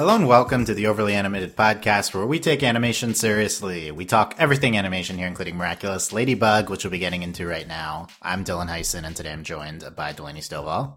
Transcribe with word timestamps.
Hello 0.00 0.16
and 0.16 0.26
welcome 0.26 0.64
to 0.64 0.72
the 0.72 0.86
Overly 0.86 1.12
Animated 1.14 1.54
Podcast, 1.54 2.14
where 2.14 2.24
we 2.24 2.40
take 2.40 2.62
animation 2.62 3.12
seriously. 3.12 3.90
We 3.90 4.06
talk 4.06 4.34
everything 4.38 4.78
animation 4.78 5.18
here, 5.18 5.26
including 5.26 5.58
Miraculous, 5.58 6.10
Ladybug, 6.10 6.70
which 6.70 6.84
we'll 6.84 6.90
be 6.90 6.98
getting 6.98 7.22
into 7.22 7.46
right 7.46 7.68
now. 7.68 8.06
I'm 8.22 8.42
Dylan 8.42 8.70
Heisen, 8.70 9.04
and 9.04 9.14
today 9.14 9.30
I'm 9.30 9.44
joined 9.44 9.84
by 9.94 10.12
Delaney 10.14 10.40
Stovall 10.40 10.96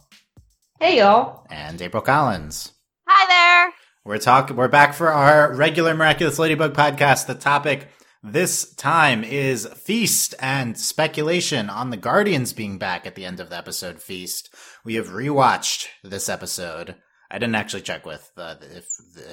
Hey 0.79 0.99
y'all. 0.99 1.45
and 1.51 1.81
April 1.81 2.01
Collins. 2.01 2.71
Hi 3.05 3.27
there. 3.27 3.73
We're 4.05 4.19
talking. 4.19 4.55
We're 4.55 4.69
back 4.69 4.93
for 4.93 5.09
our 5.11 5.53
regular 5.53 5.93
Miraculous 5.93 6.39
Ladybug 6.39 6.73
podcast. 6.73 7.25
The 7.25 7.35
topic 7.35 7.89
this 8.23 8.73
time 8.75 9.25
is 9.25 9.67
feast 9.67 10.33
and 10.39 10.77
speculation 10.77 11.69
on 11.69 11.89
the 11.89 11.97
Guardians 11.97 12.53
being 12.53 12.77
back 12.77 13.05
at 13.05 13.15
the 13.15 13.25
end 13.25 13.41
of 13.41 13.49
the 13.49 13.57
episode. 13.57 14.01
Feast. 14.01 14.55
We 14.85 14.95
have 14.95 15.09
rewatched 15.09 15.87
this 16.05 16.29
episode. 16.29 16.95
I 17.33 17.39
didn't 17.39 17.55
actually 17.55 17.81
check 17.81 18.05
with 18.05 18.31
uh, 18.37 18.55
if 18.61 18.85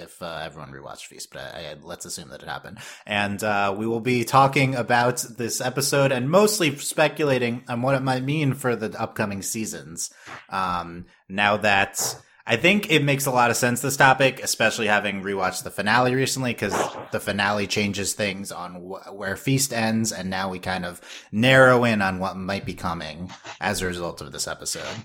if 0.03 0.23
uh, 0.23 0.41
everyone 0.43 0.73
rewatched 0.73 1.05
Feast, 1.05 1.29
but 1.31 1.43
I, 1.43 1.73
I, 1.73 1.77
let's 1.83 2.07
assume 2.07 2.31
that 2.31 2.43
it 2.43 2.49
happened. 2.49 2.79
And 3.05 3.45
uh, 3.45 3.75
we 3.77 3.87
will 3.87 4.01
be 4.01 4.25
talking 4.25 4.75
about 4.75 5.19
this 5.37 5.61
episode 5.61 6.11
and 6.11 6.31
mostly 6.31 6.75
speculating 6.79 7.63
on 7.69 7.83
what 7.83 7.95
it 7.95 8.03
might 8.03 8.25
mean 8.25 8.55
for 8.55 8.75
the 8.75 8.99
upcoming 8.99 9.43
seasons. 9.43 10.11
Um, 10.49 11.05
now 11.29 11.59
that 11.59 12.17
I 12.47 12.57
think 12.57 12.91
it 12.91 13.05
makes 13.05 13.27
a 13.27 13.31
lot 13.31 13.51
of 13.51 13.59
sense 13.59 13.83
this 13.83 13.99
topic, 13.99 14.43
especially 14.43 14.87
having 14.87 15.23
rewatched 15.23 15.65
the 15.65 15.71
finale 15.71 16.15
recently, 16.15 16.55
because 16.55 16.75
the 17.13 17.21
finale 17.21 17.67
changes 17.67 18.15
things 18.15 18.51
on 18.51 18.77
wh- 18.77 19.15
where 19.15 19.37
Feast 19.37 19.75
ends, 19.75 20.11
and 20.11 20.31
now 20.31 20.49
we 20.49 20.59
kind 20.59 20.87
of 20.87 21.03
narrow 21.31 21.85
in 21.85 22.01
on 22.01 22.19
what 22.19 22.35
might 22.35 22.65
be 22.65 22.73
coming 22.75 23.31
as 23.61 23.83
a 23.83 23.87
result 23.87 24.23
of 24.23 24.33
this 24.33 24.49
episode. 24.49 25.05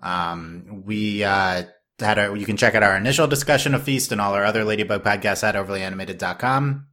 Um, 0.00 0.84
we 0.86 1.24
uh, 1.24 1.64
had 2.00 2.18
our, 2.18 2.36
you 2.36 2.46
can 2.46 2.56
check 2.56 2.74
out 2.74 2.82
our 2.82 2.96
initial 2.96 3.26
discussion 3.26 3.74
of 3.74 3.82
Feast 3.82 4.12
and 4.12 4.20
all 4.20 4.34
our 4.34 4.44
other 4.44 4.64
Ladybug 4.64 5.02
podcasts 5.02 5.42
at 5.42 5.54
overlyanimated.com 5.54 6.86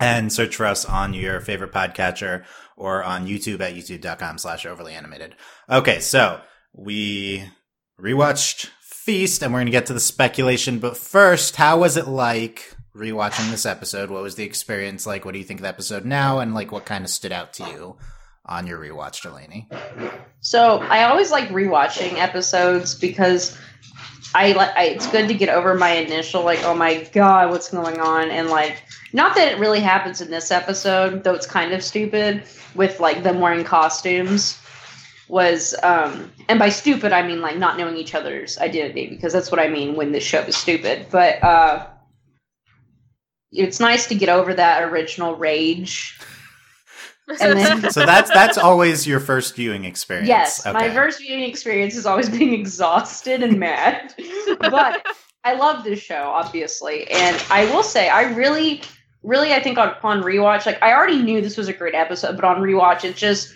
and 0.00 0.32
search 0.32 0.56
for 0.56 0.66
us 0.66 0.84
on 0.84 1.14
your 1.14 1.40
favorite 1.40 1.72
podcatcher 1.72 2.44
or 2.76 3.02
on 3.02 3.26
YouTube 3.26 3.60
at 3.60 3.74
youtube.com 3.74 4.38
slash 4.38 4.64
overlyanimated. 4.64 5.32
Okay, 5.68 6.00
so 6.00 6.40
we 6.72 7.44
rewatched 8.00 8.70
Feast 8.80 9.42
and 9.42 9.52
we're 9.52 9.60
going 9.60 9.66
to 9.66 9.72
get 9.72 9.86
to 9.86 9.94
the 9.94 10.00
speculation, 10.00 10.78
but 10.78 10.96
first, 10.96 11.56
how 11.56 11.80
was 11.80 11.96
it 11.96 12.06
like 12.06 12.76
rewatching 12.94 13.50
this 13.50 13.66
episode? 13.66 14.10
What 14.10 14.22
was 14.22 14.34
the 14.34 14.44
experience 14.44 15.06
like? 15.06 15.24
What 15.24 15.32
do 15.32 15.38
you 15.38 15.44
think 15.44 15.60
of 15.60 15.62
the 15.62 15.68
episode 15.68 16.04
now? 16.04 16.40
And 16.40 16.54
like, 16.54 16.72
what 16.72 16.84
kind 16.84 17.04
of 17.04 17.10
stood 17.10 17.32
out 17.32 17.54
to 17.54 17.64
you 17.64 17.96
on 18.44 18.66
your 18.66 18.78
rewatch, 18.78 19.22
Delaney? 19.22 19.68
So 20.40 20.78
I 20.78 21.04
always 21.04 21.30
like 21.30 21.48
rewatching 21.48 22.14
episodes 22.14 22.94
because 22.94 23.56
I 24.34 24.52
like 24.52 24.72
it's 24.76 25.06
good 25.06 25.28
to 25.28 25.34
get 25.34 25.48
over 25.48 25.74
my 25.74 25.90
initial 25.90 26.42
like 26.42 26.62
oh 26.64 26.74
my 26.74 27.04
god 27.12 27.50
what's 27.50 27.70
going 27.70 27.98
on? 28.00 28.30
And 28.30 28.48
like 28.48 28.82
not 29.12 29.34
that 29.36 29.52
it 29.52 29.58
really 29.58 29.80
happens 29.80 30.20
in 30.20 30.30
this 30.30 30.50
episode 30.50 31.24
though 31.24 31.34
it's 31.34 31.46
kind 31.46 31.72
of 31.72 31.82
stupid 31.82 32.44
with 32.74 33.00
like 33.00 33.22
them 33.22 33.40
wearing 33.40 33.64
costumes 33.64 34.60
was 35.28 35.74
um 35.82 36.30
and 36.48 36.58
by 36.58 36.68
stupid 36.68 37.12
I 37.12 37.26
mean 37.26 37.40
like 37.40 37.56
not 37.56 37.78
knowing 37.78 37.96
each 37.96 38.14
other's 38.14 38.58
identity 38.58 39.08
because 39.08 39.32
that's 39.32 39.50
what 39.50 39.60
I 39.60 39.68
mean 39.68 39.94
when 39.94 40.12
this 40.12 40.24
show 40.24 40.40
is 40.40 40.56
stupid. 40.56 41.06
But 41.10 41.42
uh 41.42 41.86
it's 43.50 43.80
nice 43.80 44.06
to 44.08 44.14
get 44.14 44.28
over 44.28 44.52
that 44.54 44.82
original 44.82 45.34
rage 45.36 46.18
then 47.38 47.90
So 47.90 48.04
that's 48.04 48.30
that's 48.30 48.58
always 48.58 49.06
your 49.06 49.20
first 49.20 49.54
viewing 49.54 49.84
experience. 49.84 50.28
Yes, 50.28 50.64
my 50.64 50.86
Okay. 50.86 50.94
first 50.94 51.20
viewing 51.20 51.44
experience 51.44 51.96
is 51.96 52.06
always 52.06 52.28
being 52.28 52.54
exhausted 52.54 53.42
and 53.42 53.58
mad. 53.58 54.14
but 54.60 55.04
I 55.44 55.54
love 55.54 55.84
this 55.84 56.00
show, 56.00 56.30
obviously. 56.34 57.08
And 57.10 57.42
I 57.50 57.64
will 57.66 57.82
say, 57.82 58.08
I 58.08 58.22
really, 58.34 58.82
really, 59.22 59.52
I 59.54 59.62
think 59.62 59.78
on, 59.78 59.88
upon 59.88 60.22
rewatch, 60.22 60.66
like, 60.66 60.82
I 60.82 60.92
already 60.92 61.22
knew 61.22 61.40
this 61.40 61.56
was 61.56 61.68
a 61.68 61.72
great 61.72 61.94
episode, 61.94 62.34
but 62.36 62.44
on 62.44 62.60
rewatch, 62.60 63.04
it 63.04 63.16
just, 63.16 63.54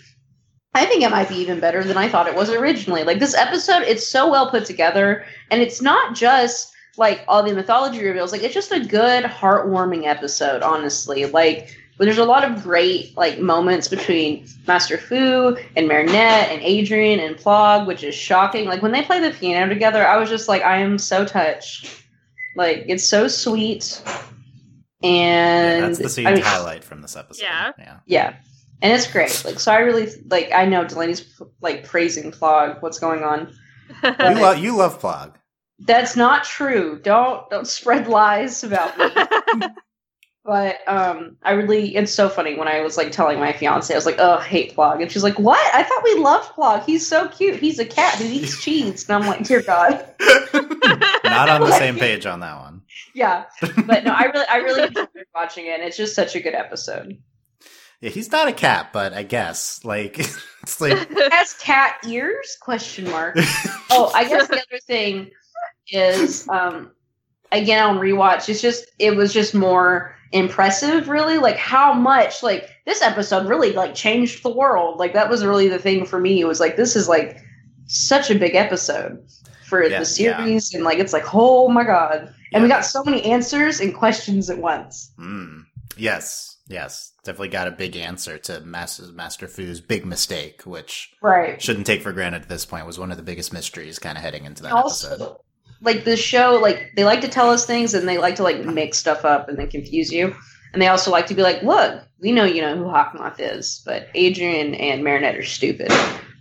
I 0.73 0.85
think 0.85 1.03
it 1.03 1.11
might 1.11 1.29
be 1.29 1.35
even 1.35 1.59
better 1.59 1.83
than 1.83 1.97
I 1.97 2.07
thought 2.09 2.27
it 2.27 2.35
was 2.35 2.49
originally. 2.49 3.03
Like, 3.03 3.19
this 3.19 3.35
episode, 3.35 3.83
it's 3.83 4.07
so 4.07 4.29
well 4.29 4.49
put 4.49 4.65
together, 4.65 5.25
and 5.51 5.61
it's 5.61 5.81
not 5.81 6.15
just 6.15 6.71
like 6.97 7.21
all 7.27 7.43
the 7.43 7.53
mythology 7.53 8.03
reveals, 8.03 8.31
like, 8.31 8.43
it's 8.43 8.53
just 8.53 8.71
a 8.71 8.79
good, 8.79 9.23
heartwarming 9.25 10.05
episode, 10.05 10.61
honestly. 10.63 11.25
Like, 11.25 11.75
but 11.97 12.05
there's 12.05 12.17
a 12.17 12.25
lot 12.25 12.43
of 12.43 12.63
great 12.63 13.15
like 13.15 13.39
moments 13.39 13.87
between 13.87 14.47
Master 14.67 14.97
Fu 14.97 15.55
and 15.75 15.87
Marinette 15.87 16.49
and 16.49 16.61
Adrien 16.63 17.19
and 17.19 17.35
Plagg, 17.35 17.85
which 17.85 18.03
is 18.03 18.15
shocking. 18.15 18.65
Like 18.65 18.81
when 18.81 18.91
they 18.91 19.03
play 19.03 19.19
the 19.19 19.31
piano 19.31 19.71
together, 19.71 20.05
I 20.05 20.17
was 20.17 20.29
just 20.29 20.47
like, 20.47 20.63
I 20.63 20.77
am 20.77 20.97
so 20.97 21.25
touched. 21.25 22.03
Like 22.55 22.85
it's 22.87 23.07
so 23.07 23.27
sweet. 23.27 24.01
Yeah, 25.01 25.09
And 25.09 25.83
that's 25.83 25.99
the 25.99 26.09
scene 26.09 26.27
I 26.27 26.33
mean, 26.33 26.43
highlight 26.43 26.83
from 26.83 27.01
this 27.01 27.15
episode. 27.15 27.43
Yeah. 27.43 27.71
Yeah. 27.77 27.97
yeah, 28.05 28.35
and 28.81 28.93
it's 28.93 29.11
great. 29.11 29.43
Like 29.45 29.59
so, 29.59 29.71
I 29.71 29.79
really 29.79 30.07
like. 30.29 30.51
I 30.53 30.65
know 30.65 30.85
Delaney's 30.85 31.41
like 31.61 31.83
praising 31.85 32.31
Plagg. 32.31 32.81
What's 32.81 32.99
going 32.99 33.23
on? 33.23 33.53
You, 34.03 34.35
lo- 34.35 34.53
you 34.53 34.75
love 34.75 34.99
Plagg. 34.99 35.33
That's 35.79 36.15
not 36.15 36.45
true. 36.45 36.99
Don't 37.03 37.47
don't 37.49 37.67
spread 37.67 38.07
lies 38.07 38.63
about 38.63 38.97
me. 38.97 39.67
But 40.45 40.85
um, 40.89 41.37
I 41.43 41.51
really, 41.53 41.95
it's 41.95 42.13
so 42.13 42.27
funny 42.27 42.55
when 42.55 42.67
I 42.67 42.81
was 42.81 42.97
like 42.97 43.13
telling 43.13 43.39
my 43.39 43.53
fiance, 43.53 43.93
I 43.93 43.97
was 43.97 44.05
like, 44.05 44.17
"Oh, 44.19 44.35
I 44.39 44.43
hate 44.43 44.75
Plagg," 44.75 45.01
and 45.01 45.09
she's 45.09 45.23
like, 45.23 45.39
"What? 45.39 45.73
I 45.73 45.83
thought 45.83 46.03
we 46.03 46.15
loved 46.15 46.49
Plagg. 46.53 46.83
He's 46.83 47.07
so 47.07 47.29
cute. 47.29 47.55
He's 47.61 47.79
a 47.79 47.85
cat 47.85 48.15
who 48.15 48.25
eats 48.25 48.61
cheese." 48.63 49.07
And 49.07 49.15
I'm 49.23 49.27
like, 49.29 49.43
"Dear 49.45 49.61
God, 49.61 50.05
Not 51.23 51.47
on 51.47 51.61
the 51.61 51.71
same 51.77 51.95
page 51.97 52.25
on 52.25 52.41
that 52.41 52.59
one. 52.59 52.81
yeah." 53.13 53.45
But 53.61 54.03
no, 54.03 54.11
I 54.11 54.25
really, 54.25 54.45
I 54.49 54.57
really 54.57 54.83
enjoyed 54.87 55.07
watching 55.33 55.67
it. 55.67 55.79
And 55.79 55.83
it's 55.83 55.95
just 55.95 56.13
such 56.13 56.35
a 56.35 56.41
good 56.41 56.55
episode. 56.55 57.17
Yeah, 58.01 58.09
he's 58.09 58.29
not 58.29 58.49
a 58.49 58.53
cat, 58.53 58.89
but 58.91 59.13
I 59.13 59.23
guess 59.23 59.79
like 59.85 60.19
it's 60.19 60.81
like 60.81 61.09
has 61.31 61.53
cat 61.53 61.99
ears? 62.05 62.57
Question 62.59 63.09
mark. 63.09 63.37
Oh, 63.91 64.11
I 64.13 64.27
guess 64.27 64.49
the 64.49 64.55
other 64.55 64.79
thing 64.85 65.31
is, 65.87 66.49
um, 66.49 66.91
again 67.53 67.81
on 67.81 67.97
rewatch, 67.97 68.49
it's 68.49 68.61
just 68.61 68.87
it 68.99 69.15
was 69.15 69.33
just 69.33 69.55
more 69.55 70.17
impressive, 70.33 71.07
really. 71.07 71.37
Like 71.37 71.55
how 71.57 71.93
much 71.93 72.43
like 72.43 72.69
this 72.85 73.01
episode 73.01 73.47
really 73.47 73.71
like 73.71 73.95
changed 73.95 74.43
the 74.43 74.49
world. 74.53 74.99
Like 74.99 75.13
that 75.13 75.29
was 75.29 75.45
really 75.45 75.67
the 75.69 75.79
thing 75.79 76.05
for 76.05 76.19
me. 76.19 76.41
It 76.41 76.45
was 76.47 76.59
like 76.59 76.75
this 76.75 76.95
is 76.95 77.07
like 77.07 77.37
such 77.85 78.29
a 78.29 78.35
big 78.37 78.55
episode 78.55 79.25
for 79.67 79.83
Yeah, 79.83 79.99
the 79.99 80.05
series, 80.05 80.73
and 80.73 80.83
like 80.83 80.99
it's 80.99 81.13
like 81.13 81.33
oh 81.33 81.69
my 81.69 81.83
god. 81.85 82.33
And 82.51 82.61
we 82.61 82.69
got 82.69 82.85
so 82.85 83.03
many 83.03 83.23
answers 83.23 83.79
and 83.79 83.95
questions 83.95 84.49
at 84.49 84.59
once. 84.59 85.11
Mm, 85.17 85.63
yes, 85.97 86.57
yes, 86.67 87.13
definitely 87.23 87.47
got 87.47 87.67
a 87.67 87.71
big 87.71 87.95
answer 87.95 88.37
to 88.39 88.59
Master 88.61 89.03
Master 89.11 89.47
Fu's 89.47 89.81
big 89.81 90.05
mistake, 90.05 90.61
which 90.65 91.11
Right. 91.21 91.59
shouldn't 91.61 91.87
take 91.87 92.01
for 92.03 92.11
granted 92.13 92.43
at 92.43 92.49
this 92.49 92.65
point 92.65 92.85
was 92.85 92.99
one 92.99 93.09
of 93.09 93.17
the 93.17 93.23
biggest 93.23 93.53
mysteries 93.53 93.97
kind 93.97 94.17
of 94.17 94.23
heading 94.23 94.45
into 94.45 94.61
that 94.63 94.71
also 94.73 95.07
episode. 95.13 95.37
Like 95.83 96.05
the 96.05 96.17
show 96.17 96.59
like 96.61 96.91
they 96.95 97.03
like 97.03 97.21
to 97.21 97.27
tell 97.27 97.49
us 97.49 97.65
things 97.65 97.93
and 97.93 98.07
they 98.07 98.17
like 98.17 98.35
to 98.35 98.43
like 98.43 98.63
make 98.65 98.95
stuff 98.95 99.25
up 99.25 99.49
and 99.49 99.57
then 99.57 99.69
confuse 99.69 100.11
you. 100.11 100.35
And 100.71 100.81
they 100.81 100.87
also 100.87 101.11
like 101.11 101.27
to 101.27 101.35
be 101.35 101.43
like 101.43 101.61
look 101.61 102.01
we 102.19 102.31
know 102.31 102.45
you 102.45 102.61
know 102.61 102.75
who 102.75 102.85
hawkmoth 102.85 103.35
is 103.37 103.83
but 103.85 104.07
adrien 104.15 104.73
and 104.75 105.03
marinette 105.03 105.35
are 105.35 105.43
stupid. 105.43 105.91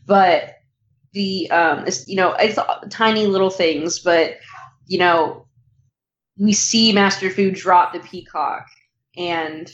But 0.07 0.57
the 1.13 1.51
um 1.51 1.87
it's 1.87 2.09
you 2.09 2.17
know 2.17 2.35
it's 2.39 2.59
tiny 2.91 3.27
little 3.27 3.51
things 3.51 3.99
but 3.99 4.39
you 4.87 4.99
know 4.99 5.47
we 6.39 6.53
see 6.53 6.93
master 6.93 7.29
Fu 7.31 7.51
drop 7.51 7.93
the 7.93 8.01
peacock 8.01 8.67
and 9.17 9.71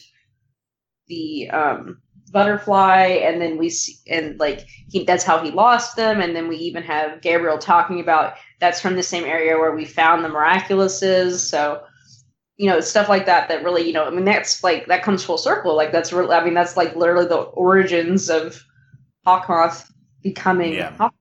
the 1.07 1.49
um 1.51 2.01
butterfly 2.33 3.05
and 3.23 3.41
then 3.41 3.57
we 3.57 3.69
see 3.71 3.97
and 4.09 4.39
like 4.39 4.67
he 4.89 5.05
that's 5.05 5.25
how 5.25 5.39
he 5.43 5.51
lost 5.51 5.97
them 5.97 6.21
and 6.21 6.37
then 6.37 6.47
we 6.49 6.57
even 6.57 6.83
have 6.83 7.21
gabriel 7.21 7.59
talking 7.59 8.01
about 8.01 8.35
that's 8.61 8.81
from 8.81 8.97
the 8.97 9.03
same 9.03 9.25
area 9.25 9.57
where 9.57 9.75
we 9.75 9.85
found 9.85 10.25
the 10.25 10.29
miraculouses 10.29 11.39
so 11.39 11.83
you 12.57 12.69
know 12.69 12.81
stuff 12.81 13.09
like 13.09 13.25
that 13.27 13.49
that 13.49 13.65
really 13.65 13.87
you 13.87 13.93
know 13.93 14.05
i 14.05 14.11
mean 14.11 14.25
that's 14.25 14.63
like 14.63 14.87
that 14.87 15.03
comes 15.03 15.25
full 15.25 15.39
circle 15.39 15.75
like 15.75 15.91
that's 15.93 16.13
really 16.13 16.35
i 16.35 16.45
mean 16.45 16.55
that's 16.55 16.77
like 16.77 16.95
literally 16.97 17.27
the 17.27 17.37
origins 17.37 18.29
of 18.29 18.63
hawkmoth 19.27 19.91
becoming 20.23 20.75
Yeah. 20.75 20.97
Hawk- 20.97 21.15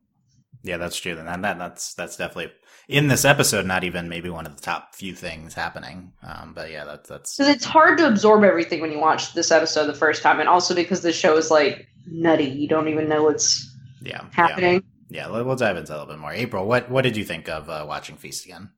Yeah, 0.64 0.78
that's 0.78 0.98
true. 0.98 1.18
And 1.18 1.44
that 1.44 1.58
that's 1.58 1.94
that's 1.94 2.18
definitely 2.18 2.52
in 2.88 3.08
this 3.08 3.26
episode. 3.26 3.66
Not 3.66 3.84
even 3.84 4.10
maybe 4.10 4.30
one 4.30 4.46
of 4.46 4.56
the 4.56 4.62
top 4.62 4.96
few 4.96 5.14
things 5.14 5.54
happening. 5.54 6.12
Um, 6.24 6.54
but 6.54 6.72
yeah, 6.72 6.86
that's 6.86 7.10
that's 7.10 7.38
because 7.38 7.54
it's 7.54 7.66
hard 7.66 7.98
to 8.00 8.08
absorb 8.08 8.44
everything 8.44 8.82
when 8.82 8.92
you 8.92 9.00
watch 9.00 9.34
this 9.34 9.52
episode 9.52 9.88
the 9.88 9.94
first 9.94 10.24
time 10.24 10.40
and 10.40 10.50
also 10.50 10.76
because 10.76 11.02
the 11.02 11.14
show 11.14 11.38
is 11.38 11.52
like 11.52 11.88
nutty 12.10 12.46
you 12.46 12.70
don't 12.70 12.88
even 12.88 13.10
know 13.10 13.22
what's 13.24 13.70
yeah 14.02 14.22
yeah 14.22 14.30
happening 14.32 14.84
yeah. 15.10 15.30
We'll 15.30 15.44
we'll 15.46 15.56
dive 15.56 15.78
into 15.78 15.92
a 15.92 15.94
little 15.94 16.08
bit 16.08 16.20
more. 16.20 16.34
April, 16.34 16.68
what 16.68 16.90
what 16.90 17.04
did 17.04 17.18
you 17.18 17.24
think 17.24 17.50
of 17.50 17.70
uh, 17.70 17.86
watching 17.88 18.18
Feast 18.18 18.46
again? 18.46 18.70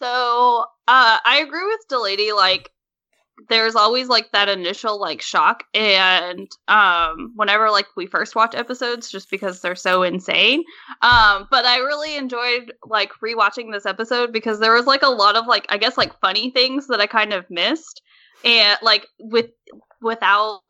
so 0.00 0.64
uh, 0.88 1.18
I 1.24 1.44
agree 1.46 1.64
with 1.64 1.80
Delaney. 1.88 2.32
Like 2.32 2.70
there's 3.48 3.74
always 3.74 4.08
like 4.08 4.30
that 4.32 4.48
initial 4.48 5.00
like 5.00 5.22
shock 5.22 5.64
and 5.74 6.48
um 6.68 7.32
whenever 7.34 7.70
like 7.70 7.86
we 7.96 8.06
first 8.06 8.34
watch 8.34 8.54
episodes 8.54 9.10
just 9.10 9.30
because 9.30 9.60
they're 9.60 9.74
so 9.74 10.02
insane. 10.02 10.62
Um 11.00 11.48
but 11.50 11.64
i 11.64 11.78
really 11.78 12.16
enjoyed 12.16 12.72
like 12.84 13.10
rewatching 13.24 13.72
this 13.72 13.86
episode 13.86 14.32
because 14.32 14.58
there 14.60 14.72
was 14.72 14.86
like 14.86 15.02
a 15.02 15.08
lot 15.08 15.36
of 15.36 15.46
like 15.46 15.66
i 15.70 15.78
guess 15.78 15.96
like 15.96 16.18
funny 16.20 16.50
things 16.50 16.86
that 16.88 17.00
i 17.00 17.06
kind 17.06 17.32
of 17.32 17.48
missed. 17.50 18.02
And 18.44 18.76
like 18.82 19.06
with 19.20 19.50
without 20.00 20.60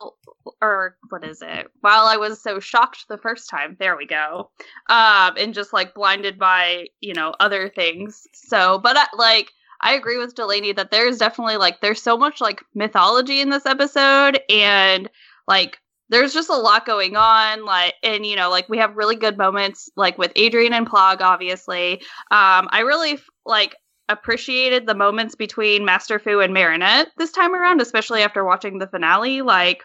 or 0.61 0.97
what 1.08 1.25
is 1.25 1.43
it? 1.43 1.69
While 1.81 2.06
i 2.06 2.17
was 2.17 2.43
so 2.43 2.61
shocked 2.61 3.06
the 3.08 3.19
first 3.19 3.50
time 3.50 3.76
there 3.81 3.97
we 3.97 4.06
go. 4.06 4.50
Um 4.88 5.35
and 5.37 5.55
just 5.55 5.73
like 5.73 5.94
blinded 5.94 6.38
by 6.38 6.87
you 7.00 7.15
know 7.15 7.35
other 7.41 7.69
things. 7.69 8.26
So 8.35 8.79
but 8.79 8.97
like 9.17 9.50
I 9.82 9.94
agree 9.94 10.19
with 10.19 10.34
Delaney 10.34 10.73
that 10.73 10.90
there's 10.90 11.19
definitely 11.19 11.56
like 11.56 11.81
there's 11.81 12.02
so 12.02 12.17
much 12.17 12.40
like 12.40 12.62
mythology 12.75 13.40
in 13.40 13.50
this 13.50 13.67
episode 13.67 14.40
and 14.49 15.11
like 15.49 15.79
there's 16.08 16.32
just 16.32 16.50
a 16.50 16.56
lot 16.56 16.87
going 16.87 17.17
on 17.17 17.64
like 17.64 17.94
and 18.02 18.25
you 18.25 18.37
know 18.37 18.50
like 18.50 18.69
we 18.69 18.79
have 18.79 18.96
really 18.96 19.17
good 19.17 19.37
moments 19.37 19.90
like 19.96 20.19
with 20.19 20.32
Adrien 20.38 20.73
and 20.73 20.88
Plagg 20.88 21.20
obviously. 21.20 22.00
Um 22.31 22.69
I 22.70 22.82
really 22.87 23.19
like 23.44 23.75
appreciated 24.08 24.87
the 24.87 24.94
moments 24.94 25.34
between 25.34 25.84
Master 25.84 26.19
Fu 26.19 26.40
and 26.40 26.55
Marinette 26.55 27.08
this 27.17 27.32
time 27.32 27.55
around 27.55 27.81
especially 27.81 28.23
after 28.23 28.44
watching 28.44 28.79
the 28.79 28.87
finale 28.87 29.43
like 29.43 29.82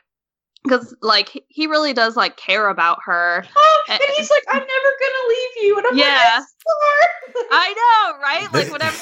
because 0.64 0.96
like 1.02 1.44
he 1.48 1.66
really 1.66 1.94
does 1.94 2.16
like 2.16 2.36
care 2.36 2.68
about 2.70 3.00
her. 3.06 3.46
Oh, 3.56 3.84
and, 3.90 4.00
and 4.00 4.12
he's 4.16 4.30
like 4.30 4.44
i'm 4.50 4.60
never 4.60 4.68
gonna 4.68 5.30
leave 5.30 5.64
you 5.64 5.78
and 5.78 5.88
i'm 5.88 5.98
yeah. 5.98 6.40
Like, 6.40 7.46
i 7.52 7.74
know 7.74 8.22
right? 8.22 8.54
Like 8.54 8.72
whatever 8.72 8.98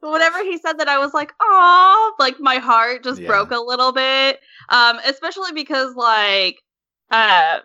whenever 0.00 0.42
he 0.42 0.58
said 0.58 0.78
that, 0.78 0.88
I 0.88 0.98
was 0.98 1.14
like, 1.14 1.32
oh, 1.40 2.14
like 2.18 2.40
my 2.40 2.56
heart 2.56 3.04
just 3.04 3.20
yeah. 3.20 3.26
broke 3.26 3.50
a 3.50 3.60
little 3.60 3.92
bit. 3.92 4.40
Um, 4.68 4.98
especially 5.04 5.52
because 5.52 5.94
like, 5.94 6.58
uh, 7.10 7.58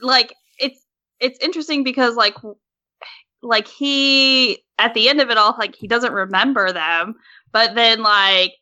like 0.00 0.34
it's 0.58 0.84
it's 1.20 1.38
interesting 1.40 1.84
because 1.84 2.16
like 2.16 2.34
like 3.42 3.66
he 3.68 4.62
at 4.78 4.94
the 4.94 5.08
end 5.08 5.20
of 5.20 5.30
it 5.30 5.38
all 5.38 5.54
like 5.58 5.74
he 5.74 5.86
doesn't 5.86 6.12
remember 6.12 6.72
them 6.72 7.14
but 7.52 7.74
then 7.74 8.02
like 8.02 8.52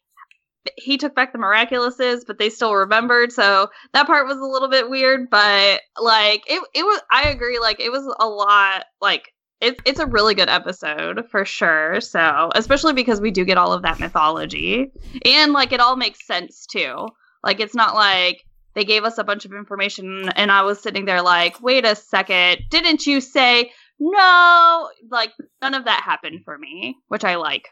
he 0.77 0.99
took 0.99 1.15
back 1.15 1.33
the 1.33 1.39
miraculouses 1.39 2.21
but 2.27 2.39
they 2.39 2.51
still 2.51 2.75
remembered 2.75 3.33
so 3.33 3.69
that 3.93 4.07
part 4.07 4.27
was 4.27 4.39
a 4.39 4.45
little 4.45 4.69
bit 4.69 4.91
weird 4.91 5.29
but 5.31 5.81
like 5.99 6.43
it 6.47 6.63
it 6.75 6.83
was 6.83 7.01
i 7.11 7.29
agree 7.29 7.59
like 7.59 7.81
it 7.81 7.91
was 7.91 8.05
a 8.21 8.29
lot 8.29 8.85
like 9.01 9.33
it's 9.61 9.81
it's 9.85 10.01
a 10.01 10.07
really 10.07 10.35
good 10.35 10.49
episode 10.49 11.29
for 11.31 11.45
sure. 11.45 12.01
So 12.01 12.51
especially 12.55 12.93
because 12.93 13.21
we 13.21 13.31
do 13.31 13.45
get 13.45 13.59
all 13.59 13.73
of 13.73 13.83
that 13.83 14.01
mythology 14.01 14.91
and 15.25 15.53
like 15.53 15.73
it 15.73 15.81
all 15.81 15.97
makes 15.97 16.27
sense 16.27 16.67
too. 16.67 17.07
Like 17.45 17.61
it's 17.61 17.75
not 17.75 17.95
like 17.95 18.45
they 18.75 18.85
gave 18.85 19.05
us 19.05 19.19
a 19.19 19.25
bunch 19.25 19.45
of 19.45 19.53
information 19.53 20.29
and 20.37 20.51
I 20.51 20.63
was 20.63 20.81
sitting 20.81 21.05
there 21.05 21.23
like, 21.23 21.61
wait 21.61 21.85
a 21.85 21.95
second, 21.95 22.63
didn't 22.71 23.07
you 23.07 23.21
say 23.21 23.73
no? 23.99 24.89
Like 25.11 25.33
none 25.61 25.75
of 25.75 25.85
that 25.85 26.03
happened 26.03 26.45
for 26.45 26.57
me, 26.57 26.97
which 27.09 27.25
I 27.25 27.37
like. 27.37 27.69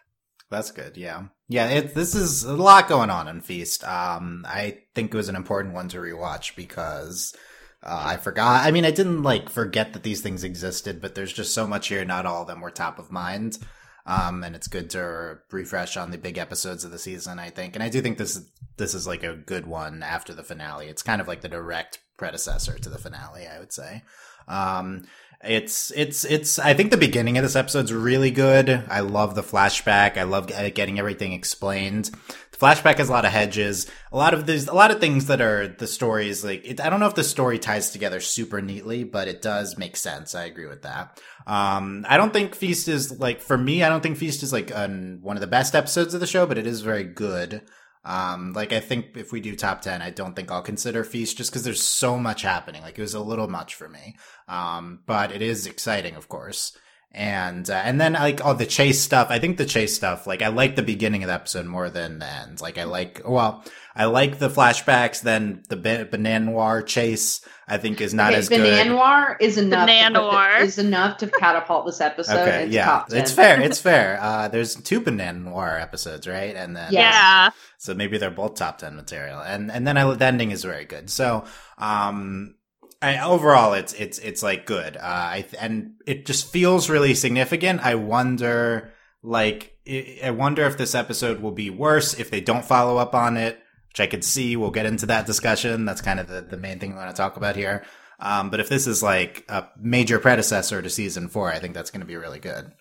That's 0.50 0.70
good. 0.70 0.96
Yeah. 0.96 1.24
Yeah. 1.48 1.68
It, 1.68 1.94
this 1.94 2.14
is 2.14 2.44
a 2.44 2.54
lot 2.54 2.88
going 2.88 3.10
on 3.10 3.28
in 3.28 3.42
Feast. 3.42 3.84
Um, 3.84 4.44
I 4.48 4.78
think 4.94 5.12
it 5.12 5.16
was 5.16 5.28
an 5.28 5.36
important 5.36 5.74
one 5.74 5.88
to 5.88 5.98
rewatch 5.98 6.56
because 6.56 7.34
uh, 7.82 8.02
I 8.06 8.16
forgot. 8.16 8.66
I 8.66 8.70
mean, 8.70 8.84
I 8.84 8.90
didn't 8.90 9.22
like 9.22 9.48
forget 9.48 9.92
that 9.92 10.02
these 10.02 10.20
things 10.20 10.44
existed, 10.44 11.00
but 11.00 11.14
there's 11.14 11.32
just 11.32 11.54
so 11.54 11.66
much 11.66 11.88
here. 11.88 12.04
Not 12.04 12.26
all 12.26 12.42
of 12.42 12.48
them 12.48 12.60
were 12.60 12.70
top 12.70 12.98
of 12.98 13.12
mind. 13.12 13.58
Um, 14.04 14.42
and 14.42 14.56
it's 14.56 14.68
good 14.68 14.88
to 14.90 15.38
refresh 15.50 15.98
on 15.98 16.10
the 16.10 16.16
big 16.16 16.38
episodes 16.38 16.82
of 16.82 16.90
the 16.90 16.98
season, 16.98 17.38
I 17.38 17.50
think. 17.50 17.74
And 17.74 17.82
I 17.82 17.90
do 17.90 18.00
think 18.00 18.16
this 18.16 18.40
this 18.78 18.94
is 18.94 19.06
like 19.06 19.22
a 19.22 19.34
good 19.34 19.66
one 19.66 20.02
after 20.02 20.32
the 20.32 20.42
finale. 20.42 20.86
It's 20.86 21.02
kind 21.02 21.20
of 21.20 21.28
like 21.28 21.42
the 21.42 21.48
direct 21.48 21.98
predecessor 22.16 22.78
to 22.78 22.88
the 22.88 22.98
finale, 22.98 23.46
I 23.46 23.58
would 23.58 23.72
say. 23.72 24.02
Um, 24.48 25.04
it's 25.42 25.92
it's 25.94 26.24
it's. 26.24 26.58
I 26.58 26.74
think 26.74 26.90
the 26.90 26.96
beginning 26.96 27.38
of 27.38 27.44
this 27.44 27.54
episode's 27.54 27.92
really 27.92 28.32
good. 28.32 28.84
I 28.88 29.00
love 29.00 29.36
the 29.36 29.42
flashback. 29.42 30.16
I 30.16 30.24
love 30.24 30.48
getting 30.48 30.98
everything 30.98 31.32
explained. 31.32 32.10
The 32.50 32.58
flashback 32.58 32.96
has 32.96 33.08
a 33.08 33.12
lot 33.12 33.24
of 33.24 33.30
hedges. 33.30 33.88
A 34.10 34.16
lot 34.16 34.34
of 34.34 34.46
there's 34.46 34.66
a 34.66 34.74
lot 34.74 34.90
of 34.90 34.98
things 34.98 35.26
that 35.26 35.40
are 35.40 35.68
the 35.68 35.86
stories. 35.86 36.44
Like 36.44 36.64
it, 36.64 36.80
I 36.80 36.90
don't 36.90 36.98
know 36.98 37.06
if 37.06 37.14
the 37.14 37.22
story 37.22 37.60
ties 37.60 37.90
together 37.90 38.18
super 38.18 38.60
neatly, 38.60 39.04
but 39.04 39.28
it 39.28 39.40
does 39.40 39.78
make 39.78 39.96
sense. 39.96 40.34
I 40.34 40.44
agree 40.44 40.66
with 40.66 40.82
that. 40.82 41.20
Um, 41.46 42.04
I 42.08 42.16
don't 42.16 42.32
think 42.32 42.56
Feast 42.56 42.88
is 42.88 43.20
like 43.20 43.40
for 43.40 43.56
me. 43.56 43.84
I 43.84 43.88
don't 43.88 44.02
think 44.02 44.18
Feast 44.18 44.42
is 44.42 44.52
like 44.52 44.72
an, 44.74 45.20
one 45.22 45.36
of 45.36 45.40
the 45.40 45.46
best 45.46 45.76
episodes 45.76 46.14
of 46.14 46.20
the 46.20 46.26
show, 46.26 46.46
but 46.46 46.58
it 46.58 46.66
is 46.66 46.80
very 46.80 47.04
good. 47.04 47.62
Um, 48.04 48.52
like 48.52 48.72
I 48.72 48.80
think 48.80 49.16
if 49.16 49.32
we 49.32 49.40
do 49.40 49.54
top 49.54 49.82
10, 49.82 50.02
I 50.02 50.10
don't 50.10 50.34
think 50.34 50.50
I'll 50.50 50.62
consider 50.62 51.04
Feast 51.04 51.36
just 51.36 51.50
because 51.50 51.64
there's 51.64 51.82
so 51.82 52.18
much 52.18 52.42
happening. 52.42 52.82
Like 52.82 52.98
it 52.98 53.02
was 53.02 53.14
a 53.14 53.20
little 53.20 53.48
much 53.48 53.74
for 53.74 53.88
me. 53.88 54.16
Um, 54.46 55.00
but 55.06 55.32
it 55.32 55.42
is 55.42 55.66
exciting, 55.66 56.14
of 56.14 56.28
course. 56.28 56.76
And, 57.12 57.68
uh, 57.68 57.74
and 57.84 58.00
then 58.00 58.12
like, 58.12 58.44
all 58.44 58.54
the 58.54 58.66
chase 58.66 59.00
stuff. 59.00 59.28
I 59.30 59.38
think 59.38 59.56
the 59.56 59.66
chase 59.66 59.94
stuff, 59.94 60.26
like 60.26 60.42
I 60.42 60.48
like 60.48 60.76
the 60.76 60.82
beginning 60.82 61.24
of 61.24 61.28
the 61.28 61.34
episode 61.34 61.66
more 61.66 61.90
than 61.90 62.18
the 62.18 62.26
end. 62.26 62.60
Like 62.60 62.78
I 62.78 62.84
like, 62.84 63.22
well, 63.24 63.64
I 63.98 64.04
like 64.04 64.38
the 64.38 64.48
flashbacks. 64.48 65.22
Then 65.22 65.64
the 65.68 66.06
Banana 66.08 66.44
Noir 66.44 66.82
chase, 66.82 67.44
I 67.66 67.78
think 67.78 68.00
is 68.00 68.14
not 68.14 68.30
okay, 68.30 68.38
as 68.38 68.48
Banana 68.48 68.84
good. 68.84 68.90
Noir 68.90 69.36
is 69.40 69.58
enough. 69.58 69.88
Banana 69.88 70.20
Noir 70.20 70.56
is 70.60 70.78
enough 70.78 71.18
to 71.18 71.26
catapult 71.26 71.84
this 71.84 72.00
episode. 72.00 72.38
Okay, 72.38 72.68
yeah, 72.68 73.04
it's 73.10 73.32
fair. 73.32 73.60
It's 73.60 73.80
fair. 73.90 74.18
Uh, 74.22 74.46
there's 74.46 74.76
two 74.76 75.00
Banana 75.00 75.40
Noir 75.40 75.78
episodes, 75.80 76.28
right? 76.28 76.54
And 76.54 76.76
then 76.76 76.92
yeah, 76.92 77.50
so 77.78 77.92
maybe 77.92 78.18
they're 78.18 78.30
both 78.30 78.54
top 78.54 78.78
ten 78.78 78.94
material. 78.94 79.40
And 79.40 79.68
and 79.68 79.84
then 79.84 79.96
I, 79.96 80.14
the 80.14 80.24
ending 80.24 80.52
is 80.52 80.62
very 80.62 80.84
good. 80.84 81.10
So 81.10 81.44
um, 81.76 82.54
I, 83.00 83.18
overall, 83.20 83.74
it's 83.74 83.92
it's 83.92 84.18
it's 84.18 84.42
like 84.42 84.66
good. 84.66 84.96
Uh, 84.96 85.00
I 85.02 85.46
and 85.60 85.92
it 86.06 86.26
just 86.26 86.52
feels 86.52 86.90
really 86.90 87.14
significant. 87.14 87.84
I 87.84 87.94
wonder, 87.94 88.92
like, 89.22 89.78
I 90.22 90.30
wonder 90.30 90.64
if 90.64 90.76
this 90.76 90.94
episode 90.94 91.40
will 91.40 91.52
be 91.52 91.70
worse 91.70 92.18
if 92.18 92.30
they 92.30 92.40
don't 92.40 92.64
follow 92.64 92.96
up 92.96 93.14
on 93.14 93.36
it, 93.36 93.58
which 93.90 94.00
I 94.00 94.08
could 94.08 94.24
see. 94.24 94.56
We'll 94.56 94.72
get 94.72 94.86
into 94.86 95.06
that 95.06 95.26
discussion. 95.26 95.84
That's 95.84 96.00
kind 96.00 96.18
of 96.18 96.26
the, 96.26 96.40
the 96.40 96.56
main 96.56 96.80
thing 96.80 96.90
we 96.90 96.96
want 96.96 97.10
to 97.10 97.16
talk 97.16 97.36
about 97.36 97.54
here. 97.54 97.84
Um, 98.20 98.50
but 98.50 98.58
if 98.58 98.68
this 98.68 98.88
is 98.88 99.02
like 99.02 99.44
a 99.48 99.68
major 99.80 100.18
predecessor 100.18 100.82
to 100.82 100.90
season 100.90 101.28
four, 101.28 101.52
I 101.52 101.60
think 101.60 101.74
that's 101.74 101.92
going 101.92 102.00
to 102.00 102.06
be 102.06 102.16
really 102.16 102.40
good. 102.40 102.72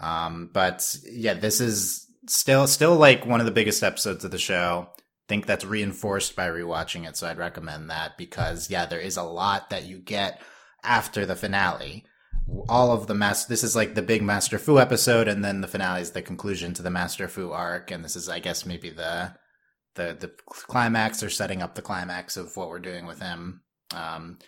Um, 0.00 0.50
but 0.52 0.94
yeah, 1.10 1.34
this 1.34 1.60
is 1.60 2.06
still 2.26 2.66
still 2.66 2.96
like 2.96 3.24
one 3.24 3.40
of 3.40 3.46
the 3.46 3.52
biggest 3.52 3.82
episodes 3.82 4.24
of 4.24 4.30
the 4.30 4.38
show 4.38 4.90
think 5.28 5.46
that's 5.46 5.64
reinforced 5.64 6.34
by 6.34 6.48
rewatching 6.48 7.06
it. 7.06 7.16
So 7.16 7.28
I'd 7.28 7.38
recommend 7.38 7.90
that 7.90 8.16
because 8.16 8.70
yeah, 8.70 8.86
there 8.86 9.00
is 9.00 9.16
a 9.16 9.22
lot 9.22 9.70
that 9.70 9.84
you 9.84 9.98
get 9.98 10.40
after 10.82 11.26
the 11.26 11.36
finale. 11.36 12.04
All 12.68 12.92
of 12.92 13.06
the 13.06 13.14
master, 13.14 13.50
this 13.50 13.62
is 13.62 13.76
like 13.76 13.94
the 13.94 14.00
big 14.00 14.22
Master 14.22 14.58
Fu 14.58 14.78
episode, 14.78 15.28
and 15.28 15.44
then 15.44 15.60
the 15.60 15.68
finale 15.68 16.00
is 16.00 16.12
the 16.12 16.22
conclusion 16.22 16.72
to 16.74 16.82
the 16.82 16.90
Master 16.90 17.28
Fu 17.28 17.52
arc, 17.52 17.90
and 17.90 18.02
this 18.02 18.16
is, 18.16 18.26
I 18.26 18.38
guess, 18.38 18.64
maybe 18.64 18.88
the 18.88 19.34
the 19.96 20.16
the 20.18 20.32
climax 20.46 21.22
or 21.22 21.28
setting 21.28 21.60
up 21.60 21.74
the 21.74 21.82
climax 21.82 22.38
of 22.38 22.56
what 22.56 22.70
we're 22.70 22.78
doing 22.78 23.04
with 23.04 23.20
him. 23.20 23.60
Um, 23.94 24.38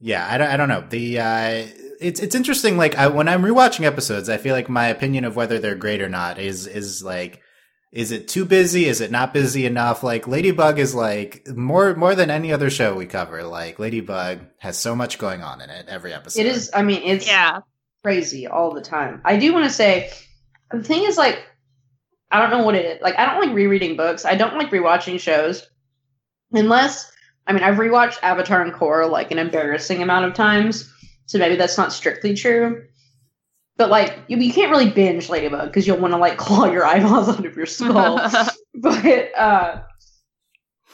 yeah, 0.00 0.26
I 0.30 0.38
don't, 0.38 0.48
I 0.48 0.56
don't 0.56 0.70
know. 0.70 0.86
The 0.88 1.18
uh, 1.18 1.66
it's 2.00 2.20
it's 2.20 2.34
interesting. 2.34 2.78
Like 2.78 2.94
I, 2.96 3.08
when 3.08 3.28
I'm 3.28 3.42
rewatching 3.42 3.84
episodes, 3.84 4.30
I 4.30 4.38
feel 4.38 4.54
like 4.54 4.70
my 4.70 4.86
opinion 4.86 5.26
of 5.26 5.36
whether 5.36 5.58
they're 5.58 5.74
great 5.74 6.00
or 6.00 6.08
not 6.08 6.38
is 6.38 6.66
is 6.66 7.02
like 7.02 7.41
is 7.92 8.10
it 8.10 8.26
too 8.26 8.46
busy? 8.46 8.86
Is 8.86 9.02
it 9.02 9.10
not 9.10 9.34
busy 9.34 9.66
enough? 9.66 10.02
Like 10.02 10.26
Ladybug 10.26 10.78
is 10.78 10.94
like 10.94 11.46
more 11.48 11.94
more 11.94 12.14
than 12.14 12.30
any 12.30 12.52
other 12.52 12.70
show 12.70 12.94
we 12.94 13.04
cover. 13.04 13.44
Like 13.44 13.78
Ladybug 13.78 14.40
has 14.58 14.78
so 14.78 14.96
much 14.96 15.18
going 15.18 15.42
on 15.42 15.60
in 15.60 15.68
it 15.68 15.86
every 15.88 16.14
episode. 16.14 16.40
It 16.40 16.46
is. 16.46 16.70
I 16.72 16.82
mean, 16.82 17.02
it's 17.04 17.26
yeah 17.26 17.60
crazy 18.02 18.46
all 18.46 18.72
the 18.72 18.80
time. 18.80 19.20
I 19.24 19.36
do 19.36 19.52
want 19.52 19.64
to 19.64 19.70
say 19.70 20.10
the 20.70 20.82
thing 20.82 21.04
is 21.04 21.18
like 21.18 21.44
I 22.30 22.40
don't 22.40 22.50
know 22.50 22.64
what 22.64 22.74
it 22.74 22.86
is. 22.86 23.02
Like 23.02 23.18
I 23.18 23.26
don't 23.26 23.46
like 23.46 23.54
rereading 23.54 23.96
books. 23.96 24.24
I 24.24 24.36
don't 24.36 24.56
like 24.56 24.70
rewatching 24.70 25.20
shows 25.20 25.68
unless 26.52 27.12
I 27.46 27.52
mean 27.52 27.62
I've 27.62 27.76
rewatched 27.76 28.22
Avatar 28.22 28.62
and 28.62 28.72
Korra 28.72 29.10
like 29.10 29.30
an 29.30 29.38
embarrassing 29.38 30.02
amount 30.02 30.24
of 30.24 30.34
times. 30.34 30.90
So 31.26 31.38
maybe 31.38 31.56
that's 31.56 31.76
not 31.76 31.92
strictly 31.92 32.34
true. 32.34 32.84
But 33.76 33.90
like 33.90 34.18
you, 34.28 34.36
you 34.38 34.52
can't 34.52 34.70
really 34.70 34.90
binge 34.90 35.28
Ladybug 35.28 35.68
because 35.68 35.86
you'll 35.86 35.98
want 35.98 36.12
to 36.12 36.18
like 36.18 36.36
claw 36.38 36.66
your 36.66 36.84
eyeballs 36.84 37.28
out 37.28 37.44
of 37.44 37.56
your 37.56 37.66
skull. 37.66 38.20
but 38.74 39.38
uh, 39.38 39.82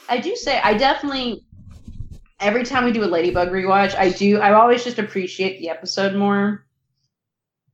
I 0.07 0.17
do 0.19 0.35
say 0.35 0.59
I 0.59 0.73
definitely 0.75 1.45
every 2.39 2.63
time 2.63 2.85
we 2.85 2.91
do 2.91 3.03
a 3.03 3.05
Ladybug 3.05 3.49
rewatch, 3.49 3.95
I 3.95 4.09
do 4.09 4.39
I 4.39 4.53
always 4.53 4.83
just 4.83 4.99
appreciate 4.99 5.59
the 5.59 5.69
episode 5.69 6.15
more 6.15 6.65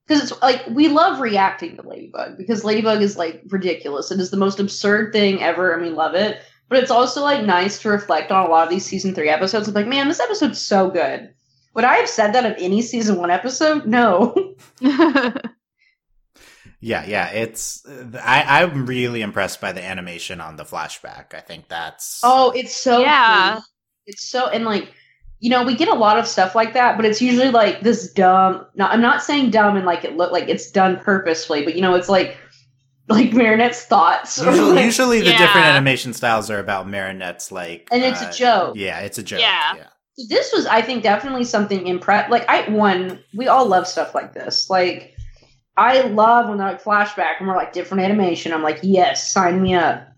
because 0.06 0.30
it's 0.30 0.42
like 0.42 0.66
we 0.68 0.88
love 0.88 1.20
reacting 1.20 1.76
to 1.76 1.82
Ladybug 1.82 2.36
because 2.36 2.64
Ladybug 2.64 3.02
is 3.02 3.16
like 3.16 3.42
ridiculous. 3.48 4.10
It 4.10 4.20
is 4.20 4.30
the 4.30 4.36
most 4.36 4.60
absurd 4.60 5.12
thing 5.12 5.42
ever, 5.42 5.72
and 5.72 5.82
we 5.82 5.90
love 5.90 6.14
it. 6.14 6.42
But 6.68 6.82
it's 6.82 6.90
also 6.90 7.22
like 7.22 7.44
nice 7.44 7.80
to 7.82 7.88
reflect 7.88 8.32
on 8.32 8.46
a 8.46 8.48
lot 8.48 8.64
of 8.64 8.70
these 8.70 8.84
season 8.84 9.14
three 9.14 9.28
episodes. 9.28 9.68
Of 9.68 9.74
like, 9.74 9.86
man, 9.86 10.08
this 10.08 10.20
episode's 10.20 10.60
so 10.60 10.90
good. 10.90 11.32
Would 11.76 11.84
I 11.84 11.96
have 11.96 12.08
said 12.08 12.32
that 12.32 12.44
of 12.44 12.56
any 12.58 12.82
season 12.82 13.16
one 13.18 13.30
episode? 13.30 13.86
No. 13.86 14.34
yeah, 14.80 15.34
Yeah, 16.80 17.04
yeah, 17.06 17.28
it's 17.30 17.84
I 18.22 18.62
I'm 18.62 18.86
really 18.86 19.22
impressed 19.22 19.60
by 19.60 19.72
the 19.72 19.82
animation 19.84 20.40
on 20.40 20.56
the 20.56 20.64
flashback. 20.64 21.34
I 21.34 21.40
think 21.40 21.68
that's 21.68 22.20
Oh, 22.24 22.50
it's 22.52 22.74
so 22.76 23.00
Yeah. 23.00 23.54
cool. 23.54 23.62
It's 24.06 24.28
so 24.28 24.48
and 24.48 24.64
like 24.64 24.92
you 25.38 25.50
know, 25.50 25.64
we 25.64 25.76
get 25.76 25.88
a 25.88 25.94
lot 25.94 26.18
of 26.18 26.26
stuff 26.26 26.54
like 26.54 26.72
that, 26.72 26.96
but 26.96 27.04
it's 27.04 27.20
usually 27.20 27.50
like 27.50 27.82
this 27.82 28.10
dumb. 28.12 28.66
No, 28.74 28.86
I'm 28.86 29.02
not 29.02 29.22
saying 29.22 29.50
dumb 29.50 29.76
and 29.76 29.84
like 29.84 30.02
it 30.04 30.16
look 30.16 30.32
like 30.32 30.48
it's 30.48 30.70
done 30.70 30.98
purposefully, 30.98 31.62
but 31.64 31.74
you 31.74 31.82
know, 31.82 31.94
it's 31.94 32.08
like 32.08 32.36
like 33.08 33.30
Marinette's 33.30 33.84
thoughts. 33.84 34.38
usually, 34.44 34.60
like- 34.72 34.84
usually 34.84 35.18
the 35.20 35.26
Yeah. 35.30 35.38
different 35.38 35.66
animation 35.66 36.12
styles 36.14 36.50
are 36.50 36.58
about 36.58 36.86
Marinette's 36.88 37.52
like 37.52 37.88
And 37.92 38.02
it's 38.02 38.22
a 38.22 38.28
uh, 38.28 38.32
joke. 38.32 38.76
Yeah, 38.76 39.00
it's 39.00 39.18
a 39.18 39.22
joke. 39.22 39.40
Yeah. 39.40 39.74
yeah. 39.76 39.86
This 40.28 40.52
was 40.52 40.66
i 40.66 40.80
think 40.80 41.02
definitely 41.02 41.44
something 41.44 41.86
impress 41.86 42.30
like 42.30 42.48
i 42.48 42.68
one 42.70 43.18
we 43.34 43.48
all 43.48 43.66
love 43.66 43.86
stuff 43.86 44.14
like 44.14 44.32
this. 44.32 44.70
Like 44.70 45.14
i 45.76 46.02
love 46.02 46.48
when 46.48 46.58
they're 46.58 46.68
like 46.68 46.82
flashback 46.82 47.38
and 47.38 47.48
we're 47.48 47.56
like 47.56 47.72
different 47.72 48.02
animation. 48.02 48.52
I'm 48.52 48.62
like 48.62 48.80
yes 48.82 49.30
sign 49.30 49.62
me 49.62 49.74
up. 49.74 50.08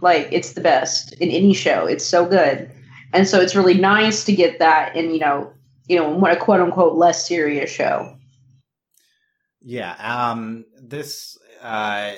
Like 0.00 0.28
it's 0.32 0.52
the 0.52 0.60
best 0.60 1.12
in 1.14 1.30
any 1.30 1.54
show. 1.54 1.86
It's 1.86 2.04
so 2.04 2.26
good. 2.26 2.70
And 3.12 3.28
so 3.28 3.40
it's 3.40 3.54
really 3.54 3.74
nice 3.74 4.24
to 4.24 4.34
get 4.34 4.58
that 4.58 4.96
in 4.96 5.12
you 5.12 5.20
know 5.20 5.52
you 5.88 5.96
know 5.96 6.08
what 6.08 6.32
a 6.32 6.36
quote 6.36 6.60
unquote 6.60 6.96
less 6.96 7.26
serious 7.26 7.70
show. 7.70 8.16
Yeah, 9.66 9.94
um, 9.98 10.66
this, 10.78 11.38
uh, 11.62 12.12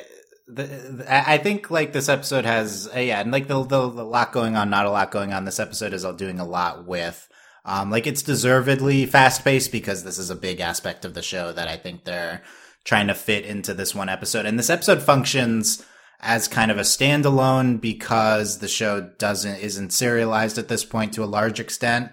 the, 0.48 1.04
I 1.08 1.38
think 1.38 1.70
like 1.70 1.92
this 1.92 2.08
episode 2.08 2.44
has, 2.44 2.88
uh, 2.94 3.00
yeah, 3.00 3.20
and 3.20 3.32
like 3.32 3.48
the, 3.48 3.62
the, 3.62 3.90
the 3.90 4.04
lot 4.04 4.32
going 4.32 4.56
on, 4.56 4.70
not 4.70 4.86
a 4.86 4.90
lot 4.90 5.10
going 5.10 5.32
on. 5.32 5.44
This 5.44 5.60
episode 5.60 5.92
is 5.92 6.04
doing 6.16 6.38
a 6.38 6.46
lot 6.46 6.86
with, 6.86 7.28
um, 7.64 7.90
like 7.90 8.06
it's 8.06 8.22
deservedly 8.22 9.06
fast 9.06 9.44
paced 9.44 9.72
because 9.72 10.04
this 10.04 10.18
is 10.18 10.30
a 10.30 10.36
big 10.36 10.60
aspect 10.60 11.04
of 11.04 11.14
the 11.14 11.22
show 11.22 11.52
that 11.52 11.68
I 11.68 11.76
think 11.76 12.04
they're 12.04 12.42
trying 12.84 13.08
to 13.08 13.14
fit 13.14 13.44
into 13.44 13.74
this 13.74 13.94
one 13.94 14.08
episode. 14.08 14.46
And 14.46 14.58
this 14.58 14.70
episode 14.70 15.02
functions 15.02 15.84
as 16.20 16.46
kind 16.46 16.70
of 16.70 16.78
a 16.78 16.82
standalone 16.82 17.80
because 17.80 18.60
the 18.60 18.68
show 18.68 19.00
doesn't, 19.18 19.56
isn't 19.56 19.92
serialized 19.92 20.58
at 20.58 20.68
this 20.68 20.84
point 20.84 21.14
to 21.14 21.24
a 21.24 21.26
large 21.26 21.58
extent. 21.58 22.12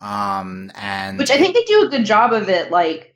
Um, 0.00 0.70
and 0.74 1.18
which 1.18 1.30
i 1.30 1.38
think 1.38 1.54
they 1.54 1.62
do 1.62 1.86
a 1.86 1.88
good 1.88 2.04
job 2.04 2.34
of 2.34 2.50
it 2.50 2.70
like 2.70 3.13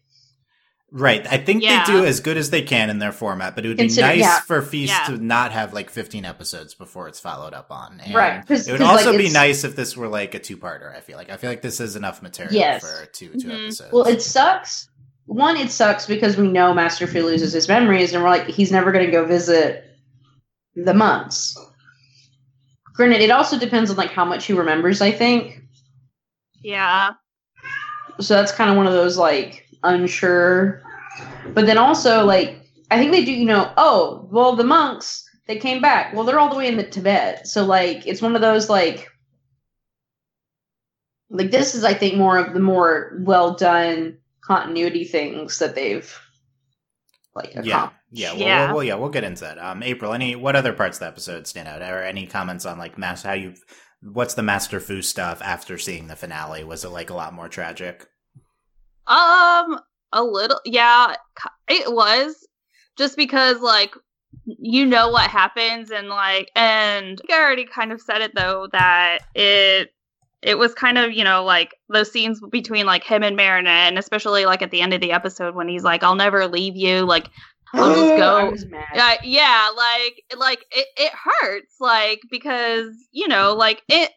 Right. 0.90 1.26
I 1.30 1.36
think 1.36 1.62
Yeah. 1.62 1.84
they 1.84 1.92
do 1.92 2.04
as 2.06 2.20
good 2.20 2.38
as 2.38 2.48
they 2.48 2.62
can 2.62 2.88
in 2.88 2.98
their 2.98 3.12
format, 3.12 3.54
but 3.54 3.64
it 3.64 3.68
would 3.68 3.76
be 3.76 3.84
Consider- 3.84 4.06
nice 4.06 4.20
yeah. 4.20 4.40
for 4.40 4.62
Feast 4.62 4.94
Yeah. 5.08 5.14
to 5.16 5.22
not 5.22 5.52
have 5.52 5.74
like 5.74 5.90
15 5.90 6.24
episodes 6.24 6.72
before 6.74 7.08
it's 7.08 7.20
followed 7.20 7.52
up 7.52 7.70
on. 7.70 8.00
And 8.02 8.14
Right, 8.14 8.46
'cause- 8.46 8.66
It 8.66 8.72
would 8.72 8.80
also 8.80 9.10
like, 9.10 9.18
be 9.18 9.28
nice 9.28 9.64
if 9.64 9.76
this 9.76 9.96
were 9.98 10.08
like 10.08 10.34
a 10.34 10.38
two 10.38 10.56
parter, 10.56 10.96
I 10.96 11.00
feel 11.00 11.18
like. 11.18 11.28
I 11.28 11.36
feel 11.36 11.50
like 11.50 11.60
this 11.60 11.78
is 11.80 11.94
enough 11.94 12.22
material 12.22 12.54
Yes. 12.54 12.80
for 12.82 13.04
two, 13.06 13.28
2 13.38 13.48
Mhm. 13.48 13.64
episodes. 13.66 13.92
Well, 13.92 14.04
it 14.06 14.22
sucks. 14.22 14.88
One, 15.26 15.58
it 15.58 15.70
sucks 15.70 16.06
because 16.06 16.38
we 16.38 16.48
know 16.48 16.72
Master 16.72 17.06
Fu 17.06 17.22
loses 17.22 17.52
his 17.52 17.68
memories, 17.68 18.14
and 18.14 18.22
we're 18.22 18.30
like, 18.30 18.46
he's 18.46 18.72
never 18.72 18.90
going 18.90 19.04
to 19.04 19.12
go 19.12 19.26
visit 19.26 19.84
the 20.74 20.94
monks. 20.94 21.54
Granted, 22.94 23.20
it 23.20 23.30
also 23.30 23.58
depends 23.58 23.90
on 23.90 23.96
like 23.96 24.10
how 24.10 24.24
much 24.24 24.46
he 24.46 24.54
remembers. 24.54 25.02
I 25.02 25.10
think 25.12 25.60
Yeah. 26.62 27.10
so. 28.20 28.34
That's 28.34 28.52
kind 28.52 28.70
of 28.70 28.76
one 28.78 28.86
of 28.86 28.94
those 28.94 29.18
like 29.18 29.67
unsure. 29.82 30.82
But 31.54 31.66
then 31.66 31.78
also 31.78 32.24
like 32.24 32.60
I 32.90 32.98
think 32.98 33.12
they 33.12 33.24
do. 33.24 33.32
You 33.32 33.46
know, 33.46 33.72
oh 33.76 34.28
well, 34.30 34.56
the 34.56 34.64
monks 34.64 35.28
they 35.46 35.56
came 35.58 35.80
back. 35.80 36.14
Well, 36.14 36.24
they're 36.24 36.38
all 36.38 36.50
the 36.50 36.56
way 36.56 36.68
in 36.68 36.76
the 36.76 36.84
Tibet, 36.84 37.46
so 37.46 37.64
like 37.64 38.06
it's 38.06 38.22
one 38.22 38.34
of 38.34 38.40
those 38.40 38.68
like 38.68 39.08
like 41.30 41.50
this 41.50 41.74
is 41.74 41.84
I 41.84 41.94
think 41.94 42.16
more 42.16 42.38
of 42.38 42.54
the 42.54 42.60
more 42.60 43.18
well 43.20 43.54
done 43.54 44.18
continuity 44.42 45.04
things 45.04 45.58
that 45.58 45.74
they've 45.74 46.18
like 47.34 47.54
yeah. 47.54 47.60
accomplished. 47.60 47.94
Yeah. 48.10 48.32
Well, 48.32 48.40
Yeah. 48.40 48.64
Well, 48.66 48.74
well, 48.76 48.84
yeah, 48.84 48.94
we'll 48.94 49.08
get 49.10 49.24
into 49.24 49.42
that. 49.42 49.58
Um, 49.58 49.82
April, 49.82 50.12
any, 50.12 50.34
what 50.36 50.56
other 50.56 50.72
parts 50.72 50.96
of 50.96 51.00
the 51.00 51.06
episode 51.06 51.46
stand 51.46 51.68
out? 51.68 51.82
Or 51.82 52.02
any 52.02 52.26
comments 52.26 52.66
on 52.66 52.78
like 52.78 52.98
mass, 52.98 53.22
how 53.22 53.34
you, 53.34 53.54
what's 54.02 54.34
the 54.34 54.42
Master 54.42 54.80
Fu 54.80 55.02
stuff 55.02 55.42
after 55.42 55.78
seeing 55.78 56.06
the 56.06 56.16
finale? 56.16 56.64
Was 56.64 56.84
it 56.84 56.90
like 56.90 57.10
a 57.10 57.14
lot 57.14 57.34
more 57.34 57.48
tragic? 57.48 58.06
Um, 59.08 59.80
a 60.12 60.22
little, 60.22 60.60
yeah, 60.64 61.14
it 61.68 61.92
was 61.92 62.46
just 62.96 63.16
because 63.16 63.60
like 63.60 63.94
you 64.44 64.84
know 64.84 65.10
what 65.10 65.30
happens 65.30 65.90
and 65.90 66.08
like 66.08 66.50
and 66.56 67.20
I 67.30 67.34
I 67.34 67.40
already 67.40 67.66
kind 67.66 67.92
of 67.92 68.00
said 68.00 68.22
it 68.22 68.34
though 68.34 68.68
that 68.72 69.18
it 69.34 69.92
it 70.42 70.58
was 70.58 70.74
kind 70.74 70.98
of 70.98 71.12
you 71.12 71.22
know 71.22 71.44
like 71.44 71.74
those 71.88 72.10
scenes 72.10 72.40
between 72.50 72.86
like 72.86 73.04
him 73.04 73.22
and 73.22 73.36
Marinette 73.36 73.88
and 73.88 73.98
especially 73.98 74.46
like 74.46 74.62
at 74.62 74.70
the 74.70 74.80
end 74.80 74.94
of 74.94 75.00
the 75.00 75.12
episode 75.12 75.54
when 75.54 75.68
he's 75.68 75.84
like 75.84 76.02
I'll 76.02 76.14
never 76.14 76.46
leave 76.46 76.76
you 76.76 77.02
like 77.02 77.28
I'll 77.74 77.94
just 77.94 78.16
go. 78.16 78.36
I 78.36 78.44
was 78.44 78.66
mad. 78.66 78.86
yeah, 78.94 79.16
yeah, 79.22 79.70
like 79.76 80.24
like 80.38 80.64
it, 80.70 80.86
it 80.96 81.12
hurts, 81.12 81.74
like 81.80 82.20
because 82.30 82.94
you 83.12 83.28
know, 83.28 83.54
like 83.54 83.82
it 83.88 84.10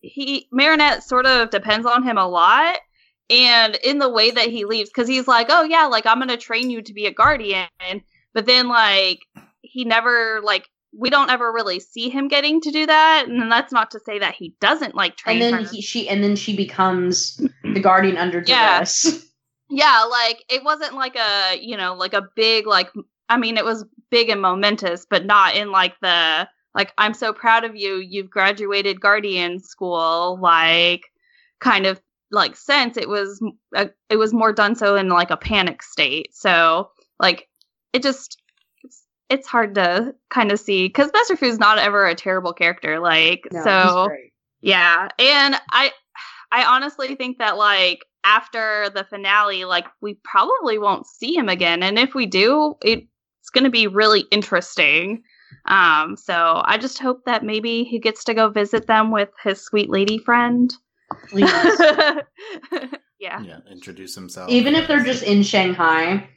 he 0.00 0.48
Marinette 0.52 1.04
sort 1.04 1.26
of 1.26 1.50
depends 1.50 1.86
on 1.86 2.02
him 2.02 2.18
a 2.18 2.26
lot. 2.26 2.78
And 3.30 3.76
in 3.76 3.98
the 3.98 4.08
way 4.08 4.30
that 4.30 4.48
he 4.48 4.64
leaves, 4.64 4.90
because 4.90 5.08
he's 5.08 5.28
like, 5.28 5.48
Oh 5.50 5.62
yeah, 5.62 5.86
like 5.86 6.06
I'm 6.06 6.18
gonna 6.18 6.36
train 6.36 6.70
you 6.70 6.82
to 6.82 6.92
be 6.92 7.06
a 7.06 7.12
guardian, 7.12 7.68
but 8.34 8.46
then 8.46 8.68
like 8.68 9.20
he 9.62 9.84
never 9.84 10.40
like 10.42 10.68
we 10.96 11.10
don't 11.10 11.30
ever 11.30 11.52
really 11.52 11.80
see 11.80 12.08
him 12.08 12.28
getting 12.28 12.60
to 12.62 12.70
do 12.70 12.86
that. 12.86 13.26
And 13.28 13.52
that's 13.52 13.72
not 13.72 13.90
to 13.90 14.00
say 14.00 14.18
that 14.18 14.34
he 14.34 14.54
doesn't 14.60 14.94
like 14.94 15.16
train 15.16 15.42
and 15.42 15.54
then 15.54 15.64
her. 15.64 15.70
he, 15.70 15.82
she 15.82 16.08
and 16.08 16.24
then 16.24 16.34
she 16.36 16.56
becomes 16.56 17.36
mm-hmm. 17.36 17.74
the 17.74 17.80
guardian 17.80 18.16
under 18.16 18.42
Yeah. 18.46 18.84
yeah 19.70 20.04
like 20.10 20.44
it 20.48 20.64
wasn't 20.64 20.94
like 20.94 21.16
a 21.16 21.58
you 21.60 21.76
know 21.76 21.94
like 21.94 22.14
a 22.14 22.28
big 22.34 22.66
like 22.66 22.90
i 23.28 23.36
mean 23.36 23.56
it 23.56 23.64
was 23.64 23.84
big 24.10 24.28
and 24.30 24.40
momentous 24.40 25.06
but 25.08 25.26
not 25.26 25.54
in 25.54 25.70
like 25.70 25.94
the 26.00 26.48
like 26.74 26.92
i'm 26.98 27.14
so 27.14 27.32
proud 27.32 27.64
of 27.64 27.76
you 27.76 27.96
you've 27.96 28.30
graduated 28.30 29.00
guardian 29.00 29.60
school 29.60 30.38
like 30.40 31.02
kind 31.60 31.86
of 31.86 32.00
like 32.30 32.56
sense 32.56 32.96
it 32.96 33.08
was 33.08 33.42
a, 33.74 33.90
it 34.10 34.16
was 34.16 34.32
more 34.32 34.52
done 34.52 34.74
so 34.74 34.96
in 34.96 35.08
like 35.08 35.30
a 35.30 35.36
panic 35.36 35.82
state 35.82 36.34
so 36.34 36.90
like 37.18 37.48
it 37.92 38.02
just 38.02 38.40
it's, 38.84 39.04
it's 39.30 39.46
hard 39.46 39.74
to 39.74 40.14
kind 40.30 40.52
of 40.52 40.60
see 40.60 40.86
because 40.86 41.10
master 41.14 41.36
Fu's 41.36 41.58
not 41.58 41.78
ever 41.78 42.06
a 42.06 42.14
terrible 42.14 42.52
character 42.52 42.98
like 42.98 43.46
No, 43.50 43.62
so 43.62 44.08
yeah, 44.60 45.08
and 45.18 45.56
I 45.70 45.92
I 46.50 46.64
honestly 46.64 47.14
think 47.14 47.38
that 47.38 47.56
like 47.56 48.04
after 48.24 48.90
the 48.94 49.04
finale, 49.04 49.64
like 49.64 49.86
we 50.00 50.18
probably 50.24 50.78
won't 50.78 51.06
see 51.06 51.34
him 51.34 51.48
again, 51.48 51.82
and 51.82 51.98
if 51.98 52.14
we 52.14 52.26
do, 52.26 52.74
it, 52.82 53.06
it's 53.40 53.50
going 53.50 53.64
to 53.64 53.70
be 53.70 53.86
really 53.86 54.24
interesting. 54.30 55.22
Um, 55.66 56.16
so 56.16 56.62
I 56.64 56.78
just 56.78 56.98
hope 56.98 57.24
that 57.24 57.44
maybe 57.44 57.84
he 57.84 57.98
gets 57.98 58.24
to 58.24 58.34
go 58.34 58.48
visit 58.48 58.86
them 58.86 59.10
with 59.10 59.30
his 59.42 59.62
sweet 59.62 59.90
lady 59.90 60.18
friend. 60.18 60.72
Please. 61.28 61.50
yeah, 63.18 63.40
Yeah. 63.42 63.58
Introduce 63.70 64.14
himself. 64.14 64.50
Even 64.50 64.74
if 64.74 64.88
they're 64.88 65.02
just 65.04 65.22
in 65.22 65.42
Shanghai 65.42 66.28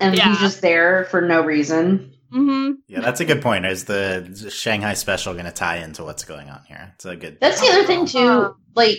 and 0.00 0.16
Yeah. 0.16 0.28
he's 0.30 0.38
just 0.38 0.60
there 0.62 1.06
for 1.10 1.20
no 1.20 1.42
reason. 1.44 2.12
hmm 2.30 2.72
Yeah, 2.86 3.00
that's 3.00 3.20
a 3.20 3.24
good 3.24 3.42
point. 3.42 3.64
Is 3.66 3.84
the 3.84 4.48
Shanghai 4.52 4.94
special 4.94 5.32
going 5.32 5.46
to 5.46 5.50
tie 5.52 5.78
into 5.78 6.04
what's 6.04 6.24
going 6.24 6.48
on 6.50 6.60
here? 6.68 6.92
It's 6.94 7.04
a 7.04 7.16
good. 7.16 7.38
That's 7.40 7.60
the 7.60 7.68
other 7.68 7.84
thing 7.84 8.06
too. 8.06 8.18
Uh. 8.18 8.52
Like 8.74 8.98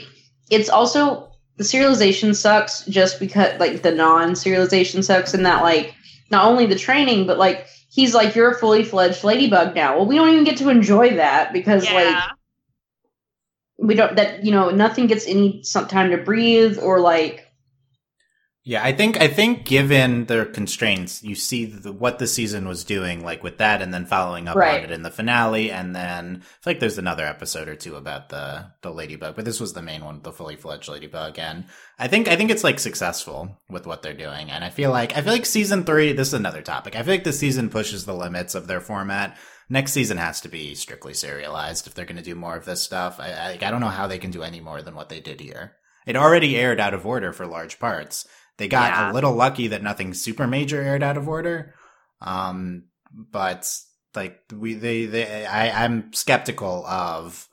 it's 0.49 0.69
also 0.69 1.31
the 1.57 1.63
serialization 1.63 2.35
sucks 2.35 2.85
just 2.85 3.19
because 3.19 3.59
like 3.59 3.81
the 3.81 3.91
non-serialization 3.91 5.03
sucks 5.03 5.33
in 5.33 5.43
that 5.43 5.61
like 5.61 5.93
not 6.31 6.45
only 6.45 6.65
the 6.65 6.75
training 6.75 7.27
but 7.27 7.37
like 7.37 7.67
he's 7.91 8.13
like 8.13 8.33
you're 8.35 8.51
a 8.51 8.57
fully 8.57 8.83
fledged 8.83 9.23
ladybug 9.23 9.75
now. 9.75 9.97
Well, 9.97 10.05
we 10.07 10.15
don't 10.15 10.29
even 10.29 10.43
get 10.43 10.57
to 10.57 10.69
enjoy 10.69 11.15
that 11.15 11.53
because 11.53 11.83
like 11.85 12.05
yeah, 12.05 12.27
we 13.81 13.95
don't 13.95 14.15
that 14.17 14.43
you 14.45 14.51
know 14.51 14.69
nothing 14.69 15.07
gets 15.07 15.25
any 15.27 15.61
some 15.63 15.87
time 15.87 16.11
to 16.11 16.17
breathe 16.17 16.77
or 16.77 16.99
like 16.99 17.45
Yeah, 18.65 18.83
I 18.83 18.91
think 18.91 19.17
I 19.19 19.27
think 19.29 19.65
given 19.65 20.25
their 20.25 20.45
constraints, 20.45 21.23
you 21.23 21.33
see 21.33 21.65
the, 21.65 21.91
what 21.93 22.19
the 22.19 22.27
season 22.27 22.67
was 22.67 22.83
doing, 22.83 23.23
like 23.23 23.41
with 23.41 23.57
that, 23.57 23.81
and 23.81 23.91
then 23.93 24.05
following 24.05 24.47
up 24.47 24.55
Right. 24.57 24.79
on 24.79 24.83
it 24.83 24.91
in 24.91 25.01
the 25.01 25.09
finale, 25.09 25.71
and 25.71 25.95
then 25.95 26.43
I 26.43 26.69
like 26.69 26.79
there's 26.79 26.97
another 26.97 27.25
episode 27.25 27.67
or 27.69 27.75
two 27.75 27.95
about 27.95 28.29
the 28.29 28.67
the 28.81 28.91
ladybug, 28.91 29.35
but 29.35 29.45
this 29.45 29.59
was 29.61 29.73
the 29.73 29.81
main 29.81 30.03
one, 30.03 30.21
the 30.21 30.33
fully 30.33 30.57
fledged 30.57 30.89
ladybug, 30.89 31.39
and 31.39 31.63
I 31.97 32.07
think 32.09 32.27
I 32.27 32.35
think 32.35 32.51
it's 32.51 32.65
like 32.65 32.79
successful 32.79 33.57
with 33.69 33.87
what 33.87 34.01
they're 34.03 34.13
doing, 34.13 34.51
and 34.51 34.63
I 34.63 34.69
feel 34.69 34.91
like 34.91 35.15
I 35.17 35.21
feel 35.21 35.33
like 35.33 35.45
season 35.45 35.83
three. 35.85 36.11
This 36.13 36.27
is 36.27 36.33
another 36.35 36.61
topic. 36.61 36.95
I 36.95 37.01
feel 37.01 37.13
like 37.13 37.23
the 37.23 37.33
season 37.33 37.69
pushes 37.69 38.05
the 38.05 38.13
limits 38.13 38.55
of 38.55 38.67
their 38.67 38.81
format. 38.81 39.37
Next 39.69 39.91
season 39.91 40.17
has 40.17 40.41
to 40.41 40.49
be 40.49 40.73
strictly 40.75 41.13
serialized 41.13 41.85
if 41.87 41.93
they're 41.93 42.05
going 42.05 42.17
to 42.17 42.23
do 42.23 42.35
more 42.35 42.55
of 42.55 42.65
this 42.65 42.81
stuff. 42.81 43.19
I, 43.19 43.31
I 43.31 43.51
I 43.53 43.71
don't 43.71 43.81
know 43.81 43.87
how 43.87 44.07
they 44.07 44.17
can 44.17 44.31
do 44.31 44.41
any 44.43 44.59
more 44.59 44.81
than 44.81 44.95
what 44.95 45.09
they 45.09 45.19
did 45.19 45.39
here. 45.41 45.73
It 46.07 46.15
already 46.15 46.57
aired 46.57 46.79
out 46.79 46.93
of 46.95 47.05
order 47.05 47.31
for 47.33 47.45
large 47.45 47.77
parts. 47.79 48.27
They 48.57 48.67
got 48.67 48.91
Yeah. 48.91 49.11
a 49.11 49.13
little 49.13 49.33
lucky 49.35 49.67
that 49.67 49.83
nothing 49.83 50.13
super 50.13 50.47
major 50.47 50.81
aired 50.81 51.03
out 51.03 51.17
of 51.17 51.27
order. 51.29 51.75
Um, 52.19 52.85
but 53.11 53.71
like 54.15 54.39
we, 54.51 54.73
they, 54.73 55.05
they, 55.05 55.45
I, 55.45 55.85
I'm 55.85 56.11
skeptical 56.13 56.85
of 56.87 57.47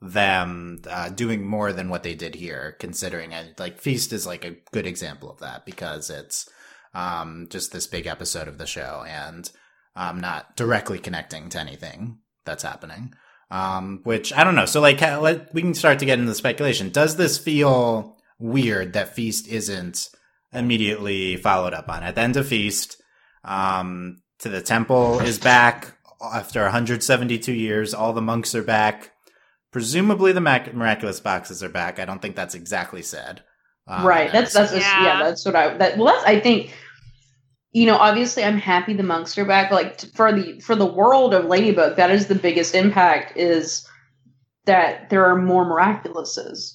them 0.00 0.80
uh, 0.88 1.10
doing 1.10 1.46
more 1.46 1.72
than 1.72 1.88
what 1.90 2.02
they 2.02 2.14
did 2.14 2.34
here, 2.34 2.76
considering 2.80 3.32
it. 3.32 3.58
Like 3.58 3.78
Feast 3.80 4.12
is 4.12 4.26
like 4.26 4.44
a 4.44 4.56
good 4.72 4.86
example 4.86 5.30
of 5.30 5.40
that 5.40 5.66
because 5.66 6.08
it's 6.08 6.48
um, 6.94 7.46
just 7.50 7.72
this 7.72 7.86
big 7.86 8.06
episode 8.06 8.48
of 8.48 8.58
the 8.58 8.66
show, 8.66 9.04
and 9.06 9.50
um, 9.96 10.20
not 10.20 10.56
directly 10.56 10.98
connecting 10.98 11.48
to 11.50 11.60
anything 11.60 12.18
that's 12.44 12.62
happening. 12.62 13.14
Um, 13.50 14.00
which 14.04 14.32
I 14.34 14.44
don't 14.44 14.54
know. 14.54 14.66
So 14.66 14.80
like, 14.80 15.00
let, 15.00 15.54
we 15.54 15.62
can 15.62 15.74
start 15.74 16.00
to 16.00 16.04
get 16.04 16.18
into 16.18 16.30
the 16.30 16.34
speculation. 16.34 16.90
Does 16.90 17.16
this 17.16 17.38
feel 17.38 18.18
weird 18.38 18.92
that 18.92 19.14
Feast 19.14 19.48
isn't 19.48 20.10
immediately 20.52 21.36
followed 21.36 21.72
up 21.72 21.88
on? 21.88 22.02
At 22.02 22.14
the 22.14 22.20
end 22.20 22.36
of 22.36 22.46
Feast, 22.46 23.00
um, 23.44 24.22
to 24.40 24.48
the 24.48 24.60
temple 24.60 25.20
is 25.20 25.38
back 25.38 25.96
after 26.22 26.62
172 26.62 27.52
years. 27.52 27.94
All 27.94 28.12
the 28.12 28.20
monks 28.20 28.54
are 28.54 28.62
back. 28.62 29.12
Presumably 29.72 30.32
the 30.32 30.40
mac- 30.40 30.74
miraculous 30.74 31.20
boxes 31.20 31.62
are 31.62 31.68
back. 31.68 31.98
I 31.98 32.04
don't 32.04 32.20
think 32.20 32.36
that's 32.36 32.54
exactly 32.54 33.02
said. 33.02 33.42
Um, 33.86 34.06
right. 34.06 34.30
That's 34.30 34.52
that's 34.52 34.72
just, 34.72 34.86
yeah. 34.86 35.04
yeah. 35.04 35.24
That's 35.24 35.44
what 35.44 35.56
I 35.56 35.76
that 35.78 35.96
well 35.96 36.06
that's 36.06 36.24
I 36.24 36.40
think 36.40 36.74
you 37.72 37.86
know 37.86 37.96
obviously 37.96 38.44
I'm 38.44 38.58
happy 38.58 38.94
the 38.94 39.02
monks 39.02 39.36
are 39.38 39.44
back. 39.44 39.70
Like 39.70 40.00
for 40.14 40.32
the 40.32 40.60
for 40.60 40.74
the 40.74 40.86
world 40.86 41.34
of 41.34 41.46
Ladybug, 41.46 41.96
that 41.96 42.10
is 42.10 42.26
the 42.26 42.34
biggest 42.34 42.74
impact 42.74 43.36
is 43.36 43.86
that 44.66 45.10
there 45.10 45.24
are 45.26 45.36
more 45.36 45.64
miraculouses. 45.64 46.74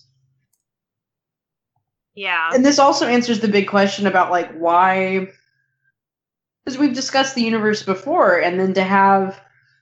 Yeah. 2.16 2.52
And 2.54 2.66
this 2.66 2.80
also 2.80 3.08
answers 3.08 3.40
the 3.40 3.48
big 3.48 3.68
question 3.68 4.06
about 4.06 4.32
like 4.32 4.52
why 4.54 5.30
because 6.64 6.80
we've 6.80 6.94
discussed 6.94 7.36
the 7.36 7.44
universe 7.44 7.84
before, 7.84 8.38
and 8.40 8.60
then 8.60 8.74
to 8.74 8.84
have 8.84 9.40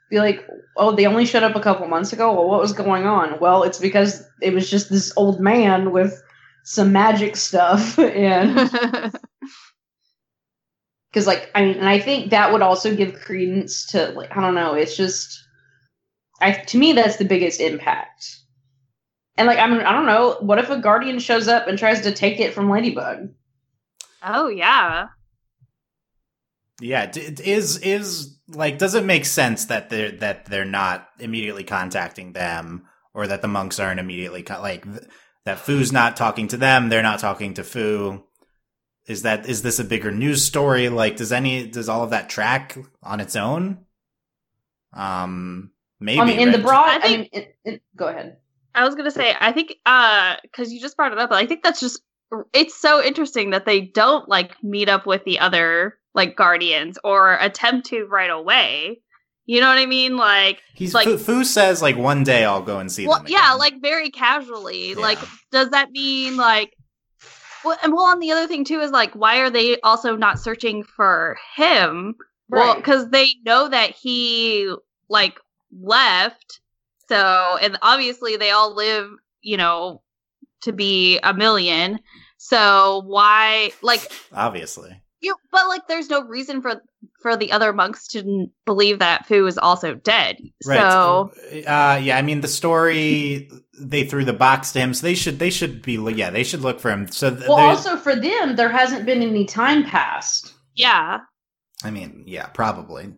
be 0.09 0.19
like, 0.19 0.45
oh, 0.75 0.93
they 0.93 1.05
only 1.05 1.25
showed 1.25 1.43
up 1.43 1.55
a 1.55 1.61
couple 1.61 1.87
months 1.87 2.11
ago. 2.11 2.33
Well, 2.33 2.47
what 2.47 2.59
was 2.59 2.73
going 2.73 3.05
on? 3.05 3.39
Well, 3.39 3.63
it's 3.63 3.79
because 3.79 4.27
it 4.41 4.53
was 4.53 4.69
just 4.69 4.89
this 4.89 5.13
old 5.15 5.39
man 5.39 5.91
with 5.91 6.21
some 6.63 6.91
magic 6.91 7.35
stuff, 7.35 7.97
and 7.99 8.57
because 11.11 11.27
like 11.27 11.51
I 11.55 11.65
mean, 11.65 11.77
and 11.77 11.89
I 11.89 11.99
think 11.99 12.31
that 12.31 12.51
would 12.51 12.61
also 12.61 12.95
give 12.95 13.19
credence 13.19 13.85
to 13.87 14.09
like 14.09 14.35
I 14.35 14.41
don't 14.41 14.55
know. 14.55 14.73
It's 14.73 14.95
just, 14.95 15.43
I 16.39 16.51
to 16.51 16.77
me 16.77 16.93
that's 16.93 17.17
the 17.17 17.25
biggest 17.25 17.59
impact. 17.59 18.37
And 19.37 19.47
like 19.47 19.59
I 19.59 19.67
mean, 19.67 19.81
I 19.81 19.91
don't 19.91 20.05
know. 20.05 20.37
What 20.39 20.59
if 20.59 20.69
a 20.69 20.79
guardian 20.79 21.19
shows 21.19 21.47
up 21.47 21.67
and 21.67 21.77
tries 21.77 22.01
to 22.01 22.11
take 22.11 22.39
it 22.39 22.53
from 22.53 22.69
Ladybug? 22.69 23.29
Oh 24.23 24.47
yeah. 24.47 25.07
Yeah, 26.79 27.11
is 27.13 27.77
is 27.79 28.39
like 28.47 28.77
does 28.77 28.95
it 28.95 29.05
make 29.05 29.25
sense 29.25 29.65
that 29.65 29.89
they're 29.89 30.11
that 30.13 30.45
they're 30.45 30.65
not 30.65 31.07
immediately 31.19 31.63
contacting 31.63 32.33
them 32.33 32.87
or 33.13 33.27
that 33.27 33.41
the 33.41 33.47
monks 33.47 33.79
aren't 33.79 33.99
immediately 33.99 34.43
con- 34.43 34.61
like 34.61 34.85
that 35.45 35.59
Fu's 35.59 35.91
not 35.91 36.17
talking 36.17 36.47
to 36.49 36.57
them, 36.57 36.89
they're 36.89 37.03
not 37.03 37.19
talking 37.19 37.53
to 37.55 37.63
Fu. 37.63 38.23
Is 39.07 39.23
that 39.23 39.47
is 39.47 39.61
this 39.61 39.79
a 39.79 39.83
bigger 39.83 40.11
news 40.11 40.43
story? 40.43 40.89
Like 40.89 41.15
does 41.15 41.31
any 41.31 41.67
does 41.67 41.89
all 41.89 42.03
of 42.03 42.11
that 42.11 42.29
track 42.29 42.77
on 43.01 43.19
its 43.19 43.35
own? 43.35 43.79
Um 44.93 45.71
maybe 45.99 46.19
I 46.19 46.25
mean 46.25 46.39
in 46.39 46.49
right? 46.49 46.57
the 46.57 46.63
broad 46.63 46.89
I, 46.89 46.99
think, 46.99 47.03
I 47.03 47.17
mean 47.17 47.29
it, 47.31 47.55
it, 47.65 47.81
go 47.95 48.07
ahead. 48.07 48.37
I 48.73 48.85
was 48.85 48.95
going 48.95 49.05
to 49.05 49.11
say 49.11 49.35
I 49.39 49.51
think 49.51 49.75
uh 49.85 50.35
cuz 50.53 50.71
you 50.71 50.79
just 50.79 50.95
brought 50.95 51.11
it 51.11 51.17
up, 51.17 51.31
I 51.31 51.45
think 51.45 51.63
that's 51.63 51.79
just 51.79 52.01
it's 52.53 52.75
so 52.75 53.03
interesting 53.03 53.49
that 53.49 53.65
they 53.65 53.81
don't 53.81 54.29
like 54.29 54.61
meet 54.63 54.87
up 54.87 55.05
with 55.05 55.23
the 55.25 55.39
other 55.39 55.97
like 56.13 56.35
guardians 56.35 56.97
or 57.03 57.37
attempt 57.39 57.87
to 57.87 58.05
right 58.05 58.29
away. 58.29 59.01
You 59.45 59.59
know 59.59 59.67
what 59.67 59.79
I 59.79 59.85
mean? 59.85 60.15
Like 60.15 60.61
he's 60.75 60.93
like 60.93 61.07
Fu, 61.19 61.43
says 61.43 61.81
like 61.81 61.97
one 61.97 62.23
day 62.23 62.45
I'll 62.45 62.61
go 62.61 62.79
and 62.79 62.91
see 62.91 63.07
well, 63.07 63.17
them. 63.17 63.25
Again. 63.25 63.39
Yeah, 63.41 63.53
like 63.53 63.81
very 63.81 64.09
casually. 64.09 64.91
Yeah. 64.91 64.99
Like 64.99 65.19
does 65.51 65.71
that 65.71 65.91
mean 65.91 66.37
like 66.37 66.75
well, 67.63 67.77
and 67.83 67.93
well, 67.93 68.11
and 68.11 68.21
the 68.21 68.31
other 68.31 68.47
thing 68.47 68.65
too 68.65 68.79
is 68.79 68.91
like, 68.91 69.13
why 69.13 69.37
are 69.39 69.49
they 69.49 69.79
also 69.81 70.15
not 70.15 70.39
searching 70.39 70.83
for 70.83 71.37
him? 71.55 72.15
Right. 72.49 72.59
Well, 72.59 72.75
because 72.75 73.09
they 73.09 73.29
know 73.45 73.69
that 73.69 73.91
he 73.91 74.73
like 75.09 75.39
left. 75.71 76.59
So, 77.07 77.57
and 77.61 77.77
obviously 77.81 78.37
they 78.37 78.51
all 78.51 78.73
live, 78.75 79.09
you 79.41 79.57
know, 79.57 80.01
to 80.61 80.71
be 80.71 81.19
a 81.23 81.33
million. 81.33 81.99
So 82.37 83.03
why, 83.05 83.71
like, 83.81 84.11
obviously, 84.33 84.99
you, 85.19 85.35
but 85.51 85.67
like, 85.67 85.87
there's 85.87 86.09
no 86.09 86.23
reason 86.23 86.61
for 86.61 86.81
for 87.21 87.37
the 87.37 87.51
other 87.51 87.73
monks 87.73 88.07
to 88.09 88.47
believe 88.65 88.99
that 88.99 89.25
Fu 89.27 89.45
is 89.45 89.57
also 89.57 89.95
dead. 89.95 90.37
Right. 90.65 90.79
So, 90.79 91.31
uh, 91.67 91.99
yeah, 92.01 92.17
I 92.17 92.21
mean, 92.21 92.41
the 92.41 92.47
story 92.47 93.49
they 93.89 94.03
threw 94.03 94.23
the 94.23 94.33
box 94.33 94.71
to 94.73 94.79
him, 94.79 94.93
so 94.93 95.05
they 95.05 95.15
should 95.15 95.39
they 95.39 95.49
should 95.49 95.81
be 95.81 95.93
yeah 96.15 96.29
they 96.29 96.43
should 96.43 96.61
look 96.61 96.79
for 96.79 96.91
him. 96.91 97.07
So, 97.07 97.37
well, 97.47 97.53
also 97.53 97.97
for 97.97 98.15
them, 98.15 98.55
there 98.55 98.69
hasn't 98.69 99.05
been 99.05 99.21
any 99.21 99.45
time 99.45 99.83
passed. 99.83 100.53
Yeah. 100.75 101.19
I 101.83 101.91
mean, 101.91 102.23
yeah, 102.27 102.47
probably. 102.47 103.13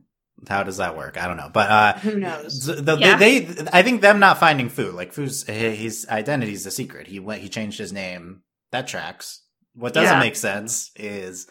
How 0.48 0.64
does 0.64 0.78
that 0.78 0.98
work? 0.98 1.18
I 1.18 1.28
don't 1.28 1.38
know, 1.38 1.50
but 1.54 1.70
uh, 1.70 1.94
who 2.00 2.20
knows? 2.20 2.66
The, 2.66 2.74
the, 2.74 2.98
yeah. 2.98 3.18
they, 3.18 3.40
they, 3.40 3.70
I 3.72 3.82
think 3.82 4.02
them 4.02 4.20
not 4.20 4.40
finding 4.40 4.68
Fu, 4.68 4.92
like 4.92 5.14
Fu's 5.14 5.44
his 5.44 6.06
identity 6.10 6.52
is 6.52 6.66
a 6.66 6.72
secret. 6.72 7.08
He 7.08 7.20
went, 7.20 7.42
he 7.42 7.48
changed 7.48 7.78
his 7.78 7.94
name. 7.94 8.42
That 8.72 8.88
tracks. 8.88 9.42
What 9.74 9.94
doesn't 9.94 10.16
yeah. 10.16 10.20
make 10.20 10.36
sense 10.36 10.92
is 10.96 11.48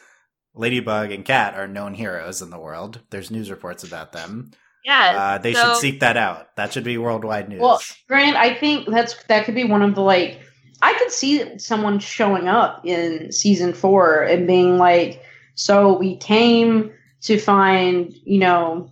Ladybug 0.54 1.10
and 1.10 1.24
Cat 1.24 1.54
are 1.54 1.68
known 1.68 1.94
heroes 1.94 2.42
in 2.42 2.50
the 2.50 2.58
world. 2.58 3.00
There's 3.10 3.30
news 3.30 3.50
reports 3.50 3.82
about 3.84 4.12
them. 4.12 4.50
Yeah, 4.84 5.34
uh, 5.34 5.38
they 5.38 5.54
so, 5.54 5.62
should 5.62 5.76
seek 5.76 6.00
that 6.00 6.16
out. 6.16 6.56
That 6.56 6.72
should 6.72 6.84
be 6.84 6.98
worldwide 6.98 7.48
news. 7.48 7.60
Well, 7.60 7.80
Grant, 8.08 8.36
I 8.36 8.54
think 8.54 8.88
that's 8.88 9.14
that 9.24 9.44
could 9.44 9.54
be 9.54 9.64
one 9.64 9.82
of 9.82 9.94
the 9.94 10.00
like. 10.00 10.40
I 10.80 10.94
could 10.94 11.12
see 11.12 11.58
someone 11.58 12.00
showing 12.00 12.48
up 12.48 12.84
in 12.84 13.30
season 13.30 13.72
four 13.72 14.22
and 14.22 14.46
being 14.46 14.78
like, 14.78 15.22
"So 15.54 15.96
we 15.96 16.16
came 16.16 16.90
to 17.22 17.38
find, 17.38 18.12
you 18.24 18.40
know, 18.40 18.90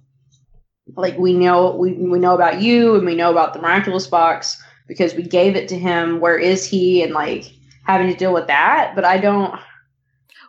like 0.95 1.19
we 1.19 1.33
know 1.33 1.75
we 1.75 1.95
we 1.95 2.21
know 2.21 2.35
about 2.35 2.63
you 2.63 2.95
and 2.95 3.05
we 3.05 3.17
know 3.17 3.33
about 3.33 3.53
the 3.53 3.61
miraculous 3.61 4.07
box 4.07 4.63
because 4.87 5.15
we 5.15 5.25
gave 5.25 5.57
it 5.57 5.69
to 5.69 5.79
him. 5.79 6.21
Where 6.21 6.39
is 6.39 6.65
he?" 6.65 7.03
And 7.03 7.13
like 7.13 7.51
having 7.83 8.09
to 8.09 8.17
deal 8.17 8.33
with 8.33 8.47
that. 8.47 8.93
But 8.95 9.05
I 9.05 9.19
don't. 9.19 9.59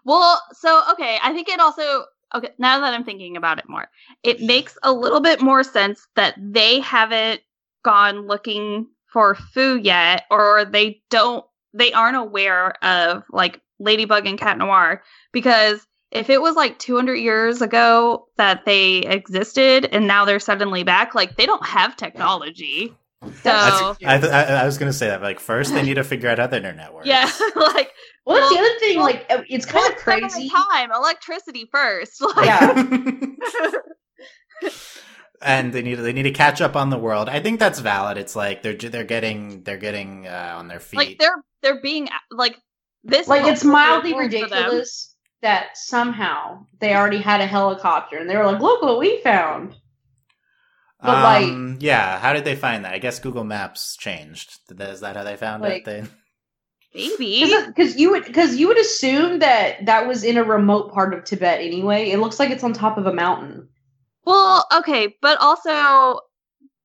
Well, 0.05 0.39
so 0.53 0.83
okay, 0.91 1.17
I 1.23 1.33
think 1.33 1.49
it 1.49 1.59
also 1.59 2.05
okay, 2.35 2.49
now 2.57 2.79
that 2.79 2.93
I'm 2.93 3.03
thinking 3.03 3.37
about 3.37 3.59
it 3.59 3.69
more, 3.69 3.87
it 4.23 4.41
makes 4.41 4.77
a 4.83 4.91
little 4.91 5.21
bit 5.21 5.41
more 5.41 5.63
sense 5.63 6.07
that 6.15 6.35
they 6.37 6.79
haven't 6.79 7.41
gone 7.83 8.27
looking 8.27 8.87
for 9.11 9.35
Fu 9.35 9.77
yet 9.77 10.23
or 10.31 10.65
they 10.65 11.01
don't 11.09 11.45
they 11.73 11.93
aren't 11.93 12.17
aware 12.17 12.73
of 12.83 13.23
like 13.31 13.61
Ladybug 13.79 14.27
and 14.27 14.39
Cat 14.39 14.57
Noir 14.57 15.01
because 15.31 15.85
if 16.11 16.29
it 16.29 16.41
was 16.41 16.55
like 16.55 16.77
200 16.77 17.15
years 17.15 17.61
ago 17.61 18.27
that 18.37 18.65
they 18.65 18.97
existed 18.97 19.85
and 19.91 20.07
now 20.07 20.25
they're 20.25 20.39
suddenly 20.39 20.83
back, 20.83 21.15
like 21.15 21.37
they 21.37 21.45
don't 21.45 21.65
have 21.65 21.95
technology. 21.95 22.93
So 23.43 23.51
I, 23.51 23.95
I, 24.03 24.41
I, 24.61 24.65
was 24.65 24.79
going 24.79 24.91
to 24.91 24.97
say 24.97 25.07
that. 25.07 25.21
Like, 25.21 25.39
first 25.39 25.73
they 25.73 25.83
need 25.83 25.93
to 25.95 26.03
figure 26.03 26.27
out 26.27 26.39
how 26.39 26.47
their 26.47 26.57
internet 26.57 26.91
works. 26.91 27.05
Yeah, 27.05 27.29
like 27.55 27.91
well, 28.25 28.37
that's 28.37 28.49
well, 28.49 28.49
the 28.49 28.59
other 28.59 28.79
thing. 28.79 28.97
Well, 28.97 29.05
like, 29.05 29.25
uh, 29.29 29.43
it's 29.47 29.65
kind 29.65 29.91
of 29.91 29.97
crazy. 29.99 30.49
Time, 30.49 30.91
electricity 30.91 31.69
first. 31.71 32.21
Like. 32.35 32.45
Yeah. 32.45 33.31
and 35.41 35.73
they 35.73 35.81
need 35.81 35.95
they 35.95 36.13
need 36.13 36.23
to 36.23 36.31
catch 36.31 36.61
up 36.61 36.75
on 36.75 36.89
the 36.89 36.97
world. 36.97 37.29
I 37.29 37.41
think 37.41 37.59
that's 37.59 37.79
valid. 37.79 38.17
It's 38.17 38.35
like 38.35 38.63
they're 38.63 38.73
they're 38.73 39.03
getting 39.03 39.63
they're 39.63 39.77
getting 39.77 40.27
uh, 40.27 40.55
on 40.57 40.67
their 40.67 40.79
feet. 40.79 40.97
Like 40.97 41.19
they're 41.19 41.43
they're 41.61 41.81
being 41.81 42.09
like 42.31 42.55
this. 43.03 43.27
Like 43.27 43.45
it's 43.45 43.63
mildly 43.63 44.17
ridiculous 44.17 45.15
that 45.41 45.77
somehow 45.77 46.65
they 46.79 46.95
already 46.95 47.19
had 47.19 47.41
a 47.41 47.47
helicopter 47.47 48.17
and 48.17 48.29
they 48.29 48.37
were 48.37 48.45
like, 48.45 48.61
"Look 48.61 48.81
what 48.81 48.99
we 48.99 49.21
found." 49.21 49.75
But 51.01 51.17
um, 51.17 51.73
like, 51.73 51.81
yeah, 51.81 52.19
how 52.19 52.33
did 52.33 52.45
they 52.45 52.55
find 52.55 52.85
that? 52.85 52.93
I 52.93 52.99
guess 52.99 53.19
Google 53.19 53.43
Maps 53.43 53.97
changed. 53.97 54.59
Is 54.79 54.99
that 54.99 55.15
how 55.15 55.23
they 55.23 55.35
found 55.35 55.63
like, 55.63 55.81
it? 55.81 55.85
They 55.85 56.03
Maybe 56.93 57.51
because 57.67 57.97
you 57.97 58.11
would 58.11 58.25
because 58.25 58.57
you 58.57 58.67
would 58.67 58.79
assume 58.79 59.39
that 59.39 59.85
that 59.85 60.07
was 60.07 60.23
in 60.23 60.37
a 60.37 60.43
remote 60.43 60.91
part 60.91 61.13
of 61.13 61.23
Tibet 61.23 61.61
anyway. 61.61 62.09
It 62.09 62.19
looks 62.19 62.39
like 62.39 62.49
it's 62.49 62.63
on 62.63 62.73
top 62.73 62.97
of 62.97 63.05
a 63.05 63.13
mountain. 63.13 63.69
Well, 64.25 64.67
okay, 64.73 65.15
but 65.21 65.39
also 65.39 66.19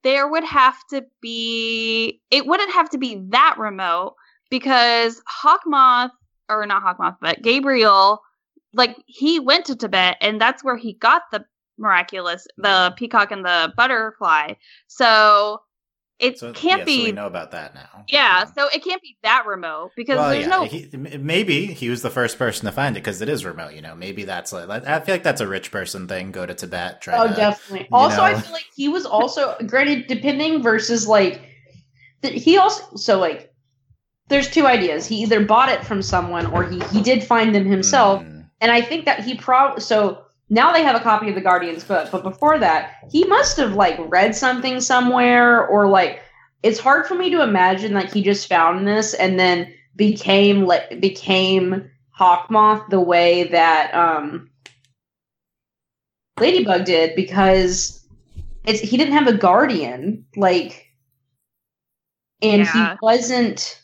there 0.02 0.28
would 0.28 0.44
have 0.44 0.76
to 0.90 1.04
be 1.20 2.20
it 2.30 2.46
wouldn't 2.46 2.72
have 2.72 2.90
to 2.90 2.98
be 2.98 3.22
that 3.30 3.56
remote 3.58 4.14
because 4.48 5.20
Hawkmoth 5.42 6.10
or 6.48 6.64
not 6.66 6.82
Hawkmoth, 6.82 7.16
but 7.20 7.42
Gabriel, 7.42 8.22
like 8.72 8.96
he 9.06 9.40
went 9.40 9.66
to 9.66 9.76
Tibet 9.76 10.16
and 10.20 10.40
that's 10.40 10.62
where 10.62 10.76
he 10.76 10.92
got 10.92 11.22
the 11.32 11.44
miraculous 11.78 12.46
the 12.56 12.94
peacock 12.96 13.30
and 13.32 13.44
the 13.44 13.72
butterfly. 13.76 14.54
So 14.86 15.60
it 16.18 16.38
so, 16.38 16.52
can't 16.52 16.80
yeah, 16.80 16.84
be. 16.84 16.98
So 16.98 17.04
we 17.04 17.12
know 17.12 17.26
about 17.26 17.50
that 17.50 17.74
now. 17.74 18.04
Yeah, 18.08 18.44
um, 18.46 18.52
so 18.56 18.68
it 18.72 18.82
can't 18.82 19.02
be 19.02 19.18
that 19.22 19.44
remote 19.46 19.90
because 19.96 20.16
well, 20.16 20.30
there's 20.30 20.46
yeah, 20.46 20.48
no. 20.48 20.64
He, 20.64 21.18
maybe 21.18 21.66
he 21.66 21.90
was 21.90 22.00
the 22.00 22.10
first 22.10 22.38
person 22.38 22.64
to 22.64 22.72
find 22.72 22.96
it 22.96 23.00
because 23.00 23.20
it 23.20 23.28
is 23.28 23.44
remote. 23.44 23.74
You 23.74 23.82
know, 23.82 23.94
maybe 23.94 24.24
that's 24.24 24.50
like 24.52 24.86
I 24.86 25.00
feel 25.00 25.14
like 25.14 25.22
that's 25.22 25.42
a 25.42 25.48
rich 25.48 25.70
person 25.70 26.08
thing. 26.08 26.32
Go 26.32 26.46
to 26.46 26.54
Tibet. 26.54 27.02
Try. 27.02 27.18
Oh, 27.18 27.28
to, 27.28 27.34
definitely. 27.34 27.88
Also, 27.92 28.16
know. 28.16 28.22
I 28.22 28.34
feel 28.40 28.52
like 28.52 28.64
he 28.74 28.88
was 28.88 29.04
also 29.04 29.56
granted 29.66 30.06
depending 30.06 30.62
versus 30.62 31.06
like 31.06 31.42
he 32.22 32.56
also 32.56 32.96
so 32.96 33.18
like 33.18 33.52
there's 34.28 34.48
two 34.50 34.66
ideas. 34.66 35.06
He 35.06 35.16
either 35.16 35.44
bought 35.44 35.68
it 35.68 35.84
from 35.84 36.00
someone 36.00 36.46
or 36.46 36.64
he 36.64 36.80
he 36.92 37.02
did 37.02 37.24
find 37.24 37.54
them 37.54 37.66
himself. 37.66 38.22
Mm. 38.22 38.48
and 38.62 38.72
I 38.72 38.80
think 38.80 39.04
that 39.04 39.22
he 39.22 39.34
probably 39.34 39.82
so 39.82 40.25
now 40.48 40.72
they 40.72 40.82
have 40.82 40.96
a 40.96 41.00
copy 41.02 41.28
of 41.28 41.34
the 41.34 41.40
Guardians 41.40 41.84
book, 41.84 42.08
but 42.12 42.22
before 42.22 42.58
that, 42.58 42.94
he 43.10 43.24
must 43.24 43.56
have 43.56 43.74
like 43.74 43.98
read 44.10 44.34
something 44.34 44.80
somewhere 44.80 45.66
or 45.66 45.88
like 45.88 46.22
it's 46.62 46.78
hard 46.78 47.06
for 47.06 47.14
me 47.14 47.30
to 47.30 47.42
imagine 47.42 47.92
like 47.92 48.12
he 48.12 48.22
just 48.22 48.48
found 48.48 48.86
this 48.86 49.14
and 49.14 49.38
then 49.38 49.72
became 49.96 50.64
like 50.66 51.00
became 51.00 51.90
Hawkmoth 52.18 52.88
the 52.90 53.00
way 53.00 53.44
that 53.44 53.94
um 53.94 54.50
Ladybug 56.38 56.84
did 56.84 57.16
because 57.16 58.04
it's 58.64 58.80
he 58.80 58.96
didn't 58.96 59.14
have 59.14 59.26
a 59.26 59.36
guardian 59.36 60.26
like 60.36 60.86
and 62.42 62.62
Yeah. 62.62 62.90
he 62.92 62.98
wasn't 63.00 63.80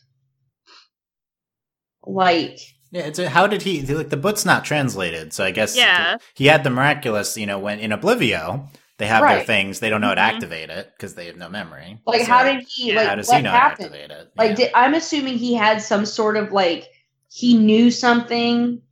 like 2.04 2.58
Yeah, 2.92 3.02
it's 3.02 3.18
a, 3.18 3.28
how 3.28 3.46
did 3.46 3.62
he 3.62 3.82
like 3.82 4.10
the 4.10 4.16
book's 4.18 4.44
not 4.44 4.64
translated, 4.64 5.32
so 5.32 5.42
I 5.44 5.50
guess 5.50 5.74
Yeah. 5.76 6.18
he 6.34 6.46
had 6.46 6.62
the 6.62 6.70
miraculous. 6.70 7.36
You 7.36 7.46
know, 7.46 7.58
when 7.58 7.80
in 7.80 7.90
Oblivio 7.90 8.68
they 8.98 9.06
have 9.06 9.22
their 9.26 9.42
things, 9.44 9.80
they 9.80 9.88
don't 9.90 10.00
know 10.02 10.08
how 10.08 10.14
to 10.14 10.20
Mhm. 10.20 10.34
activate 10.34 10.68
it 10.70 10.92
because 10.96 11.14
they 11.14 11.26
have 11.26 11.36
no 11.36 11.48
memory. 11.48 11.98
like 12.06 12.20
So 12.20 12.26
how 12.26 12.44
did 12.44 12.64
he 12.68 12.92
like 12.94 13.06
how 13.08 13.14
does 13.16 13.26
what 13.28 13.38
he 13.38 13.42
know 13.42 13.50
how 13.50 13.58
to 13.58 13.64
activate 13.72 14.10
it? 14.10 14.30
like 14.36 14.50
Yeah. 14.50 14.56
did, 14.56 14.70
i'm 14.74 14.94
assuming 14.94 15.38
he 15.38 15.54
had 15.54 15.80
some 15.82 16.04
sort 16.06 16.36
of 16.36 16.52
like 16.52 16.86
he 17.30 17.56
knew 17.56 17.90
something 17.90 18.82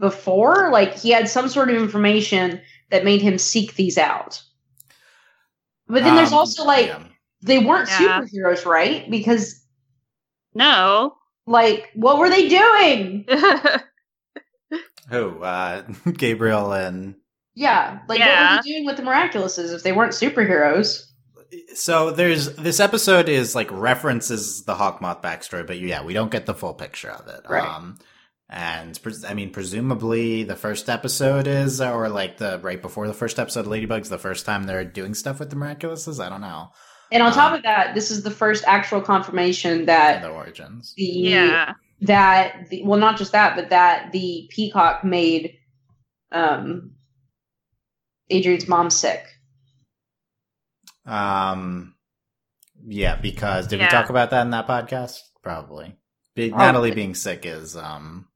before 0.00 0.70
like 0.72 0.98
he 0.98 1.10
had 1.10 1.28
some 1.28 1.48
sort 1.48 1.70
of 1.70 1.76
information 1.76 2.60
that 2.90 3.04
made 3.04 3.22
him 3.22 3.38
seek 3.38 3.74
these 3.76 3.96
out 3.96 4.42
but 5.86 6.02
then 6.02 6.16
there's 6.16 6.32
Um, 6.32 6.38
also 6.38 6.64
like 6.64 6.86
yeah. 6.86 7.04
they 7.42 7.58
weren't 7.60 7.88
Yeah. 7.88 8.20
superheroes 8.22 8.66
right 8.66 9.08
because 9.10 9.60
No. 10.54 11.16
Like 11.46 11.90
what 11.94 12.18
were 12.18 12.30
they 12.30 12.48
doing 12.48 13.26
who 15.08 15.42
uh, 15.42 15.82
Gabriel 16.16 16.72
and 16.72 17.16
yeah 17.54 18.00
like 18.08 18.20
what 18.20 18.28
were 18.28 18.62
they 18.62 18.70
doing 18.70 18.86
with 18.86 18.96
the 18.96 19.02
miraculouses 19.02 19.74
if 19.74 19.82
they 19.82 19.92
weren't 19.92 20.12
superheroes 20.12 21.06
so 21.74 22.10
there's 22.10 22.54
this 22.56 22.80
episode 22.80 23.28
is 23.28 23.54
like 23.54 23.70
references 23.70 24.64
the 24.64 24.74
Hawkmoth 24.74 25.22
backstory, 25.22 25.66
but 25.66 25.78
yeah, 25.78 26.02
we 26.02 26.14
don't 26.14 26.30
get 26.30 26.46
the 26.46 26.54
full 26.54 26.72
picture 26.72 27.10
of 27.10 27.28
it. 27.28 27.42
Right. 27.48 27.62
Um, 27.62 27.98
and 28.48 29.00
pres- 29.02 29.24
I 29.24 29.34
mean, 29.34 29.50
presumably 29.50 30.44
the 30.44 30.56
first 30.56 30.88
episode 30.88 31.46
is, 31.46 31.80
or 31.80 32.08
like 32.08 32.38
the 32.38 32.58
right 32.62 32.80
before 32.80 33.06
the 33.06 33.14
first 33.14 33.38
episode, 33.38 33.60
of 33.60 33.66
Ladybug's 33.66 34.08
the 34.08 34.18
first 34.18 34.46
time 34.46 34.64
they're 34.64 34.84
doing 34.84 35.14
stuff 35.14 35.40
with 35.40 35.50
the 35.50 35.56
miraculouses. 35.56 36.24
I 36.24 36.28
don't 36.28 36.40
know 36.40 36.70
and 37.12 37.22
on 37.22 37.32
top 37.32 37.50
Um, 37.52 37.58
of 37.58 37.62
that 37.62 37.94
this 37.94 38.10
is 38.10 38.22
the 38.22 38.30
first 38.30 38.64
actual 38.66 39.00
confirmation 39.00 39.86
that 39.86 40.22
the 40.22 40.28
origins. 40.30 40.94
the 40.96 41.04
yeah. 41.04 41.72
that 42.00 42.68
the, 42.70 42.82
well 42.84 42.98
not 42.98 43.16
just 43.18 43.32
that 43.32 43.54
but 43.56 43.70
that 43.70 44.10
the 44.12 44.48
peacock 44.50 45.04
made 45.04 45.56
um 46.32 46.92
adrien's 48.30 48.66
mom 48.66 48.90
sick 48.90 49.24
Um, 51.06 51.94
yeah, 52.86 53.16
because 53.16 53.66
did 53.66 53.80
we 53.80 53.86
talk 53.86 54.08
about 54.10 54.30
that 54.30 54.42
in 54.42 54.50
that 54.50 54.68
podcast? 54.68 55.18
Probably. 55.42 55.96
Be- 56.34 56.50
Probably. 56.50 56.66
Natalie 56.66 56.90
being 56.92 57.14
sick 57.14 57.44
is 57.44 57.76
um. 57.76 58.28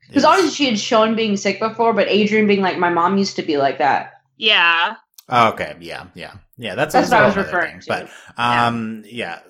because 0.00 0.22
is- 0.22 0.24
obviously 0.24 0.54
she 0.54 0.66
had 0.66 0.78
shown 0.78 1.14
being 1.16 1.36
sick 1.36 1.58
before 1.58 1.92
but 1.92 2.08
adrien 2.08 2.46
being 2.46 2.62
like 2.62 2.78
my 2.78 2.88
mom 2.90 3.18
used 3.18 3.36
to 3.36 3.42
be 3.42 3.56
like 3.56 3.78
that 3.78 4.12
Yeah. 4.36 4.94
Oh, 5.28 5.48
okay, 5.50 5.76
yeah, 5.80 6.06
yeah, 6.14 6.34
yeah. 6.56 6.74
That's 6.74 6.92
that's 6.92 7.10
what 7.10 7.22
I 7.22 7.26
was 7.26 7.36
referring 7.36 7.80
thing. 7.80 7.80
to 7.80 8.08
But 8.36 8.42
um, 8.42 9.04
yeah. 9.06 9.40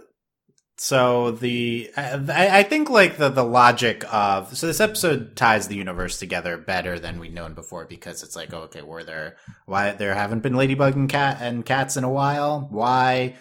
So 0.79 1.31
the 1.31 1.91
I, 1.97 2.59
I 2.59 2.63
think 2.63 2.91
like 2.91 3.17
the 3.17 3.31
the 3.31 3.45
logic 3.45 4.05
of 4.13 4.55
so 4.57 4.67
this 4.67 4.81
episode 4.81 5.35
ties 5.35 5.69
the 5.69 5.77
universe 5.77 6.19
together 6.19 6.59
better 6.59 6.99
than 6.99 7.19
we'd 7.19 7.33
known 7.33 7.55
before 7.55 7.87
because 7.87 8.23
it's 8.23 8.37
like 8.37 8.53
okay 8.53 8.83
were 8.83 9.03
there 9.03 9.37
why 9.65 9.93
there 9.93 10.15
haven't 10.15 10.43
been 10.43 10.55
ladybug 10.55 10.95
and 10.95 11.09
cat 11.09 11.39
and 11.41 11.65
cats 11.65 11.97
in 11.97 12.05
a 12.05 12.11
while 12.11 12.69
why 12.71 13.37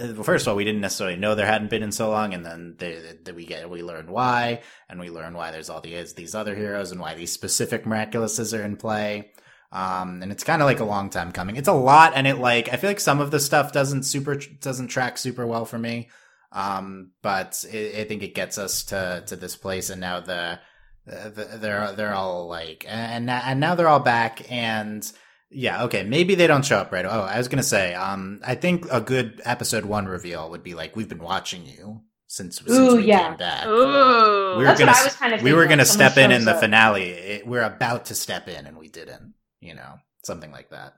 uh, 0.00 0.12
well, 0.14 0.22
first 0.22 0.46
of 0.46 0.50
all 0.50 0.56
we 0.56 0.64
didn't 0.64 0.80
necessarily 0.80 1.16
know 1.16 1.34
there 1.34 1.44
hadn't 1.44 1.70
been 1.70 1.82
in 1.82 1.90
so 1.90 2.08
long 2.08 2.34
and 2.34 2.46
then 2.46 2.76
they, 2.78 3.00
they, 3.24 3.32
we 3.32 3.46
get 3.46 3.68
we 3.68 3.82
learn 3.82 4.06
why 4.08 4.60
and 4.88 5.00
we 5.00 5.10
learn 5.10 5.34
why 5.34 5.50
there's 5.50 5.68
all 5.68 5.80
these 5.80 6.14
these 6.14 6.36
other 6.36 6.54
heroes 6.54 6.92
and 6.92 7.00
why 7.00 7.14
these 7.14 7.32
specific 7.32 7.84
miraculouses 7.84 8.56
are 8.56 8.62
in 8.62 8.76
play 8.76 9.32
um 9.72 10.22
and 10.22 10.30
it's 10.32 10.44
kind 10.44 10.62
of 10.62 10.66
like 10.66 10.80
a 10.80 10.84
long 10.84 11.10
time 11.10 11.32
coming 11.32 11.56
it's 11.56 11.68
a 11.68 11.72
lot 11.72 12.12
and 12.14 12.26
it 12.26 12.38
like 12.38 12.72
i 12.72 12.76
feel 12.76 12.90
like 12.90 13.00
some 13.00 13.20
of 13.20 13.30
the 13.30 13.40
stuff 13.40 13.72
doesn't 13.72 14.04
super 14.04 14.36
doesn't 14.60 14.88
track 14.88 15.18
super 15.18 15.46
well 15.46 15.64
for 15.64 15.78
me 15.78 16.08
um 16.52 17.10
but 17.22 17.64
it, 17.70 18.00
i 18.00 18.04
think 18.04 18.22
it 18.22 18.34
gets 18.34 18.58
us 18.58 18.84
to 18.84 19.22
to 19.26 19.36
this 19.36 19.56
place 19.56 19.90
and 19.90 20.00
now 20.00 20.20
the, 20.20 20.58
the 21.04 21.58
they're 21.60 21.92
they're 21.92 22.14
all 22.14 22.46
like 22.48 22.84
and 22.88 23.28
and 23.28 23.60
now 23.60 23.74
they're 23.74 23.88
all 23.88 24.00
back 24.00 24.50
and 24.50 25.12
yeah 25.50 25.84
okay 25.84 26.02
maybe 26.02 26.34
they 26.34 26.46
don't 26.46 26.64
show 26.64 26.78
up 26.78 26.92
right 26.92 27.04
oh 27.04 27.22
i 27.22 27.38
was 27.38 27.48
gonna 27.48 27.62
say 27.62 27.94
um 27.94 28.40
i 28.44 28.54
think 28.54 28.86
a 28.90 29.00
good 29.00 29.40
episode 29.44 29.84
one 29.84 30.06
reveal 30.06 30.50
would 30.50 30.62
be 30.62 30.74
like 30.74 30.96
we've 30.96 31.08
been 31.08 31.18
watching 31.18 31.64
you 31.66 32.00
since, 32.28 32.58
since 32.58 32.94
we 32.94 33.04
yeah. 33.04 33.28
came 33.28 33.36
back 33.36 33.66
Ooh. 33.66 34.56
We 34.56 34.64
were 34.64 34.64
that's 34.64 34.80
gonna 34.80 34.90
what 34.90 34.96
i 34.96 35.00
s- 35.00 35.04
was 35.04 35.14
kind 35.14 35.34
of 35.34 35.42
we 35.42 35.52
were 35.52 35.66
going 35.66 35.78
to 35.78 35.84
step 35.84 36.16
in 36.16 36.32
in 36.32 36.44
the 36.44 36.54
up. 36.54 36.60
finale. 36.60 37.10
It, 37.10 37.46
we're 37.46 37.62
about 37.62 38.06
to 38.06 38.16
step 38.16 38.48
in 38.48 38.66
and 38.66 38.76
we 38.76 38.88
didn't, 38.88 39.34
you 39.66 39.74
know, 39.74 39.94
something 40.24 40.50
like 40.52 40.70
that. 40.70 40.94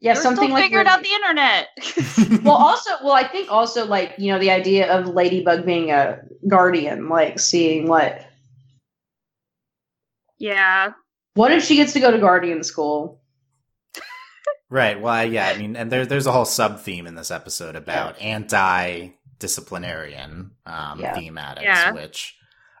yeah 0.00 0.14
We're 0.14 0.22
something 0.22 0.44
still 0.44 0.54
like 0.54 0.64
figuring 0.64 0.86
we're- 0.86 0.94
out 0.94 1.02
the 1.02 1.12
internet. 1.20 2.42
well 2.44 2.54
also 2.56 2.90
well 3.02 3.12
i 3.14 3.24
think 3.26 3.50
also 3.50 3.86
like 3.86 4.14
you 4.18 4.32
know 4.32 4.38
the 4.38 4.50
idea 4.50 4.90
of 4.92 5.08
ladybug 5.08 5.66
being 5.66 5.90
a 5.90 6.20
guardian 6.48 7.08
like 7.08 7.38
seeing 7.38 7.88
what 7.88 8.24
yeah. 10.38 10.92
what 11.34 11.52
if 11.52 11.64
she 11.64 11.76
gets 11.76 11.92
to 11.94 12.00
go 12.00 12.10
to 12.10 12.18
guardian 12.18 12.62
school 12.62 13.20
right. 14.70 15.00
Well, 15.00 15.24
yeah. 15.24 15.48
I 15.48 15.58
mean, 15.58 15.76
and 15.76 15.90
there, 15.90 16.06
there's 16.06 16.26
a 16.26 16.32
whole 16.32 16.44
sub 16.44 16.80
theme 16.80 17.06
in 17.06 17.14
this 17.16 17.30
episode 17.30 17.74
about 17.76 18.20
anti 18.20 19.08
disciplinarian 19.38 20.52
um, 20.66 21.00
Yeah. 21.00 21.16
thematics, 21.16 21.62
Yeah. 21.62 21.92
which 21.92 22.36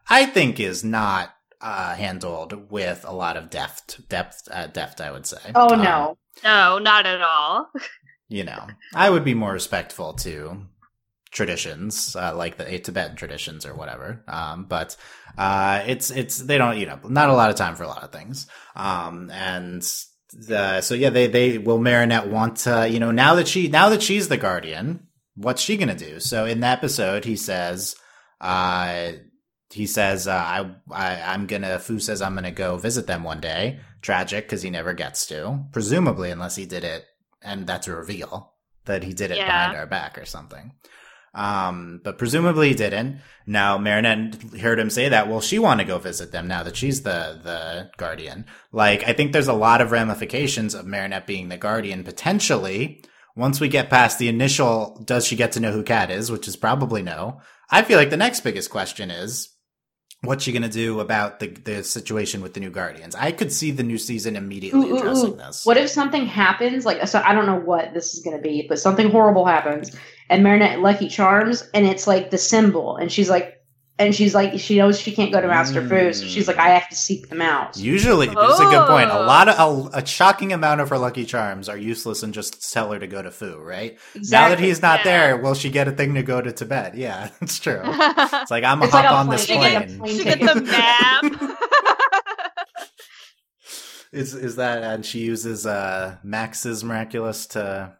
I 0.08 0.26
think 0.26 0.60
is 0.60 0.84
not 0.84 1.34
uh, 1.60 1.94
handled 1.94 2.70
with 2.70 3.04
a 3.06 3.12
lot 3.12 3.36
of 3.36 3.50
depth, 3.50 4.08
depth, 4.08 4.48
uh, 4.50 4.66
depth. 4.68 5.00
I 5.00 5.10
would 5.10 5.26
say. 5.26 5.38
oh 5.54 5.74
Um, 5.74 5.82
no 5.82 6.18
No, 6.44 6.78
not 6.78 7.06
at 7.06 7.22
all. 7.22 7.70
you 8.28 8.44
know, 8.44 8.66
I 8.94 9.10
would 9.10 9.24
be 9.24 9.34
more 9.34 9.52
respectful 9.52 10.14
to 10.14 10.66
traditions, 11.30 12.16
uh, 12.16 12.34
like 12.34 12.56
the 12.56 12.78
Tibetan 12.78 13.16
traditions 13.16 13.64
or 13.64 13.74
whatever. 13.74 14.24
Um, 14.26 14.64
but, 14.64 14.96
uh, 15.38 15.82
it's, 15.86 16.10
it's, 16.10 16.38
they 16.38 16.58
don't, 16.58 16.78
you 16.78 16.86
know, 16.86 16.98
not 17.04 17.28
a 17.28 17.34
lot 17.34 17.50
of 17.50 17.56
time 17.56 17.76
for 17.76 17.84
a 17.84 17.88
lot 17.88 18.02
of 18.02 18.12
things. 18.12 18.46
Um, 18.74 19.30
and, 19.30 19.82
the, 20.32 20.80
so 20.80 20.94
yeah, 20.94 21.10
they, 21.10 21.26
they, 21.26 21.58
will 21.58 21.78
Marinette 21.78 22.28
want 22.28 22.58
to, 22.58 22.88
you 22.88 23.00
know, 23.00 23.10
now 23.10 23.34
that 23.34 23.48
she, 23.48 23.68
now 23.68 23.88
that 23.90 24.02
she's 24.02 24.28
the 24.28 24.36
guardian, 24.36 25.08
what's 25.34 25.62
she 25.62 25.76
gonna 25.76 25.96
do? 25.96 26.20
So 26.20 26.46
in 26.46 26.60
the 26.60 26.68
episode, 26.68 27.24
he 27.24 27.36
says, 27.36 27.96
uh, 28.40 29.12
he 29.72 29.86
says, 29.86 30.26
uh, 30.26 30.32
I, 30.32 30.70
I, 30.90 31.32
I'm 31.32 31.46
gonna, 31.46 31.78
Fu 31.78 31.98
says 31.98 32.20
I'm 32.22 32.34
gonna 32.34 32.50
go 32.50 32.76
visit 32.76 33.06
them 33.06 33.22
one 33.24 33.40
day. 33.40 33.80
Tragic, 34.02 34.46
because 34.46 34.62
he 34.62 34.70
never 34.70 34.92
gets 34.94 35.26
to. 35.26 35.64
Presumably, 35.72 36.30
unless 36.30 36.56
he 36.56 36.66
did 36.66 36.84
it 36.84 37.04
and 37.42 37.66
that's 37.66 37.86
a 37.88 37.94
reveal 37.94 38.52
that 38.86 39.02
he 39.04 39.12
did 39.12 39.30
it 39.30 39.36
Yeah. 39.36 39.46
behind 39.46 39.76
our 39.76 39.86
back 39.86 40.18
or 40.18 40.24
something. 40.24 40.72
Um, 41.32 42.00
but 42.02 42.18
presumably 42.18 42.70
he 42.70 42.74
didn't. 42.74 43.20
Now 43.46 43.78
Marinette 43.78 44.58
heard 44.60 44.80
him 44.80 44.90
say 44.90 45.08
that. 45.10 45.28
Well, 45.28 45.40
she 45.40 45.58
want 45.60 45.78
to 45.80 45.86
go 45.86 45.98
visit 45.98 46.32
them 46.32 46.48
now 46.48 46.64
that 46.64 46.76
she's 46.76 47.02
the 47.02 47.38
the 47.42 47.90
guardian. 47.98 48.46
Like 48.72 49.06
I 49.06 49.12
think 49.12 49.32
there's 49.32 49.46
a 49.48 49.52
lot 49.52 49.80
of 49.80 49.92
ramifications 49.92 50.74
of 50.74 50.86
Marinette 50.86 51.26
being 51.28 51.48
the 51.48 51.56
guardian 51.56 52.02
potentially. 52.02 53.04
Once 53.36 53.60
we 53.60 53.68
get 53.68 53.90
past 53.90 54.18
the 54.18 54.28
initial, 54.28 55.00
does 55.04 55.24
she 55.24 55.36
get 55.36 55.52
to 55.52 55.60
know 55.60 55.70
who 55.70 55.84
Cat 55.84 56.10
is, 56.10 56.32
which 56.32 56.48
is 56.48 56.56
probably 56.56 57.00
no. 57.00 57.40
I 57.70 57.82
feel 57.82 57.96
like 57.96 58.10
the 58.10 58.16
next 58.16 58.40
biggest 58.40 58.70
question 58.70 59.08
is, 59.10 59.50
what's 60.22 60.44
she 60.44 60.52
gonna 60.52 60.68
do 60.68 61.00
about 61.00 61.40
the 61.40 61.48
the 61.48 61.82
situation 61.82 62.42
with 62.42 62.54
the 62.54 62.60
new 62.60 62.70
guardians? 62.70 63.14
I 63.14 63.32
could 63.32 63.52
see 63.52 63.70
the 63.70 63.82
new 63.82 63.98
season 63.98 64.36
immediately 64.36 64.90
Ooh, 64.90 64.94
ooh, 64.94 64.98
addressing 64.98 65.32
ooh. 65.32 65.36
this. 65.36 65.64
What 65.64 65.76
if 65.76 65.88
something 65.90 66.26
happens? 66.26 66.84
Like, 66.84 67.06
so 67.08 67.22
I 67.24 67.34
don't 67.34 67.46
know 67.46 67.60
what 67.60 67.94
this 67.94 68.14
is 68.14 68.22
going 68.22 68.36
to 68.36 68.42
be, 68.42 68.66
but 68.68 68.78
something 68.78 69.10
horrible 69.10 69.46
happens, 69.46 69.94
and 70.28 70.42
Marinette 70.42 70.80
Lucky 70.80 71.08
Charms, 71.08 71.68
and 71.74 71.86
it's 71.86 72.06
like 72.06 72.30
the 72.30 72.38
symbol, 72.38 72.96
and 72.96 73.10
she's 73.10 73.30
like, 73.30 73.59
and 74.00 74.14
she's 74.14 74.34
like, 74.34 74.58
she 74.58 74.78
knows 74.78 74.98
she 74.98 75.12
can't 75.12 75.30
go 75.30 75.40
to 75.40 75.46
Master 75.46 75.86
Fu, 75.86 76.12
so 76.12 76.26
she's 76.26 76.48
like, 76.48 76.56
I 76.56 76.70
have 76.70 76.88
to 76.88 76.96
seek 76.96 77.28
them 77.28 77.40
out. 77.40 77.76
Usually, 77.76 78.26
this 78.26 78.54
is 78.54 78.60
a 78.60 78.64
good 78.64 78.86
point. 78.88 79.10
A 79.10 79.18
Oh. 79.20 79.24
lot 79.26 79.48
of 79.48 79.92
a, 79.94 79.98
a 79.98 80.06
shocking 80.06 80.52
amount 80.52 80.80
of 80.80 80.88
her 80.88 80.98
lucky 80.98 81.24
charms 81.24 81.68
are 81.68 81.76
useless 81.76 82.22
and 82.22 82.34
just 82.34 82.72
tell 82.72 82.90
her 82.92 82.98
to 82.98 83.06
go 83.06 83.22
to 83.22 83.30
Fu, 83.30 83.58
right? 83.58 83.98
Now 84.16 84.48
that 84.48 84.58
he's 84.58 84.82
not 84.82 85.00
Yeah. 85.00 85.04
there, 85.28 85.36
will 85.36 85.54
she 85.54 85.70
get 85.70 85.86
a 85.86 85.92
thing 85.92 86.14
to 86.14 86.22
go 86.22 86.40
to 86.40 86.50
Tibet? 86.50 86.96
Yeah, 86.96 87.30
it's 87.40 87.58
true. 87.60 87.80
It's 87.84 88.50
like 88.50 88.64
I'm 88.64 88.78
gonna 88.78 88.86
It's 88.86 88.94
like 88.94 89.04
hop 89.04 89.14
a 89.14 89.18
on 89.18 89.28
this 89.28 89.46
plane- 89.46 89.60
like 89.60 89.86
plane. 89.86 89.98
plane 89.98 90.16
she 90.18 90.24
ticket. 90.24 90.40
gets 90.40 90.56
a 90.56 90.60
map. 90.62 91.56
Is 94.12 94.34
is 94.34 94.56
that 94.56 94.82
and 94.82 95.06
she 95.06 95.20
uses 95.20 95.66
uh 95.66 96.16
Max's 96.24 96.82
miraculous 96.82 97.46
to 97.48 97.94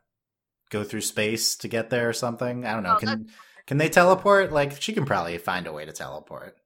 go 0.70 0.82
through 0.82 1.02
space 1.02 1.54
to 1.58 1.68
get 1.68 1.90
there 1.90 2.08
or 2.08 2.12
something? 2.12 2.64
I 2.66 2.72
don't 2.74 2.82
know. 2.82 2.94
Oh, 2.96 2.98
Can 2.98 3.28
can 3.70 3.78
they 3.78 3.88
teleport? 3.88 4.50
Like 4.50 4.82
she 4.82 4.92
can 4.92 5.04
probably 5.04 5.38
find 5.38 5.68
a 5.68 5.72
way 5.72 5.84
to 5.84 5.92
teleport. 5.92 6.56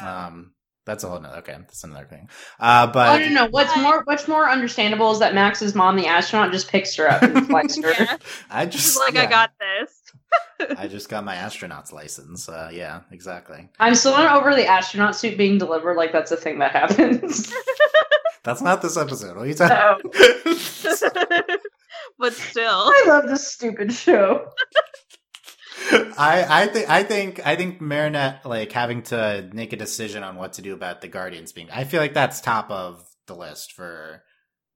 Um 0.00 0.52
that's 0.86 1.04
a 1.04 1.10
whole 1.10 1.20
nother. 1.20 1.40
Okay, 1.40 1.52
that's 1.52 1.84
another 1.84 2.06
thing. 2.06 2.30
Uh, 2.58 2.86
Oh 2.88 2.92
but 2.94 3.18
no, 3.18 3.28
no. 3.28 3.46
What's 3.50 3.76
more, 3.76 4.02
much 4.06 4.26
more 4.26 4.48
understandable 4.48 5.12
is 5.12 5.18
that 5.18 5.34
Max's 5.34 5.74
mom, 5.74 5.96
the 5.96 6.06
astronaut, 6.06 6.52
just 6.52 6.70
picks 6.70 6.96
her 6.96 7.06
up 7.06 7.22
and 7.22 7.46
flies 7.48 7.76
her. 7.76 7.92
Yeah. 7.92 8.16
I 8.50 8.64
She's 8.64 8.82
just 8.82 8.98
like, 8.98 9.14
I 9.14 9.26
got 9.26 9.50
this. 9.60 10.78
I 10.78 10.88
just 10.88 11.10
got 11.10 11.22
my 11.22 11.34
astronaut's 11.34 11.92
license. 11.92 12.48
Uh, 12.48 12.70
yeah, 12.72 13.02
exactly. 13.10 13.68
I'm 13.78 13.94
still 13.94 14.12
not 14.12 14.40
over 14.40 14.54
the 14.54 14.64
astronaut 14.64 15.14
suit 15.14 15.36
being 15.36 15.58
delivered. 15.58 15.98
Like 15.98 16.12
that's 16.12 16.32
a 16.32 16.36
thing 16.36 16.60
that 16.60 16.72
happens. 16.72 17.52
That's 18.42 18.62
not 18.62 18.80
this 18.80 18.96
episode. 18.96 19.36
What 19.36 19.44
are 19.44 19.48
you 19.48 19.54
talking? 19.54 20.10
Oh. 20.16 21.58
but 22.18 22.32
still. 22.32 22.90
I 22.90 23.04
love 23.06 23.26
this 23.28 23.46
stupid 23.46 23.92
show. 23.92 24.50
I 25.92 26.46
I 26.48 26.66
think 26.66 26.90
I 26.90 27.02
think 27.02 27.46
I 27.46 27.56
think 27.56 27.80
Marinette 27.80 28.44
like 28.44 28.72
having 28.72 29.02
to 29.04 29.48
make 29.52 29.72
a 29.72 29.76
decision 29.76 30.22
on 30.22 30.36
what 30.36 30.54
to 30.54 30.62
do 30.62 30.74
about 30.74 31.00
the 31.00 31.08
Guardians 31.08 31.52
being. 31.52 31.68
I 31.70 31.84
feel 31.84 32.00
like 32.00 32.14
that's 32.14 32.40
top 32.40 32.70
of 32.70 33.06
the 33.26 33.34
list 33.34 33.72
for 33.72 34.22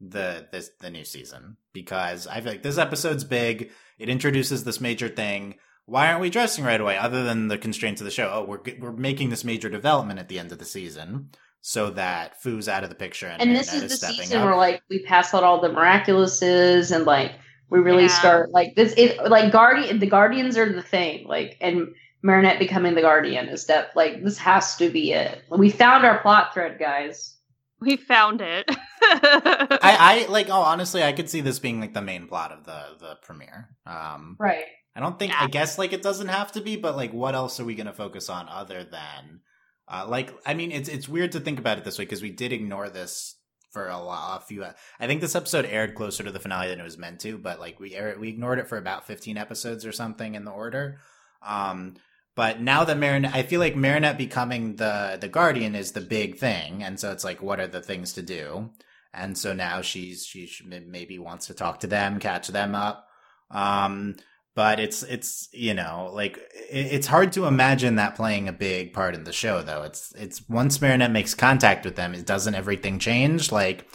the 0.01 0.47
this 0.53 0.71
the 0.81 0.91
new 0.91 1.05
season 1.05 1.57
because 1.73 2.27
I 2.27 2.41
feel 2.41 2.53
like 2.53 2.63
this 2.63 2.79
episode's 2.79 3.25
big. 3.25 3.71
It 3.99 4.09
introduces 4.09 4.65
this 4.65 4.81
major 4.81 5.09
thing. 5.09 5.57
Why 5.87 6.09
aren't 6.09 6.21
we 6.21 6.31
dressing 6.31 6.65
right 6.65 6.81
away? 6.81 6.97
Other 6.97 7.25
than 7.25 7.49
the 7.49 7.59
constraints 7.59 8.01
of 8.01 8.07
the 8.07 8.11
show, 8.11 8.31
oh, 8.33 8.45
we're 8.45 8.61
we're 8.81 8.93
making 8.93 9.31
this 9.31 9.45
major 9.45 9.69
development 9.69 10.19
at 10.19 10.29
the 10.29 10.39
end 10.39 10.51
of 10.53 10.59
the 10.59 10.65
season 10.65 11.31
so 11.61 11.91
that 11.91 12.41
Fu's 12.43 12.69
out 12.69 12.85
of 12.85 12.91
the 12.91 12.95
picture 12.95 13.27
and, 13.27 13.41
And 13.41 13.57
this 13.57 13.69
Marinette 13.69 13.85
is 13.85 13.93
the 13.93 14.07
stepping 14.07 14.25
season 14.25 14.39
up. 14.41 14.45
where 14.47 14.57
like 14.57 14.83
we 14.91 15.03
pass 15.05 15.33
out 15.33 15.45
all 15.45 15.61
the 15.61 15.69
miraculouses 15.71 16.95
and 16.95 17.05
like 17.05 17.33
we 17.71 17.79
really 17.81 18.05
Yeah. 18.05 18.09
start 18.19 18.51
like 18.51 18.75
this. 18.77 18.95
It 18.97 19.19
like 19.31 19.53
guardian. 19.53 19.99
The 19.99 20.07
guardians 20.07 20.57
are 20.57 20.71
the 20.73 20.83
thing. 20.83 21.27
Like 21.27 21.57
and 21.61 21.89
Marinette 22.23 22.59
becoming 22.59 22.95
the 22.95 23.03
guardian 23.03 23.49
is 23.49 23.67
that 23.67 23.95
like 23.97 24.23
this 24.25 24.39
has 24.39 24.77
to 24.77 24.91
be 24.91 25.13
it. 25.13 25.43
We 25.51 25.71
found 25.71 26.05
our 26.05 26.21
plot 26.21 26.55
thread, 26.55 26.79
guys. 26.79 27.37
We 27.81 27.97
found 27.97 28.41
it. 28.41 28.65
I, 29.03 29.79
I 30.27 30.27
like 30.31 30.49
oh 30.49 30.61
honestly 30.63 31.03
I 31.03 31.13
could 31.13 31.29
see 31.29 31.41
this 31.41 31.59
being 31.59 31.81
like 31.81 31.93
the 31.95 32.01
main 32.03 32.27
plot 32.27 32.53
of 32.53 32.65
the 32.65 32.83
the 32.99 33.17
premiere. 33.23 33.71
Um 33.87 34.37
Right. 34.39 34.65
I 34.97 35.01
don't 35.01 35.19
think 35.19 35.33
Yeah. 35.33 35.43
I 35.43 35.47
guess 35.49 35.77
like 35.79 35.93
it 35.93 36.03
doesn't 36.03 36.29
have 36.29 36.53
to 36.53 36.61
be, 36.61 36.77
but 36.77 36.97
like 36.97 37.13
what 37.13 37.35
else 37.35 37.59
are 37.61 37.65
we 37.65 37.75
going 37.75 37.89
to 37.89 37.93
focus 37.93 38.31
on 38.31 38.49
other 38.49 38.85
than 38.85 39.41
uh 39.89 40.07
like 40.09 40.33
I 40.47 40.55
mean 40.55 40.71
it's 40.73 40.89
it's 40.89 41.09
weird 41.09 41.33
to 41.33 41.41
think 41.41 41.59
about 41.59 41.79
it 41.79 41.85
this 41.85 41.99
way 41.99 42.05
because 42.05 42.23
we 42.23 42.31
did 42.31 42.53
ignore 42.53 42.89
this 42.89 43.37
for 43.75 43.89
a 43.89 43.99
lot 43.99 44.41
a 44.41 44.45
few 44.47 44.65
I 44.65 45.07
think 45.07 45.21
this 45.21 45.35
episode 45.35 45.67
aired 45.67 45.95
closer 45.95 46.23
to 46.23 46.31
the 46.31 46.41
finale 46.41 46.69
than 46.69 46.81
it 46.81 46.85
was 46.85 46.97
meant 46.97 47.21
to, 47.21 47.37
but 47.37 47.61
like 47.61 47.79
we 47.79 47.95
we 48.19 48.31
ignored 48.31 48.59
it 48.59 48.69
for 48.69 48.79
about 48.79 49.07
15 49.07 49.37
episodes 49.37 49.85
or 49.85 49.93
something 49.93 50.35
in 50.35 50.47
the 50.47 50.51
order. 50.51 51.01
Um 51.43 51.97
but 52.35 52.61
now 52.61 52.85
that 52.85 52.99
Marinette, 52.99 53.35
I 53.35 53.43
feel 53.43 53.61
like 53.61 53.77
Marinette 53.77 54.19
becoming 54.19 54.77
the 54.77 55.19
the 55.21 55.29
guardian 55.29 55.75
is 55.75 55.93
the 55.93 56.01
big 56.01 56.39
thing, 56.39 56.83
and 56.83 56.99
so 56.99 57.13
it's 57.13 57.25
like, 57.25 57.43
what 57.43 57.61
are 57.61 57.69
the 57.69 57.81
things 57.81 58.15
to 58.15 58.23
do? 58.23 58.71
And 59.13 59.39
so 59.39 59.53
now 59.53 59.83
she's 59.83 60.27
she 60.27 60.51
maybe 60.65 61.19
wants 61.19 61.47
to 61.47 61.55
talk 61.55 61.81
to 61.81 61.87
them, 61.87 62.19
catch 62.19 62.49
them 62.49 62.75
up. 62.75 63.09
Um, 63.51 64.17
but 64.55 64.81
it's 64.81 65.03
it's 65.03 65.49
you 65.53 65.75
know 65.75 66.11
like 66.13 66.39
it's 66.71 67.07
hard 67.07 67.33
to 67.33 67.47
imagine 67.47 67.97
that 67.97 68.15
playing 68.15 68.49
a 68.49 68.53
big 68.53 68.93
part 68.93 69.15
in 69.15 69.25
the 69.25 69.33
show 69.33 69.63
though. 69.63 69.83
It's 69.83 70.13
it's 70.17 70.49
once 70.49 70.81
Marinette 70.81 71.11
makes 71.11 71.35
contact 71.35 71.85
with 71.85 71.97
them, 71.97 72.15
it 72.15 72.27
doesn't 72.27 72.55
everything 72.55 72.99
change 72.99 73.53
like. 73.53 73.87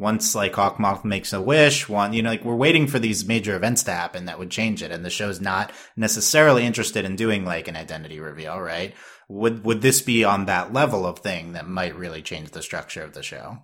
Once 0.00 0.32
like 0.32 0.52
Hawkmoth 0.52 1.04
makes 1.04 1.32
a 1.32 1.42
wish, 1.42 1.88
one 1.88 2.12
you 2.12 2.22
know 2.22 2.30
like 2.30 2.44
we're 2.44 2.54
waiting 2.54 2.86
for 2.86 3.00
these 3.00 3.26
major 3.26 3.56
events 3.56 3.82
to 3.82 3.90
happen 3.90 4.26
that 4.26 4.38
would 4.38 4.48
change 4.48 4.80
it, 4.80 4.92
and 4.92 5.04
the 5.04 5.10
show's 5.10 5.40
not 5.40 5.72
necessarily 5.96 6.64
interested 6.64 7.04
in 7.04 7.16
doing 7.16 7.44
like 7.44 7.66
an 7.66 7.74
identity 7.74 8.20
reveal, 8.20 8.60
right? 8.60 8.94
Would 9.28 9.64
would 9.64 9.82
this 9.82 10.00
be 10.00 10.22
on 10.22 10.46
that 10.46 10.72
level 10.72 11.04
of 11.04 11.18
thing 11.18 11.54
that 11.54 11.66
might 11.66 11.96
really 11.96 12.22
change 12.22 12.50
the 12.50 12.62
structure 12.62 13.02
of 13.02 13.12
the 13.12 13.24
show? 13.24 13.58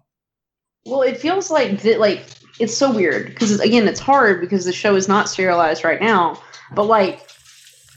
Well, 0.84 1.02
it 1.02 1.18
feels 1.18 1.52
like 1.52 1.82
that. 1.82 2.00
Like 2.00 2.24
it's 2.60 2.76
so 2.76 2.92
weird 2.92 3.26
because 3.28 3.58
again, 3.60 3.88
it's 3.88 4.00
hard 4.00 4.40
because 4.40 4.64
the 4.64 4.72
show 4.72 4.94
is 4.96 5.08
not 5.08 5.28
serialized 5.28 5.84
right 5.84 6.00
now. 6.00 6.40
But 6.74 6.84
like 6.84 7.28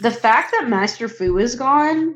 the 0.02 0.12
fact 0.12 0.52
that 0.58 0.68
Master 0.70 1.08
Fu 1.08 1.38
is 1.38 1.56
gone, 1.56 2.16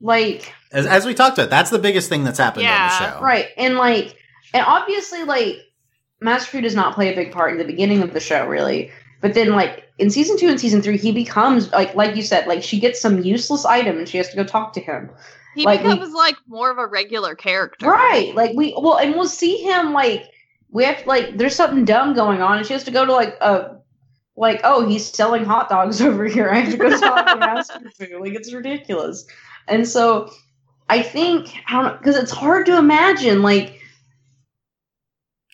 like 0.00 0.52
As, 0.72 0.86
as 0.86 1.06
we 1.06 1.14
talked 1.14 1.38
about, 1.38 1.50
that's 1.50 1.70
the 1.70 1.78
biggest 1.78 2.08
thing 2.08 2.24
that's 2.24 2.38
happened 2.38 2.64
Yeah, 2.64 2.82
on 2.92 3.02
the 3.02 3.16
show. 3.18 3.22
right, 3.24 3.46
and 3.56 3.76
like, 3.76 4.16
and 4.54 4.64
obviously, 4.66 5.24
like 5.24 5.56
Master 6.20 6.50
Fu 6.50 6.60
does 6.60 6.74
not 6.74 6.94
play 6.94 7.12
a 7.12 7.16
big 7.16 7.32
part 7.32 7.52
in 7.52 7.58
the 7.58 7.64
beginning 7.64 8.02
of 8.02 8.12
the 8.12 8.20
show, 8.20 8.46
really. 8.46 8.90
But 9.20 9.34
then, 9.34 9.50
like 9.50 9.84
in 9.98 10.10
season 10.10 10.36
two 10.38 10.48
and 10.48 10.60
season 10.60 10.80
three, 10.82 10.96
he 10.96 11.10
becomes 11.10 11.70
like, 11.72 11.94
like 11.96 12.14
you 12.14 12.22
said, 12.22 12.46
like 12.46 12.62
she 12.62 12.78
gets 12.78 13.00
some 13.00 13.22
useless 13.22 13.64
item 13.64 13.98
and 13.98 14.08
she 14.08 14.16
has 14.18 14.28
to 14.30 14.36
go 14.36 14.44
talk 14.44 14.72
to 14.74 14.80
him. 14.80 15.10
he 15.56 15.64
like, 15.64 15.82
we- 15.82 15.90
becomes 15.94 16.14
like 16.14 16.36
more 16.46 16.70
of 16.70 16.78
a 16.78 16.86
regular 16.86 17.34
character. 17.34 17.86
Right. 17.88 18.32
Like 18.36 18.52
we 18.54 18.74
well 18.80 18.98
and 18.98 19.14
we'll 19.14 19.26
see 19.26 19.56
him 19.58 19.92
like 19.92 20.22
we 20.70 20.84
have 20.84 21.06
like 21.06 21.36
there's 21.38 21.54
something 21.54 21.84
dumb 21.84 22.14
going 22.14 22.42
on 22.42 22.58
and 22.58 22.66
she 22.66 22.72
has 22.74 22.84
to 22.84 22.90
go 22.90 23.04
to 23.06 23.12
like 23.12 23.36
a 23.40 23.78
like, 24.36 24.60
oh, 24.62 24.86
he's 24.88 25.04
selling 25.10 25.44
hot 25.44 25.68
dogs 25.68 26.00
over 26.08 26.24
here. 26.26 26.48
I 26.50 26.60
have 26.60 26.70
to 26.70 26.76
go 26.76 26.90
talk 26.98 27.26
to 27.26 27.36
Master 27.36 27.90
Fu. 27.98 28.20
Like 28.20 28.34
it's 28.34 28.52
ridiculous. 28.52 29.26
And 29.66 29.86
so 29.86 30.30
I 30.88 31.02
think 31.02 31.52
I 31.68 31.72
don't 31.74 31.84
know 31.84 31.98
because 31.98 32.16
it's 32.16 32.30
hard 32.30 32.66
to 32.66 32.78
imagine 32.78 33.42
like 33.42 33.80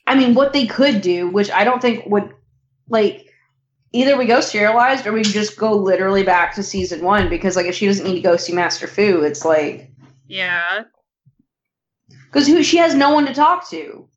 I 0.06 0.14
mean 0.14 0.34
what 0.34 0.52
they 0.52 0.66
could 0.66 1.00
do, 1.00 1.28
which 1.28 1.50
I 1.50 1.64
don't 1.64 1.80
think 1.80 2.06
would 2.06 2.32
like 2.88 3.26
either 3.92 4.16
we 4.16 4.26
go 4.26 4.40
serialized 4.40 5.06
or 5.06 5.12
we 5.12 5.22
just 5.22 5.56
go 5.56 5.72
literally 5.72 6.22
back 6.24 6.54
to 6.56 6.62
season 6.62 7.02
one 7.02 7.28
because 7.30 7.56
like 7.56 7.66
if 7.66 7.74
she 7.74 7.86
doesn't 7.86 8.04
need 8.04 8.16
to 8.16 8.20
go 8.20 8.36
see 8.36 8.52
Master 8.52 8.86
Fu, 8.86 9.22
it's 9.22 9.44
like 9.44 9.90
Yeah. 10.26 10.82
because 12.26 12.46
who 12.46 12.62
she 12.62 12.76
has 12.78 12.94
no 12.94 13.14
one 13.14 13.24
to 13.26 13.32
talk 13.34 13.68
to. 13.70 14.08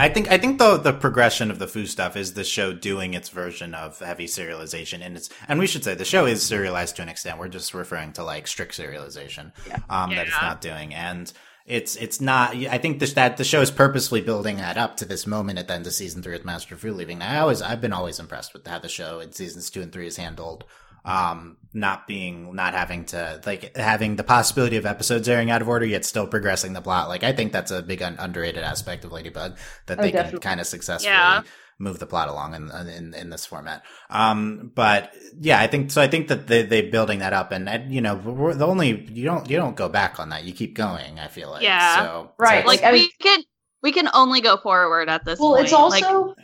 I 0.00 0.08
think 0.08 0.30
I 0.30 0.38
think 0.38 0.58
the 0.58 0.76
the 0.78 0.92
progression 0.92 1.50
of 1.50 1.58
the 1.58 1.66
Fu 1.68 1.86
stuff 1.86 2.16
is 2.16 2.32
the 2.32 2.44
show 2.44 2.72
doing 2.72 3.14
its 3.14 3.28
version 3.28 3.74
of 3.74 3.98
heavy 3.98 4.26
serialization, 4.26 5.04
and 5.04 5.16
it's 5.16 5.28
and 5.46 5.58
we 5.58 5.66
should 5.66 5.84
say 5.84 5.94
the 5.94 6.04
show 6.04 6.24
is 6.26 6.42
serialized 6.42 6.96
to 6.96 7.02
an 7.02 7.08
extent. 7.08 7.38
We're 7.38 7.48
just 7.48 7.74
referring 7.74 8.12
to 8.14 8.24
like 8.24 8.46
strict 8.46 8.76
serialization 8.76 9.52
Yeah. 9.66 9.78
um, 9.90 10.10
that 10.14 10.26
it's 10.28 10.40
not 10.40 10.60
doing, 10.60 10.94
and 10.94 11.30
it's 11.66 11.96
it's 11.96 12.20
not. 12.20 12.56
I 12.56 12.78
think 12.78 12.98
this 12.98 13.12
that 13.12 13.36
the 13.36 13.44
show 13.44 13.60
is 13.60 13.70
purposefully 13.70 14.22
building 14.22 14.56
that 14.56 14.78
up 14.78 14.96
to 14.98 15.04
this 15.04 15.26
moment 15.26 15.58
at 15.58 15.68
the 15.68 15.74
end 15.74 15.86
of 15.86 15.92
season 15.92 16.22
three 16.22 16.32
with 16.32 16.44
Master 16.46 16.76
Fu 16.76 16.92
leaving. 16.92 17.18
Now, 17.18 17.32
I 17.32 17.40
always 17.40 17.60
I've 17.60 17.80
been 17.82 17.92
always 17.92 18.18
impressed 18.18 18.54
with 18.54 18.66
how 18.66 18.78
the 18.78 18.88
show 18.88 19.20
in 19.20 19.32
seasons 19.32 19.68
two 19.70 19.82
and 19.82 19.92
three 19.92 20.06
is 20.06 20.16
handled. 20.16 20.64
Um, 21.04 21.56
not 21.72 22.06
being, 22.08 22.54
not 22.54 22.74
having 22.74 23.04
to, 23.06 23.40
like, 23.46 23.76
having 23.76 24.16
the 24.16 24.24
possibility 24.24 24.76
of 24.76 24.84
episodes 24.84 25.28
airing 25.28 25.50
out 25.50 25.62
of 25.62 25.68
order, 25.68 25.86
yet 25.86 26.04
still 26.04 26.26
progressing 26.26 26.72
the 26.72 26.80
plot. 26.82 27.08
Like, 27.08 27.22
I 27.22 27.32
think 27.32 27.52
that's 27.52 27.70
a 27.70 27.80
big 27.80 28.02
un- 28.02 28.16
underrated 28.18 28.64
aspect 28.64 29.04
of 29.04 29.12
Ladybug 29.12 29.56
that 29.86 29.98
Oh, 29.98 30.02
they 30.02 30.10
can 30.10 30.38
kind 30.40 30.60
of 30.60 30.66
successfully 30.66 31.12
Yeah. 31.12 31.42
move 31.78 31.98
the 32.00 32.06
plot 32.06 32.28
along 32.28 32.54
in, 32.54 32.70
in 32.88 33.14
in 33.14 33.30
this 33.30 33.46
format. 33.46 33.82
Um, 34.10 34.72
but 34.74 35.14
yeah, 35.40 35.60
I 35.60 35.68
think 35.68 35.90
so. 35.92 36.02
I 36.02 36.08
think 36.08 36.28
that 36.28 36.48
they 36.48 36.62
they 36.62 36.82
building 36.82 37.20
that 37.20 37.32
up, 37.32 37.52
and, 37.52 37.68
and 37.68 37.94
you 37.94 38.00
know, 38.02 38.16
we're 38.16 38.52
the 38.54 38.66
only 38.66 39.08
you 39.10 39.24
don't 39.24 39.48
you 39.48 39.56
don't 39.56 39.76
go 39.76 39.88
back 39.88 40.18
on 40.20 40.28
that. 40.30 40.44
You 40.44 40.52
keep 40.52 40.74
going. 40.76 41.18
I 41.20 41.28
feel 41.28 41.50
like 41.50 41.62
Yeah. 41.62 41.96
so 42.04 42.32
Right, 42.38 42.62
so 42.64 42.68
Like, 42.68 42.80
Like, 42.82 42.82
I 42.82 42.92
we 42.92 42.98
mean- 42.98 43.10
can 43.22 43.40
we 43.82 43.92
can 43.92 44.08
only 44.12 44.40
go 44.42 44.56
forward 44.58 45.08
at 45.08 45.24
this 45.24 45.38
Well, 45.38 45.52
point. 45.52 45.64
it's 45.64 45.72
Like, 45.72 46.02
also 46.04 46.34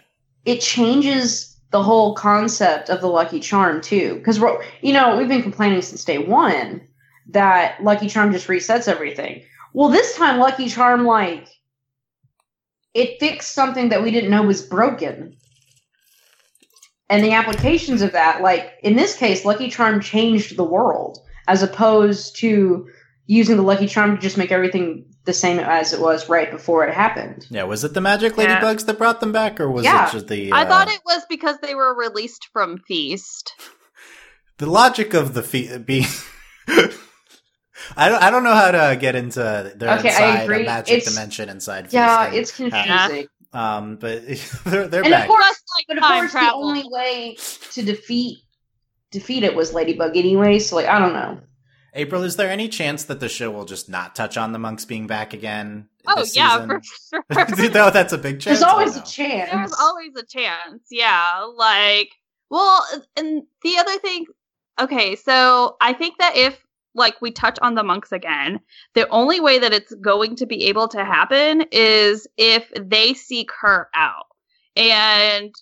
it 0.46 0.60
changes 0.60 1.55
the 1.70 1.82
whole 1.82 2.14
concept 2.14 2.90
of 2.90 3.00
the 3.00 3.08
Lucky 3.08 3.40
Charm 3.40 3.80
too, 3.80 4.14
because 4.14 4.40
you 4.82 4.92
know 4.92 5.16
we've 5.16 5.28
been 5.28 5.42
complaining 5.42 5.82
since 5.82 6.04
day 6.04 6.18
one 6.18 6.86
that 7.30 7.82
Lucky 7.82 8.08
Charm 8.08 8.32
just 8.32 8.48
resets 8.48 8.88
everything. 8.88 9.42
Well, 9.72 9.88
this 9.88 10.16
time 10.16 10.38
Lucky 10.38 10.68
Charm 10.68 11.04
like 11.04 11.48
it 12.94 13.20
fixed 13.20 13.52
something 13.52 13.90
that 13.90 14.02
we 14.02 14.10
didn't 14.10 14.30
know 14.30 14.42
was 14.42 14.62
broken. 14.62 15.36
And 17.10 17.22
the 17.22 17.32
applications 17.32 18.02
of 18.02 18.12
that, 18.12 18.40
like 18.42 18.72
in 18.82 18.96
this 18.96 19.16
case, 19.16 19.44
Lucky 19.44 19.68
Charm 19.68 20.00
changed 20.00 20.56
the 20.56 20.64
world 20.64 21.18
as 21.46 21.62
opposed 21.62 22.36
to 22.36 22.88
using 23.26 23.56
the 23.56 23.62
Lucky 23.62 23.86
Charm 23.86 24.16
to 24.16 24.22
just 24.22 24.38
make 24.38 24.50
everything 24.50 25.04
the 25.26 25.32
same 25.34 25.58
as 25.58 25.92
it 25.92 26.00
was 26.00 26.28
right 26.28 26.50
before 26.50 26.86
it 26.86 26.94
happened. 26.94 27.46
yeah. 27.50 27.64
Was 27.64 27.84
it 27.84 27.92
the 27.94 28.00
magic 28.00 28.36
Yeah. 28.36 28.60
ladybugs 28.60 28.86
that 28.86 28.96
brought 28.98 29.20
them 29.20 29.32
back, 29.32 29.60
or 29.60 29.70
was 29.70 29.84
Yeah. 29.84 30.08
it 30.08 30.12
just 30.12 30.28
the? 30.28 30.50
I 30.52 30.62
uh, 30.62 30.66
thought 30.68 30.88
it 30.88 31.00
was 31.04 31.22
because 31.28 31.58
they 31.58 31.74
were 31.74 31.94
released 31.94 32.48
from 32.52 32.78
Feast. 32.88 33.52
the 34.58 34.66
logic 34.66 35.12
of 35.14 35.34
the 35.34 35.42
fe- 35.42 35.78
being. 35.78 36.06
I 37.96 38.08
don't. 38.08 38.22
I 38.22 38.30
don't 38.30 38.42
know 38.42 38.54
how 38.54 38.70
to 38.70 38.96
get 38.98 39.14
into. 39.14 39.72
They're 39.76 39.98
Okay, 39.98 40.08
inside 40.08 40.42
agree. 40.44 40.62
a 40.62 40.66
magic 40.66 40.96
It's- 40.98 41.14
dimension 41.14 41.48
inside. 41.48 41.92
Yeah, 41.92 42.30
Feast 42.30 42.30
and- 42.30 42.36
it's 42.40 42.56
confusing. 42.74 43.26
Um, 43.52 43.96
but 43.96 44.22
they're 44.64 44.88
they're 44.88 45.02
And 45.02 45.10
back. 45.10 45.22
of 45.24 45.28
course, 45.28 45.62
like 45.76 45.84
but 45.88 45.98
of 45.98 46.02
course, 46.04 46.30
travel. 46.32 46.60
the 46.60 46.66
only 46.66 46.84
way 46.90 47.36
to 47.72 47.82
defeat 47.82 48.38
defeat 49.12 49.44
it 49.44 49.54
was 49.54 49.72
Ladybug 49.72 50.16
anyway. 50.16 50.58
So 50.58 50.76
like, 50.76 50.86
I 50.86 50.98
don't 50.98 51.12
know. 51.12 51.40
April, 51.96 52.22
is 52.22 52.36
there 52.36 52.50
any 52.50 52.68
chance 52.68 53.04
that 53.04 53.20
the 53.20 53.28
show 53.28 53.50
will 53.50 53.64
just 53.64 53.88
not 53.88 54.14
touch 54.14 54.36
on 54.36 54.52
the 54.52 54.58
monks 54.58 54.84
being 54.84 55.06
back 55.06 55.32
again? 55.32 55.88
oh 56.06 56.20
this 56.20 56.36
yeah, 56.36 56.54
season? 56.54 56.68
for 57.32 57.56
sure. 57.56 57.70
no, 57.70 57.90
that's 57.90 58.12
a 58.12 58.18
big 58.18 58.40
chance. 58.40 58.60
There's 58.60 58.62
always 58.62 58.96
know. 58.96 59.02
a 59.02 59.04
chance. 59.04 59.50
There's 59.50 59.72
always 59.72 60.16
a 60.16 60.24
chance. 60.24 60.84
Yeah. 60.90 61.46
Like, 61.56 62.10
well, 62.50 62.84
and 63.16 63.42
the 63.62 63.78
other 63.78 63.98
thing, 63.98 64.26
okay, 64.80 65.16
so 65.16 65.76
I 65.80 65.92
think 65.92 66.18
that 66.18 66.36
if 66.36 66.62
like 66.94 67.20
we 67.20 67.30
touch 67.30 67.58
on 67.60 67.74
the 67.74 67.82
monks 67.82 68.12
again, 68.12 68.60
the 68.94 69.08
only 69.08 69.40
way 69.40 69.58
that 69.58 69.72
it's 69.72 69.94
going 69.96 70.36
to 70.36 70.46
be 70.46 70.64
able 70.64 70.88
to 70.88 71.04
happen 71.04 71.64
is 71.70 72.26
if 72.36 72.70
they 72.78 73.14
seek 73.14 73.50
her 73.60 73.88
out. 73.94 74.26
And 74.76 75.54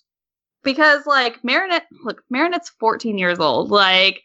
because 0.63 1.05
like 1.05 1.43
Marinette, 1.43 1.87
look, 2.03 2.23
Marinette's 2.29 2.69
14 2.79 3.17
years 3.17 3.39
old. 3.39 3.69
Like, 3.69 4.21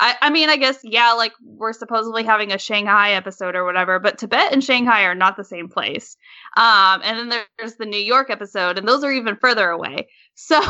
I, 0.00 0.16
I 0.22 0.30
mean, 0.30 0.48
I 0.48 0.56
guess, 0.56 0.78
yeah, 0.82 1.12
like 1.12 1.32
we're 1.44 1.72
supposedly 1.72 2.24
having 2.24 2.52
a 2.52 2.58
Shanghai 2.58 3.12
episode 3.12 3.54
or 3.54 3.64
whatever, 3.64 3.98
but 3.98 4.18
Tibet 4.18 4.52
and 4.52 4.64
Shanghai 4.64 5.02
are 5.02 5.14
not 5.14 5.36
the 5.36 5.44
same 5.44 5.68
place. 5.68 6.16
Um, 6.56 7.02
and 7.04 7.30
then 7.30 7.42
there's 7.58 7.74
the 7.76 7.86
New 7.86 8.00
York 8.00 8.30
episode, 8.30 8.78
and 8.78 8.88
those 8.88 9.04
are 9.04 9.12
even 9.12 9.36
further 9.36 9.68
away. 9.68 10.08
So, 10.36 10.60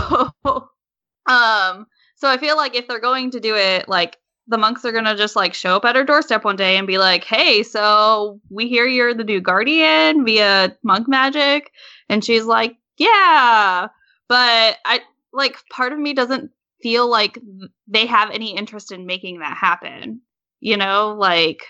um, 0.45 1.87
so 2.17 2.29
I 2.29 2.37
feel 2.39 2.59
like 2.59 2.75
if 2.75 2.87
they're 2.87 3.01
going 3.01 3.31
to 3.31 3.41
do 3.41 3.57
it, 3.57 3.89
like 3.89 4.19
the 4.47 4.59
monks 4.59 4.85
are 4.85 4.93
gonna 4.93 5.17
just 5.17 5.37
like 5.37 5.55
show 5.55 5.77
up 5.77 5.87
at 5.87 5.97
her 5.97 6.05
doorstep 6.05 6.45
one 6.45 6.57
day 6.57 6.77
and 6.77 6.87
be 6.87 6.99
like, 6.99 7.25
"Hey, 7.25 7.63
so 7.63 8.41
we 8.51 8.69
hear 8.69 8.87
you're 8.87 9.15
the 9.15 9.25
new 9.25 9.41
guardian 9.41 10.25
via 10.25 10.77
monk 10.83 11.09
magic," 11.09 11.73
and 12.11 12.23
she's 12.23 12.45
like, 12.45 12.77
"Yeah," 12.99 13.89
but 14.29 14.77
I 14.85 15.01
like 15.33 15.57
part 15.71 15.93
of 15.93 15.99
me 15.99 16.13
doesn't 16.13 16.51
feel 16.85 17.11
like 17.11 17.39
they 17.89 18.07
have 18.07 18.31
any 18.31 18.57
interest 18.57 18.93
in 18.93 19.07
making 19.07 19.41
that 19.41 19.57
happen. 19.57 20.21
You 20.61 20.77
know, 20.77 21.17
like 21.19 21.63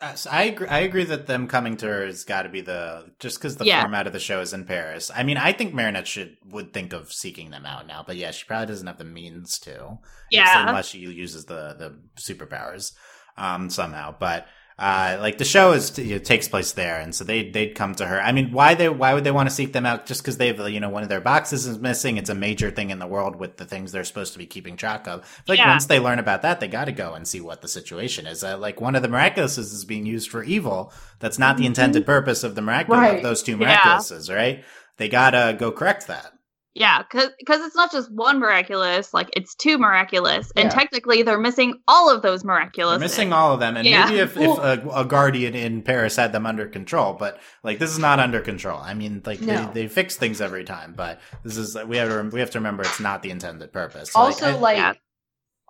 uh, 0.00 0.14
so 0.14 0.30
I 0.30 0.44
agree, 0.44 0.68
I 0.68 0.80
agree 0.80 1.04
that 1.04 1.26
them 1.26 1.48
coming 1.48 1.76
to 1.78 1.86
her 1.86 2.04
has 2.06 2.24
got 2.24 2.42
to 2.42 2.48
be 2.48 2.60
the 2.60 3.12
just 3.18 3.38
because 3.38 3.56
the 3.56 3.64
Yeah. 3.64 3.80
format 3.80 4.06
of 4.06 4.12
the 4.12 4.20
show 4.20 4.40
is 4.40 4.52
in 4.52 4.64
Paris. 4.64 5.10
I 5.14 5.22
mean, 5.22 5.36
I 5.38 5.52
think 5.52 5.72
Marinette 5.74 6.06
should 6.06 6.36
would 6.46 6.72
think 6.72 6.92
of 6.92 7.12
seeking 7.12 7.50
them 7.50 7.64
out 7.66 7.86
now, 7.86 8.04
but 8.06 8.16
yeah, 8.16 8.30
she 8.30 8.44
probably 8.46 8.66
doesn't 8.66 8.86
have 8.86 8.98
the 8.98 9.04
means 9.04 9.58
to. 9.60 9.98
yeah, 10.30 10.66
unless 10.68 10.88
she 10.88 10.98
uses 10.98 11.46
the 11.46 11.74
the 11.78 11.98
superpowers 12.20 12.92
um 13.36 13.70
somehow. 13.70 14.14
But 14.18 14.46
uh, 14.78 15.18
like 15.20 15.38
the 15.38 15.44
show 15.44 15.70
is 15.72 15.96
you 15.98 16.14
know, 16.14 16.18
takes 16.18 16.48
place 16.48 16.72
there, 16.72 16.98
and 17.00 17.14
so 17.14 17.22
they 17.24 17.48
they'd 17.50 17.74
come 17.74 17.94
to 17.94 18.06
her. 18.06 18.20
I 18.20 18.32
mean, 18.32 18.50
why 18.50 18.74
they 18.74 18.88
why 18.88 19.14
would 19.14 19.22
they 19.24 19.30
want 19.30 19.48
to 19.48 19.54
seek 19.54 19.72
them 19.72 19.86
out? 19.86 20.04
Just 20.06 20.22
because 20.22 20.36
they've 20.36 20.58
you 20.68 20.80
know 20.80 20.88
one 20.88 21.02
of 21.04 21.08
their 21.08 21.20
boxes 21.20 21.66
is 21.66 21.78
missing. 21.78 22.16
It's 22.16 22.30
a 22.30 22.34
major 22.34 22.70
thing 22.72 22.90
in 22.90 22.98
the 22.98 23.06
world 23.06 23.36
with 23.36 23.56
the 23.56 23.64
things 23.64 23.92
they're 23.92 24.02
supposed 24.04 24.32
to 24.32 24.38
be 24.38 24.46
keeping 24.46 24.76
track 24.76 25.06
of. 25.06 25.24
Like 25.46 25.58
Yeah. 25.58 25.70
once 25.70 25.86
they 25.86 26.00
learn 26.00 26.18
about 26.18 26.42
that, 26.42 26.58
they 26.58 26.66
got 26.68 26.86
to 26.86 26.92
go 26.92 27.14
and 27.14 27.26
see 27.28 27.40
what 27.40 27.62
the 27.62 27.68
situation 27.68 28.26
is. 28.26 28.42
Uh, 28.42 28.58
like 28.58 28.80
one 28.80 28.96
of 28.96 29.02
the 29.02 29.08
miraculouses 29.08 29.58
is 29.72 29.84
being 29.84 30.06
used 30.06 30.28
for 30.28 30.42
evil. 30.42 30.92
That's 31.20 31.38
not 31.38 31.56
the 31.56 31.66
intended 31.66 32.04
purpose 32.04 32.42
of 32.42 32.54
the 32.56 32.62
miraculous 32.62 32.98
Right. 33.00 33.16
of 33.18 33.22
those 33.22 33.42
two 33.42 33.56
Mm-hmm. 33.56 34.28
Yeah. 34.28 34.34
right? 34.36 34.64
They 34.96 35.08
gotta 35.08 35.56
go 35.58 35.70
correct 35.70 36.08
that. 36.08 36.32
Yeah, 36.74 37.02
because 37.08 37.30
it's 37.48 37.76
not 37.76 37.92
just 37.92 38.10
one 38.12 38.40
miraculous, 38.40 39.14
like 39.14 39.30
it's 39.36 39.54
two 39.54 39.78
miraculous, 39.78 40.50
and 40.56 40.64
Yeah. 40.64 40.70
technically 40.70 41.22
they're 41.22 41.38
missing 41.38 41.74
all 41.86 42.10
of 42.10 42.22
those 42.22 42.44
miraculous. 42.44 42.94
They're 42.98 43.04
missing 43.08 43.32
all 43.32 43.54
of 43.54 43.60
them, 43.60 43.76
and 43.76 43.86
Yeah. 43.86 44.06
maybe 44.06 44.18
if, 44.18 44.36
Well- 44.36 44.60
if 44.64 44.84
a, 44.84 44.88
a 44.90 45.04
guardian 45.04 45.54
in 45.54 45.82
Paris 45.82 46.16
had 46.16 46.32
them 46.32 46.46
under 46.46 46.66
control, 46.66 47.12
but 47.14 47.38
like 47.62 47.78
this 47.78 47.90
is 47.90 47.98
not 47.98 48.18
under 48.18 48.40
control. 48.40 48.78
I 48.80 48.94
mean, 48.94 49.22
like 49.24 49.40
No. 49.40 49.70
they, 49.72 49.82
they 49.82 49.88
fix 49.88 50.16
things 50.16 50.40
every 50.40 50.64
time, 50.64 50.94
but 50.96 51.20
this 51.44 51.56
is 51.56 51.76
we 51.86 51.96
have 51.98 52.08
to 52.08 52.28
we 52.32 52.40
have 52.40 52.50
to 52.50 52.58
remember 52.58 52.82
it's 52.82 52.98
not 53.00 53.22
the 53.22 53.30
intended 53.30 53.72
purpose. 53.72 54.10
So, 54.12 54.18
Also, 54.20 54.46
I- 54.48 54.54
like, 54.58 54.76
Yeah. 54.78 54.92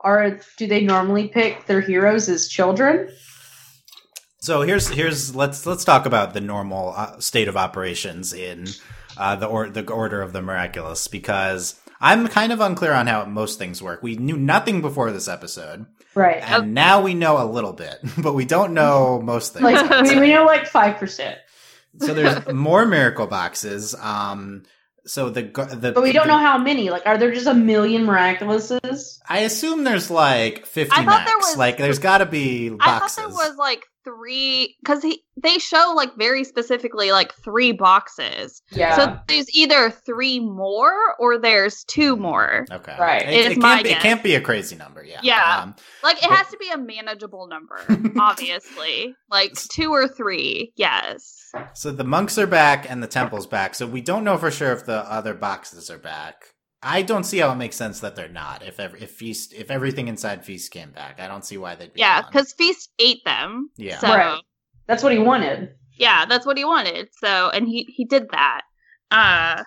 are 0.03 0.41
do 0.57 0.67
they 0.67 0.81
normally 0.81 1.29
pick 1.29 1.67
their 1.67 1.81
heroes 1.83 2.29
as 2.29 2.49
children? 2.49 3.09
so 4.41 4.61
here's 4.63 4.89
here's 4.89 5.35
let's 5.35 5.65
let's 5.67 5.85
talk 5.85 6.05
about 6.07 6.35
the 6.35 6.41
normal 6.41 6.93
uh, 6.97 7.19
state 7.19 7.49
of 7.49 7.57
operations 7.57 8.33
in 8.35 8.67
uh, 9.17 9.37
the 9.37 9.47
or 9.47 9.69
the 9.69 9.89
order 9.91 10.23
of 10.23 10.33
the 10.33 10.43
miraculous 10.43 11.09
because. 11.09 11.81
I'm 12.01 12.29
kind 12.29 12.53
of 12.53 12.61
unclear 12.61 12.93
on 12.93 13.07
how 13.07 13.25
most 13.25 13.59
things 13.59 13.81
work. 13.81 14.03
We 14.03 14.17
knew 14.17 14.37
nothing 14.37 14.83
before 14.83 15.11
this 15.11 15.27
episode, 15.27 15.87
Right. 16.15 16.43
and 16.43 16.75
now 16.75 17.01
we 17.01 17.15
know 17.15 17.43
a 17.43 17.47
little 17.49 17.73
bit, 17.73 17.97
but 18.19 18.35
we 18.35 18.45
don't 18.45 18.75
know 18.75 19.23
most 19.23 19.55
things. 19.55 19.63
Like 19.65 20.03
we, 20.03 20.21
we 20.21 20.33
know 20.33 20.45
like 20.45 20.67
five 20.67 20.97
percent, 20.99 21.39
So 22.01 22.13
there's 22.13 22.47
more 22.53 22.85
miracle 22.85 23.27
boxes. 23.27 23.95
Um, 23.95 24.65
so 25.07 25.31
the 25.31 25.43
the 25.45 25.93
but 25.93 26.03
we 26.03 26.13
don't 26.13 26.29
know 26.29 26.37
how 26.37 26.59
many. 26.59 26.91
Like, 26.91 27.07
are 27.07 27.17
there 27.17 27.33
just 27.33 27.47
a 27.47 27.55
million 27.55 28.05
miraculouses? 28.05 29.19
I 29.27 29.39
assume 29.41 29.85
there's 29.85 30.11
like 30.11 30.67
50 30.67 30.93
I 30.93 30.97
thought 30.97 31.07
max. 31.07 31.31
there 31.31 31.39
was- 31.39 31.57
like 31.57 31.79
there's 31.79 32.01
got 32.01 32.19
to 32.19 32.27
be 32.27 32.71
I 32.81 32.99
boxes. 32.99 33.15
thought 33.17 33.29
there 33.29 33.35
was 33.51 33.57
like 33.57 33.83
three 34.05 34.77
because 34.83 35.03
he 35.03 35.23
they 35.43 35.59
show 35.59 35.93
like 35.97 36.15
very 36.17 36.45
specifically 36.45 37.11
like 37.11 37.35
three 37.35 37.73
boxes. 37.73 38.63
Yeah. 38.71 38.97
So 38.97 39.19
there's 39.27 39.53
either 39.55 39.91
three 39.91 40.39
more 40.41 40.93
or 41.19 41.39
there's 41.39 41.83
two 41.85 42.17
more. 42.17 42.67
okay, 42.71 42.95
Right. 42.99 43.29
It, 43.29 43.47
Is 43.53 43.57
it 43.57 43.59
my 43.59 43.75
can't 43.77 43.85
be, 43.85 43.91
it 43.91 43.99
can't 44.01 44.23
be 44.23 44.35
a 44.37 44.41
crazy 44.41 44.77
number. 44.77 45.03
Yeah. 45.03 45.21
Yeah. 45.23 45.61
Um, 45.63 45.75
Like 46.03 46.19
it 46.19 46.29
But- 46.29 46.39
has 46.39 46.49
to 46.49 46.57
be 46.59 46.69
a 46.69 46.79
manageable 46.79 47.49
number, 47.49 47.79
obviously. 48.21 49.15
Like 49.31 49.53
two 49.55 49.91
or 49.93 50.07
three, 50.07 50.73
yes. 50.77 51.51
so 51.73 51.91
the 51.91 52.05
monks 52.05 52.39
are 52.39 52.47
back 52.47 52.89
and 52.89 53.03
the 53.03 53.07
temple's 53.09 53.47
back. 53.47 53.75
So 53.75 53.87
we 53.87 54.01
don't 54.01 54.23
know 54.25 54.37
for 54.39 54.51
sure 54.51 54.73
if 54.73 54.85
the 54.87 54.99
other 55.11 55.35
boxes 55.35 55.91
are 55.91 55.99
back. 55.99 56.54
I 56.85 57.03
don't 57.03 57.25
see 57.25 57.39
how 57.39 57.51
it 57.51 57.57
makes 57.57 57.77
sense 57.77 58.01
that 58.01 58.15
they're 58.15 58.29
not. 58.29 58.63
If 58.63 58.79
ever, 58.79 58.97
if 58.97 59.11
feast 59.11 59.55
if 59.55 59.71
everything 59.71 60.09
inside 60.09 60.45
feast 60.45 60.71
came 60.71 60.91
back, 60.91 61.19
I 61.19 61.27
don't 61.27 61.45
see 61.45 61.57
why 61.57 61.75
they'd 61.75 61.93
be. 61.93 62.01
Yeah, 62.01 62.23
because 62.23 62.53
Feast 62.53 62.91
ate 62.99 63.25
them. 63.25 63.71
Yeah. 63.77 63.99
So 63.99 64.09
Right. 64.09 64.41
That's 64.87 65.03
what 65.03 65.13
he 65.13 65.19
wanted. 65.19 65.71
yeah, 65.97 66.27
that's 66.27 66.45
what 66.45 66.59
he 66.59 66.65
wanted. 66.65 67.09
So 67.19 67.51
and 67.51 67.67
he 67.67 67.85
he 67.97 68.05
did 68.05 68.29
that. 68.31 68.63
Uh 69.11 69.63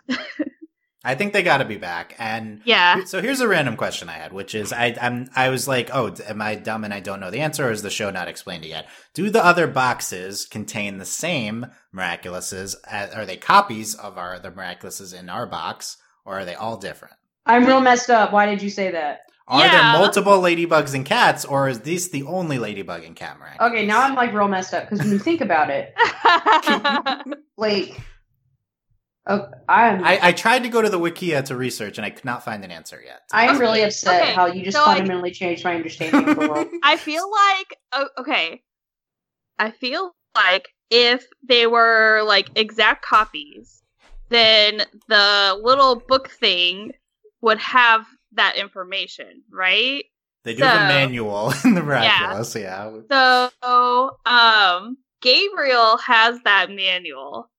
I 1.03 1.15
think 1.15 1.31
they 1.31 1.41
got 1.43 1.59
to 1.59 1.65
be 1.65 1.77
back. 1.77 2.15
And 2.19 2.61
yeah. 2.65 3.05
So 3.05 3.21
here's 3.21 3.39
a 3.39 3.47
random 3.47 3.77
question 3.77 4.09
I 4.09 4.13
had, 4.13 4.33
which 4.33 4.53
is 4.53 4.73
I 4.73 4.95
I'm 4.99 5.29
I 5.35 5.49
was 5.49 5.67
like, 5.67 5.89
oh, 5.93 6.13
am 6.27 6.41
I 6.41 6.55
dumb 6.55 6.83
and 6.83 6.93
I 6.93 6.99
don't 6.99 7.19
know 7.21 7.31
the 7.31 7.39
answer, 7.39 7.67
or 7.67 7.71
is 7.71 7.81
the 7.81 7.89
show 7.89 8.11
not 8.11 8.27
explained 8.27 8.65
it 8.65 8.69
yet? 8.69 8.87
Do 9.13 9.29
the 9.29 9.43
other 9.43 9.67
boxes 9.67 10.45
contain 10.45 10.97
the 10.97 11.05
same 11.05 11.67
miraculouses? 11.95 12.75
As, 12.85 13.13
are 13.13 13.25
they 13.25 13.37
copies 13.37 13.95
of 13.95 14.17
our 14.17 14.37
the 14.39 14.51
miraculouses 14.51 15.17
in 15.17 15.29
our 15.29 15.45
box, 15.47 15.97
or 16.27 16.39
are 16.39 16.45
they 16.45 16.55
all 16.55 16.77
different? 16.77 17.15
I'm 17.45 17.65
real 17.65 17.79
messed 17.79 18.09
up. 18.09 18.33
Why 18.33 18.45
did 18.45 18.61
you 18.61 18.69
say 18.69 18.91
that? 18.91 19.21
Are 19.47 19.61
Yeah. 19.65 19.71
there 19.71 19.99
multiple 20.01 20.33
ladybugs 20.41 20.93
and 20.93 21.05
cats, 21.05 21.45
or 21.45 21.69
is 21.69 21.79
this 21.79 22.09
the 22.09 22.23
only 22.23 22.59
ladybug 22.59 23.05
and 23.05 23.15
cat 23.15 23.39
miraculous? 23.39 23.71
Okay, 23.71 23.85
now 23.85 24.01
I'm 24.01 24.13
like 24.13 24.33
real 24.33 24.49
messed 24.49 24.73
up 24.73 24.83
because 24.83 24.99
when 24.99 25.11
you 25.13 25.19
think 25.19 25.39
about 25.39 25.69
it, 25.69 25.95
like, 27.57 27.97
oh, 29.25 29.47
I'm 29.69 30.03
I, 30.03 30.19
I 30.21 30.31
tried 30.33 30.63
to 30.63 30.69
go 30.69 30.81
to 30.81 30.89
the 30.89 30.99
Wikia 30.99 31.45
to 31.45 31.55
research, 31.55 31.97
and 31.97 32.05
I 32.05 32.09
could 32.09 32.25
not 32.25 32.43
find 32.43 32.63
an 32.65 32.71
answer 32.71 33.01
yet. 33.03 33.21
I 33.31 33.45
am 33.45 33.51
Okay, 33.51 33.59
really 33.59 33.81
upset 33.83 34.21
okay, 34.21 34.33
how 34.33 34.47
you 34.47 34.65
just 34.65 34.75
so, 34.75 34.83
like- 34.83 34.97
fundamentally 34.97 35.31
changed 35.31 35.63
my 35.63 35.75
understanding 35.75 36.27
of 36.27 36.35
the 36.37 36.47
world. 36.49 36.67
I 36.83 36.97
feel 36.97 37.23
like 37.31 37.77
oh, 37.93 38.09
okay. 38.19 38.61
I 39.57 39.71
feel 39.71 40.13
like 40.35 40.67
if 40.91 41.25
they 41.47 41.67
were 41.67 42.21
like 42.25 42.49
exact 42.55 43.03
copies, 43.05 43.81
then 44.29 44.81
the 45.07 45.59
little 45.61 45.95
book 45.95 46.29
thing 46.29 46.93
would 47.41 47.59
have 47.59 48.05
that 48.33 48.55
information, 48.57 49.43
right? 49.51 50.05
They 50.43 50.53
do 50.55 50.63
have 50.63 50.81
a 50.81 50.87
manual 50.87 51.53
in 51.65 51.73
the 51.73 51.83
miraculous, 51.83 52.55
yeah. 52.55 52.91
So, 53.11 54.17
um, 54.25 54.97
Gabriel 55.21 55.97
has 55.97 56.39
that 56.43 56.69
manual. 56.69 57.49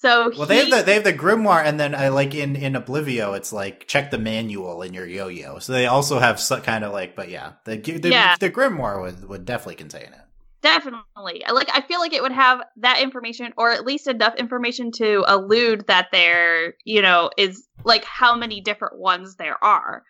So 0.00 0.30
Well, 0.36 0.46
they 0.46 0.58
have 0.58 0.70
the 0.70 0.82
they 0.82 0.94
have 0.94 1.04
the 1.04 1.12
grimoire, 1.12 1.64
and 1.64 1.80
then 1.80 1.92
I 1.94 2.08
like 2.08 2.32
in 2.34 2.54
in 2.54 2.74
Oblivio, 2.74 3.36
it's 3.36 3.52
like 3.52 3.88
check 3.88 4.12
the 4.12 4.18
manual 4.18 4.82
in 4.82 4.94
your 4.94 5.06
yo-yo. 5.06 5.58
So 5.58 5.72
they 5.72 5.86
also 5.86 6.20
have 6.20 6.38
some 6.38 6.60
kind 6.60 6.84
of 6.84 6.92
like, 6.92 7.16
but 7.16 7.30
yeah, 7.30 7.54
the 7.64 7.76
the, 7.78 8.08
Yeah. 8.10 8.36
the 8.38 8.48
grimoire 8.50 9.00
would 9.02 9.28
would 9.28 9.44
definitely 9.44 9.74
contain 9.74 10.12
it. 10.12 10.20
Definitely. 10.60 11.44
Like 11.52 11.70
I 11.72 11.82
feel 11.82 12.00
like 12.00 12.12
it 12.12 12.22
would 12.22 12.32
have 12.32 12.60
that 12.78 13.00
information 13.00 13.52
or 13.56 13.70
at 13.70 13.86
least 13.86 14.08
enough 14.08 14.34
information 14.36 14.90
to 14.96 15.24
allude 15.26 15.86
that 15.86 16.08
there, 16.10 16.74
you 16.84 17.00
know, 17.00 17.30
is 17.36 17.68
like 17.84 18.04
how 18.04 18.34
many 18.34 18.60
different 18.60 18.98
ones 18.98 19.36
there 19.36 19.62
are. 19.62 20.02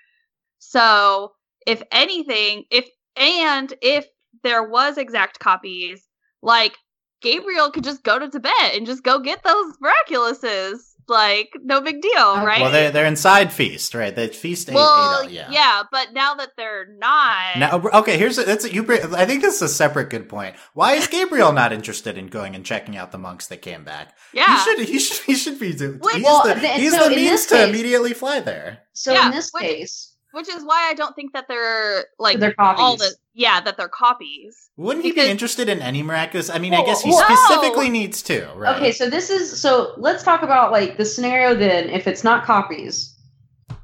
So, 0.58 1.32
if 1.66 1.82
anything, 1.92 2.64
if 2.70 2.88
and 3.16 3.72
if 3.82 4.06
there 4.42 4.66
was 4.66 4.96
exact 4.96 5.38
copies, 5.38 6.08
like 6.42 6.76
Gabriel 7.20 7.70
could 7.70 7.84
just 7.84 8.02
go 8.02 8.18
to 8.18 8.28
Tibet 8.28 8.74
and 8.74 8.86
just 8.86 9.02
go 9.02 9.18
get 9.18 9.42
those 9.42 9.74
miraculouses. 9.82 10.78
Like 11.08 11.50
no 11.62 11.80
big 11.80 12.02
deal, 12.02 12.12
Okay. 12.36 12.44
right? 12.44 12.60
Well, 12.60 12.70
they're 12.70 12.90
they're 12.90 13.06
inside 13.06 13.52
feast, 13.52 13.94
right? 13.94 14.14
The 14.14 14.28
feast 14.28 14.68
ate, 14.68 14.74
well, 14.74 15.22
ate 15.22 15.38
out, 15.38 15.50
yeah. 15.52 15.82
but 15.90 16.12
now 16.12 16.34
that 16.34 16.50
they're 16.56 16.86
not, 16.98 17.56
Now, 17.58 17.70
uh, 17.78 18.00
okay, 18.00 18.18
here's 18.18 18.36
a, 18.38 18.44
that's 18.44 18.64
a, 18.66 18.72
you. 18.74 18.82
bring- 18.82 19.14
I 19.14 19.24
think 19.24 19.40
this 19.42 19.56
is 19.56 19.62
a 19.62 19.68
separate 19.68 20.10
good 20.10 20.28
point. 20.28 20.54
Why 20.74 20.92
is 20.94 21.06
Gabriel 21.06 21.52
not 21.52 21.72
interested 21.72 22.18
in 22.18 22.26
going 22.26 22.54
and 22.54 22.64
checking 22.64 22.96
out 22.96 23.10
the 23.12 23.18
monks 23.18 23.46
that 23.46 23.62
came 23.62 23.84
back? 23.84 24.16
yeah, 24.34 24.58
he 24.58 24.64
should. 24.64 24.88
He 24.88 24.98
should. 24.98 25.24
He 25.24 25.34
should 25.34 25.58
be. 25.58 25.72
do- 25.72 25.98
Wait, 26.02 26.16
he's 26.16 26.24
well, 26.24 26.42
the, 26.44 26.54
th- 26.54 26.76
he's 26.80 26.94
so 26.94 27.08
the 27.08 27.16
means 27.16 27.46
to 27.46 27.54
case- 27.54 27.68
immediately 27.68 28.12
fly 28.12 28.40
there. 28.40 28.80
So 28.92 29.12
Yeah, 29.14 29.26
in 29.26 29.32
this 29.32 29.50
which- 29.52 29.62
case, 29.62 30.07
which 30.38 30.48
is 30.48 30.62
why 30.62 30.88
I 30.88 30.94
don't 30.94 31.16
think 31.16 31.32
that 31.32 31.48
they're 31.48 32.06
like 32.20 32.38
they're 32.38 32.54
copies. 32.54 32.80
all 32.80 32.96
the 32.96 33.12
yeah 33.34 33.60
that 33.60 33.76
they're 33.76 33.88
copies. 33.88 34.70
Wouldn't 34.76 35.04
he 35.04 35.10
be 35.10 35.20
interested 35.20 35.68
in 35.68 35.82
any 35.82 36.00
miraculous? 36.00 36.48
I 36.48 36.60
mean, 36.60 36.74
I 36.74 36.84
guess 36.84 37.02
he 37.02 37.10
well- 37.10 37.24
specifically 37.24 37.90
needs 37.90 38.22
to, 38.22 38.48
right? 38.54 38.76
Okay, 38.76 38.92
so 38.92 39.10
this 39.10 39.30
is 39.30 39.60
so 39.60 39.94
let's 39.96 40.22
talk 40.22 40.42
about 40.42 40.70
like 40.70 40.96
the 40.96 41.04
scenario 41.04 41.56
then 41.56 41.90
if 41.90 42.06
it's 42.06 42.22
not 42.22 42.44
copies, 42.44 43.16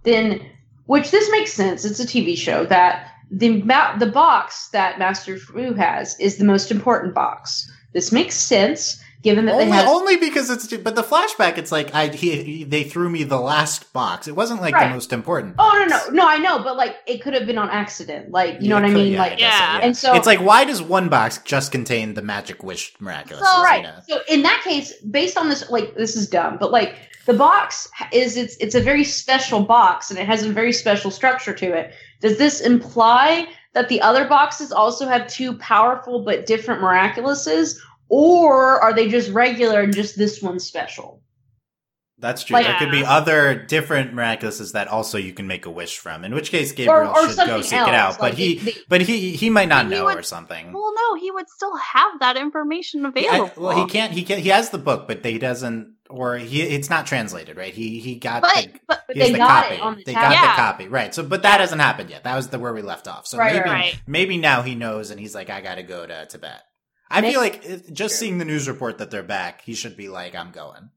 then 0.05 0.49
which 0.87 1.11
this 1.11 1.29
makes 1.33 1.53
sense. 1.53 1.85
It's 1.85 1.99
a 1.99 2.07
TV 2.07 2.39
show 2.39 2.65
that 2.67 3.11
the 3.33 3.61
ma- 3.63 3.97
the 3.97 4.07
box 4.07 4.69
that 4.69 4.97
Master 4.97 5.37
Fu 5.37 5.75
has 5.75 6.17
is 6.21 6.37
the 6.37 6.45
most 6.45 6.71
important 6.71 7.17
box. 7.17 7.69
This 7.95 8.13
makes 8.13 8.37
sense 8.37 9.03
given 9.25 9.47
that 9.47 9.55
only, 9.55 9.65
they 9.65 9.71
have 9.73 9.89
only 9.89 10.17
because 10.19 10.49
it's 10.51 10.69
but 10.77 10.95
the 10.95 11.03
flashback 11.03 11.59
it's 11.59 11.73
like 11.73 11.93
I 11.93 12.07
he, 12.09 12.43
he- 12.43 12.65
they 12.65 12.85
threw 12.85 13.09
me 13.09 13.25
the 13.25 13.41
last 13.41 13.93
box. 13.93 14.29
It 14.29 14.37
wasn't 14.37 14.61
like 14.61 14.75
Right. 14.75 14.87
the 14.89 14.95
most 14.95 15.13
important. 15.13 15.57
Oh 15.59 15.85
no 15.89 15.97
no 15.97 16.13
no! 16.23 16.29
I 16.29 16.39
know, 16.39 16.63
but 16.63 16.77
like 16.77 16.95
it 17.07 17.23
could 17.23 17.35
have 17.35 17.47
been 17.47 17.59
on 17.59 17.71
accident. 17.71 18.31
Like 18.31 18.61
you 18.63 18.69
know 18.69 18.77
Yeah, 18.77 18.83
what 18.83 18.91
I 18.91 18.95
mean? 18.95 19.13
yeah, 19.15 19.19
like 19.19 19.39
guess 19.39 19.59
Yeah. 19.59 19.81
and 19.83 19.97
so 19.97 20.15
it's 20.15 20.27
like 20.27 20.39
why 20.41 20.65
does 20.65 20.81
one 20.81 21.09
box 21.09 21.39
just 21.45 21.73
contain 21.73 22.15
the 22.15 22.23
magic 22.23 22.63
wish 22.63 22.93
miraculous? 23.01 23.43
So- 23.51 23.63
right. 23.63 23.85
So 24.09 24.21
in 24.29 24.43
that 24.43 24.61
case, 24.63 24.93
based 25.01 25.37
on 25.37 25.49
this, 25.49 25.69
like 25.71 25.97
this 25.97 26.15
is 26.15 26.29
dumb, 26.29 26.59
but 26.61 26.71
like 26.71 26.95
the 27.27 27.35
box 27.35 27.89
is 28.13 28.37
it's 28.37 28.57
it's 28.59 28.75
a 28.75 28.81
very 28.81 29.03
special 29.05 29.61
box 29.65 30.11
and 30.11 30.19
it 30.21 30.27
has 30.27 30.43
a 30.45 30.53
very 30.53 30.73
special 30.73 31.11
structure 31.11 31.55
to 31.55 31.73
it. 31.73 31.95
Does 32.21 32.37
this 32.39 32.61
imply 32.61 33.49
that 33.73 33.89
the 33.89 34.01
other 34.03 34.25
boxes 34.29 34.71
also 34.71 35.07
have 35.09 35.27
two 35.27 35.57
powerful 35.59 36.23
but 36.25 36.47
different 36.47 36.81
miraculouses, 36.81 37.77
or 38.09 38.81
are 38.83 38.93
they 38.93 39.09
just 39.09 39.31
regular 39.31 39.81
and 39.81 39.95
just 39.95 40.17
this 40.19 40.43
one's 40.43 40.65
special? 40.65 41.21
That's 42.19 42.45
true. 42.45 42.55
Like- 42.55 42.67
there 42.67 42.79
could 42.79 42.91
be 42.93 43.05
other 43.05 43.55
different 43.55 44.15
miraculouses 44.15 44.73
that 44.73 44.89
also 44.89 45.19
you 45.19 45.33
can 45.35 45.47
make 45.47 45.67
a 45.67 45.71
wish 45.71 45.99
from. 45.99 46.25
In 46.25 46.33
which 46.33 46.51
case, 46.51 46.73
Gabriel 46.73 47.11
or, 47.11 47.19
or 47.19 47.27
should 47.27 47.35
something 47.37 47.57
go 47.57 47.61
seek 47.63 47.73
else. 47.81 47.89
it 47.89 47.95
out. 47.95 48.19
But 48.19 48.35
he, 48.35 48.55
they- 48.59 48.71
they- 48.71 48.79
but 48.89 49.01
he, 49.03 49.33
he 49.33 49.51
might 49.51 49.69
not 49.69 49.89
know 49.89 50.05
would- 50.05 50.17
or 50.19 50.23
something. 50.23 50.73
Well, 50.73 50.93
no, 50.95 51.21
he 51.21 51.31
would 51.33 51.49
still 51.51 51.77
have 51.77 52.21
that 52.21 52.37
information 52.37 53.05
I- 53.05 53.09
available. 53.09 53.51
well, 53.63 53.77
he 53.85 53.91
can't. 53.91 54.13
He 54.13 54.23
can. 54.23 54.39
He 54.39 54.49
has 54.51 54.71
the 54.71 54.79
book, 54.79 55.07
but 55.09 55.25
he 55.25 55.39
doesn't. 55.39 55.93
Or 56.09 56.37
he, 56.37 56.63
it's 56.63 56.89
not 56.91 57.07
translated, 57.07 57.57
right? 57.57 57.75
He 57.75 57.99
he 57.99 58.15
got 58.17 58.43
But 58.43 58.55
the. 58.57 58.71
but 58.87 59.05
but 59.09 59.17
he 59.17 59.23
they 59.23 59.33
the 59.33 59.39
got 59.39 59.65
copy. 59.65 59.75
it 59.75 59.81
on 59.81 59.97
the 59.97 60.05
they 60.05 60.13
tab. 60.13 60.23
got 60.23 60.33
Yeah. 60.33 60.41
the 60.53 60.57
copy, 60.57 60.89
right? 60.89 61.15
So, 61.15 61.23
but 61.25 61.43
that 61.43 61.61
hasn't 61.61 61.81
happened 61.81 62.11
yet. 62.11 62.25
That 62.25 62.37
was 62.37 62.49
the 62.49 62.59
where 62.59 62.73
we 62.75 62.83
left 62.83 63.09
off. 63.09 63.27
So 63.27 63.39
Right, 63.39 63.55
maybe 63.57 63.69
right. 63.71 64.01
maybe 64.07 64.37
now 64.39 64.63
he 64.63 64.75
knows, 64.77 65.11
and 65.11 65.19
he's 65.19 65.35
like, 65.35 65.51
I 65.51 65.61
got 65.63 65.77
to 65.77 65.83
go 65.83 66.07
to 66.07 66.27
Tibet. 66.27 66.61
I 67.11 67.21
Maybe- 67.21 67.33
feel 67.33 67.41
like 67.41 67.65
uh, 67.69 67.77
just 67.93 68.19
seeing 68.19 68.39
the 68.39 68.45
news 68.45 68.69
report 68.69 68.99
that 68.99 69.11
they're 69.11 69.23
back, 69.23 69.63
he 69.63 69.75
should 69.75 69.97
be 69.97 70.09
like, 70.09 70.35
I'm 70.35 70.51
going. 70.51 70.91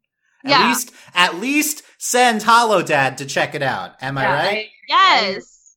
At 0.46 0.50
Yeah. 0.52 0.68
least, 0.70 0.92
at 1.14 1.36
least 1.36 1.84
send 1.98 2.44
Hollow 2.44 2.82
Dad 2.82 3.18
to 3.20 3.26
check 3.26 3.56
it 3.56 3.62
out. 3.64 3.96
Am 4.02 4.18
I 4.18 4.24
Yeah, 4.24 4.34
right? 4.46 4.68
yes, 4.88 5.76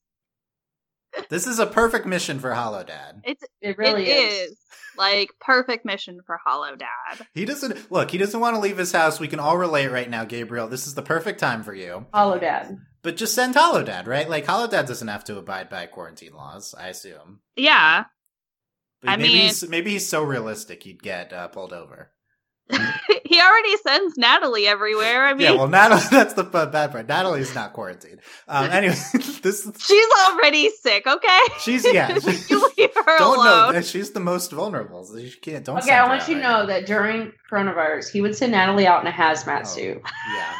This 1.28 1.46
is 1.46 1.58
a 1.58 1.66
perfect 1.66 2.06
mission 2.06 2.38
for 2.38 2.54
Hollow 2.54 2.84
Dad. 2.84 3.22
it's 3.24 3.42
it 3.60 3.76
really 3.78 4.04
it 4.08 4.16
is. 4.32 4.50
is 4.52 4.58
like 4.96 5.30
perfect 5.40 5.84
mission 5.84 6.20
for 6.24 6.38
Hollow 6.44 6.76
Dad. 6.76 7.26
He 7.34 7.44
doesn't 7.44 7.90
look. 7.90 8.10
He 8.12 8.18
doesn't 8.18 8.38
want 8.38 8.54
to 8.54 8.60
leave 8.60 8.78
his 8.78 8.92
house. 8.92 9.18
We 9.18 9.26
can 9.28 9.40
all 9.40 9.56
relate 9.58 9.88
right 9.90 10.08
now, 10.08 10.24
Gabriel. 10.24 10.68
This 10.68 10.86
is 10.86 10.94
the 10.94 11.02
perfect 11.02 11.40
time 11.40 11.62
for 11.64 11.74
you. 11.74 12.06
Hollow 12.14 12.38
Dad. 12.38 12.78
But 13.02 13.16
just 13.16 13.34
send 13.34 13.54
Hollow 13.56 13.82
Dad, 13.82 14.06
right? 14.06 14.28
Like 14.28 14.46
Hollow 14.46 14.68
Dad 14.68 14.86
doesn't 14.86 15.08
have 15.08 15.24
to 15.24 15.38
abide 15.38 15.68
by 15.68 15.86
quarantine 15.86 16.34
laws. 16.34 16.74
I 16.78 16.88
assume. 16.88 17.40
Yeah, 17.56 18.02
But 18.02 18.06
I 19.04 19.16
maybe 19.16 19.28
mean- 19.34 19.42
he's, 19.42 19.68
maybe 19.68 19.90
he's 19.92 20.08
so 20.08 20.22
realistic 20.22 20.82
he'd 20.82 21.02
get 21.02 21.32
uh, 21.32 21.48
pulled 21.48 21.72
over. 21.72 22.10
he 23.24 23.40
already 23.40 23.76
sends 23.78 24.16
Nathalie 24.16 24.68
everywhere. 24.68 25.24
I 25.26 25.32
mean, 25.34 25.40
yeah, 25.40 25.52
well, 25.54 25.66
Nathalie. 25.66 26.02
That's 26.10 26.34
the 26.34 26.44
bad 26.44 26.92
part. 26.92 27.08
Nathalie's 27.08 27.52
not 27.52 27.72
quarantined. 27.72 28.20
Um, 28.46 28.66
anyway, 28.70 28.94
this 29.42 29.68
she's 29.80 30.06
already 30.28 30.70
sick. 30.70 31.04
Okay, 31.04 31.38
she's 31.60 31.84
yeah. 31.92 32.14
you 32.48 32.70
leave 32.78 32.90
her 32.94 33.18
don't 33.18 33.38
alone. 33.38 33.74
know. 33.74 33.80
She's 33.82 34.12
the 34.12 34.20
most 34.20 34.52
vulnerable. 34.52 35.02
So 35.04 35.18
she 35.18 35.36
can't. 35.40 35.64
Don't. 35.64 35.78
Okay, 35.78 35.86
send 35.86 35.96
I 36.00 36.08
want 36.08 36.22
out 36.22 36.28
you 36.28 36.34
to 36.36 36.40
right 36.40 36.48
know 36.48 36.60
now. 36.60 36.66
that 36.66 36.86
during 36.86 37.32
coronavirus, 37.50 38.12
he 38.12 38.20
would 38.20 38.36
send 38.36 38.52
Nathalie 38.52 38.86
out 38.86 39.00
in 39.00 39.08
a 39.08 39.12
hazmat 39.12 39.62
Oh. 39.62 39.64
suit. 39.64 40.02
Yeah. 40.32 40.54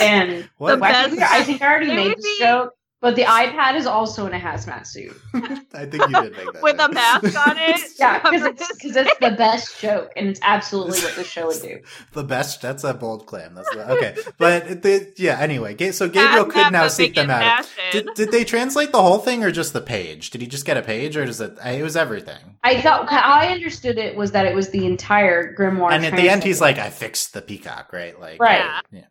And 0.00 0.48
What? 0.58 0.78
The 0.78 0.84
I, 0.84 1.08
think, 1.08 1.18
best- 1.18 1.32
I 1.34 1.42
think 1.42 1.62
I 1.62 1.66
already 1.66 1.86
made 1.88 2.08
would 2.10 2.18
this 2.18 2.38
be- 2.38 2.44
joke, 2.44 2.74
but 3.00 3.16
the 3.16 3.22
iPad 3.22 3.76
is 3.76 3.86
also 3.86 4.26
in 4.26 4.34
a 4.34 4.38
hazmat 4.38 4.86
suit. 4.86 5.16
I 5.74 5.86
think 5.86 5.94
you 6.08 6.22
did 6.22 6.36
make 6.36 6.52
that 6.52 6.62
With 6.62 6.78
a 6.78 6.88
mask 6.88 7.48
on 7.48 7.56
it? 7.58 7.80
Yeah, 7.98 8.18
because 8.22 8.42
it's, 8.42 8.68
his 8.68 8.78
'cause 8.78 8.96
it's 8.96 9.18
the 9.20 9.32
best 9.32 9.78
joke, 9.80 10.10
and 10.16 10.28
it's 10.28 10.40
absolutely 10.42 11.00
what 11.00 11.14
the 11.16 11.24
show 11.24 11.48
would 11.48 11.60
do. 11.60 11.80
the 12.12 12.24
best. 12.24 12.62
That's 12.62 12.84
a 12.84 12.94
bold 12.94 13.26
claim. 13.26 13.54
That's 13.54 13.68
the, 13.74 13.90
okay. 13.92 14.16
But 14.38 14.82
the, 14.82 15.12
yeah. 15.16 15.38
Anyway, 15.38 15.76
so 15.92 16.08
Gabriel 16.08 16.46
could 16.46 16.72
now 16.72 16.88
seek 16.88 17.14
them 17.14 17.30
out. 17.30 17.68
Did, 17.92 18.08
did 18.14 18.30
they 18.32 18.44
translate 18.44 18.92
the 18.92 19.02
whole 19.02 19.18
thing 19.18 19.44
or 19.44 19.50
just 19.50 19.72
the 19.72 19.80
page? 19.80 20.30
Did 20.30 20.40
he 20.40 20.46
just 20.46 20.64
get 20.64 20.76
a 20.76 20.82
page 20.82 21.16
or 21.16 21.24
does 21.26 21.40
it? 21.40 21.58
It 21.64 21.82
was 21.82 21.96
everything. 21.96 22.38
I 22.64 22.80
thought 22.80 23.10
I 23.10 23.48
understood 23.48 23.98
it 23.98 24.16
was 24.16 24.32
that 24.32 24.46
it 24.46 24.54
was 24.54 24.70
the 24.70 24.86
entire 24.86 25.54
grimoire. 25.54 25.92
and 25.92 26.04
at 26.06 26.14
the 26.16 26.28
end, 26.28 26.44
he's 26.44 26.60
like, 26.60 26.78
"I 26.78 26.90
fixed 26.90 27.32
the 27.32 27.42
peacock," 27.42 27.92
right? 27.92 28.18
Like, 28.18 28.40
Right. 28.40 28.82
yeah. 28.90 29.04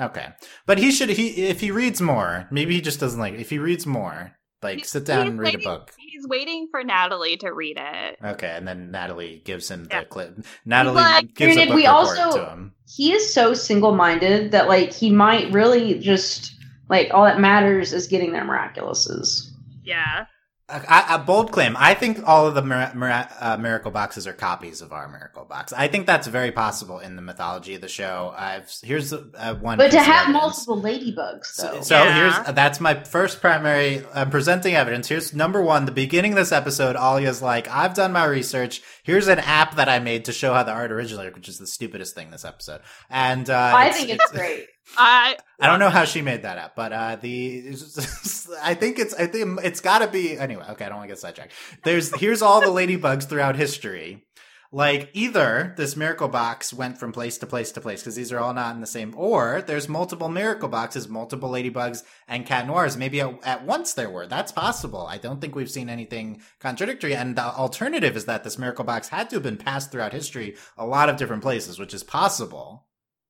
Okay, 0.00 0.28
but 0.66 0.78
he 0.78 0.90
should. 0.92 1.08
He 1.10 1.46
if 1.46 1.60
he 1.60 1.70
reads 1.70 2.00
more, 2.00 2.46
maybe 2.50 2.74
he 2.74 2.80
just 2.80 3.00
doesn't 3.00 3.18
like. 3.20 3.34
If 3.34 3.48
he 3.50 3.58
reads 3.58 3.86
more, 3.86 4.32
like 4.62 4.78
He- 4.78 4.84
sit 4.84 5.06
down 5.06 5.26
and 5.26 5.38
read 5.40 5.54
a 5.54 5.58
book. 5.58 5.92
He's 5.98 6.26
waiting 6.28 6.68
for 6.70 6.82
Nathalie 6.84 7.36
to 7.38 7.50
read 7.50 7.78
it. 7.80 8.18
Okay, 8.22 8.48
and 8.56 8.66
then 8.68 8.90
Nathalie 8.90 9.42
gives 9.44 9.70
him 9.70 9.84
the 9.84 10.04
clip. 10.08 10.38
Nathalie 10.64 10.96
like, 10.96 11.34
gives 11.34 11.52
a 11.56 11.66
Granted, 11.66 11.68
book 11.68 11.76
we 11.76 11.86
report 11.86 12.18
also- 12.18 12.38
to 12.38 12.50
him. 12.50 12.74
he 12.94 13.12
is 13.12 13.32
so 13.32 13.54
single-minded 13.54 14.50
that 14.52 14.68
like 14.68 14.92
he 14.92 15.10
might 15.10 15.52
really 15.52 15.98
just 15.98 16.54
like 16.90 17.08
all 17.12 17.24
that 17.24 17.40
matters 17.40 17.92
is 17.92 18.06
getting 18.06 18.32
their 18.32 18.44
miraculouses. 18.44 19.48
Yeah. 19.84 20.26
A, 20.68 20.78
a- 20.88 21.14
a 21.14 21.18
bold 21.20 21.52
claim. 21.52 21.76
I 21.78 21.94
think 21.94 22.26
all 22.26 22.48
of 22.48 22.56
the 22.56 22.62
mir- 22.62 22.90
mir- 22.92 23.28
uh, 23.38 23.56
miracle 23.56 23.92
boxes 23.92 24.26
are 24.26 24.32
copies 24.32 24.80
of 24.82 24.92
our 24.92 25.06
miracle 25.06 25.44
box. 25.44 25.72
I 25.72 25.86
think 25.86 26.06
that's 26.06 26.26
very 26.26 26.50
possible 26.50 26.98
in 26.98 27.14
the 27.14 27.22
mythology 27.22 27.76
of 27.76 27.82
the 27.82 27.88
show. 27.88 28.34
I've 28.36 28.68
here's 28.82 29.12
uh, 29.12 29.54
one. 29.60 29.78
But 29.78 29.92
to 29.92 30.00
have 30.00 30.28
evidence. 30.28 30.66
multiple 30.66 30.82
ladybugs, 30.82 31.44
So, 31.46 31.70
though. 31.72 31.80
so 31.82 32.02
Yeah. 32.02 32.14
here's 32.44 32.54
that's 32.56 32.80
my 32.80 32.94
first 33.04 33.40
primary 33.40 34.04
uh, 34.12 34.24
presenting 34.24 34.74
evidence. 34.74 35.06
Here's 35.06 35.32
number 35.32 35.62
one. 35.62 35.84
The 35.84 35.92
beginning 35.92 36.32
of 36.32 36.36
this 36.38 36.50
episode, 36.50 36.96
Alya's 36.96 37.40
like, 37.40 37.68
"I've 37.68 37.94
done 37.94 38.10
my 38.10 38.24
research. 38.24 38.82
Here's 39.04 39.28
an 39.28 39.38
app 39.38 39.76
that 39.76 39.88
I 39.88 40.00
made 40.00 40.24
to 40.24 40.32
show 40.32 40.52
how 40.52 40.64
the 40.64 40.72
art 40.72 40.90
originated, 40.90 41.36
which 41.36 41.48
is 41.48 41.58
the 41.58 41.66
stupidest 41.68 42.16
thing 42.16 42.32
this 42.32 42.44
episode." 42.44 42.80
And 43.08 43.48
uh, 43.48 43.72
I 43.72 43.92
think 43.92 44.08
it's 44.10 44.32
great. 44.32 44.66
I 44.96 45.36
I 45.60 45.66
don't 45.66 45.78
know 45.78 45.90
how 45.90 46.04
she 46.04 46.22
made 46.22 46.42
that 46.42 46.58
up, 46.58 46.76
but 46.76 46.92
uh, 46.92 47.16
the 47.16 47.68
I 48.62 48.74
think 48.74 48.98
it's 48.98 49.14
I 49.14 49.26
think 49.26 49.60
it's 49.64 49.80
got 49.80 49.98
to 50.00 50.08
be 50.08 50.38
anyway. 50.38 50.64
Okay, 50.70 50.84
I 50.84 50.88
don't 50.88 50.98
want 50.98 51.08
to 51.08 51.12
get 51.12 51.18
sidetracked. 51.18 51.52
There's 51.84 52.14
here's 52.14 52.42
all 52.42 52.60
the 52.60 52.66
ladybugs 52.66 53.28
throughout 53.28 53.56
history. 53.56 54.24
Like 54.72 55.10
either 55.14 55.74
this 55.76 55.96
miracle 55.96 56.28
box 56.28 56.72
went 56.72 56.98
from 56.98 57.12
place 57.12 57.38
to 57.38 57.46
place 57.46 57.72
to 57.72 57.80
place 57.80 58.02
because 58.02 58.16
these 58.16 58.32
are 58.32 58.38
all 58.38 58.52
not 58.52 58.74
in 58.74 58.80
the 58.80 58.86
same, 58.86 59.14
or 59.16 59.62
there's 59.62 59.88
multiple 59.88 60.28
miracle 60.28 60.68
boxes, 60.68 61.08
multiple 61.08 61.48
ladybugs 61.50 62.02
and 62.26 62.44
cat 62.44 62.66
noirs. 62.66 62.96
Maybe 62.96 63.20
at, 63.20 63.38
at 63.44 63.64
once 63.64 63.94
there 63.94 64.10
were. 64.10 64.26
That's 64.26 64.52
possible. 64.52 65.06
I 65.06 65.18
don't 65.18 65.40
think 65.40 65.54
we've 65.54 65.70
seen 65.70 65.88
anything 65.88 66.42
contradictory. 66.58 67.14
And 67.14 67.36
the 67.36 67.44
alternative 67.44 68.16
is 68.16 68.24
that 68.24 68.44
this 68.44 68.58
miracle 68.58 68.84
box 68.84 69.08
had 69.08 69.30
to 69.30 69.36
have 69.36 69.42
been 69.42 69.56
passed 69.56 69.92
throughout 69.92 70.12
history 70.12 70.56
a 70.76 70.84
lot 70.84 71.08
of 71.08 71.16
different 71.16 71.42
places, 71.42 71.78
which 71.78 71.94
is 71.94 72.02
possible 72.02 72.86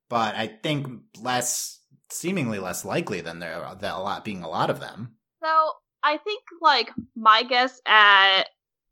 but 0.08 0.34
I 0.34 0.46
think 0.62 0.86
less, 1.20 1.80
seemingly 2.10 2.58
less 2.58 2.84
likely 2.84 3.20
than 3.20 3.38
there 3.40 3.60
that 3.80 3.94
a 3.94 3.98
lot 3.98 4.24
being 4.24 4.42
a 4.42 4.48
lot 4.48 4.70
of 4.70 4.80
them. 4.80 5.16
so 5.42 5.72
I 6.02 6.18
think 6.18 6.42
like 6.60 6.90
my 7.16 7.42
guess 7.42 7.80
at 7.86 8.44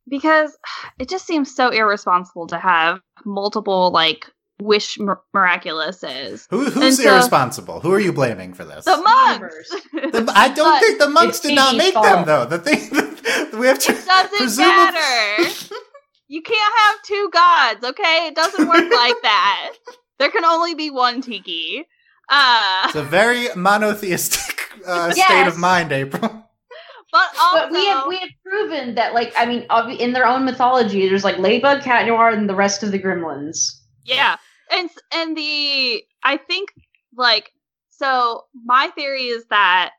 because 0.08 0.56
it 0.98 1.08
just 1.08 1.26
seems 1.26 1.54
so 1.54 1.68
irresponsible 1.70 2.48
to 2.48 2.58
have 2.58 2.98
multiple 3.24 3.90
like 3.92 4.26
wish 4.60 4.98
mir- 4.98 5.20
miraculouses. 5.34 6.46
Who 6.50 6.64
who's 6.70 7.02
so- 7.02 7.12
irresponsible? 7.12 7.80
Who 7.80 7.92
are 7.92 8.00
you 8.00 8.12
blaming 8.12 8.52
for 8.54 8.64
this? 8.64 8.84
The 8.84 8.96
monks. 8.96 9.70
The- 9.92 10.32
I 10.34 10.48
don't 10.52 10.72
But 10.74 10.80
think 10.80 10.98
the 10.98 11.08
monks 11.08 11.40
did 11.40 11.54
not 11.54 11.70
Phoebe's 11.72 11.94
make 11.94 12.02
them 12.02 12.24
though. 12.26 12.44
The 12.46 12.58
thing 12.58 12.90
we 13.60 13.66
have 13.68 13.78
to 13.78 13.92
It 13.92 14.04
doesn't 14.06 14.36
presume- 14.38 14.66
matter. 14.66 15.50
You 16.28 16.42
can't 16.42 16.74
have 16.78 17.02
two 17.02 17.30
gods, 17.32 17.84
okay? 17.84 18.26
It 18.28 18.34
doesn't 18.34 18.66
work 18.68 18.90
like 18.92 19.16
that. 19.22 19.72
There 20.18 20.30
can 20.30 20.44
only 20.44 20.74
be 20.74 20.90
one 20.90 21.20
Tikki. 21.22 21.84
Uh, 22.28 22.82
It's 22.86 22.94
a 22.94 23.02
very 23.02 23.48
monotheistic 23.56 24.60
uh, 24.86 25.10
state 25.12 25.46
of 25.46 25.58
mind, 25.58 25.92
April. 25.92 26.20
but 27.12 27.28
also, 27.40 27.58
But 27.58 27.70
we 27.72 27.84
have 27.86 28.06
we 28.08 28.16
have 28.18 28.30
proven 28.44 28.94
that 28.96 29.14
like 29.14 29.32
I 29.36 29.46
mean 29.46 29.66
in 30.00 30.12
their 30.12 30.26
own 30.26 30.44
mythology 30.44 31.08
there's 31.08 31.24
like 31.24 31.38
Ladybug, 31.38 31.82
Cat 31.82 32.06
Noir, 32.06 32.30
and 32.30 32.48
the 32.48 32.54
rest 32.54 32.82
of 32.82 32.92
the 32.92 32.98
Gremlins. 32.98 33.80
yeah, 34.04 34.36
and 34.70 34.88
and 35.12 35.36
the 35.36 36.02
I 36.22 36.36
think 36.38 36.70
like 37.16 37.50
so. 37.90 38.44
My 38.64 38.88
theory 38.94 39.24
is 39.26 39.44
that 39.50 39.92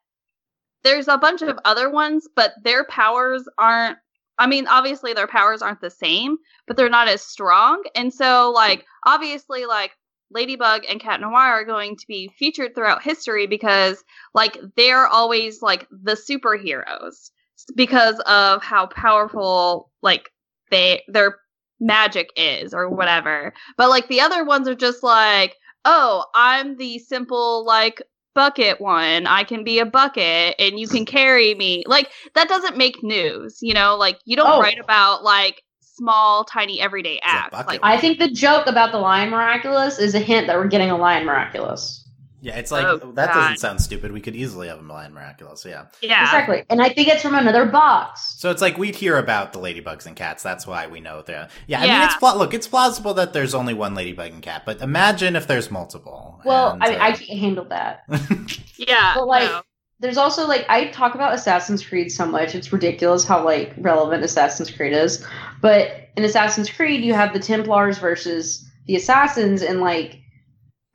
there's 0.83 1.07
a 1.07 1.17
bunch 1.17 1.41
of 1.41 1.57
other 1.65 1.89
ones, 1.89 2.27
but 2.35 2.53
their 2.63 2.85
powers 2.85 3.43
aren't. 3.57 3.97
I 4.37 4.47
mean, 4.47 4.67
obviously 4.67 5.13
their 5.13 5.27
powers 5.27 5.61
aren't 5.61 5.79
the 5.79 5.89
same, 5.89 6.35
but 6.67 6.75
they're 6.75 6.89
not 6.89 7.07
as 7.07 7.21
strong, 7.21 7.83
and 7.95 8.13
so 8.13 8.51
like 8.53 8.85
obviously 9.05 9.65
like 9.65 9.91
Ladybug 10.31 10.83
and 10.89 10.99
Cat 10.99 11.21
Noir 11.21 11.33
are 11.33 11.65
going 11.65 11.95
to 11.97 12.07
be 12.07 12.29
featured 12.37 12.75
throughout 12.75 13.03
history 13.03 13.47
because 13.47 14.03
like 14.33 14.57
they're 14.75 15.07
always 15.07 15.61
like 15.61 15.87
the 15.91 16.13
superheroes 16.13 17.29
because 17.75 18.19
of 18.25 18.61
how 18.63 18.87
powerful 18.87 19.91
like 20.01 20.29
they 20.71 21.03
their 21.07 21.37
magic 21.79 22.29
is 22.35 22.73
or 22.73 22.89
whatever. 22.89 23.53
But 23.77 23.89
like 23.89 24.07
the 24.07 24.21
other 24.21 24.43
ones 24.43 24.67
are 24.67 24.75
just 24.75 25.03
like, 25.03 25.55
"Oh, 25.85 26.25
I'm 26.33 26.77
the 26.77 26.99
simple 26.99 27.65
like 27.65 28.01
bucket 28.33 28.81
one. 28.81 29.27
I 29.27 29.43
can 29.45 29.63
be 29.63 29.79
a 29.79 29.85
bucket 29.85 30.55
and 30.59 30.77
you 30.79 30.87
can 30.87 31.05
carry 31.05 31.55
me. 31.55 31.83
Like 31.87 32.11
that 32.33 32.49
doesn't 32.49 32.77
make 32.77 33.01
news, 33.01 33.59
you 33.61 33.73
know? 33.73 33.95
Like 33.95 34.19
you 34.25 34.35
don't 34.35 34.51
Oh. 34.51 34.59
write 34.59 34.79
about 34.79 35.23
like 35.23 35.63
small, 35.95 36.43
tiny 36.43 36.81
everyday 36.81 37.17
a 37.17 37.27
acts. 37.27 37.51
bucket 37.51 37.67
Like 37.67 37.79
I 37.83 37.97
think 37.97 38.19
the 38.19 38.29
joke 38.29 38.67
about 38.67 38.91
the 38.91 38.99
Lion 38.99 39.29
Miraculous 39.29 39.99
is 39.99 40.15
a 40.15 40.19
hint 40.19 40.47
that 40.47 40.57
we're 40.57 40.67
getting 40.67 40.91
a 40.91 40.97
Lion 40.97 41.25
Miraculous. 41.25 42.01
Yeah, 42.41 42.57
it's 42.57 42.69
like 42.71 42.85
Oh, 42.85 43.11
that 43.13 43.33
doesn't 43.33 43.57
sound 43.57 43.81
stupid. 43.81 44.11
We 44.11 44.21
could 44.21 44.35
easily 44.35 44.67
have 44.67 44.77
a 44.79 44.83
Lion 44.83 45.15
Miraculous, 45.15 45.65
yeah. 45.65 45.85
yeah. 46.01 46.23
Exactly. 46.25 46.63
And 46.69 46.79
I 46.79 46.89
think 46.89 47.07
it's 47.07 47.23
from 47.23 47.33
another 47.33 47.65
box. 47.65 48.35
So 48.37 48.51
it's 48.51 48.61
like 48.61 48.77
we'd 48.77 48.93
hear 48.95 49.17
about 49.17 49.51
the 49.51 49.57
ladybugs 49.59 50.05
and 50.05 50.15
cats. 50.15 50.43
That's 50.43 50.67
why 50.67 50.85
we 50.85 50.99
know 50.99 51.23
they're. 51.23 51.47
Yeah, 51.65 51.79
I 51.81 51.87
mean, 51.87 52.01
it's 52.03 52.15
pla- 52.17 52.35
look, 52.35 52.53
it's 52.53 52.67
plausible 52.67 53.15
that 53.15 53.33
there's 53.33 53.55
only 53.55 53.73
one 53.73 53.95
ladybug 53.95 54.31
and 54.31 54.43
cat, 54.43 54.61
but 54.63 54.79
imagine 54.81 55.35
if 55.35 55.47
there's 55.47 55.71
multiple. 55.71 56.39
Well, 56.45 56.73
And, 56.73 56.83
I 56.83 56.89
mean, 56.89 57.01
I 57.01 57.09
uh, 57.09 57.15
can't 57.15 57.39
handle 57.39 57.65
that. 57.65 58.03
Yeah. 58.77 59.13
But, 59.15 59.27
like, 59.27 59.49
no. 59.49 59.61
There's 59.99 60.17
also 60.17 60.47
like 60.47 60.65
I 60.67 60.87
talk 60.87 61.15
about 61.15 61.33
Assassin's 61.33 61.85
Creed 61.85 62.11
so 62.11 62.25
much. 62.25 62.53
It's 62.53 62.73
ridiculous 62.73 63.25
how 63.25 63.43
like 63.43 63.73
relevant 63.77 64.23
Assassin's 64.23 64.69
Creed 64.69 64.93
is. 64.93 65.25
But 65.61 66.09
in 66.17 66.23
Assassin's 66.23 66.69
Creed, 66.69 67.03
you 67.03 67.13
have 67.13 67.33
the 67.33 67.39
Templars 67.39 67.97
versus 67.97 68.65
the 68.87 68.95
Assassins, 68.95 69.61
and 69.61 69.81
like 69.81 70.19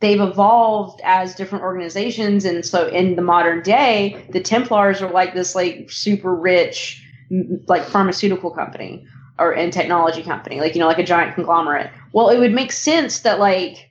they've 0.01 0.21
evolved 0.21 1.01
as 1.05 1.35
different 1.35 1.65
organizations. 1.65 2.45
And 2.45 2.65
so 2.65 2.89
in 2.89 3.17
the 3.17 3.23
modern 3.23 3.63
day, 3.63 4.27
the 4.31 4.41
Templars 4.41 5.03
are 5.03 5.11
like 5.11 5.35
this 5.35 5.55
like 5.55 5.91
super 5.91 6.35
rich 6.35 7.03
like 7.69 7.85
pharmaceutical 7.85 8.51
company 8.51 9.07
or 9.39 9.53
and 9.53 9.73
technology 9.73 10.23
company, 10.23 10.61
like 10.61 10.75
you 10.75 10.81
know, 10.81 10.87
like 10.87 10.99
a 10.99 11.05
giant 11.05 11.35
conglomerate. 11.35 11.91
Well, 12.13 12.29
it 12.29 12.39
would 12.39 12.53
make 12.53 12.73
sense 12.73 13.21
that 13.21 13.39
like 13.39 13.91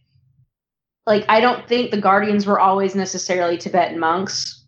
like 1.05 1.25
I 1.27 1.39
don't 1.41 1.67
think 1.67 1.91
the 1.91 2.01
Guardians 2.01 2.45
were 2.45 2.59
always 2.59 2.95
necessarily 2.95 3.57
Tibetan 3.57 3.99
monks. 3.99 4.58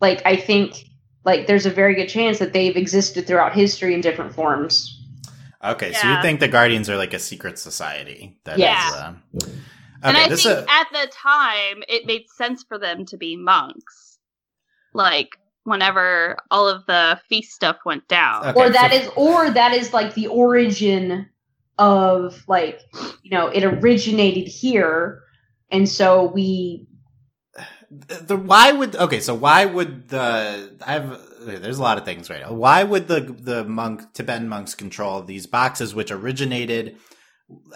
Like 0.00 0.22
I 0.24 0.36
think 0.36 0.84
like 1.24 1.46
there's 1.46 1.66
a 1.66 1.70
very 1.70 1.94
good 1.94 2.08
chance 2.08 2.38
that 2.38 2.52
they've 2.52 2.76
existed 2.76 3.26
throughout 3.26 3.52
history 3.54 3.94
in 3.94 4.00
different 4.00 4.34
forms. 4.34 4.92
okay, 5.64 5.92
so 5.92 6.08
you 6.08 6.22
think 6.22 6.38
the 6.40 6.48
Guardians 6.48 6.88
are 6.88 6.96
like 6.96 7.12
a 7.14 7.18
secret 7.18 7.58
society? 7.58 8.38
That 8.44 8.58
Yes. 8.58 8.88
is, 8.88 8.94
uh, 9.00 9.12
okay, 9.42 9.56
and 10.02 10.16
I 10.16 10.28
this 10.28 10.42
think 10.44 10.58
a- 10.58 10.70
at 10.70 10.86
the 10.92 11.10
time 11.10 11.82
it 11.88 12.06
made 12.06 12.28
sense 12.30 12.62
for 12.62 12.78
them 12.78 13.04
to 13.06 13.16
be 13.16 13.36
monks. 13.36 14.18
Like 14.94 15.36
whenever 15.64 16.36
all 16.52 16.68
of 16.68 16.86
the 16.86 17.18
feast 17.28 17.52
stuff 17.52 17.78
went 17.84 18.06
down. 18.06 18.46
Okay, 18.46 18.60
or 18.60 18.70
that 18.70 18.92
so- 18.92 18.96
is 18.98 19.10
or 19.16 19.50
that 19.50 19.72
is 19.72 19.92
like 19.92 20.14
the 20.14 20.28
origin 20.28 21.28
of 21.78 22.42
like 22.46 22.80
you 23.22 23.30
know, 23.30 23.48
it 23.48 23.64
originated 23.64 24.46
here 24.46 25.22
and 25.70 25.88
so 25.88 26.24
we 26.26 26.86
the 27.90 28.36
why 28.36 28.72
would 28.72 28.96
okay 28.96 29.20
so 29.20 29.34
why 29.34 29.64
would 29.64 30.08
the 30.08 30.76
i've 30.86 31.20
there's 31.40 31.78
a 31.78 31.82
lot 31.82 31.98
of 31.98 32.04
things 32.04 32.28
right 32.28 32.40
now. 32.40 32.52
Why 32.52 32.82
would 32.82 33.06
the 33.06 33.20
the 33.20 33.64
monk 33.64 34.12
tibetan 34.12 34.48
monks 34.48 34.74
control 34.74 35.22
these 35.22 35.46
boxes 35.46 35.94
which 35.94 36.10
originated 36.10 36.96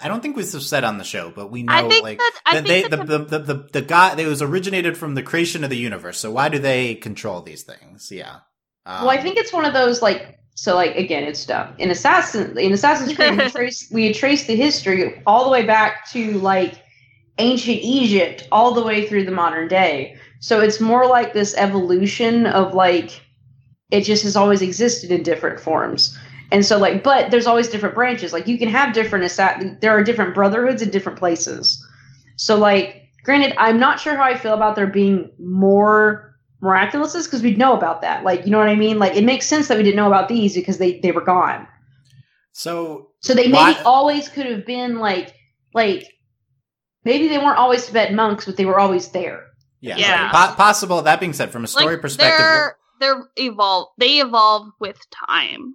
i 0.03 0.09
don't 0.09 0.21
think 0.21 0.35
this 0.37 0.53
was 0.53 0.69
said 0.69 0.83
on 0.83 0.99
the 0.99 1.05
show 1.05 1.31
but 1.31 1.51
we 1.53 1.63
know 1.63 1.73
I 1.73 1.89
think 1.89 2.03
like 2.03 2.19
that 2.19 2.41
I 2.45 2.55
that 2.55 2.65
they 2.65 2.81
think 2.81 2.91
the, 2.91 2.97
that 2.97 3.07
the, 3.07 3.39
the, 3.39 3.39
the, 3.39 3.69
the 3.73 3.83
god 3.83 4.19
it 4.19 4.27
was 4.27 4.43
originated 4.43 4.97
from 4.97 5.15
the 5.15 5.23
creation 5.23 5.63
of 5.63 5.71
the 5.71 5.77
universe 5.77 6.19
so 6.19 6.31
why 6.33 6.49
do 6.49 6.59
they 6.59 6.97
control 6.97 7.43
these 7.43 7.63
things? 7.63 8.11
Yeah. 8.11 8.39
Um, 8.87 9.03
well 9.05 9.11
I 9.11 9.23
think 9.23 9.37
it's 9.37 9.53
one 9.53 9.65
of 9.65 9.73
those 9.73 10.03
like 10.03 10.39
so 10.55 10.75
like 10.75 10.97
again 10.97 11.23
it's 11.25 11.47
dumb. 11.47 11.75
In 11.79 11.91
Assassin 11.91 12.59
in 12.59 12.73
Assassin's 12.73 13.15
Creed 13.15 13.39
we 13.39 13.49
trace 13.51 13.91
we 13.91 14.07
had 14.07 14.17
traced 14.17 14.47
the 14.49 14.57
history 14.57 15.23
all 15.27 15.45
the 15.45 15.51
way 15.51 15.65
back 15.65 16.11
to 16.11 16.33
like 16.41 16.83
ancient 17.41 17.79
Egypt 17.83 18.47
all 18.53 18.73
the 18.75 18.83
way 18.85 19.07
through 19.07 19.25
the 19.25 19.31
modern 19.33 19.67
day. 19.69 20.17
So 20.41 20.61
it's 20.61 20.81
more 20.81 21.07
like 21.07 21.33
this 21.33 21.55
evolution 21.57 22.47
of 22.47 22.75
like 22.75 23.21
it 23.91 24.03
just 24.03 24.23
has 24.23 24.37
always 24.37 24.63
existed 24.63 25.11
in 25.11 25.23
different 25.23 25.59
forms. 25.61 26.17
And 26.53 26.65
so 26.65 26.79
like 26.79 27.03
but 27.03 27.31
there's 27.31 27.47
always 27.47 27.69
different 27.69 27.95
branches. 27.95 28.33
Like 28.33 28.47
you 28.47 28.59
can 28.59 28.69
have 28.69 28.93
different 28.95 29.25
assa- 29.25 29.77
there 29.81 29.93
are 29.97 30.05
different 30.05 30.35
brotherhoods 30.35 30.83
in 30.83 30.91
different 30.91 31.19
places. 31.19 31.65
So 32.37 32.57
like 32.57 33.03
granted 33.25 33.55
I'm 33.59 33.79
not 33.79 34.01
sure 34.01 34.17
how 34.17 34.23
I 34.25 34.37
feel 34.37 34.55
about 34.55 34.77
there 34.77 34.87
being 34.87 35.31
more 35.39 36.27
miraculouses 36.63 37.25
because 37.25 37.43
we'd 37.43 37.59
know 37.59 37.75
about 37.77 38.01
that. 38.03 38.25
Like 38.25 38.45
you 38.45 38.51
know 38.51 38.59
what 38.59 38.69
I 38.69 38.77
mean? 38.77 38.99
Like 38.99 39.17
it 39.17 39.25
makes 39.25 39.47
sense 39.47 39.69
that 39.69 39.77
we 39.79 39.85
didn't 39.85 39.97
know 39.97 40.07
about 40.09 40.29
these 40.29 40.55
because 40.55 40.79
they 40.79 41.01
they 41.01 41.13
were 41.13 41.25
gone. 41.25 41.67
so 42.53 43.11
So 43.21 43.35
they 43.35 43.45
maybe 43.49 43.55
Why- 43.77 43.83
always 43.85 44.29
could 44.29 44.47
have 44.47 44.65
been 44.67 44.99
like 44.99 45.35
like 45.75 46.07
maybe 47.05 47.29
they 47.29 47.39
weren't 47.39 47.59
always 47.59 47.87
Tibetan 47.87 48.17
monks, 48.17 48.47
but 48.47 48.57
they 48.57 48.67
were 48.67 48.79
always 48.79 49.09
there. 49.09 49.47
yeah, 49.81 49.97
Yeah. 49.97 50.31
Po- 50.31 50.55
possible 50.55 51.03
that 51.03 51.21
being 51.21 51.33
said 51.33 51.51
from 51.51 51.65
a 51.65 51.67
story 51.67 51.95
like, 51.95 52.01
perspective 52.03 52.39
They're 52.39 52.77
they're 53.01 53.29
evolve 53.37 53.89
they 53.99 54.19
evolve 54.21 54.69
with 54.79 54.99
time. 55.11 55.75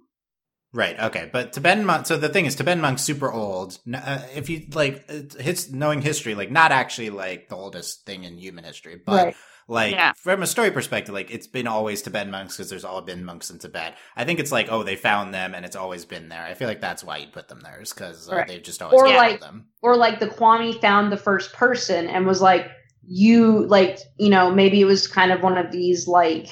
Right. 0.72 0.98
Okay. 1.00 1.30
But 1.32 1.54
Tibetan 1.54 1.86
monks. 1.86 2.08
So 2.08 2.18
the 2.18 2.28
thing 2.28 2.44
is, 2.44 2.54
Tibetan 2.54 2.82
monks 2.82 3.00
super 3.02 3.32
old. 3.32 3.78
Uh, 3.92 4.20
if 4.34 4.50
you 4.50 4.66
like, 4.74 5.04
it's 5.08 5.34
his 5.40 5.72
knowing 5.72 6.02
history, 6.02 6.34
like 6.34 6.50
not 6.50 6.70
actually 6.70 7.08
like 7.08 7.48
the 7.48 7.56
oldest 7.56 8.04
thing 8.04 8.24
in 8.24 8.36
human 8.36 8.62
history, 8.62 9.00
but 9.04 9.34
like 9.68 9.92
Yeah. 9.92 10.12
from 10.16 10.42
a 10.42 10.46
story 10.46 10.70
perspective, 10.70 11.12
like 11.14 11.30
it's 11.30 11.46
been 11.46 11.66
always 11.66 12.02
Tibetan 12.02 12.30
monks 12.30 12.56
because 12.56 12.70
there's 12.70 12.84
all 12.84 13.02
been 13.02 13.24
monks 13.24 13.50
in 13.50 13.58
Tibet. 13.58 13.94
I 14.16 14.24
think 14.24 14.38
it's 14.38 14.52
like, 14.52 14.68
oh, 14.70 14.82
they 14.82 14.96
found 14.96 15.34
them 15.34 15.54
and 15.54 15.64
it's 15.64 15.76
always 15.76 16.04
been 16.04 16.28
there. 16.28 16.42
I 16.44 16.54
feel 16.54 16.68
like 16.68 16.80
that's 16.80 17.02
why 17.02 17.16
you 17.18 17.26
put 17.28 17.48
them 17.48 17.60
there, 17.60 17.80
is 17.80 17.92
because 17.92 18.30
uh, 18.30 18.36
Right. 18.36 18.46
they've 18.48 18.62
just 18.62 18.80
always 18.82 19.00
Or, 19.00 19.06
found 19.06 19.16
like- 19.16 19.40
them. 19.40 19.66
Or 19.82 19.96
like 19.96 20.20
the 20.20 20.28
kwami 20.28 20.80
found 20.80 21.10
the 21.10 21.16
first 21.16 21.52
person 21.52 22.06
and 22.08 22.26
was 22.26 22.40
like, 22.40 22.68
you 23.08 23.64
like 23.68 23.98
you 24.18 24.28
know 24.28 24.50
maybe 24.52 24.80
it 24.80 24.84
was 24.84 25.06
kind 25.06 25.30
of 25.30 25.40
one 25.40 25.56
of 25.56 25.70
these 25.70 26.08
like 26.08 26.48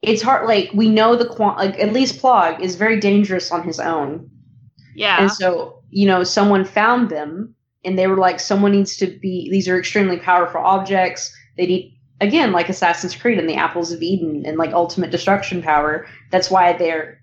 it's 0.00 0.22
hard 0.22 0.48
like 0.48 0.70
we 0.72 0.88
know 0.88 1.14
the 1.16 1.26
kwami 1.26 1.56
like 1.58 1.78
at 1.78 1.92
least 1.92 2.20
Plagg 2.22 2.60
is 2.60 2.76
very 2.76 2.98
dangerous 2.98 3.50
on 3.52 3.62
his 3.64 3.78
own. 3.78 4.30
Yeah. 4.96 5.20
And 5.20 5.30
so, 5.30 5.82
you 5.90 6.06
know, 6.06 6.24
someone 6.24 6.64
found 6.64 7.10
them 7.10 7.54
and 7.84 7.98
they 7.98 8.06
were 8.06 8.16
like, 8.16 8.40
someone 8.40 8.72
needs 8.72 8.96
to 8.98 9.06
be, 9.06 9.48
these 9.50 9.68
are 9.68 9.78
extremely 9.78 10.18
powerful 10.18 10.60
objects. 10.62 11.30
They 11.56 11.66
need, 11.66 11.99
again, 12.20 12.52
like 12.52 12.68
Assassin's 12.68 13.14
Creed 13.16 13.38
and 13.38 13.48
the 13.48 13.54
Apples 13.56 13.92
of 13.92 14.02
Eden 14.02 14.44
and 14.46 14.56
like 14.58 14.72
ultimate 14.72 15.10
destruction 15.10 15.62
power. 15.62 16.06
That's 16.30 16.50
why 16.50 16.72
they're 16.74 17.22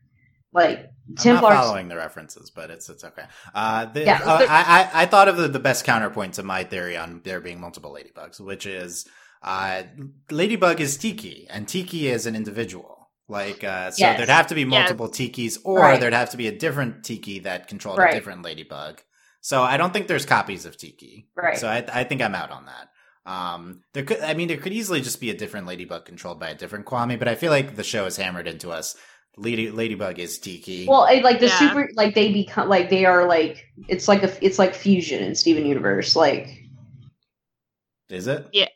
like 0.53 0.79
I'm 0.79 1.13
not 1.15 1.23
Templars. 1.23 1.53
following 1.55 1.87
the 1.87 1.95
references, 1.95 2.49
but 2.49 2.69
it's 2.69 2.89
it's 2.89 3.03
okay. 3.03 3.23
Uh, 3.55 3.85
the, 3.85 4.03
Yeah, 4.05 4.19
uh, 4.23 4.45
I, 4.49 4.89
I 4.93 5.03
I 5.03 5.05
thought 5.05 5.27
of 5.29 5.37
the, 5.37 5.47
the 5.47 5.59
best 5.59 5.85
counterpoint 5.85 6.33
to 6.35 6.43
my 6.43 6.63
theory 6.63 6.97
on 6.97 7.21
there 7.23 7.39
being 7.39 7.61
multiple 7.61 7.93
ladybugs, 7.97 8.39
which 8.41 8.65
is 8.65 9.07
uh, 9.41 9.83
ladybug 10.31 10.81
is 10.81 10.97
Tikki, 10.97 11.47
and 11.49 11.67
Tikki 11.67 12.07
is 12.09 12.25
an 12.25 12.35
individual. 12.35 13.09
Like 13.29 13.63
uh, 13.63 13.91
so, 13.91 13.99
Yes. 14.05 14.17
there'd 14.17 14.29
have 14.29 14.47
to 14.47 14.55
be 14.55 14.61
Yes. 14.61 14.69
multiple 14.69 15.09
Tikkis, 15.09 15.59
or 15.63 15.79
Right. 15.79 15.99
there'd 15.99 16.13
have 16.13 16.31
to 16.31 16.37
be 16.37 16.47
a 16.47 16.57
different 16.57 17.03
Tikki 17.05 17.39
that 17.39 17.67
controlled 17.67 17.99
Right. 17.99 18.13
a 18.13 18.15
different 18.17 18.41
ladybug. 18.43 19.01
So 19.41 19.61
I 19.63 19.77
don't 19.77 19.93
think 19.93 20.07
there's 20.07 20.25
copies 20.25 20.65
of 20.65 20.77
Tikki. 20.77 21.29
Right. 21.35 21.57
So 21.57 21.67
I, 21.69 21.85
I 21.93 22.03
think 22.03 22.21
I'm 22.21 22.35
out 22.35 22.51
on 22.51 22.65
that. 22.65 22.89
Um, 23.27 23.81
there 23.93 24.03
could, 24.03 24.21
I 24.21 24.33
mean, 24.33 24.47
there 24.47 24.55
could 24.57 24.71
easily 24.71 25.01
just 25.01 25.19
be 25.19 25.29
a 25.29 25.33
different 25.37 25.67
ladybug 25.67 26.05
controlled 26.05 26.39
by 26.39 26.47
a 26.49 26.55
different 26.55 26.85
kwami, 26.85 27.19
but 27.19 27.27
I 27.27 27.35
feel 27.35 27.51
like 27.51 27.75
the 27.75 27.83
show 27.83 28.05
is 28.05 28.15
hammered 28.15 28.47
into 28.47 28.71
us. 28.71 28.95
Lady, 29.35 29.69
ladybug 29.69 30.17
is 30.17 30.39
Tikki. 30.39 30.87
well, 30.87 31.03
it, 31.05 31.23
like 31.23 31.39
the 31.39 31.47
Yeah. 31.47 31.59
super, 31.59 31.89
like 31.95 32.15
they 32.15 32.31
become, 32.31 32.69
like 32.69 32.89
they 32.89 33.03
are 33.05 33.27
like, 33.27 33.65
it's 33.89 34.07
like 34.07 34.23
a, 34.23 34.31
it's 34.43 34.57
like 34.57 34.73
fusion 34.73 35.21
in 35.21 35.35
Steven 35.35 35.65
Universe. 35.65 36.15
Like, 36.15 36.47
is 38.09 38.27
it? 38.27 38.47
yeah. 38.53 38.66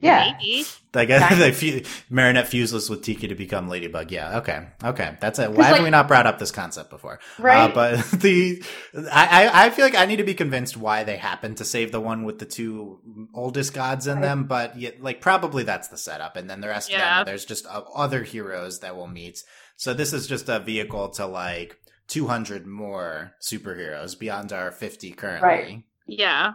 Maybe. 0.00 0.64
Like 0.94 1.08
Exactly. 1.10 1.38
they 1.40 1.50
fu- 1.82 1.90
Marinette 2.08 2.46
fuseless 2.46 2.88
with 2.88 3.02
Tikki 3.02 3.26
to 3.26 3.34
become 3.34 3.68
Ladybug. 3.68 4.12
Yeah. 4.12 4.38
Okay. 4.38 4.68
Okay. 4.84 5.16
That's 5.20 5.40
it. 5.40 5.50
Why 5.50 5.64
'Cause, 5.64 5.74
have 5.74 5.82
we 5.84 5.90
not 5.90 6.06
brought 6.06 6.28
up 6.28 6.38
this 6.38 6.52
concept 6.52 6.88
before? 6.90 7.18
Right. 7.36 7.68
Uh, 7.68 7.74
but 7.74 7.96
the 8.20 8.62
I, 9.10 9.48
I 9.50 9.64
I 9.66 9.70
feel 9.70 9.84
like 9.84 9.96
I 9.96 10.06
need 10.06 10.18
to 10.18 10.22
be 10.24 10.34
convinced 10.34 10.76
why 10.76 11.02
they 11.02 11.16
happen 11.16 11.56
to 11.56 11.64
save 11.64 11.90
the 11.90 12.00
one 12.00 12.22
with 12.22 12.38
the 12.38 12.46
two 12.46 13.00
oldest 13.34 13.74
gods 13.74 14.06
in 14.06 14.14
Right. 14.18 14.22
them. 14.22 14.44
But 14.44 14.78
yet, 14.78 15.02
like 15.02 15.20
probably 15.20 15.64
that's 15.64 15.88
the 15.88 15.98
setup, 15.98 16.36
and 16.36 16.48
then 16.48 16.60
the 16.60 16.68
rest 16.68 16.90
of 16.90 16.96
Yeah. 16.96 17.16
them 17.18 17.26
there's 17.26 17.44
just 17.44 17.66
uh, 17.66 17.82
other 17.92 18.22
heroes 18.22 18.78
that 18.80 18.94
we'll 18.94 19.08
meet. 19.08 19.42
So 19.76 19.94
this 19.94 20.12
is 20.12 20.28
just 20.28 20.48
a 20.48 20.60
vehicle 20.60 21.08
to 21.14 21.26
like 21.26 21.76
200 22.06 22.68
more 22.68 23.32
superheroes 23.42 24.16
beyond 24.16 24.52
our 24.52 24.70
50 24.70 25.10
currently. 25.10 25.48
Right. 25.48 25.82
Yeah. 26.06 26.52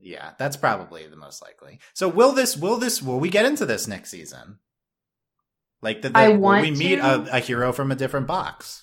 Yeah, 0.00 0.32
that's 0.38 0.56
probably 0.56 1.06
the 1.06 1.16
most 1.16 1.42
likely. 1.42 1.80
So 1.94 2.08
will 2.08 2.32
this 2.32 2.56
will 2.56 2.76
this 2.78 3.02
will 3.02 3.18
we 3.20 3.30
get 3.30 3.46
into 3.46 3.64
this 3.66 3.86
next 3.88 4.10
season? 4.10 4.58
Like 5.82 6.02
the, 6.02 6.10
the 6.10 6.18
I 6.18 6.28
will 6.28 6.38
want 6.38 6.62
we 6.62 6.70
meet 6.72 6.96
to. 6.96 7.06
a, 7.32 7.36
a 7.36 7.40
hero 7.40 7.72
from 7.72 7.90
a 7.90 7.94
different 7.96 8.26
box? 8.26 8.82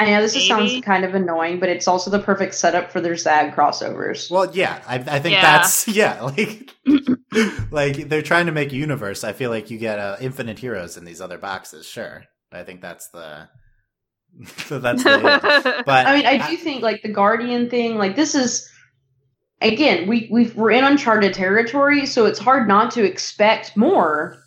I 0.00 0.04
know 0.10 0.20
this 0.22 0.36
is- 0.36 0.46
sounds 0.46 0.80
kind 0.82 1.04
of 1.04 1.14
annoying, 1.14 1.58
but 1.60 1.68
it's 1.68 1.88
also 1.88 2.10
the 2.10 2.20
perfect 2.20 2.54
setup 2.54 2.92
for 2.92 3.00
their 3.00 3.16
Zag 3.16 3.52
crossovers. 3.54 4.30
Well, 4.30 4.54
yeah, 4.54 4.80
I, 4.86 4.94
I 4.96 5.18
think 5.18 5.32
Yeah. 5.34 5.42
that's 5.42 5.88
yeah, 5.88 6.22
like 6.22 6.70
like 7.72 8.08
they're 8.08 8.22
trying 8.22 8.46
to 8.46 8.52
make 8.52 8.72
universe. 8.72 9.24
I 9.24 9.32
feel 9.32 9.50
like 9.50 9.70
you 9.70 9.78
get 9.78 9.98
uh, 9.98 10.16
infinite 10.20 10.58
heroes 10.58 10.96
in 10.96 11.04
these 11.04 11.20
other 11.20 11.38
boxes. 11.38 11.86
Sure, 11.86 12.22
I 12.52 12.62
think 12.62 12.80
that's 12.80 13.08
the 13.08 13.48
that's 14.68 15.02
the 15.02 15.82
but 15.84 16.06
I 16.06 16.16
mean, 16.16 16.26
I 16.26 16.48
do 16.50 16.56
think 16.56 16.82
like 16.82 17.02
the 17.02 17.08
Guardian 17.12 17.68
thing, 17.68 17.96
like 17.96 18.14
this 18.14 18.34
is 18.34 18.70
again, 19.60 20.06
we 20.08 20.28
we 20.30 20.48
we're 20.50 20.70
in 20.70 20.84
uncharted 20.84 21.34
territory, 21.34 22.06
so 22.06 22.26
it's 22.26 22.38
hard 22.38 22.68
not 22.68 22.90
to 22.92 23.04
expect 23.04 23.76
more. 23.76 24.38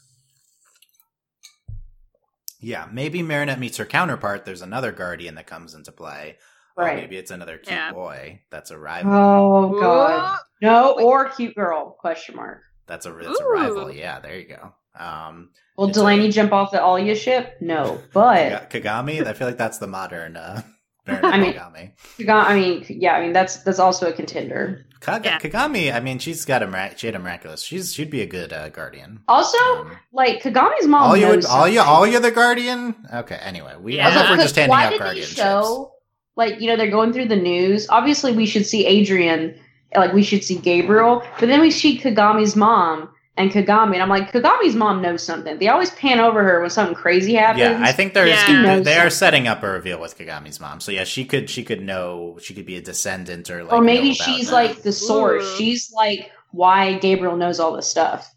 Yeah, 2.60 2.88
maybe 2.92 3.24
Marinette 3.24 3.60
meets 3.60 3.78
her 3.78 3.86
counterpart. 3.86 4.46
There's 4.46 4.62
another 4.62 4.92
guardian 4.92 5.36
that 5.36 5.48
comes 5.48 5.74
into 5.74 5.92
play. 5.92 6.38
Or 6.78 6.86
Right. 6.86 6.98
maybe 6.98 7.18
it's 7.18 7.32
another 7.32 7.58
cute 7.58 7.76
Yeah. 7.76 7.92
boy 7.92 8.42
that's 8.50 8.72
a 8.72 8.78
rival. 8.78 9.12
Oh 9.14 9.80
god. 9.80 10.40
No, 10.62 10.92
or 11.00 11.30
cute 11.30 11.56
girl? 11.56 11.92
Question 12.00 12.36
mark. 12.36 12.62
That's 12.88 13.06
a 13.06 13.12
that's 13.12 13.40
a 13.40 13.46
rival. 13.46 13.92
Yeah, 13.92 14.20
there 14.20 14.38
you 14.38 14.46
go. 14.56 14.74
Um, 14.98 15.50
Will 15.78 15.88
It's 15.88 15.98
a- 15.98 16.02
Delaney 16.02 16.30
jump 16.32 16.54
off 16.54 16.72
the 16.72 16.78
Alya 16.78 17.16
ship? 17.16 17.56
No, 17.62 18.00
but 18.14 18.70
Kagami. 18.70 19.26
I 19.26 19.34
feel 19.34 19.48
like 19.48 19.58
that's 19.58 19.80
the 19.80 19.88
modern 19.88 20.38
uh, 20.38 20.62
Marinette 20.62 20.81
I 21.08 21.40
mean- 21.40 21.54
Kagami. 21.54 21.92
Kaga- 22.18 22.50
I 22.50 22.56
mean, 22.56 22.86
yeah, 22.90 23.14
I 23.14 23.22
mean 23.22 23.34
that's 23.34 23.58
that's 23.64 23.80
also 23.80 24.10
a 24.10 24.14
contender. 24.14 24.86
Kaga- 25.00 25.30
Yeah. 25.30 25.40
Kagami. 25.40 25.94
I 25.94 26.00
mean, 26.00 26.20
she's 26.20 26.46
got 26.46 26.62
a 26.62 26.68
mirac- 26.68 27.00
she 27.00 27.08
had 27.08 27.16
a 27.16 27.20
miraculous. 27.20 27.64
She's 27.64 27.92
she'd 27.94 28.12
be 28.12 28.22
a 28.22 28.26
good 28.28 28.54
uh, 28.54 28.70
guardian. 28.70 29.22
Also, 29.28 29.58
Um, 29.80 29.98
like 30.14 30.44
Kagami's 30.44 30.86
mom. 30.88 31.02
all 31.10 31.18
you 31.18 31.28
would, 31.28 31.46
all 31.46 31.68
you, 31.68 31.78
something. 31.80 31.94
all 31.94 32.06
you 32.08 32.20
the 32.20 32.30
guardian. 32.32 32.96
Okay. 33.14 33.36
Anyway, 33.42 33.74
we. 33.82 34.00
I 34.00 34.10
don't 34.12 34.18
if 34.18 34.24
Yeah. 34.26 34.32
we're 34.38 34.44
just 34.44 34.56
handing 34.56 34.70
Why 34.70 34.86
out 34.86 34.92
did 34.92 35.02
they 35.02 35.22
show? 35.22 35.94
Like 36.36 36.62
you 36.62 36.68
know, 36.68 36.78
they're 36.78 36.92
going 36.92 37.14
through 37.14 37.28
the 37.30 37.36
news. 37.36 37.88
Obviously, 37.90 38.32
we 38.34 38.46
should 38.46 38.66
see 38.66 38.86
Adrien. 39.02 39.56
Like 39.96 40.14
we 40.14 40.24
should 40.24 40.44
see 40.44 40.56
Gabriel, 40.56 41.22
but 41.40 41.48
then 41.48 41.60
we 41.60 41.70
see 41.72 42.00
Kagami's 42.00 42.56
mom 42.56 43.10
and 43.38 43.50
Kagami, 43.50 43.94
and 43.94 44.04
I'm 44.04 44.10
like, 44.10 44.32
Kagami's 44.32 44.76
mom 44.76 45.02
knows 45.02 45.24
something. 45.24 45.58
They 45.58 45.70
always 45.70 45.90
pan 45.92 46.20
over 46.20 46.44
her 46.44 46.60
when 46.60 46.70
something 46.70 46.96
crazy 46.96 47.34
happens. 47.34 47.62
Yeah, 47.62 47.80
I 47.82 47.92
think 47.94 48.14
there's 48.14 48.30
Yeah. 48.30 48.46
She 48.46 48.54
knows 48.54 48.86
they 48.86 48.98
are 48.98 49.10
setting 49.10 49.48
up 49.48 49.64
a 49.64 49.70
reveal 49.70 50.00
with 50.00 50.18
Kagami's 50.18 50.60
mom. 50.60 50.80
So 50.82 50.92
yeah, 50.92 51.06
she 51.06 51.24
could 51.24 51.50
she 51.50 51.64
could 51.64 51.82
know 51.82 52.38
she 52.42 52.54
could 52.54 52.66
be 52.66 52.76
a 52.76 52.82
descendant 52.82 53.50
or 53.50 53.64
like 53.64 53.74
or 53.74 53.82
maybe 53.82 54.14
she's 54.14 54.48
them. 54.48 54.56
like 54.56 54.82
the 54.82 54.92
source. 54.92 55.46
Ooh. 55.46 55.58
She's 55.58 55.92
like 55.94 56.32
why 56.52 56.98
Gabriel 57.00 57.38
knows 57.38 57.60
all 57.60 57.74
this 57.74 57.88
stuff. 57.88 58.30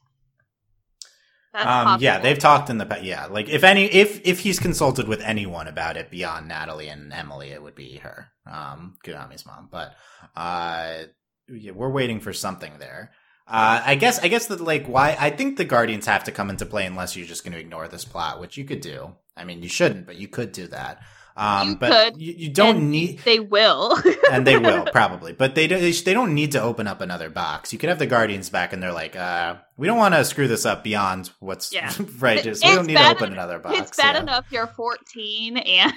That's 1.52 1.66
um 1.66 2.00
yeah 2.00 2.20
they've 2.20 2.38
talked 2.38 2.68
in 2.68 2.78
the 2.78 2.86
past 2.86 3.04
yeah 3.04 3.26
like 3.26 3.48
if 3.48 3.62
any 3.62 3.84
if 3.84 4.20
if 4.26 4.40
he's 4.40 4.58
consulted 4.58 5.06
with 5.06 5.20
anyone 5.20 5.68
about 5.68 5.96
it 5.96 6.10
beyond 6.10 6.48
Nathalie 6.48 6.88
and 6.88 7.12
Emily 7.12 7.50
it 7.50 7.62
would 7.62 7.76
be 7.76 7.98
her 7.98 8.28
um 8.44 8.96
Kagami's 9.04 9.46
mom 9.46 9.68
but 9.70 9.94
uh 10.34 11.04
yeah, 11.48 11.72
we're 11.72 11.90
waiting 11.90 12.20
for 12.20 12.32
something 12.32 12.72
there. 12.78 13.12
Uh, 13.46 13.82
I 13.84 13.94
guess 13.96 14.18
I 14.20 14.28
guess 14.28 14.46
that 14.46 14.60
like 14.60 14.86
why 14.86 15.16
I 15.20 15.30
think 15.30 15.56
the 15.58 15.64
Guardians 15.64 16.06
have 16.06 16.24
to 16.24 16.32
come 16.32 16.48
into 16.50 16.64
play 16.66 16.86
unless 16.86 17.14
you're 17.16 17.26
just 17.26 17.44
going 17.44 17.52
to 17.52 17.60
ignore 17.60 17.88
this 17.88 18.04
plot, 18.04 18.40
which 18.40 18.56
you 18.56 18.64
could 18.64 18.80
do. 18.80 19.14
I 19.36 19.44
mean, 19.44 19.62
you 19.62 19.68
shouldn't, 19.68 20.06
but 20.06 20.16
you 20.16 20.28
could 20.28 20.52
do 20.52 20.66
that. 20.68 21.00
Um, 21.36 21.70
You 21.70 21.76
but 21.76 22.12
could, 22.12 22.22
you, 22.22 22.32
you 22.32 22.50
don't 22.50 22.90
need, 22.90 23.18
They 23.24 23.40
will. 23.40 23.98
and 24.32 24.46
they 24.46 24.56
will 24.56 24.84
probably, 24.92 25.32
but 25.32 25.56
they 25.56 25.66
don't. 25.66 25.80
They, 25.80 25.90
sh- 25.90 26.02
they 26.02 26.14
don't 26.14 26.32
need 26.32 26.52
to 26.52 26.62
open 26.62 26.86
up 26.86 27.00
another 27.00 27.28
box. 27.28 27.72
You 27.72 27.78
could 27.80 27.88
have 27.88 27.98
the 27.98 28.06
Guardians 28.06 28.50
back, 28.50 28.72
and 28.72 28.80
they're 28.80 28.92
like, 28.92 29.16
uh, 29.16 29.56
we 29.76 29.88
don't 29.88 29.98
want 29.98 30.14
to 30.14 30.24
screw 30.24 30.46
this 30.46 30.64
up 30.64 30.84
beyond 30.84 31.30
what's 31.40 31.72
Yeah. 31.72 31.92
right. 32.20 32.42
Just 32.42 32.64
we 32.64 32.72
don't 32.72 32.86
need 32.86 32.96
to 32.98 33.10
open 33.10 33.26
en- 33.26 33.32
another 33.32 33.58
box. 33.58 33.78
it's 33.80 33.96
bad 33.96 34.14
yeah. 34.14 34.22
enough 34.22 34.46
you're 34.52 34.68
14 34.68 35.56
and 35.56 35.92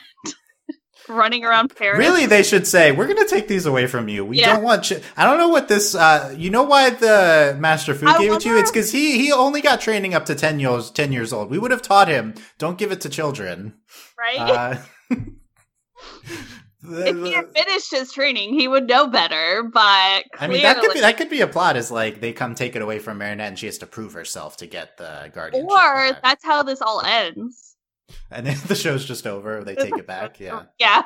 running 1.07 1.43
around 1.45 1.75
Paris. 1.75 1.97
Really, 1.99 2.25
they 2.25 2.43
should 2.43 2.67
say 2.67 2.91
we're 2.91 3.05
going 3.07 3.17
to 3.17 3.27
take 3.27 3.47
these 3.47 3.65
away 3.65 3.87
from 3.87 4.07
you. 4.09 4.25
We 4.25 4.39
Yeah. 4.39 4.53
don't 4.55 4.63
want. 4.63 4.83
Ch- 4.83 5.01
I 5.15 5.25
don't 5.25 5.37
know 5.37 5.47
what 5.49 5.67
this. 5.67 5.95
Uh, 5.95 6.33
you 6.37 6.49
know 6.49 6.63
why 6.63 6.89
the 6.89 7.55
Master 7.59 7.93
Fu 7.95 8.07
I 8.07 8.17
gave 8.17 8.31
it 8.33 8.41
to 8.41 8.49
you? 8.49 8.57
It's 8.59 8.71
because 8.71 8.91
he 8.91 9.17
he 9.17 9.31
only 9.31 9.61
got 9.61 9.81
training 9.81 10.13
up 10.13 10.25
to 10.25 10.35
ten 10.35 10.59
years 10.59 10.91
ten 10.91 11.11
years 11.11 11.31
old. 11.33 11.49
We 11.49 11.57
would 11.59 11.71
have 11.71 11.81
taught 11.81 12.07
him. 12.07 12.33
Don't 12.57 12.77
give 12.77 12.91
it 12.91 13.01
to 13.01 13.09
children. 13.09 13.73
right? 14.17 14.39
Uh, 14.39 14.77
if 16.83 17.15
he 17.17 17.33
had 17.33 17.51
finished 17.55 17.91
his 17.91 18.11
training, 18.13 18.53
he 18.53 18.67
would 18.67 18.87
know 18.87 19.07
better. 19.07 19.63
But 19.63 20.23
clearly, 20.33 20.37
I 20.39 20.47
mean, 20.47 20.61
that 20.63 20.79
could 20.81 20.93
be 20.93 20.99
that 21.01 21.17
could 21.17 21.29
be 21.29 21.41
a 21.41 21.47
plot. 21.47 21.75
Is 21.77 21.91
like 21.91 22.21
they 22.21 22.33
come 22.33 22.55
take 22.55 22.75
it 22.75 22.81
away 22.81 22.99
from 22.99 23.17
Marinette, 23.17 23.49
and 23.49 23.59
she 23.59 23.65
has 23.65 23.77
to 23.79 23.87
prove 23.87 24.13
herself 24.13 24.57
to 24.57 24.67
get 24.67 24.97
the 24.97 25.31
guardian. 25.33 25.65
or 25.69 26.17
that's 26.23 26.43
how 26.45 26.63
this 26.63 26.81
all 26.81 27.01
ends. 27.03 27.66
And 28.31 28.45
then 28.45 28.57
the 28.67 28.75
show's 28.75 29.05
just 29.05 29.27
over. 29.27 29.63
They 29.63 29.75
take 29.75 29.97
it 29.97 30.07
back. 30.07 30.39
Yeah. 30.39 30.63
Yeah, 30.79 31.01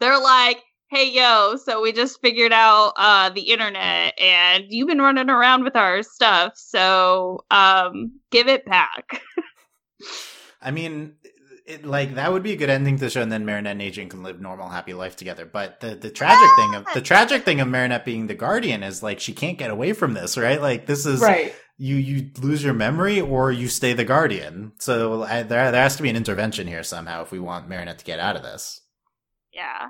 they're 0.00 0.20
like, 0.20 0.62
"Hey, 0.88 1.10
yo, 1.10 1.56
so 1.56 1.80
we 1.82 1.92
just 1.92 2.20
figured 2.20 2.52
out 2.52 2.92
uh, 2.96 3.30
the 3.30 3.42
internet, 3.42 4.18
and 4.20 4.64
you've 4.68 4.88
been 4.88 5.00
running 5.00 5.30
around 5.30 5.64
with 5.64 5.76
our 5.76 6.02
stuff, 6.02 6.52
so 6.56 7.44
um, 7.50 8.12
give 8.30 8.48
it 8.48 8.64
back." 8.66 9.22
I 10.62 10.70
mean, 10.70 11.14
it, 11.66 11.84
like 11.84 12.14
that 12.14 12.32
would 12.32 12.42
be 12.42 12.52
a 12.52 12.56
good 12.56 12.70
ending 12.70 12.96
to 12.96 13.04
the 13.04 13.10
show, 13.10 13.22
and 13.22 13.30
then 13.32 13.44
Marinette 13.44 13.72
and 13.72 13.82
Adrien 13.82 14.08
can 14.08 14.22
live 14.22 14.40
normal, 14.40 14.68
happy 14.68 14.94
life 14.94 15.16
together. 15.16 15.44
But 15.46 15.80
the 15.80 15.94
the 15.94 16.10
tragic 16.10 16.48
thing 16.56 16.74
of 16.74 16.86
the 16.94 17.00
tragic 17.00 17.44
thing 17.44 17.60
of 17.60 17.68
Marinette 17.68 18.04
being 18.04 18.26
the 18.26 18.34
guardian 18.34 18.82
is 18.82 19.02
like 19.02 19.20
she 19.20 19.32
can't 19.32 19.58
get 19.58 19.70
away 19.70 19.92
from 19.92 20.14
this, 20.14 20.36
right? 20.38 20.60
Like 20.60 20.86
this 20.86 21.04
is 21.06 21.20
Right. 21.20 21.54
you 21.78 21.96
you 21.96 22.30
lose 22.40 22.62
your 22.64 22.74
memory 22.74 23.20
or 23.20 23.50
you 23.52 23.68
stay 23.68 23.92
the 23.92 24.04
guardian. 24.04 24.72
So 24.78 25.24
I, 25.24 25.42
there 25.42 25.70
there 25.72 25.82
has 25.82 25.96
to 25.96 26.02
be 26.02 26.08
an 26.10 26.16
intervention 26.16 26.66
here 26.66 26.82
somehow 26.82 27.22
if 27.22 27.32
we 27.32 27.40
want 27.40 27.68
Marinette 27.68 27.98
to 27.98 28.04
get 28.04 28.20
out 28.20 28.36
of 28.36 28.42
this. 28.42 28.80
yeah, 29.52 29.88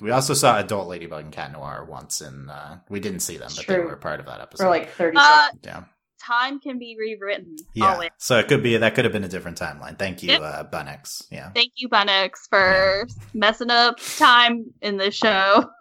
We 0.00 0.10
also 0.10 0.34
saw 0.34 0.58
adult 0.58 0.88
Ladybug 0.88 1.24
and 1.24 1.32
Cat 1.32 1.52
Noir 1.52 1.84
once, 1.88 2.20
and 2.20 2.50
uh, 2.50 2.76
we 2.88 3.00
didn't 3.00 3.20
see 3.20 3.36
them, 3.38 3.50
but 3.56 3.66
they 3.66 3.78
were 3.78 3.96
part 3.96 4.20
of 4.20 4.26
that 4.26 4.40
episode. 4.40 4.64
For 4.64 4.70
like 4.70 4.90
30 4.90 5.16
uh, 5.16 5.42
seconds. 5.44 5.60
yeah, 5.64 5.84
time 6.24 6.60
can 6.60 6.78
be 6.78 6.96
rewritten. 6.98 7.56
yeah. 7.74 7.92
Always. 7.92 8.10
So 8.18 8.38
it 8.38 8.48
could 8.48 8.62
be 8.62 8.76
that 8.76 8.94
could 8.94 9.04
have 9.04 9.12
been 9.12 9.24
a 9.24 9.28
different 9.28 9.58
timeline. 9.58 9.98
Thank 9.98 10.22
you, 10.22 10.30
Yep. 10.30 10.40
uh, 10.42 10.64
Bunnyx. 10.64 11.24
Yeah. 11.30 11.50
Thank 11.50 11.72
you, 11.76 11.88
Bunnyx, 11.88 12.48
for 12.48 13.06
messing 13.34 13.70
up 13.70 13.98
time 14.18 14.66
in 14.82 14.96
the 14.96 15.10
show. 15.10 15.70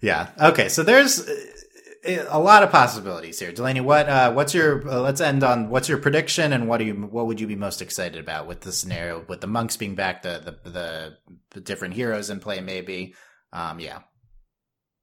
Yeah. 0.00 0.28
Okay. 0.40 0.68
So 0.68 0.82
there's 0.84 1.28
uh, 1.28 2.24
a 2.28 2.38
lot 2.38 2.62
of 2.62 2.70
possibilities 2.70 3.38
here. 3.38 3.50
Delaney, 3.52 3.80
what 3.80 4.08
uh, 4.08 4.32
what's 4.32 4.54
your 4.54 4.88
uh, 4.88 5.00
let's 5.00 5.20
end 5.20 5.42
on 5.42 5.70
what's 5.70 5.88
your 5.88 5.98
prediction 5.98 6.52
and 6.52 6.68
what 6.68 6.78
do 6.78 6.84
you 6.84 6.94
what 6.94 7.26
would 7.26 7.40
you 7.40 7.46
be 7.46 7.56
most 7.56 7.82
excited 7.82 8.18
about 8.20 8.46
with 8.46 8.60
the 8.60 8.72
scenario 8.72 9.24
with 9.28 9.40
the 9.40 9.46
monks 9.48 9.76
being 9.76 9.94
back, 9.96 10.22
the 10.22 10.56
the 10.64 10.70
the, 10.70 11.16
the 11.50 11.60
different 11.60 11.94
heroes 11.94 12.30
in 12.30 12.38
play, 12.38 12.60
maybe. 12.60 13.14
Um, 13.52 13.80
yeah. 13.80 14.00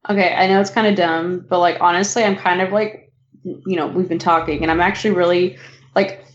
Okay, 0.10 0.34
I 0.34 0.48
know 0.48 0.62
it's 0.62 0.70
kind 0.70 0.88
of 0.88 0.96
dumb, 0.96 1.46
but 1.50 1.60
like 1.60 1.78
honestly, 1.82 2.24
I'm 2.24 2.36
kind 2.38 2.62
of 2.62 2.72
like, 2.72 3.05
you 3.46 3.76
know, 3.78 3.88
we've 3.88 4.10
been 4.10 4.20
talking, 4.20 4.62
and 4.64 4.72
I'm 4.72 4.82
actually 4.82 5.12
really 5.16 5.58
like, 5.96 6.26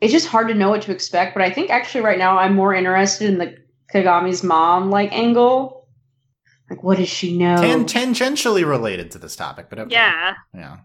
it's 0.00 0.12
just 0.12 0.28
hard 0.28 0.48
to 0.48 0.54
know 0.54 0.68
what 0.70 0.82
to 0.82 0.92
expect. 0.92 1.34
But 1.34 1.42
I 1.42 1.50
think 1.50 1.70
actually 1.70 2.02
right 2.02 2.18
now 2.18 2.38
I'm 2.38 2.54
more 2.54 2.74
interested 2.74 3.28
in 3.30 3.38
the 3.38 3.56
Kagami's 3.92 4.42
mom 4.44 4.90
like 4.90 5.10
angle. 5.12 5.88
Like, 6.68 6.82
what 6.82 6.98
does 6.98 7.08
she 7.08 7.36
know? 7.38 7.56
Tan- 7.56 7.84
tangentially 7.86 8.68
related 8.68 9.12
to 9.12 9.18
this 9.18 9.36
topic, 9.36 9.66
but 9.70 9.78
okay. 9.78 9.92
Yeah, 9.94 10.34
Yeah. 10.52 10.76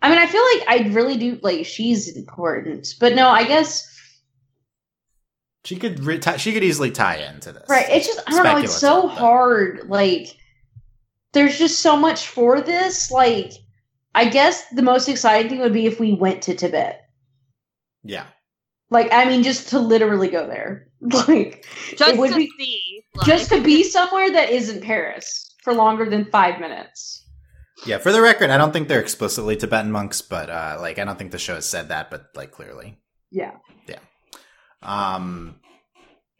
I 0.00 0.08
mean, 0.10 0.18
I 0.18 0.26
feel 0.26 0.42
like 0.54 0.68
I 0.68 0.92
really 0.94 1.16
do 1.16 1.38
like 1.42 1.64
she's 1.66 2.14
important, 2.16 2.86
but 3.00 3.14
no, 3.14 3.28
I 3.28 3.44
guess 3.44 3.84
She 5.64 5.76
could 5.76 6.00
re- 6.04 6.18
ti- 6.18 6.36
she 6.38 6.52
could 6.52 6.62
easily 6.62 6.90
tie 6.90 7.16
into 7.16 7.50
this. 7.52 7.64
right. 7.68 7.86
It's 7.88 8.06
just 8.06 8.20
I 8.26 8.32
don't 8.32 8.44
know. 8.44 8.58
It's 8.58 8.76
so 8.76 9.02
but- 9.08 9.16
hard. 9.16 9.88
Like, 9.88 10.28
there's 11.32 11.58
just 11.58 11.80
so 11.80 11.96
much 11.96 12.28
for 12.28 12.60
this. 12.60 13.10
Like, 13.10 13.50
I 14.14 14.26
guess 14.26 14.64
the 14.68 14.82
most 14.82 15.08
exciting 15.08 15.50
thing 15.50 15.60
would 15.60 15.72
be 15.72 15.86
if 15.86 15.98
we 15.98 16.12
went 16.12 16.42
to 16.42 16.54
Tibet. 16.54 17.02
Yeah. 18.02 18.26
Like, 18.90 19.08
I 19.12 19.24
mean, 19.24 19.42
just 19.42 19.68
to 19.70 19.78
literally 19.78 20.28
go 20.28 20.46
there. 20.46 20.88
Like, 21.28 21.66
just 21.96 22.16
would 22.18 22.30
to 22.30 22.36
be- 22.36 22.50
see, 22.58 23.02
like, 23.14 23.26
just 23.26 23.50
to 23.50 23.60
be 23.60 23.82
somewhere 23.96 24.30
that 24.32 24.48
isn't 24.48 24.82
Paris 24.82 25.54
for 25.62 25.74
longer 25.74 26.08
than 26.08 26.24
five 26.30 26.58
minutes. 26.60 27.26
Yeah, 27.84 27.98
for 27.98 28.10
the 28.10 28.22
record, 28.22 28.48
I 28.48 28.56
don't 28.56 28.72
think 28.72 28.88
they're 28.88 29.00
explicitly 29.02 29.54
Tibetan 29.56 29.92
monks, 29.92 30.22
but 30.22 30.48
uh 30.48 30.78
like 30.80 30.98
I 30.98 31.04
don't 31.04 31.18
think 31.18 31.30
the 31.32 31.38
show 31.38 31.56
has 31.56 31.66
said 31.66 31.88
that, 31.88 32.08
but 32.10 32.28
like 32.34 32.52
clearly. 32.52 32.96
Yeah. 33.30 33.56
Yeah. 33.86 33.98
Um, 34.82 35.56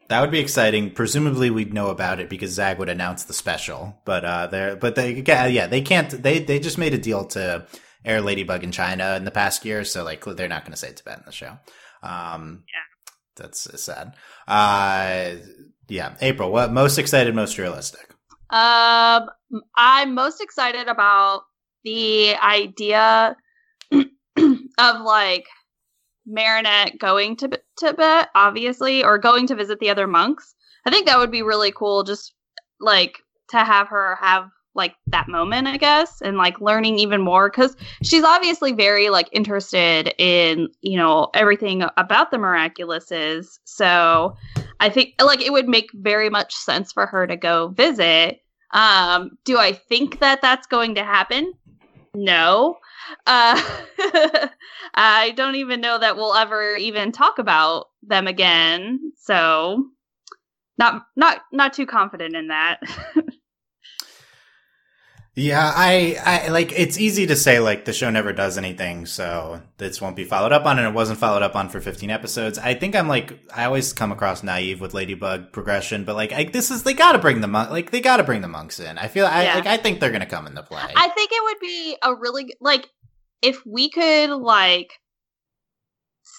that 0.08 0.20
would 0.20 0.30
be 0.30 0.38
exciting. 0.38 0.90
Presumably, 0.90 1.50
we'd 1.50 1.74
know 1.74 1.88
about 1.88 2.20
it 2.20 2.28
because 2.28 2.50
Zag 2.50 2.78
would 2.78 2.88
announce 2.88 3.24
the 3.24 3.32
special. 3.32 3.96
But 4.04 4.24
uh, 4.24 4.46
they're 4.48 4.76
but 4.76 4.94
they 4.94 5.22
yeah 5.26 5.46
yeah, 5.46 5.66
they 5.66 5.80
can't. 5.80 6.10
They 6.10 6.38
they 6.40 6.58
just 6.58 6.78
made 6.78 6.94
a 6.94 6.98
deal 6.98 7.24
to 7.26 7.66
air 8.04 8.20
Ladybug 8.20 8.62
in 8.64 8.72
China 8.72 9.14
in 9.16 9.24
the 9.24 9.30
past 9.30 9.64
year, 9.64 9.84
so 9.84 10.04
like 10.04 10.24
they're 10.24 10.48
not 10.48 10.62
going 10.64 10.72
to 10.72 10.78
say 10.78 10.92
Tibet 10.92 11.18
in 11.18 11.24
the 11.26 11.32
show. 11.32 11.58
Um, 12.02 12.64
Yeah. 12.68 12.84
that's 13.36 13.66
uh, 13.66 13.76
sad. 13.76 14.14
Uh, 14.46 15.36
yeah, 15.88 16.14
April. 16.20 16.50
What 16.52 16.72
most 16.72 16.98
excited, 16.98 17.34
most 17.34 17.56
realistic? 17.58 18.10
Um, 18.50 19.30
I'm 19.74 20.14
most 20.14 20.40
excited 20.42 20.86
about 20.88 21.42
the 21.82 22.34
idea 22.36 23.36
of 23.92 25.00
like 25.02 25.46
Marinette 26.26 26.98
going 26.98 27.36
to 27.36 27.60
Tibet, 27.78 28.28
obviously, 28.34 29.04
or 29.04 29.18
going 29.18 29.46
to 29.48 29.54
visit 29.54 29.78
the 29.80 29.90
other 29.90 30.06
monks. 30.06 30.54
I 30.86 30.90
think 30.90 31.06
that 31.06 31.18
would 31.18 31.30
be 31.30 31.42
really 31.42 31.72
cool, 31.72 32.02
just 32.02 32.34
like 32.80 33.18
to 33.50 33.58
have 33.58 33.88
her 33.88 34.16
have 34.20 34.48
like 34.76 34.94
that 35.06 35.28
moment, 35.28 35.68
I 35.68 35.76
guess, 35.76 36.20
and 36.20 36.36
like 36.36 36.60
learning 36.60 36.98
even 36.98 37.20
more 37.20 37.48
because 37.48 37.76
she's 38.02 38.24
obviously 38.24 38.72
very 38.72 39.08
like 39.08 39.28
interested 39.32 40.12
in 40.18 40.68
you 40.80 40.96
know 40.96 41.30
everything 41.34 41.84
about 41.96 42.30
the 42.30 42.38
miraculouses. 42.38 43.58
So 43.64 44.36
I 44.80 44.88
think 44.88 45.14
like 45.22 45.40
it 45.40 45.52
would 45.52 45.68
make 45.68 45.90
very 45.94 46.28
much 46.28 46.54
sense 46.54 46.92
for 46.92 47.06
her 47.06 47.26
to 47.26 47.36
go 47.36 47.68
visit 47.68 48.40
Um, 48.72 49.38
do 49.44 49.58
I 49.58 49.72
think 49.72 50.18
that 50.18 50.42
that's 50.42 50.66
going 50.66 50.96
to 50.96 51.04
happen? 51.04 51.54
No. 52.14 52.78
Uh, 53.26 53.60
I 54.94 55.32
don't 55.36 55.56
even 55.56 55.80
know 55.80 55.98
that 55.98 56.16
we'll 56.16 56.34
ever 56.34 56.76
even 56.76 57.12
talk 57.12 57.38
about 57.38 57.86
them 58.02 58.26
again. 58.26 59.12
So, 59.18 59.86
not 60.78 61.06
not 61.16 61.42
not 61.52 61.72
too 61.74 61.86
confident 61.86 62.36
in 62.36 62.48
that. 62.48 62.80
Yeah, 65.36 65.72
I, 65.74 66.16
I 66.24 66.48
like 66.48 66.70
it's 66.78 66.96
easy 66.96 67.26
to 67.26 67.34
say 67.34 67.58
like 67.58 67.86
the 67.86 67.92
show 67.92 68.08
never 68.08 68.32
does 68.32 68.56
anything, 68.56 69.04
so 69.04 69.60
this 69.78 70.00
won't 70.00 70.14
be 70.14 70.22
followed 70.24 70.52
up 70.52 70.64
on, 70.64 70.78
and 70.78 70.86
it 70.86 70.94
wasn't 70.94 71.18
followed 71.18 71.42
up 71.42 71.56
on 71.56 71.68
for 71.68 71.80
15 71.80 72.08
episodes. 72.08 72.56
I 72.56 72.74
think 72.74 72.94
I'm 72.94 73.08
like 73.08 73.36
I 73.52 73.64
always 73.64 73.92
come 73.92 74.12
across 74.12 74.44
naive 74.44 74.80
with 74.80 74.94
Ladybug 74.94 75.50
progression, 75.50 76.04
but 76.04 76.14
like 76.14 76.32
I, 76.32 76.44
this 76.44 76.70
is 76.70 76.84
they 76.84 76.94
got 76.94 77.12
to 77.12 77.18
bring 77.18 77.40
the 77.40 77.48
monk, 77.48 77.70
like 77.70 77.90
they 77.90 78.00
got 78.00 78.18
to 78.18 78.22
bring 78.22 78.42
the 78.42 78.48
monks 78.48 78.78
in. 78.78 78.96
I 78.96 79.08
feel 79.08 79.26
I 79.26 79.42
Yeah. 79.42 79.54
like 79.56 79.66
I 79.66 79.76
think 79.76 79.98
they're 79.98 80.12
gonna 80.12 80.24
come 80.24 80.46
into 80.46 80.62
play. 80.62 80.80
I 80.94 81.08
think 81.08 81.30
it 81.32 81.42
would 81.42 81.58
be 81.60 81.96
a 82.00 82.14
really 82.14 82.54
like 82.60 82.88
if 83.42 83.60
we 83.66 83.90
could 83.90 84.30
like 84.30 84.92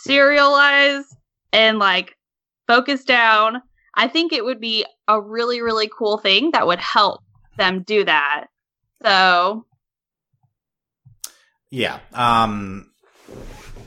serialize 0.08 1.04
and 1.52 1.80
like 1.80 2.16
focus 2.68 3.04
down. 3.04 3.62
I 3.94 4.08
think 4.08 4.32
it 4.32 4.44
would 4.44 4.62
be 4.62 4.86
a 5.10 5.20
really 5.22 5.62
really 5.62 5.90
cool 5.90 6.18
thing 6.18 6.52
that 6.52 6.66
would 6.66 6.80
help 6.80 7.22
them 7.58 7.84
do 7.84 8.06
that. 8.06 8.46
So 9.06 9.66
Yeah. 11.70 12.00
Um 12.14 12.92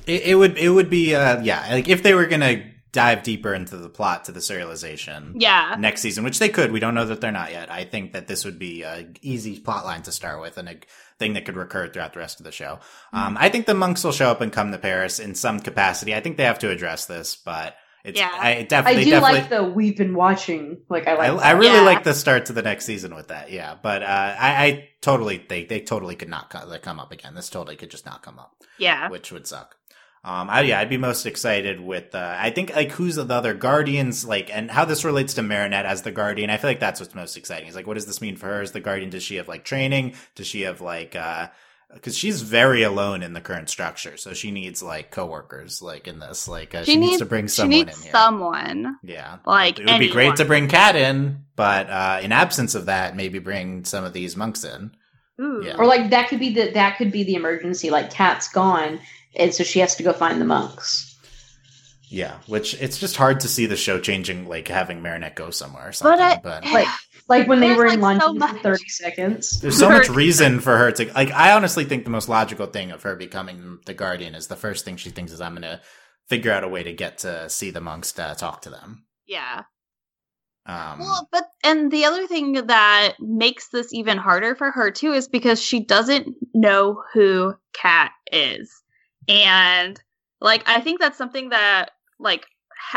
it, 0.06 0.22
it 0.22 0.34
would 0.36 0.56
it 0.56 0.70
would 0.70 0.88
be 0.88 1.14
uh 1.14 1.42
yeah, 1.42 1.66
like 1.70 1.88
if 1.88 2.02
they 2.02 2.14
were 2.14 2.26
going 2.26 2.40
to 2.40 2.64
dive 2.90 3.22
deeper 3.22 3.52
into 3.52 3.76
the 3.76 3.88
plot 3.90 4.24
to 4.24 4.32
the 4.32 4.40
serialization 4.40 5.34
yeah, 5.36 5.76
next 5.78 6.00
season, 6.00 6.24
which 6.24 6.38
they 6.38 6.48
could, 6.48 6.72
we 6.72 6.80
don't 6.80 6.94
know 6.94 7.04
that 7.04 7.20
they're 7.20 7.30
not 7.30 7.52
yet. 7.52 7.70
I 7.70 7.84
think 7.84 8.14
that 8.14 8.26
this 8.26 8.46
would 8.46 8.58
be 8.58 8.82
a 8.82 9.06
easy 9.20 9.60
plot 9.60 9.84
line 9.84 10.02
to 10.02 10.12
start 10.12 10.40
with 10.40 10.56
and 10.56 10.68
a 10.70 10.76
thing 11.18 11.34
that 11.34 11.44
could 11.44 11.56
recur 11.56 11.88
throughout 11.88 12.14
the 12.14 12.20
rest 12.20 12.40
of 12.40 12.44
the 12.44 12.52
show. 12.52 12.78
Um 13.12 13.36
I 13.38 13.48
think 13.50 13.66
the 13.66 13.74
monks 13.74 14.04
will 14.04 14.12
show 14.12 14.30
up 14.30 14.40
and 14.40 14.52
come 14.52 14.72
to 14.72 14.78
Paris 14.78 15.18
in 15.18 15.34
some 15.34 15.60
capacity. 15.60 16.14
I 16.14 16.20
think 16.20 16.36
they 16.36 16.44
have 16.44 16.60
to 16.60 16.70
address 16.70 17.06
this, 17.06 17.36
but 17.36 17.76
it's 18.04 18.18
Yeah. 18.18 18.30
I 18.32 18.56
I 18.58 18.62
definitely 18.62 19.04
do 19.04 19.10
definitely 19.10 19.40
like 19.40 19.50
the 19.50 19.64
we've 19.64 19.96
been 19.96 20.14
watching. 20.14 20.78
Like 20.88 21.06
I 21.08 21.12
I, 21.12 21.30
like. 21.30 21.44
I 21.44 21.52
that. 21.54 21.58
really 21.60 21.74
Yeah. 21.76 21.82
like 21.82 22.04
the 22.04 22.14
start 22.14 22.46
to 22.46 22.52
the 22.52 22.62
next 22.62 22.84
season 22.84 23.14
with 23.14 23.28
that, 23.28 23.50
yeah. 23.50 23.76
But 23.80 24.02
uh, 24.02 24.06
I, 24.06 24.64
I 24.64 24.88
totally 25.00 25.44
they 25.48 25.64
they 25.64 25.80
totally 25.80 26.14
could 26.16 26.28
not 26.28 26.50
co- 26.50 26.66
like, 26.66 26.82
come 26.82 27.00
up 27.00 27.12
again. 27.12 27.34
This 27.34 27.48
totally 27.50 27.76
could 27.76 27.90
just 27.90 28.06
not 28.06 28.22
come 28.22 28.38
up 28.38 28.54
yeah, 28.78 29.08
which 29.08 29.32
would 29.32 29.46
suck. 29.46 29.76
Um, 30.24 30.50
I, 30.50 30.62
yeah, 30.62 30.80
I'd 30.80 30.90
be 30.90 30.96
most 30.96 31.26
excited 31.26 31.80
with. 31.80 32.14
Uh, 32.14 32.36
I 32.38 32.50
think 32.50 32.74
like 32.74 32.90
who's 32.92 33.14
the 33.16 33.24
other 33.32 33.54
guardians 33.54 34.24
like, 34.24 34.50
and 34.54 34.70
how 34.70 34.84
this 34.84 35.04
relates 35.04 35.34
to 35.34 35.42
Marinette 35.42 35.86
as 35.86 36.02
the 36.02 36.10
guardian. 36.10 36.50
I 36.50 36.56
feel 36.56 36.68
like 36.70 36.80
that's 36.80 37.00
what's 37.00 37.14
most 37.14 37.36
exciting. 37.36 37.68
Is 37.68 37.76
like, 37.76 37.86
what 37.86 37.94
does 37.94 38.06
this 38.06 38.20
mean 38.20 38.36
for 38.36 38.46
her 38.46 38.60
as 38.60 38.72
the 38.72 38.80
guardian? 38.80 39.10
Does 39.10 39.22
she 39.22 39.36
have 39.36 39.48
like 39.48 39.64
training? 39.64 40.14
Does 40.34 40.46
she 40.46 40.62
have 40.62 40.80
like? 40.80 41.14
uh 41.16 41.48
because 41.92 42.16
she's 42.16 42.42
very 42.42 42.82
alone 42.82 43.22
in 43.22 43.32
the 43.32 43.40
current 43.40 43.68
structure, 43.70 44.16
so 44.16 44.34
she 44.34 44.50
needs 44.50 44.82
like 44.82 45.10
coworkers, 45.10 45.80
like 45.80 46.06
in 46.06 46.18
this. 46.18 46.46
Like 46.48 46.74
uh, 46.74 46.84
she, 46.84 46.96
needs, 46.96 47.18
to 47.18 47.24
bring 47.24 47.46
she 47.46 47.50
someone 47.50 47.70
needs 47.70 47.96
in 47.96 48.02
here. 48.02 48.12
someone. 48.12 48.96
Yeah, 49.02 49.38
like, 49.46 49.78
it 49.78 49.86
would 49.86 49.98
be 49.98 50.10
great 50.10 50.36
to 50.36 50.44
bring 50.44 50.68
Cat 50.68 50.96
in, 50.96 51.44
but 51.56 51.88
uh 51.88 52.20
in 52.22 52.32
absence 52.32 52.74
of 52.74 52.86
that, 52.86 53.16
maybe 53.16 53.38
bring 53.38 53.84
some 53.84 54.04
of 54.04 54.12
these 54.12 54.36
monks 54.36 54.64
in. 54.64 54.92
Ooh. 55.40 55.62
Yeah. 55.64 55.76
Or 55.76 55.86
like 55.86 56.10
that 56.10 56.28
could 56.28 56.40
be 56.40 56.52
the 56.52 56.70
that 56.72 56.98
could 56.98 57.12
be 57.12 57.24
the 57.24 57.34
emergency. 57.36 57.90
Like 57.90 58.10
Cat's 58.10 58.48
gone, 58.48 59.00
and 59.36 59.54
so 59.54 59.64
she 59.64 59.78
has 59.80 59.96
to 59.96 60.02
go 60.02 60.12
find 60.12 60.40
the 60.40 60.44
monks. 60.44 61.06
Yeah, 62.10 62.38
which 62.46 62.72
it's 62.80 62.98
just 62.98 63.16
hard 63.16 63.40
to 63.40 63.48
see 63.48 63.66
the 63.66 63.76
show 63.76 64.00
changing, 64.00 64.48
like 64.48 64.68
having 64.68 65.02
Marinette 65.02 65.36
go 65.36 65.50
somewhere 65.50 65.82
or 65.84 65.86
But 65.88 65.96
something. 65.96 66.20
I- 66.24 66.40
but 66.42 66.64
Like 66.64 66.88
like 67.28 67.46
when 67.46 67.60
they 67.60 67.68
There's, 67.68 67.78
were 67.78 67.86
in 67.86 68.00
like, 68.00 68.20
so 68.20 68.30
London 68.30 68.56
for 68.56 68.62
thirty 68.62 68.88
seconds. 68.88 69.60
There's 69.60 69.78
so 69.78 69.90
much 69.90 70.08
reason 70.24 70.60
for 70.60 70.76
her 70.76 70.90
to 70.92 71.12
like. 71.12 71.30
I 71.32 71.52
honestly 71.52 71.84
think 71.84 72.04
the 72.04 72.10
most 72.10 72.28
logical 72.28 72.66
thing 72.66 72.90
of 72.90 73.02
her 73.02 73.14
becoming 73.16 73.78
the 73.86 73.94
guardian 73.94 74.34
is 74.34 74.46
the 74.46 74.56
first 74.56 74.84
thing 74.84 74.96
she 74.96 75.10
thinks 75.10 75.32
is 75.32 75.40
I'm 75.40 75.54
gonna 75.54 75.80
figure 76.28 76.52
out 76.52 76.64
a 76.64 76.68
way 76.68 76.82
to 76.82 76.92
get 76.92 77.18
to 77.18 77.48
see 77.48 77.70
the 77.70 77.80
monks 77.80 78.12
to 78.12 78.34
talk 78.38 78.62
to 78.62 78.70
them. 78.70 79.04
yeah. 79.26 79.62
Um, 80.66 80.98
Well, 80.98 81.28
but 81.32 81.44
and 81.64 81.90
the 81.90 82.04
other 82.04 82.26
thing 82.26 82.52
that 82.52 83.14
makes 83.20 83.68
this 83.68 83.92
even 83.94 84.18
harder 84.18 84.54
for 84.54 84.70
her 84.70 84.90
too 84.90 85.12
is 85.12 85.26
because 85.26 85.62
she 85.62 85.80
doesn't 85.80 86.34
know 86.54 87.02
who 87.14 87.54
Cat 87.72 88.12
is. 88.30 88.70
And 89.28 89.98
like 90.40 90.68
I 90.68 90.80
think 90.80 91.00
that's 91.00 91.16
something 91.18 91.50
that 91.50 91.92
like 92.18 92.46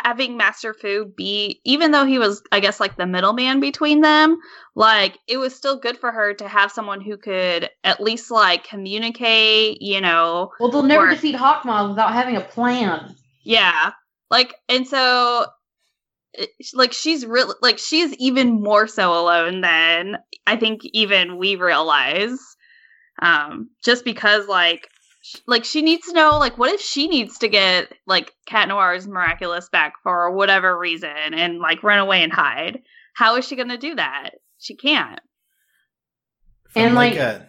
having 0.03 0.37
Master 0.37 0.73
Fu 0.73 1.05
be 1.17 1.59
even 1.65 1.91
though 1.91 2.05
he 2.05 2.19
was 2.19 2.41
I 2.51 2.59
guess 2.59 2.79
like 2.79 2.97
the 2.97 3.05
middleman 3.07 3.59
between 3.59 4.01
them, 4.01 4.37
like 4.75 5.17
it 5.27 5.37
was 5.37 5.55
still 5.55 5.77
good 5.79 5.97
for 5.97 6.11
her 6.11 6.33
to 6.35 6.47
have 6.47 6.71
someone 6.71 7.01
who 7.01 7.17
could 7.17 7.69
at 7.83 7.99
least 8.01 8.29
like 8.31 8.63
communicate, 8.63 9.81
you 9.81 9.99
know, 10.01 10.51
Well, 10.59 10.69
they'll 10.69 10.83
never 10.83 11.07
Or- 11.07 11.09
defeat 11.09 11.35
Hawkmoth 11.35 11.89
without 11.89 12.13
having 12.13 12.37
a 12.37 12.41
plan. 12.41 13.15
yeah. 13.43 13.91
Like 14.29 14.53
and 14.69 14.87
so 14.87 15.45
like 16.73 16.93
she's 16.93 17.25
really 17.25 17.55
like 17.61 17.77
she's 17.77 18.13
even 18.13 18.61
more 18.61 18.87
so 18.87 19.11
alone 19.19 19.61
than 19.61 20.17
I 20.47 20.55
think 20.55 20.81
even 20.93 21.37
we 21.37 21.55
realize. 21.57 22.39
Um 23.21 23.69
just 23.83 24.05
because 24.05 24.47
like 24.47 24.87
like 25.45 25.63
she 25.65 25.81
needs 25.81 26.07
to 26.07 26.13
know 26.13 26.37
like 26.39 26.57
what 26.57 26.71
if 26.73 26.81
she 26.81 27.07
needs 27.07 27.37
to 27.39 27.47
get 27.47 27.91
like 28.07 28.33
Cat 28.45 28.67
Noir's 28.67 29.07
miraculous 29.07 29.69
back 29.69 29.93
for 30.03 30.31
whatever 30.31 30.77
reason 30.77 31.09
and 31.33 31.59
like 31.59 31.83
run 31.83 31.99
away 31.99 32.23
and 32.23 32.33
hide. 32.33 32.79
How 33.13 33.35
is 33.35 33.45
she 33.47 33.55
going 33.55 33.69
to 33.69 33.77
do 33.77 33.95
that? 33.95 34.31
She 34.57 34.75
can't. 34.75 35.19
from 36.69 36.83
and, 36.83 36.95
like- 36.95 37.15
a 37.15 37.47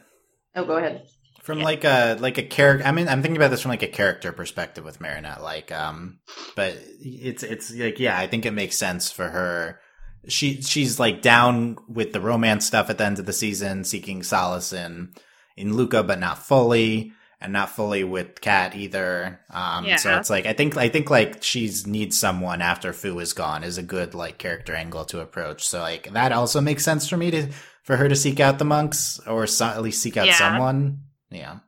Oh, 0.54 0.64
go 0.66 0.76
ahead. 0.76 1.06
from 1.42 1.58
Yeah. 1.58 1.64
like 1.64 1.84
a 1.84 2.16
like 2.20 2.36
a 2.38 2.42
character. 2.42 2.86
I 2.86 2.92
mean, 2.92 3.08
I'm 3.08 3.22
thinking 3.22 3.36
about 3.38 3.50
this 3.50 3.62
from 3.62 3.70
like 3.70 3.82
a 3.82 3.88
character 3.88 4.32
perspective 4.32 4.84
with 4.84 5.00
Marinette. 5.00 5.42
Like, 5.42 5.72
um, 5.72 6.18
but 6.56 6.76
it's 7.00 7.42
it's 7.42 7.72
like 7.74 7.98
yeah, 7.98 8.18
I 8.18 8.26
think 8.26 8.44
it 8.44 8.50
makes 8.52 8.76
sense 8.76 9.10
for 9.10 9.28
her. 9.30 9.80
She 10.28 10.60
she's 10.60 11.00
like 11.00 11.22
down 11.22 11.76
with 11.88 12.12
the 12.12 12.20
romance 12.20 12.66
stuff 12.66 12.90
at 12.90 12.98
the 12.98 13.04
end 13.06 13.18
of 13.18 13.24
the 13.26 13.32
season, 13.32 13.84
seeking 13.84 14.22
solace 14.22 14.72
in 14.74 15.14
in 15.56 15.74
Luka, 15.74 16.02
but 16.02 16.20
not 16.20 16.38
fully, 16.38 17.12
and 17.42 17.52
not 17.52 17.70
fully 17.70 18.04
with 18.04 18.40
Cat 18.40 18.74
either. 18.76 19.40
Um, 19.50 19.86
so 19.98 20.16
it's 20.16 20.30
like 20.30 20.46
I 20.46 20.52
think 20.52 20.76
I 20.76 20.88
think 20.88 21.10
like 21.10 21.42
she's 21.42 21.86
needs 21.86 22.18
someone 22.18 22.62
after 22.62 22.92
Fu 22.92 23.18
is 23.18 23.32
gone 23.32 23.64
is 23.64 23.78
a 23.78 23.82
good 23.82 24.14
like 24.14 24.38
character 24.38 24.74
angle 24.74 25.04
to 25.06 25.20
approach. 25.20 25.66
So 25.66 25.80
like 25.80 26.12
that 26.12 26.32
also 26.32 26.60
makes 26.60 26.84
sense 26.84 27.08
for 27.08 27.16
me 27.16 27.30
to 27.32 27.48
for 27.84 27.96
her 27.96 28.08
to 28.08 28.14
seek 28.16 28.38
out 28.40 28.58
the 28.58 28.64
monks 28.64 29.20
or 29.26 29.46
so, 29.46 29.66
at 29.66 29.82
least 29.82 30.00
seek 30.00 30.16
out 30.16 30.26
Yeah. 30.26 30.38
someone. 30.38 31.00
Yeah. 31.30 31.58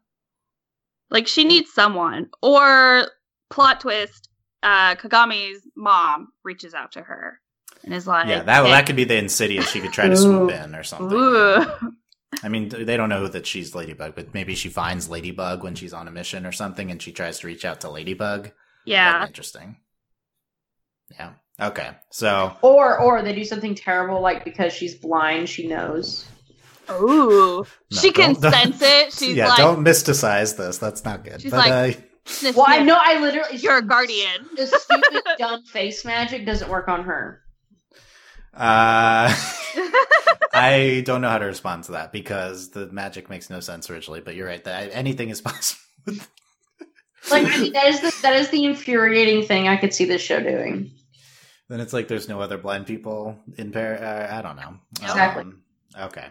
Like 1.11 1.27
she 1.27 1.45
needs 1.45 1.73
someone 1.73 2.31
or 2.43 3.09
plot 3.51 3.81
twist 3.81 4.29
uh 4.63 4.95
Kagami's 4.95 5.61
mom 5.77 6.29
reaches 6.45 6.73
out 6.75 6.93
to 6.93 7.03
her 7.03 7.41
and 7.85 7.93
is 7.93 8.07
like 8.07 8.29
Yeah, 8.29 8.43
that 8.43 8.65
"Hey, 8.65 8.71
that 8.71 8.87
could 8.87 8.97
be 8.97 9.05
the 9.05 9.17
insidious. 9.17 9.69
She 9.71 9.81
could 9.81 9.93
try 9.93 10.09
to 10.09 10.17
swoop 10.17 10.51
in 10.51 10.75
or 10.75 10.83
something. 10.83 11.97
Ooh." 12.35 12.47
I 12.47 12.49
mean, 12.49 12.69
they 12.69 12.97
don't 12.97 13.09
know 13.09 13.27
that 13.29 13.47
she's 13.47 13.75
Ladybug, 13.75 14.15
but 14.15 14.35
maybe 14.35 14.55
she 14.55 14.69
finds 14.69 15.09
Ladybug 15.09 15.63
when 15.63 15.75
she's 15.75 15.93
on 15.93 16.09
a 16.09 16.11
mission 16.11 16.47
or 16.47 16.53
something, 16.53 16.91
and 16.91 17.01
she 17.01 17.13
tries 17.13 17.39
to 17.41 17.47
reach 17.47 17.65
out 17.65 17.81
to 17.83 17.91
Ladybug. 17.91 18.43
That'd 18.43 18.53
yeah. 18.85 19.21
be 19.21 19.27
interesting. 19.29 19.77
Yeah. 21.13 21.33
Okay. 21.61 21.91
So 22.11 22.57
Or 22.63 22.99
or 22.99 23.23
they 23.23 23.35
do 23.35 23.45
something 23.45 23.75
terrible, 23.75 24.21
like 24.21 24.45
because 24.45 24.73
she's 24.73 24.95
blind, 24.95 25.49
she 25.49 25.67
knows. 25.69 26.27
Ooh. 26.91 27.65
No, 27.91 27.99
she 28.01 28.11
can 28.13 28.33
don't- 28.35 28.43
don't- 28.43 28.53
sense 28.53 28.83
it. 28.83 29.13
She's 29.13 29.37
yeah, 29.37 29.49
like, 29.49 29.59
don't 29.59 29.85
mysticize 29.85 30.57
this. 30.57 30.79
That's 30.79 31.05
not 31.05 31.25
good. 31.25 31.41
She's 31.41 31.51
but 31.51 31.69
like- 31.71 31.99
uh, 31.99 32.01
sniff, 32.27 32.57
Well, 32.57 32.67
I 32.69 32.81
know 32.83 32.99
I 33.01 33.21
literally 33.21 33.57
You're 33.57 33.79
a 33.79 33.83
guardian. 33.83 34.49
The 34.57 34.67
stupid 34.67 35.23
dumb 35.39 35.63
face 35.65 36.05
magic 36.05 36.45
doesn't 36.45 36.69
work 36.71 36.89
on 36.89 37.05
her. 37.05 37.41
Uh, 38.57 39.35
I 40.55 41.03
don't 41.05 41.21
know 41.21 41.29
how 41.29 41.39
to 41.39 41.47
respond 41.47 41.85
to 41.85 41.93
that 41.93 42.13
because 42.13 42.71
the 42.71 42.87
magic 42.87 43.29
makes 43.29 43.51
no 43.51 43.61
sense 43.61 43.91
originally. 43.91 44.21
But 44.21 44.35
you're 44.35 44.47
right. 44.47 44.63
That 44.65 44.91
anything 44.93 45.31
is 45.31 45.41
possible. 45.43 45.81
Like 47.31 47.47
I 47.47 47.59
mean, 47.59 47.73
that 47.73 47.87
is 47.87 48.01
the 48.01 48.15
that 48.23 48.35
is 48.35 48.51
the 48.51 48.65
infuriating 48.65 49.47
thing 49.47 49.67
I 49.69 49.77
could 49.77 49.95
see 49.95 50.05
this 50.05 50.23
show 50.23 50.41
doing. 50.41 50.93
Then 51.69 51.81
it's 51.81 51.93
like 51.95 52.09
there's 52.09 52.29
no 52.29 52.41
other 52.41 52.59
blind 52.59 52.87
people 52.87 53.39
in 53.57 53.73
Paris. 53.73 54.01
Uh, 54.01 54.29
I 54.31 54.43
don't 54.43 54.57
know. 54.57 54.77
Exactly. 55.01 55.43
Um, 55.43 55.63
okay. 55.99 56.27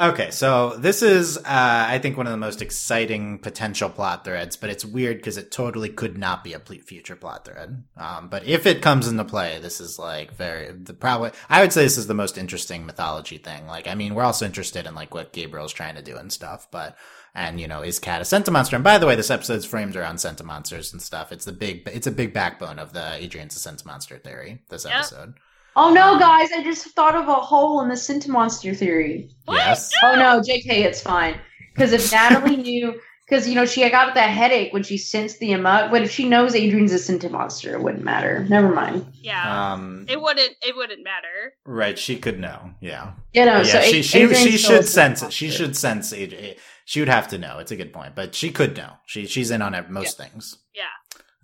Okay, 0.00 0.30
so 0.30 0.70
this 0.78 1.02
is, 1.02 1.36
uh, 1.36 1.42
I 1.44 1.98
think, 1.98 2.16
one 2.16 2.26
of 2.26 2.30
the 2.30 2.38
most 2.38 2.62
exciting 2.62 3.38
potential 3.38 3.90
plot 3.90 4.24
threads, 4.24 4.56
but 4.56 4.70
it's 4.70 4.82
weird 4.82 5.18
because 5.18 5.36
it 5.36 5.52
totally 5.52 5.90
could 5.90 6.16
not 6.16 6.42
be 6.42 6.54
a 6.54 6.58
future 6.58 7.16
plot 7.16 7.44
thread. 7.44 7.84
Um, 7.98 8.28
but 8.30 8.46
if 8.46 8.64
it 8.64 8.80
comes 8.80 9.08
into 9.08 9.24
play, 9.24 9.58
this 9.60 9.78
is 9.78 9.98
like 9.98 10.32
very, 10.32 10.72
the 10.72 10.94
probably, 10.94 11.32
I 11.50 11.60
would 11.60 11.74
say 11.74 11.82
this 11.82 11.98
is 11.98 12.06
the 12.06 12.14
most 12.14 12.38
interesting 12.38 12.86
mythology 12.86 13.36
thing. 13.36 13.66
Like, 13.66 13.86
I 13.86 13.94
mean, 13.94 14.14
we're 14.14 14.22
also 14.22 14.46
interested 14.46 14.86
in 14.86 14.94
like 14.94 15.12
what 15.12 15.34
Gabriel's 15.34 15.74
trying 15.74 15.96
to 15.96 16.02
do 16.02 16.16
and 16.16 16.32
stuff, 16.32 16.66
but, 16.70 16.96
and 17.34 17.60
you 17.60 17.68
know, 17.68 17.82
is 17.82 17.98
Cat 17.98 18.22
a 18.22 18.24
Sentimonster? 18.24 18.72
And 18.72 18.84
by 18.84 18.96
the 18.96 19.06
way, 19.06 19.16
this 19.16 19.30
episode's 19.30 19.66
framed 19.66 19.96
around 19.96 20.16
Sentimonsters 20.16 20.92
and 20.92 21.02
stuff. 21.02 21.30
It's 21.30 21.44
the 21.44 21.52
big, 21.52 21.82
it's 21.92 22.06
a 22.06 22.10
big 22.10 22.32
backbone 22.32 22.78
of 22.78 22.94
the 22.94 23.16
Adrien's 23.22 23.54
a 23.54 23.70
Sentimonster 23.70 24.18
theory, 24.24 24.62
this 24.70 24.86
Yep. 24.86 24.94
episode. 24.94 25.34
Oh 25.82 25.90
no, 25.90 26.18
guys! 26.18 26.50
I 26.52 26.62
just 26.62 26.84
thought 26.90 27.14
of 27.14 27.26
a 27.26 27.34
hole 27.34 27.80
in 27.80 27.88
the 27.88 27.94
Sentimonster 27.94 28.76
theory. 28.76 29.30
Yes. 29.48 29.90
Oh 30.02 30.14
no, 30.14 30.40
JK, 30.40 30.66
it's 30.84 31.00
fine. 31.00 31.40
Because 31.74 31.92
if 31.92 32.12
Nathalie 32.12 32.56
knew, 32.68 33.00
because 33.26 33.48
you 33.48 33.54
know 33.54 33.64
she 33.64 33.88
got 33.88 34.12
that 34.14 34.28
headache 34.28 34.74
when 34.74 34.82
she 34.82 34.98
sensed 34.98 35.38
the 35.38 35.52
amok, 35.52 35.90
but 35.90 36.02
if 36.02 36.10
she 36.10 36.28
knows 36.28 36.54
Adrien's 36.54 36.92
a 36.92 36.96
Sentimonster, 36.96 37.72
it 37.72 37.80
wouldn't 37.82 38.04
matter. 38.04 38.44
Never 38.50 38.68
mind. 38.74 39.06
Yeah. 39.14 39.72
Um, 39.72 40.04
it 40.06 40.20
wouldn't 40.20 40.50
it 40.62 40.76
wouldn't 40.76 41.02
matter. 41.02 41.54
right. 41.64 41.98
She 41.98 42.18
could 42.18 42.38
know. 42.38 42.72
Yeah. 42.82 43.12
You 43.32 43.46
know, 43.46 43.58
yeah. 43.58 43.62
so 43.62 43.80
she 43.80 44.00
A- 44.00 44.02
she 44.02 44.22
Adrien's 44.24 44.42
she 44.50 44.58
should 44.58 44.86
sense 44.86 45.22
it. 45.22 45.32
She 45.32 45.50
should 45.50 45.74
sense 45.78 46.12
it. 46.12 46.58
She 46.84 47.00
would 47.00 47.08
have 47.08 47.28
to 47.28 47.38
know. 47.38 47.58
It's 47.58 47.70
a 47.70 47.76
good 47.76 47.94
point, 47.94 48.14
but 48.14 48.34
she 48.34 48.50
could 48.52 48.76
know. 48.76 48.92
She 49.06 49.26
she's 49.26 49.50
in 49.50 49.62
on 49.62 49.72
it- 49.74 49.88
most 49.88 50.18
things. 50.18 50.58
Yeah. 50.74 50.84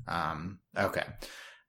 Um. 0.07 0.59
Okay. 0.77 1.05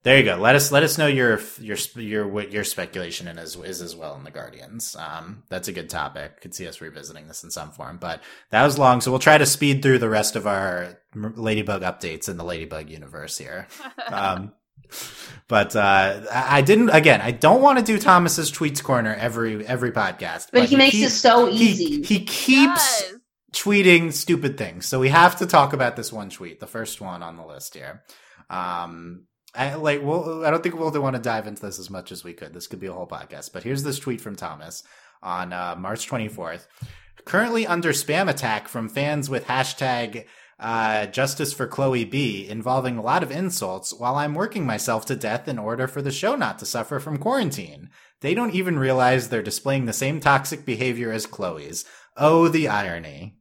There 0.03 0.17
you 0.17 0.23
go. 0.23 0.35
Let 0.37 0.55
us 0.55 0.71
let 0.71 0.83
us 0.83 0.97
know 0.97 1.07
your 1.07 1.39
your 1.59 1.75
your 1.95 2.27
what 2.27 2.51
your 2.51 2.63
speculation 2.63 3.27
in 3.27 3.37
is 3.37 3.55
is 3.57 3.81
as 3.81 3.95
well 3.95 4.15
in 4.15 4.23
the 4.23 4.31
Guardians. 4.31 4.95
Um, 4.97 5.43
that's 5.49 5.67
a 5.67 5.73
good 5.73 5.89
topic. 5.89 6.39
Could 6.39 6.53
see 6.55 6.67
us 6.67 6.79
revisiting 6.79 7.27
this 7.27 7.43
in 7.43 7.51
some 7.51 7.71
form, 7.71 7.97
but 7.97 8.21
that 8.51 8.63
was 8.63 8.77
long, 8.79 9.01
so 9.01 9.11
we'll 9.11 9.19
try 9.19 9.37
to 9.37 9.45
speed 9.45 9.81
through 9.81 9.97
the 9.99 10.07
rest 10.09 10.35
of 10.37 10.47
our 10.47 10.99
Ladybug 11.13 11.81
updates 11.81 12.29
in 12.29 12.37
the 12.37 12.43
Ladybug 12.45 12.89
universe 12.89 13.37
here. 13.37 13.67
Um, 14.09 14.53
but 15.49 15.75
uh, 15.75 16.21
I 16.31 16.61
didn't. 16.61 16.89
Again, 16.91 17.19
I 17.19 17.31
don't 17.31 17.61
want 17.61 17.77
to 17.79 17.83
do 17.83 17.99
Thomas's 17.99 18.49
tweets 18.51 18.81
corner 18.81 19.13
every 19.13 19.65
every 19.67 19.91
podcast, 19.91 20.47
But, 20.53 20.69
he 20.69 20.77
makes 20.77 20.91
keep- 20.95 21.07
it 21.07 21.09
so 21.09 21.47
he 21.51 21.65
easy. 21.65 22.03
he 22.03 22.19
keeps 22.23 23.01
Yes. 23.01 23.13
tweeting 23.53 24.13
stupid 24.13 24.57
things. 24.57 24.85
So 24.85 24.99
we 24.99 25.09
have 25.09 25.35
to 25.37 25.45
talk 25.45 25.73
about 25.73 25.97
this 25.97 26.13
one 26.13 26.29
tweet, 26.29 26.61
the 26.61 26.67
first 26.67 27.01
one 27.01 27.21
on 27.21 27.35
the 27.35 27.45
list 27.45 27.73
here. 27.75 28.03
Um, 28.49 29.25
I 29.55 29.75
like. 29.75 30.03
Well, 30.03 30.45
I 30.45 30.51
don't 30.51 30.61
think 30.61 30.77
we'll 30.77 30.91
want 31.01 31.15
to 31.15 31.21
dive 31.21 31.47
into 31.47 31.61
this 31.61 31.79
as 31.79 31.89
much 31.89 32.11
as 32.11 32.23
we 32.23 32.33
could. 32.33 32.53
This 32.53 32.67
could 32.67 32.79
be 32.79 32.87
a 32.87 32.93
whole 32.93 33.07
podcast. 33.07 33.53
But 33.53 33.63
here's 33.63 33.83
this 33.83 33.99
tweet 33.99 34.21
from 34.21 34.35
Thomas 34.35 34.83
on 35.23 35.53
uh, 35.53 35.75
March 35.77 36.09
24th. 36.09 36.67
Currently 37.25 37.65
under 37.67 37.91
spam 37.91 38.29
attack 38.29 38.67
from 38.67 38.87
fans 38.87 39.29
with 39.29 39.47
hashtag 39.47 40.25
uh, 40.59 41.05
justice 41.07 41.53
for 41.53 41.67
Chloe 41.67 42.05
B, 42.05 42.47
involving 42.47 42.97
a 42.97 43.01
lot 43.01 43.23
of 43.23 43.31
insults, 43.31 43.93
while 43.93 44.15
I'm 44.15 44.33
working 44.33 44.65
myself 44.65 45.05
to 45.07 45.15
death 45.15 45.47
in 45.47 45.59
order 45.59 45.87
for 45.87 46.01
the 46.01 46.11
show 46.11 46.35
not 46.35 46.59
to 46.59 46.65
suffer 46.65 46.99
from 46.99 47.17
quarantine. 47.17 47.89
They 48.21 48.33
don't 48.33 48.55
even 48.55 48.79
realize 48.79 49.29
they're 49.29 49.43
displaying 49.43 49.85
the 49.85 49.93
same 49.93 50.19
toxic 50.19 50.65
behavior 50.65 51.11
as 51.11 51.25
Chloe's. 51.27 51.85
Oh, 52.15 52.47
the 52.47 52.67
irony. 52.67 53.37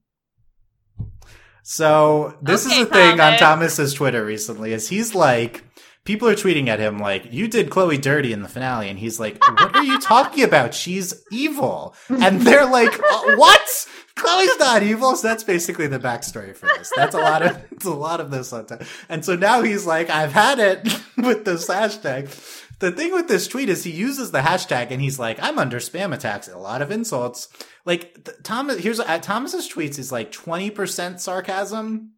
So 1.63 2.37
this 2.43 2.67
Okay, 2.67 2.83
is 2.83 2.89
the 2.89 2.95
thing 2.95 3.21
on 3.21 3.39
Thomas's 3.39 3.95
Twitter 3.95 4.25
recently 4.25 4.73
is 4.73 4.89
he's 4.89 5.15
like, 5.15 5.65
people 6.07 6.29
are 6.29 6.35
tweeting 6.35 6.69
at 6.69 6.79
him 6.79 6.99
like, 6.99 7.33
you 7.33 7.49
did 7.49 7.69
Chloe 7.69 7.99
dirty 7.99 8.33
in 8.33 8.43
the 8.43 8.49
finale. 8.49 8.89
And 8.89 8.99
he's 8.99 9.21
like, 9.21 9.39
what 9.47 9.77
are 9.77 9.85
you 9.85 10.01
talking 10.01 10.45
about? 10.45 10.73
She's 10.73 11.23
evil. 11.31 11.95
And 12.09 12.41
they're 12.41 12.65
like, 12.65 12.99
"Uh, 12.99 13.37
what? 13.37 13.87
Chloe's 14.15 14.59
not 14.59 14.83
evil. 14.83 15.15
So 15.15 15.29
that's 15.29 15.45
basically 15.45 15.89
the 15.89 15.99
backstory 15.99 16.57
for 16.57 16.67
this. 16.67 16.91
That's 16.97 17.15
a 17.15 17.19
lot 17.19 17.43
of, 17.43 17.63
it's 17.73 17.85
a 17.85 17.91
lot 17.91 18.21
of 18.21 18.31
this 18.31 18.53
on 18.53 18.67
time. 18.67 18.87
And 19.09 19.25
so 19.25 19.37
now 19.37 19.63
he's 19.63 19.85
like, 19.85 20.09
I've 20.09 20.33
had 20.33 20.59
it 20.59 20.83
with 21.19 21.45
this 21.45 21.69
hashtag. 21.69 22.31
The 22.79 22.93
thing 22.93 23.13
with 23.13 23.29
this 23.29 23.49
tweet 23.49 23.69
is 23.69 23.85
he 23.85 23.91
uses 23.91 24.31
the 24.31 24.41
hashtag 24.41 24.91
and 24.91 25.01
he's 25.01 25.19
like, 25.19 25.39
I'm 25.43 25.59
under 25.59 25.79
spam 25.79 26.15
attacks, 26.15 26.49
a 26.49 26.59
lot 26.59 26.83
of 26.83 26.91
insults. 26.91 27.49
Like 27.85 28.25
th- 28.25 28.37
Thomas, 28.43 28.79
here's 28.79 29.01
at 29.01 29.23
Thomas's 29.23 29.69
tweets 29.71 29.99
is 29.99 30.13
like 30.13 30.31
20% 30.31 31.19
sarcasm, 31.21 32.13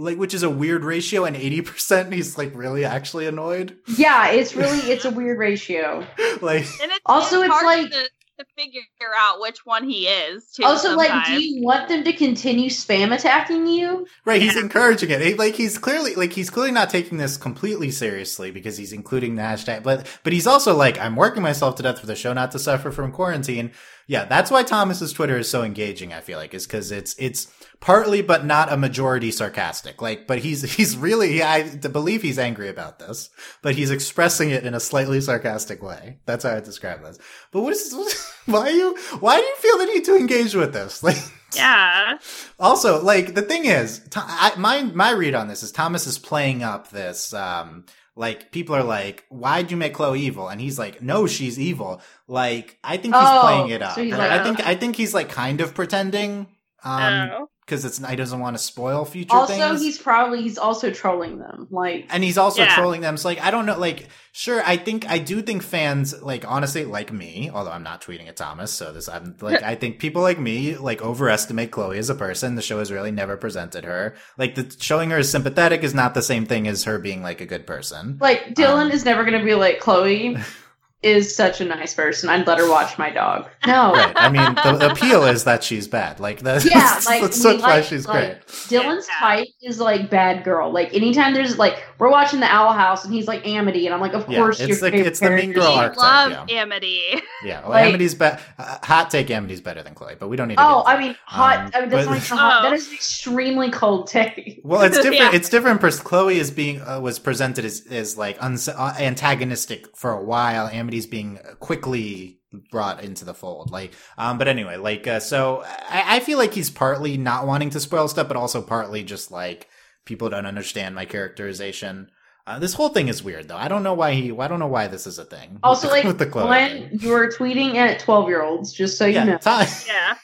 like 0.00 0.18
which 0.18 0.34
is 0.34 0.42
a 0.42 0.50
weird 0.50 0.84
ratio, 0.84 1.24
and 1.24 1.36
80% 1.36 2.12
he's 2.12 2.36
like 2.38 2.52
really 2.54 2.84
actually 2.84 3.26
annoyed. 3.26 3.76
yeah, 3.96 4.28
it's 4.28 4.54
really 4.56 4.78
it's 4.92 5.04
a 5.04 5.10
weird 5.10 5.38
ratio. 5.38 6.06
like 6.42 6.62
And 6.82 6.90
it's 6.90 7.00
Also, 7.06 7.42
it's 7.42 7.52
hard 7.52 7.64
like- 7.64 7.90
to, 7.90 8.08
to 8.38 8.46
figure 8.56 8.80
out 9.18 9.38
which 9.38 9.66
one 9.66 9.86
he 9.86 10.06
is. 10.06 10.46
Too, 10.52 10.64
Also, 10.64 10.96
like, 10.96 11.26
do 11.26 11.42
you 11.42 11.62
want 11.62 11.88
them 11.88 12.02
to 12.04 12.12
continue 12.14 12.70
spam 12.70 13.14
attacking 13.14 13.66
you? 13.66 14.06
Right, 14.24 14.40
he's 14.40 14.56
encouraging 14.56 15.10
it. 15.10 15.20
He, 15.20 15.34
like 15.34 15.54
he's 15.56 15.76
clearly 15.76 16.14
like 16.14 16.32
he's 16.32 16.48
clearly 16.48 16.72
not 16.72 16.88
taking 16.88 17.18
this 17.18 17.36
completely 17.36 17.90
seriously 17.90 18.50
because 18.50 18.78
he's 18.78 18.94
including 18.94 19.34
the 19.36 19.42
hashtag. 19.42 19.82
But 19.82 20.06
but 20.24 20.32
he's 20.32 20.46
also 20.46 20.74
like, 20.74 20.98
I'm 20.98 21.16
working 21.16 21.42
myself 21.42 21.74
to 21.76 21.82
death 21.82 21.98
for 21.98 22.06
the 22.06 22.16
show 22.16 22.32
not 22.32 22.50
to 22.52 22.58
suffer 22.58 22.90
from 22.90 23.12
quarantine. 23.12 23.72
Yeah, 24.06 24.24
that's 24.24 24.50
why 24.50 24.62
Thomas's 24.62 25.12
Twitter 25.12 25.36
is 25.36 25.50
so 25.50 25.62
engaging. 25.62 26.12
I 26.14 26.20
feel 26.20 26.38
like 26.38 26.54
is 26.54 26.66
because 26.66 26.90
it's 26.90 27.14
it's 27.18 27.46
partly 27.80 28.20
but 28.22 28.44
not 28.44 28.72
a 28.72 28.76
majority 28.76 29.30
sarcastic. 29.30 30.00
Like, 30.02 30.26
but 30.26 30.38
he's 30.40 30.62
he's 30.74 30.96
really 30.96 31.42
I 31.42 31.74
believe 31.76 32.22
he's 32.22 32.38
angry 32.38 32.68
about 32.68 32.98
this, 32.98 33.30
but 33.62 33.74
he's 33.74 33.90
expressing 33.90 34.50
it 34.50 34.64
in 34.64 34.74
a 34.74 34.80
slightly 34.80 35.20
sarcastic 35.20 35.82
way. 35.82 36.18
That's 36.26 36.44
how 36.44 36.56
I 36.56 36.60
describe 36.60 37.02
this. 37.02 37.18
But 37.52 37.62
what 37.62 37.72
is 37.72 37.94
why 38.46 38.68
you 38.70 38.96
why 39.20 39.36
do 39.40 39.46
you 39.46 39.56
feel 39.56 39.78
the 39.78 39.86
need 39.86 40.04
to 40.04 40.16
engage 40.16 40.54
with 40.54 40.72
this? 40.72 41.02
Like. 41.10 41.16
yeah. 41.56 42.18
Also, 42.60 43.02
like 43.02 43.34
the 43.34 43.42
thing 43.42 43.64
is, 43.64 44.00
I, 44.14 44.52
my 44.56 44.82
my 44.82 45.10
read 45.10 45.34
on 45.34 45.48
this 45.48 45.62
is 45.64 45.72
Thomas 45.72 46.06
is 46.06 46.16
playing 46.18 46.62
up 46.62 46.90
this. 46.90 47.32
Um, 47.34 47.86
like 48.14 48.52
people 48.52 48.76
are 48.76 48.84
like, 48.84 49.24
"Why'd 49.30 49.70
you 49.72 49.76
make 49.76 49.94
Chloe 49.94 50.20
evil?" 50.20 50.48
And 50.48 50.60
he's 50.60 50.78
like, 50.78 51.02
"No, 51.02 51.26
she's 51.26 51.58
evil." 51.58 52.02
Like 52.28 52.78
I 52.84 52.98
think 52.98 53.14
he's 53.16 53.24
Oh, 53.26 53.40
playing 53.42 53.70
it 53.70 53.82
up. 53.82 53.94
so 53.96 54.02
like- 54.02 54.20
I 54.30 54.44
think 54.44 54.60
I 54.64 54.74
think 54.76 54.94
he's 54.94 55.12
like 55.12 55.28
kind 55.28 55.60
of 55.60 55.74
pretending. 55.74 56.46
Um, 56.84 57.30
oh. 57.32 57.48
Because 57.70 57.84
it's 57.84 58.04
he 58.04 58.16
doesn't 58.16 58.40
want 58.40 58.56
to 58.56 58.62
spoil 58.62 59.04
future 59.04 59.36
Also, 59.36 59.54
things. 59.54 59.80
he's 59.80 59.96
probably 59.98 60.42
he's 60.42 60.58
also 60.58 60.90
trolling 60.90 61.38
them. 61.38 61.68
Like, 61.70 62.06
and 62.10 62.24
he's 62.24 62.36
also 62.36 62.62
Yeah. 62.62 62.74
trolling 62.74 63.00
them. 63.00 63.16
So 63.16 63.28
like, 63.28 63.40
I 63.40 63.52
don't 63.52 63.64
know. 63.64 63.78
Like, 63.78 64.08
sure, 64.32 64.60
I 64.66 64.76
think 64.76 65.08
I 65.08 65.18
do 65.18 65.40
think 65.40 65.62
fans 65.62 66.20
like 66.20 66.44
honestly 66.50 66.84
like 66.84 67.12
me, 67.12 67.48
although 67.54 67.70
I'm 67.70 67.84
not 67.84 68.02
tweeting 68.02 68.26
at 68.28 68.36
Thomas. 68.36 68.72
So 68.72 68.92
this 68.92 69.08
I'm 69.08 69.36
like 69.40 69.62
I 69.72 69.76
think 69.76 70.00
people 70.00 70.22
like 70.22 70.40
me 70.40 70.76
like 70.76 71.00
overestimate 71.00 71.70
Chloe 71.70 71.98
as 71.98 72.10
a 72.10 72.14
person. 72.16 72.56
The 72.56 72.62
show 72.62 72.80
has 72.80 72.90
really 72.90 73.12
never 73.12 73.36
presented 73.36 73.84
her 73.84 74.16
like 74.36 74.56
the 74.56 74.74
showing 74.80 75.10
her 75.10 75.18
as 75.18 75.30
sympathetic 75.30 75.84
is 75.84 75.94
not 75.94 76.14
the 76.14 76.22
same 76.22 76.46
thing 76.46 76.66
as 76.66 76.84
her 76.84 76.98
being 76.98 77.22
like 77.22 77.40
a 77.40 77.46
good 77.46 77.66
person. 77.66 78.18
like 78.20 78.54
Dylan 78.54 78.86
Um, 78.86 78.90
is 78.90 79.04
never 79.04 79.24
gonna 79.24 79.44
be 79.44 79.54
like 79.54 79.78
Chloe 79.78 80.36
is 81.02 81.34
such 81.34 81.62
a 81.62 81.64
nice 81.64 81.94
person. 81.94 82.28
I'd 82.28 82.46
let 82.46 82.58
her 82.58 82.68
watch 82.68 82.98
my 82.98 83.08
dog. 83.08 83.48
No, 83.66 83.92
Right. 83.94 84.12
I 84.16 84.28
mean, 84.28 84.54
the 84.54 84.90
appeal 84.92 85.24
is 85.24 85.44
that 85.44 85.64
she's 85.64 85.88
bad. 85.88 86.20
Like 86.20 86.40
that's 86.40 86.64
Yeah, 86.64 87.00
like, 87.06 87.22
that's 87.22 87.42
we 87.42 87.56
why 87.56 87.76
like- 87.76 87.84
she's 87.84 88.06
like- 88.06 88.46
great. 88.46 88.46
Dylan's 88.68 89.08
Yeah. 89.08 89.18
type 89.18 89.46
is 89.62 89.80
like 89.80 90.10
bad 90.10 90.44
girl. 90.44 90.70
Like 90.70 90.92
anytime 90.92 91.32
there's 91.32 91.56
like 91.58 91.82
we're 91.98 92.10
watching 92.10 92.40
the 92.40 92.46
Owl 92.46 92.72
House 92.74 93.04
and 93.04 93.14
he's 93.14 93.26
like 93.26 93.46
Amity, 93.46 93.86
and 93.86 93.94
I'm 93.94 94.00
like, 94.02 94.12
of 94.12 94.28
Yeah, 94.28 94.38
course 94.40 94.60
it's 94.60 94.68
your 94.68 94.76
the- 94.78 94.90
favorite 94.90 95.06
it's 95.06 95.20
the 95.20 95.30
mean 95.30 95.52
girl 95.52 95.72
We 95.72 95.78
archetype, 95.78 95.96
love 96.02 96.48
yeah. 96.50 96.60
Amity. 96.60 97.02
Yeah. 97.44 97.60
Well, 97.62 97.70
like- 97.70 97.86
Amity's 97.88 98.14
better. 98.14 98.38
Uh, 98.58 98.76
hot 98.82 99.10
take. 99.10 99.30
Amity's 99.30 99.62
better 99.62 99.82
than 99.82 99.94
Chloe, 99.94 100.16
but 100.20 100.28
we 100.28 100.36
don't 100.36 100.48
need. 100.48 100.58
to 100.58 100.62
Oh, 100.62 100.82
I 100.86 100.98
mean, 100.98 101.16
hot. 101.24 101.58
Um, 101.58 101.70
I 101.74 101.80
mean, 101.80 101.88
that's 101.88 102.06
but- 102.06 102.12
not 102.12 102.22
hot. 102.38 102.60
Oh. 102.60 102.62
That 102.70 102.74
is 102.74 102.88
an 102.88 102.94
extremely 102.94 103.70
cold 103.70 104.06
take. 104.06 104.60
Well, 104.64 104.82
it's 104.82 104.96
different. 105.02 105.16
Yeah. 105.16 105.30
It's 105.32 105.48
different. 105.48 105.80
Pers- 105.80 106.00
Chloe 106.00 106.38
is 106.38 106.50
being 106.50 106.82
uh, 106.82 107.00
was 107.00 107.18
presented 107.18 107.64
as 107.64 107.86
as 107.90 108.18
like 108.18 108.36
uns- 108.42 108.68
uh, 108.68 108.94
antagonistic 108.98 109.96
for 109.96 110.12
a 110.12 110.22
while. 110.22 110.68
Amity's 110.90 111.06
being 111.06 111.38
quickly 111.60 112.40
brought 112.72 113.04
into 113.04 113.24
the 113.24 113.32
fold. 113.32 113.70
Like, 113.70 113.92
um, 114.18 114.38
but 114.38 114.48
anyway, 114.48 114.76
like, 114.76 115.06
uh, 115.06 115.20
so 115.20 115.62
I, 115.88 116.16
I 116.16 116.20
feel 116.20 116.36
like 116.36 116.52
he's 116.52 116.68
partly 116.68 117.16
not 117.16 117.46
wanting 117.46 117.70
to 117.70 117.80
spoil 117.80 118.08
stuff, 118.08 118.26
but 118.26 118.36
also 118.36 118.60
partly 118.60 119.04
just 119.04 119.30
like 119.30 119.68
people 120.04 120.28
don't 120.30 120.46
understand 120.46 120.96
my 120.96 121.04
characterization. 121.04 122.10
Uh, 122.44 122.58
this 122.58 122.74
whole 122.74 122.88
thing 122.88 123.06
is 123.06 123.22
weird, 123.22 123.46
though. 123.46 123.56
I 123.56 123.68
don't 123.68 123.84
know 123.84 123.94
why 123.94 124.14
he. 124.14 124.36
I 124.36 124.48
don't 124.48 124.58
know 124.58 124.66
why 124.66 124.88
this 124.88 125.06
is 125.06 125.20
a 125.20 125.24
thing. 125.24 125.50
with 125.52 125.60
Also, 125.62 125.86
the- 125.86 125.92
like 125.92 126.04
with 126.04 126.18
the 126.18 126.26
Chloe 126.26 126.48
when 126.48 126.90
you 126.92 127.14
are 127.14 127.28
tweeting 127.28 127.76
at 127.76 128.00
twelve 128.00 128.28
year 128.28 128.42
olds, 128.42 128.72
just 128.72 128.98
so 128.98 129.06
you 129.06 129.14
yeah, 129.14 129.24
know. 129.24 129.38
Tom- 129.38 129.66
Yeah. 129.86 130.16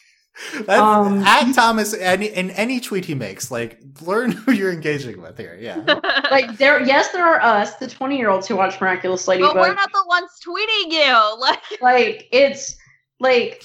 that's, 0.67 0.81
Um, 0.81 1.23
at 1.23 1.53
Thomas, 1.55 1.95
any, 1.95 2.27
in 2.27 2.51
any 2.51 2.81
tweet 2.81 3.05
he 3.05 3.15
makes, 3.15 3.51
like, 3.51 3.81
learn 4.03 4.33
who 4.33 4.53
you're 4.53 4.73
engaging 4.73 5.21
with 5.21 5.39
here. 5.39 5.57
Yeah. 5.61 6.01
Like 6.31 6.59
there, 6.59 6.83
yes, 6.83 7.13
there 7.13 7.25
are 7.25 7.41
us, 7.41 7.77
the 7.77 7.87
twenty 7.87 8.19
year 8.19 8.31
olds 8.31 8.49
who 8.49 8.57
watch 8.57 8.81
Miraculous 8.81 9.25
but 9.27 9.39
we're 9.39 9.75
not 9.75 9.93
the 9.93 10.05
ones 10.09 10.31
tweeting 10.45 10.93
you. 10.93 11.41
Like, 11.41 11.63
like 11.81 12.29
it's 12.33 12.77
like, 13.21 13.65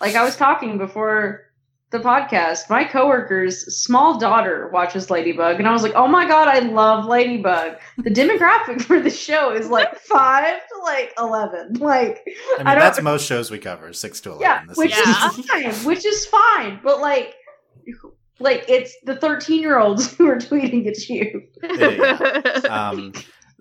like 0.00 0.14
I 0.14 0.22
was 0.22 0.36
talking 0.36 0.76
before 0.76 1.49
the 1.90 1.98
podcast. 1.98 2.70
My 2.70 2.84
coworker's 2.84 3.76
small 3.76 4.18
daughter 4.18 4.68
watches 4.72 5.10
Ladybug, 5.10 5.58
and 5.58 5.66
I 5.68 5.72
was 5.72 5.82
like, 5.82 5.94
"Oh 5.96 6.06
my 6.06 6.26
god, 6.26 6.46
I 6.48 6.60
love 6.60 7.06
Ladybug." 7.06 7.78
The 7.98 8.10
demographic 8.10 8.82
for 8.86 9.00
the 9.00 9.10
show 9.10 9.52
is 9.52 9.68
like 9.68 9.98
five 10.00 10.60
to 10.68 10.82
like 10.82 11.12
eleven. 11.18 11.74
Like 11.74 12.22
I 12.26 12.58
mean, 12.58 12.66
I 12.68 12.74
don't- 12.74 12.84
that's 12.84 13.02
most 13.02 13.26
shows 13.26 13.50
we 13.50 13.58
cover, 13.58 13.92
six 13.92 14.20
to 14.22 14.30
eleven. 14.30 14.42
yeah, 14.42 14.64
This 14.66 14.76
which 14.76 14.92
is- 14.96 15.38
is 15.38 15.46
fine, 15.46 15.72
which 15.84 16.06
is 16.06 16.26
fine. 16.26 16.80
But 16.82 17.00
like, 17.00 17.34
like 18.38 18.64
it's 18.68 18.94
the 19.04 19.16
thirteen 19.16 19.60
year 19.60 19.78
olds 19.78 20.14
who 20.16 20.28
are 20.28 20.36
tweeting 20.36 20.86
at 20.86 21.08
you. 21.08 21.42
Yeah. 21.62 22.60
um, 22.70 23.12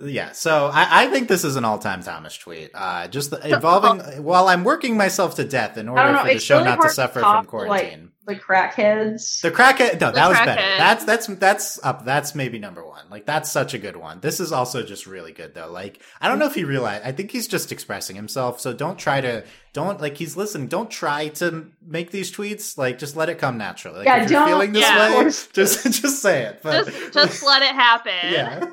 Yeah, 0.02 0.32
so 0.32 0.68
I, 0.74 1.04
I 1.04 1.08
think 1.08 1.28
this 1.28 1.44
is 1.44 1.56
an 1.58 1.66
all-time 1.66 2.02
Thomas 2.04 2.38
tweet. 2.38 2.72
Uh, 2.74 3.08
just 3.10 3.32
the, 3.32 3.56
involving 3.56 4.24
while 4.24 4.48
I'm 4.48 4.64
working 4.64 4.96
myself 4.96 5.36
to 5.36 5.44
death 5.44 5.78
in 5.78 5.90
order 5.90 6.14
know, 6.14 6.20
for 6.26 6.34
the 6.34 6.40
show 6.40 6.58
really 6.60 6.70
not 6.70 6.76
to 6.76 6.82
hard 6.82 6.90
to 6.90 6.96
suffer 6.96 7.20
top, 7.20 7.50
from 7.50 7.68
like, 7.68 7.68
quarantine. 7.70 8.12
The 8.26 8.36
crackheads. 8.36 9.42
the 9.42 9.50
crackhead, 9.52 10.00
no, 10.00 10.08
The 10.08 10.12
that 10.14 10.30
was 10.30 10.38
better. 10.38 10.52
crackhead. 10.62 10.78
That's 10.78 11.04
that's 11.06 11.28
that's 11.28 11.80
up. 11.84 12.06
That's 12.06 12.36
maybe 12.36 12.60
number 12.60 12.86
one. 12.86 13.06
Like 13.10 13.26
that's 13.26 13.52
such 13.52 13.74
a 13.74 13.80
good 13.80 13.98
one. 13.98 14.20
This 14.20 14.40
is 14.40 14.52
also 14.52 14.84
just 14.84 15.08
really 15.08 15.32
good 15.32 15.56
though. 15.56 15.72
Like 15.72 16.00
I 16.22 16.28
don't 16.28 16.38
know 16.38 16.46
if 16.46 16.54
he 16.54 16.64
realized. 16.64 17.04
I 17.06 17.12
think 17.12 17.32
he's 17.32 17.48
just 17.48 17.72
expressing 17.72 18.16
himself. 18.16 18.62
So 18.62 18.72
don't 18.72 19.00
try 19.00 19.20
to 19.20 19.44
don't 19.74 20.00
like 20.00 20.16
he's 20.18 20.38
listening. 20.38 20.68
Don't 20.68 20.92
try 20.92 21.30
to 21.30 21.72
make 21.86 22.12
these 22.12 22.32
tweets. 22.32 22.78
Like 22.78 23.00
just 23.00 23.16
let 23.16 23.30
it 23.30 23.40
come 23.40 23.58
naturally. 23.58 24.00
Like, 24.00 24.06
Yeah, 24.06 24.24
if 24.24 24.30
you're 24.30 24.40
don't- 24.42 24.50
feeling 24.50 24.74
this 24.74 24.84
yeah. 24.84 25.18
way, 25.18 25.24
just 25.24 25.84
just 26.02 26.22
say 26.22 26.44
it. 26.44 26.60
But 26.62 26.86
Just 26.86 27.14
just 27.14 27.44
let 27.46 27.64
it 27.64 27.74
happen. 27.74 28.14
yeah. 28.32 28.66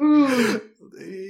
Ooh. 0.00 0.60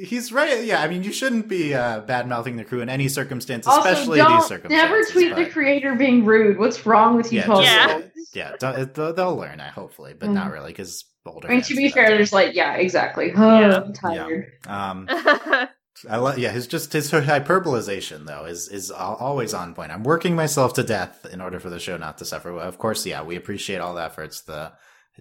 He's 0.04 0.30
right. 0.32 0.64
Yeah, 0.64 0.80
I 0.82 0.88
mean, 0.88 1.02
you 1.02 1.12
shouldn't 1.12 1.48
be 1.48 1.74
uh, 1.74 2.00
bad 2.00 2.28
mouthing 2.28 2.56
the 2.56 2.64
crew 2.64 2.80
in 2.80 2.88
any 2.88 3.08
circumstance, 3.08 3.66
Also, 3.66 3.80
especially 3.88 4.18
don't 4.18 4.36
these 4.36 4.46
circumstances. 4.46 4.90
never 4.90 5.04
tweet 5.10 5.34
the 5.34 5.50
creator 5.50 5.94
being 5.94 6.24
rude. 6.24 6.58
What's 6.58 6.86
wrong 6.86 7.16
with 7.16 7.32
you, 7.32 7.40
Yeah, 7.40 7.46
Postal? 7.46 7.64
Yeah. 7.64 8.00
Yeah, 8.32 8.52
don't, 8.60 8.78
it- 8.78 8.94
they'll, 8.94 9.12
they'll 9.12 9.36
learn, 9.36 9.60
I 9.60 9.68
hopefully, 9.68 10.14
but 10.18 10.30
not 10.30 10.52
really 10.52 10.70
because 10.72 11.04
older. 11.24 11.48
Mm. 11.48 11.50
I 11.50 11.54
mean, 11.54 11.62
to 11.62 11.74
be 11.74 11.88
fair, 11.88 12.06
too. 12.08 12.14
there's 12.16 12.32
like, 12.32 12.54
yeah, 12.54 12.74
exactly. 12.74 13.32
Oh, 13.34 13.60
Yeah. 13.60 13.76
I'm 13.80 13.92
tired. 13.92 14.52
Um, 14.66 15.06
I 16.10 16.18
love. 16.18 16.38
Yeah, 16.38 16.50
his 16.52 16.66
just 16.66 16.92
his 16.92 17.10
hyperbolization 17.10 18.26
though 18.26 18.44
is 18.44 18.68
is 18.68 18.90
always 18.90 19.54
on 19.54 19.74
point. 19.74 19.90
I'm 19.90 20.02
working 20.02 20.36
myself 20.36 20.74
to 20.74 20.82
death 20.82 21.24
in 21.32 21.40
order 21.40 21.58
for 21.58 21.70
the 21.70 21.78
show 21.80 21.96
not 21.96 22.18
to 22.18 22.26
suffer. 22.26 22.50
Of 22.58 22.76
course, 22.78 23.06
yeah, 23.06 23.22
we 23.22 23.34
appreciate 23.36 23.78
all 23.78 23.94
the 23.94 24.02
efforts 24.02 24.42
the 24.42 24.72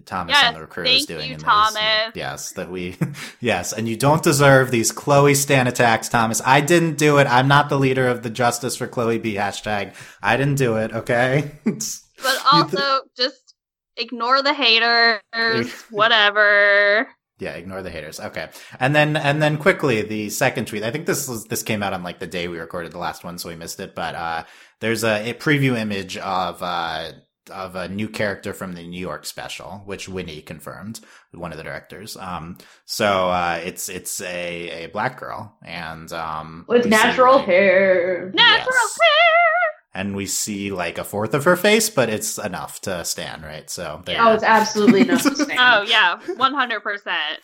Thomas 0.04 0.34
Yes, 0.34 0.54
and 0.54 0.62
the 0.62 0.66
crew 0.66 0.84
is 0.84 1.06
doing. 1.06 1.28
you, 1.30 1.34
in 1.34 1.40
these. 1.40 2.12
Yes, 2.14 2.52
that 2.52 2.70
we. 2.70 2.96
yes, 3.40 3.72
and 3.72 3.88
you 3.88 3.96
don't 3.96 4.22
deserve 4.22 4.70
these 4.70 4.92
Chloe 4.92 5.34
Stan 5.34 5.66
attacks, 5.66 6.08
Thomas. 6.08 6.42
I 6.44 6.60
didn't 6.60 6.98
do 6.98 7.18
it. 7.18 7.26
I'm 7.26 7.48
not 7.48 7.68
the 7.68 7.78
leader 7.78 8.06
of 8.06 8.22
the 8.22 8.30
Justice 8.30 8.76
for 8.76 8.86
Chloe 8.86 9.18
B 9.18 9.34
hashtag. 9.34 9.94
I 10.22 10.36
didn't 10.36 10.56
do 10.56 10.76
it. 10.76 10.92
Okay. 10.92 11.52
but 11.64 12.42
also 12.52 13.00
just 13.16 13.54
ignore 13.96 14.42
the 14.42 14.52
haters, 14.54 15.72
whatever. 15.90 17.08
Yeah, 17.38 17.52
ignore 17.52 17.82
the 17.82 17.90
haters. 17.90 18.18
Okay. 18.18 18.48
And 18.80 18.94
then 18.94 19.16
and 19.16 19.42
then 19.42 19.58
quickly 19.58 20.02
the 20.02 20.30
second 20.30 20.66
tweet. 20.66 20.82
I 20.82 20.90
think 20.90 21.04
this 21.06 21.28
was 21.28 21.44
this 21.44 21.62
came 21.62 21.82
out 21.82 21.92
on 21.92 22.02
like 22.02 22.18
the 22.18 22.26
day 22.26 22.48
we 22.48 22.58
recorded 22.58 22.92
the 22.92 22.98
last 22.98 23.24
one, 23.24 23.36
so 23.38 23.50
we 23.50 23.56
missed 23.56 23.78
it. 23.80 23.94
But 23.94 24.14
uh 24.14 24.44
there's 24.80 25.04
a, 25.04 25.30
a 25.30 25.34
preview 25.34 25.76
image 25.78 26.16
of 26.16 26.62
uh 26.62 27.12
of 27.50 27.76
a 27.76 27.88
new 27.88 28.08
character 28.08 28.52
from 28.52 28.74
the 28.74 28.86
New 28.86 29.00
York 29.00 29.24
special, 29.26 29.82
which 29.84 30.08
Winnie 30.08 30.42
confirmed, 30.42 31.00
one 31.32 31.52
of 31.52 31.58
the 31.58 31.64
directors. 31.64 32.16
Um 32.16 32.58
so 32.84 33.28
uh 33.30 33.60
it's 33.64 33.88
it's 33.88 34.20
a, 34.20 34.84
a 34.84 34.86
black 34.88 35.18
girl 35.20 35.56
and 35.64 36.12
um 36.12 36.64
With 36.68 36.84
we 36.84 36.90
see, 36.90 36.96
natural 36.96 37.36
like- 37.36 37.46
hair. 37.46 38.30
Natural 38.34 38.74
Yes. 38.74 38.98
hair. 39.02 40.02
And 40.02 40.14
we 40.14 40.26
see 40.26 40.72
like 40.72 40.98
a 40.98 41.04
fourth 41.04 41.32
of 41.32 41.44
her 41.44 41.56
face, 41.56 41.88
but 41.88 42.10
it's 42.10 42.36
enough 42.36 42.82
to 42.82 43.02
stand, 43.04 43.42
right? 43.44 43.70
So 43.70 44.02
there. 44.04 44.18
Oh, 44.20 44.32
it's 44.34 44.42
absolutely 44.44 45.00
enough 45.02 45.22
to 45.22 45.34
stand. 45.44 45.58
Oh 45.58 45.82
yeah, 45.88 46.18
one 46.36 46.52
hundred 46.52 46.80
percent. 46.82 47.40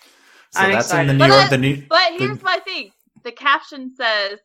so 0.51 0.61
I'm 0.61 0.73
that's 0.73 0.93
in 0.93 1.07
the. 1.07 1.13
New 1.15 1.19
But 1.21 1.29
York 1.31 1.41
I- 1.45 1.49
the 1.49 1.59
new 1.59 1.83
But 1.89 2.13
here's 2.19 2.43
my 2.43 2.59
thing: 2.59 2.91
the 3.25 3.33
caption 3.33 3.95
says, 3.97 4.39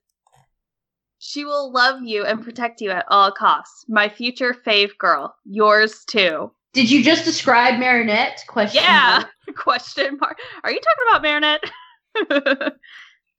"She 1.19 1.45
will 1.45 1.71
love 1.71 2.01
you 2.03 2.25
and 2.25 2.43
protect 2.43 2.81
you 2.81 2.91
at 2.91 3.05
all 3.09 3.31
costs. 3.31 3.85
My 3.87 4.09
future 4.09 4.53
fave 4.53 4.97
girl, 4.97 5.35
yours 5.45 6.03
too." 6.05 6.51
Did 6.73 6.91
you 6.91 7.03
just 7.03 7.25
describe 7.25 7.79
Marinette? 7.79 8.43
Question. 8.47 8.83
Yeah. 8.83 9.23
mark. 9.47 9.57
Question 9.63 10.17
mark. 10.19 10.37
Are 10.63 10.71
you 10.71 10.79
talking 10.79 11.05
about 11.09 11.21
Marinette? 11.23 12.73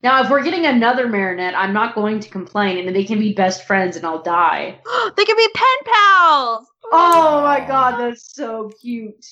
Now, 0.01 0.23
if 0.23 0.29
we're 0.29 0.43
getting 0.43 0.65
another 0.65 1.09
Marinette, 1.09 1.55
I'm 1.57 1.73
not 1.73 1.93
going 1.93 2.21
to 2.21 2.29
complain, 2.29 2.87
and 2.87 2.95
they 2.95 3.03
can 3.03 3.19
be 3.19 3.33
best 3.33 3.67
friends, 3.67 3.97
and 3.97 4.05
I'll 4.05 4.21
die. 4.23 4.79
they 5.17 5.25
can 5.25 5.35
be 5.35 5.47
pen 5.53 5.77
pals. 5.93 6.65
Oh 6.91 7.41
my 7.43 7.59
god, 7.67 7.99
that's 7.99 8.33
so 8.33 8.71
cute. 8.81 9.25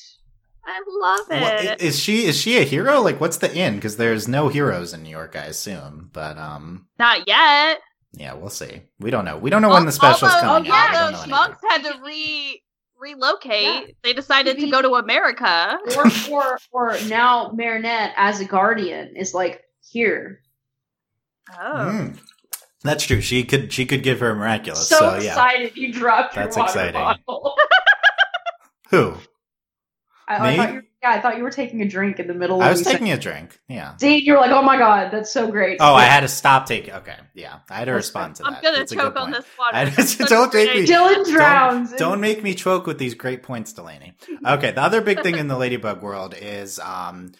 I 0.65 0.83
love 0.89 1.21
Well, 1.29 1.45
i- 1.45 1.71
it. 1.71 1.81
is 1.81 1.97
she 1.97 2.25
is 2.25 2.37
she 2.37 2.57
a 2.57 2.63
hero? 2.63 2.99
Like, 2.99 3.21
what's 3.21 3.37
the 3.37 3.49
end? 3.49 3.77
Because 3.77 3.95
there's 3.95 4.27
no 4.27 4.49
heroes 4.49 4.93
in 4.93 5.03
New 5.03 5.09
York, 5.09 5.37
I 5.37 5.45
assume. 5.45 6.09
But 6.11 6.37
um, 6.37 6.87
Not 6.99 7.25
yet. 7.29 7.79
Yeah, 8.13 8.33
we'll 8.33 8.49
see. 8.49 8.81
We 8.99 9.11
don't 9.11 9.25
know. 9.25 9.37
We 9.37 9.49
don't 9.49 9.61
know 9.61 9.69
when 9.69 9.85
the 9.85 9.91
special's 9.91 10.31
Although- 10.33 10.47
coming 10.47 10.71
Oh 10.71 10.75
out. 10.75 10.89
We 10.89 10.95
yeah, 10.95 11.11
those 11.11 11.27
monks 11.27 11.59
had 11.69 11.83
to 11.83 11.99
re 12.03 12.61
relocate. 12.99 13.63
Yeah. 13.63 13.93
They 14.03 14.13
decided 14.13 14.57
to 14.59 14.69
go 14.71 14.81
to 14.81 14.95
America. 14.95 15.77
Or, 15.95 16.05
or, 16.31 16.59
or 16.71 16.97
now 17.07 17.51
Marinette 17.53 18.13
as 18.17 18.39
a 18.39 18.45
guardian 18.45 19.15
is 19.15 19.33
like 19.35 19.61
here. 19.87 20.41
Oh. 21.53 21.55
Mm. 21.75 22.19
That's 22.83 23.03
true. 23.03 23.21
She 23.21 23.43
could 23.43 23.71
she 23.71 23.85
could 23.85 24.01
give 24.03 24.19
her 24.21 24.33
miraculous. 24.35 24.87
so, 24.87 24.97
So, 24.97 25.05
yeah. 25.17 25.29
excited 25.29 25.75
you 25.77 25.91
dropped 25.93 26.35
your 26.35 26.45
That's 26.45 26.57
water 26.57 26.67
exciting. 26.69 26.93
bottle. 26.93 27.55
Who? 28.89 29.13
I, 30.27 30.35
I 30.37 30.51
Me? 30.51 30.57
thought 30.57 30.73
you, 30.73 30.81
yeah, 31.09 31.17
I 31.17 31.21
thought 31.21 31.37
you 31.37 31.43
were 31.43 31.51
taking 31.51 31.81
a 31.81 31.87
drink 31.87 32.19
in 32.19 32.27
the 32.27 32.33
middle. 32.33 32.61
I 32.61 32.65
of 32.67 32.71
was 32.71 32.79
you 32.79 32.83
saying- 32.85 32.97
taking 32.97 33.11
a 33.11 33.17
drink. 33.17 33.59
Yeah. 33.67 33.95
See, 33.97 34.23
you're 34.23 34.37
like, 34.37 34.51
oh 34.51 34.61
my 34.61 34.77
god, 34.77 35.11
that's 35.11 35.31
so 35.31 35.49
great. 35.49 35.77
Oh, 35.79 35.93
I 35.93 36.03
had 36.05 36.21
to 36.21 36.27
stop 36.27 36.65
taking. 36.65 36.93
Okay, 36.93 37.15
yeah, 37.33 37.59
I 37.69 37.75
had 37.75 37.85
to 37.85 37.91
That's 37.91 38.05
respond 38.07 38.35
to 38.37 38.43
that. 38.43 38.49
I'm 38.53 38.61
gonna 38.63 38.77
That's 38.77 38.91
choke 38.93 39.15
on 39.15 39.31
point. 39.31 39.35
this 39.35 39.45
water. 39.57 39.75
I- 39.77 40.25
don't 40.27 40.53
make 40.53 40.73
me- 40.75 40.85
Dylan 40.85 41.25
drowns. 41.33 41.89
Don't, 41.91 41.99
don't 41.99 42.21
make 42.21 42.43
me 42.43 42.53
choke 42.53 42.85
with 42.87 42.97
these 42.97 43.13
great 43.15 43.43
points, 43.43 43.73
Delaney. 43.73 44.13
Okay, 44.45 44.71
the 44.71 44.81
other 44.81 45.01
big 45.01 45.21
thing 45.23 45.37
in 45.37 45.47
the 45.47 45.57
Ladybug 45.63 46.01
world 46.01 46.35
is 46.39 46.79
um 46.79 47.31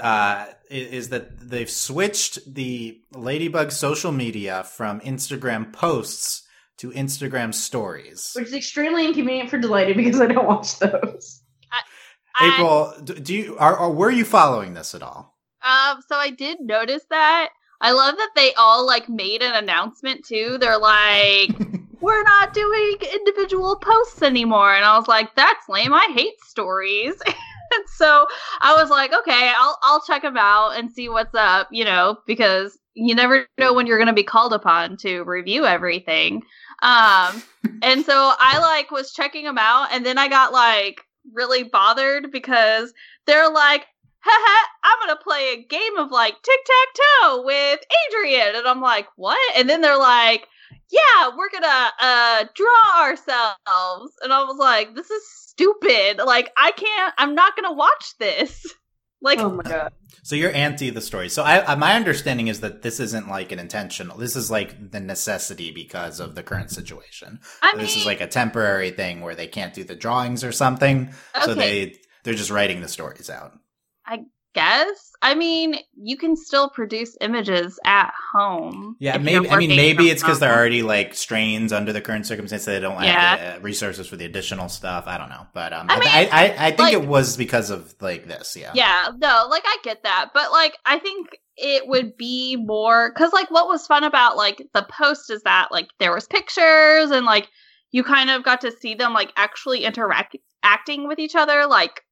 uh 0.00 0.46
is 0.70 1.10
that 1.10 1.38
they've 1.38 1.70
switched 1.70 2.38
the 2.54 2.98
Ladybug 3.14 3.70
social 3.72 4.10
media 4.12 4.64
from 4.64 5.00
Instagram 5.00 5.72
posts 5.72 6.42
to 6.78 6.90
Instagram 6.90 7.54
stories. 7.54 8.32
which 8.34 8.46
is 8.48 8.54
extremely 8.54 9.06
inconvenient 9.06 9.48
for 9.50 9.58
Delighted 9.58 9.96
because 9.96 10.20
I 10.20 10.26
don't 10.26 10.46
watch 10.46 10.78
those. 10.78 11.42
April, 12.40 12.94
do 13.02 13.34
you 13.34 13.56
are, 13.58 13.76
are 13.76 13.90
were 13.90 14.10
you 14.10 14.24
following 14.24 14.74
this 14.74 14.94
at 14.94 15.02
all? 15.02 15.36
Um, 15.62 16.00
so 16.08 16.16
I 16.16 16.30
did 16.30 16.60
notice 16.60 17.04
that. 17.10 17.50
I 17.80 17.92
love 17.92 18.16
that 18.16 18.30
they 18.34 18.54
all 18.54 18.86
like 18.86 19.08
made 19.08 19.42
an 19.42 19.54
announcement 19.54 20.24
too. 20.24 20.58
They're 20.58 20.78
like, 20.78 21.50
"We're 22.00 22.22
not 22.22 22.54
doing 22.54 22.96
individual 23.14 23.76
posts 23.76 24.22
anymore," 24.22 24.74
and 24.74 24.84
I 24.84 24.96
was 24.98 25.08
like, 25.08 25.34
"That's 25.34 25.68
lame. 25.68 25.92
I 25.92 26.08
hate 26.14 26.40
stories." 26.46 27.14
and 27.26 27.84
so 27.96 28.26
I 28.60 28.74
was 28.74 28.90
like, 28.90 29.12
"Okay, 29.12 29.52
I'll 29.56 29.78
I'll 29.82 30.02
check 30.02 30.22
them 30.22 30.36
out 30.36 30.78
and 30.78 30.90
see 30.90 31.08
what's 31.08 31.34
up," 31.34 31.68
you 31.70 31.84
know, 31.84 32.18
because 32.26 32.78
you 32.94 33.14
never 33.14 33.46
know 33.58 33.74
when 33.74 33.86
you're 33.86 33.98
going 33.98 34.06
to 34.06 34.14
be 34.14 34.22
called 34.22 34.54
upon 34.54 34.96
to 34.98 35.22
review 35.24 35.66
everything. 35.66 36.42
Um, 36.82 37.42
and 37.82 38.04
so 38.04 38.32
I 38.38 38.58
like 38.58 38.90
was 38.90 39.12
checking 39.12 39.44
them 39.44 39.58
out, 39.58 39.88
and 39.92 40.04
then 40.04 40.18
I 40.18 40.28
got 40.28 40.52
like 40.52 41.02
really 41.32 41.62
bothered 41.62 42.30
because 42.30 42.92
they're 43.26 43.50
like 43.50 43.86
haha, 44.26 44.68
I'm 44.82 45.06
gonna 45.06 45.20
play 45.22 45.52
a 45.52 45.64
game 45.64 45.96
of 45.98 46.10
like 46.10 46.34
tic 46.42 46.60
tac 46.64 46.88
toe 47.22 47.42
with 47.44 47.80
Adrien. 48.08 48.56
And 48.56 48.66
I'm 48.66 48.80
like, 48.80 49.06
what? 49.16 49.56
And 49.56 49.68
then 49.68 49.80
they're 49.80 49.98
like, 49.98 50.48
yeah, 50.90 51.30
we're 51.36 51.50
gonna 51.50 51.90
uh 52.00 52.44
draw 52.54 53.02
ourselves. 53.02 54.12
And 54.22 54.32
I 54.32 54.42
was 54.44 54.56
like, 54.58 54.94
this 54.94 55.10
is 55.10 55.22
stupid. 55.28 56.18
Like, 56.18 56.52
I 56.56 56.72
can't, 56.72 57.14
I'm 57.18 57.34
not 57.34 57.56
gonna 57.56 57.72
watch 57.74 58.14
this. 58.18 58.74
Like, 59.26 59.40
Oh 59.40 59.50
my 59.50 59.64
god. 59.64 59.92
So 60.22 60.36
you're 60.36 60.52
anti 60.52 60.90
the 60.90 61.00
story. 61.00 61.28
So 61.28 61.42
I, 61.42 61.72
I, 61.72 61.74
my 61.74 61.94
understanding 61.94 62.46
is 62.48 62.60
that 62.60 62.82
this 62.82 63.00
isn't 63.00 63.28
like 63.28 63.50
an 63.52 63.58
intentional. 63.58 64.16
This 64.16 64.36
is 64.36 64.50
like 64.50 64.92
the 64.92 65.00
necessity 65.00 65.72
because 65.72 66.20
of 66.20 66.34
the 66.34 66.42
current 66.42 66.70
situation. 66.70 67.40
I 67.60 67.72
mean, 67.72 67.82
this 67.82 67.96
is 67.96 68.06
like 68.06 68.20
a 68.20 68.26
temporary 68.28 68.92
thing 68.92 69.20
where 69.20 69.34
they 69.34 69.48
can't 69.48 69.74
do 69.74 69.84
the 69.84 69.96
drawings 69.96 70.44
or 70.44 70.52
something. 70.52 71.12
So 71.44 71.54
they 71.54 71.96
they're 72.22 72.34
just 72.34 72.50
writing 72.50 72.80
the 72.80 72.88
stories 72.88 73.28
out. 73.28 73.52
Guess. 74.56 75.12
I 75.20 75.34
mean, 75.34 75.76
you 75.96 76.16
can 76.16 76.34
still 76.34 76.70
produce 76.70 77.14
images 77.20 77.78
at 77.84 78.10
home. 78.32 78.96
Yeah, 78.98 79.18
maybe. 79.18 79.48
I 79.50 79.58
mean, 79.58 79.68
maybe 79.68 80.08
it's 80.08 80.22
because 80.22 80.40
they're 80.40 80.54
already 80.54 80.82
like 80.82 81.14
strains 81.14 81.72
under 81.72 81.92
the 81.92 82.00
current 82.00 82.26
circumstances. 82.26 82.64
They 82.64 82.80
don't 82.80 83.00
have 83.02 83.38
the, 83.38 83.56
uh, 83.56 83.58
resources 83.60 84.06
for 84.06 84.16
the 84.16 84.24
additional 84.24 84.70
stuff. 84.70 85.04
I 85.06 85.18
don't 85.18 85.28
know, 85.28 85.46
but 85.52 85.74
um, 85.74 85.88
I 85.90 85.94
I, 85.94 85.98
mean, 86.00 86.08
I, 86.08 86.28
I, 86.32 86.66
I 86.66 86.68
think 86.68 86.78
like- 86.78 86.94
it 86.94 87.06
was 87.06 87.36
because 87.36 87.68
of 87.70 87.94
like 88.00 88.26
this. 88.26 88.56
Yeah. 88.56 88.72
Yeah, 88.74 89.10
no, 89.18 89.46
like 89.50 89.64
I 89.66 89.76
get 89.84 90.02
that, 90.04 90.30
but 90.32 90.50
like 90.50 90.76
I 90.86 90.98
think 90.98 91.38
it 91.58 91.86
would 91.86 92.16
be 92.16 92.56
more 92.56 93.12
because 93.12 93.32
like 93.34 93.50
what 93.50 93.68
was 93.68 93.86
fun 93.86 94.04
about 94.04 94.38
like 94.38 94.66
the 94.72 94.86
post 94.90 95.30
is 95.30 95.42
that 95.42 95.68
like 95.70 95.88
there 95.98 96.14
was 96.14 96.26
pictures 96.26 97.10
and 97.10 97.26
like 97.26 97.48
you 97.90 98.02
kind 98.02 98.30
of 98.30 98.42
got 98.42 98.62
to 98.62 98.72
see 98.72 98.94
them 98.94 99.12
like 99.12 99.32
actually 99.36 99.84
interact 99.84 100.36
acting 100.62 101.06
with 101.06 101.18
each 101.18 101.34
other 101.34 101.66
like 101.66 102.02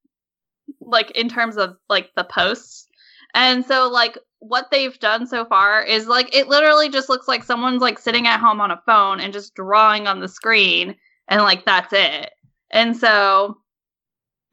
like 0.86 1.10
in 1.12 1.28
terms 1.28 1.56
of 1.56 1.76
like 1.88 2.10
the 2.16 2.24
posts. 2.24 2.86
And 3.34 3.64
so 3.64 3.88
like 3.88 4.18
what 4.38 4.70
they've 4.70 4.98
done 4.98 5.26
so 5.26 5.44
far 5.44 5.82
is 5.82 6.06
like 6.06 6.34
it 6.34 6.48
literally 6.48 6.88
just 6.88 7.08
looks 7.08 7.26
like 7.26 7.42
someone's 7.42 7.82
like 7.82 7.98
sitting 7.98 8.26
at 8.26 8.40
home 8.40 8.60
on 8.60 8.70
a 8.70 8.82
phone 8.86 9.20
and 9.20 9.32
just 9.32 9.54
drawing 9.54 10.06
on 10.06 10.20
the 10.20 10.28
screen 10.28 10.96
and 11.28 11.42
like 11.42 11.64
that's 11.64 11.92
it. 11.92 12.30
And 12.70 12.96
so 12.96 13.58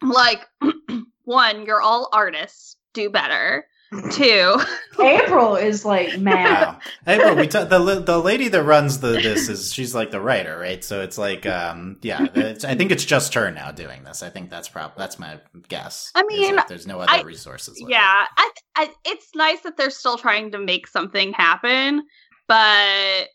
like 0.01 0.47
one 1.23 1.65
you're 1.65 1.82
all 1.82 2.09
artists. 2.11 2.77
Do 2.93 3.09
better 3.09 3.65
two. 4.11 4.57
April 4.99 5.55
is 5.55 5.83
like 5.85 6.17
mad. 6.19 6.67
Wow. 6.67 6.79
April, 7.07 7.35
we 7.35 7.47
t- 7.47 7.63
the 7.63 8.03
the 8.05 8.17
lady 8.19 8.47
that 8.47 8.63
runs 8.63 8.99
the 8.99 9.09
this 9.09 9.49
is 9.49 9.73
she's 9.73 9.93
like 9.95 10.11
the 10.11 10.21
writer, 10.21 10.57
right? 10.57 10.83
So 10.83 11.01
it's 11.01 11.17
like, 11.17 11.45
um, 11.45 11.97
yeah, 12.01 12.27
it's, 12.35 12.63
I 12.63 12.75
think 12.75 12.91
it's 12.91 13.05
just 13.05 13.33
her 13.33 13.51
now 13.51 13.71
doing 13.71 14.03
this. 14.03 14.23
I 14.23 14.29
think 14.29 14.49
that's 14.49 14.69
prob 14.69 14.93
that's 14.97 15.19
my 15.19 15.39
guess. 15.67 16.11
I 16.15 16.23
mean, 16.23 16.55
that 16.55 16.67
there's 16.67 16.87
no 16.87 16.99
other 16.99 17.11
I- 17.11 17.21
resources. 17.21 17.79
with 17.81 17.89
Yeah, 17.89 18.25
I, 18.37 18.51
I, 18.75 18.89
it's 19.05 19.29
nice 19.35 19.61
that 19.61 19.77
they're 19.77 19.89
still 19.89 20.17
trying 20.17 20.51
to 20.51 20.59
make 20.59 20.87
something 20.87 21.33
happen, 21.33 22.03
but 22.47 23.27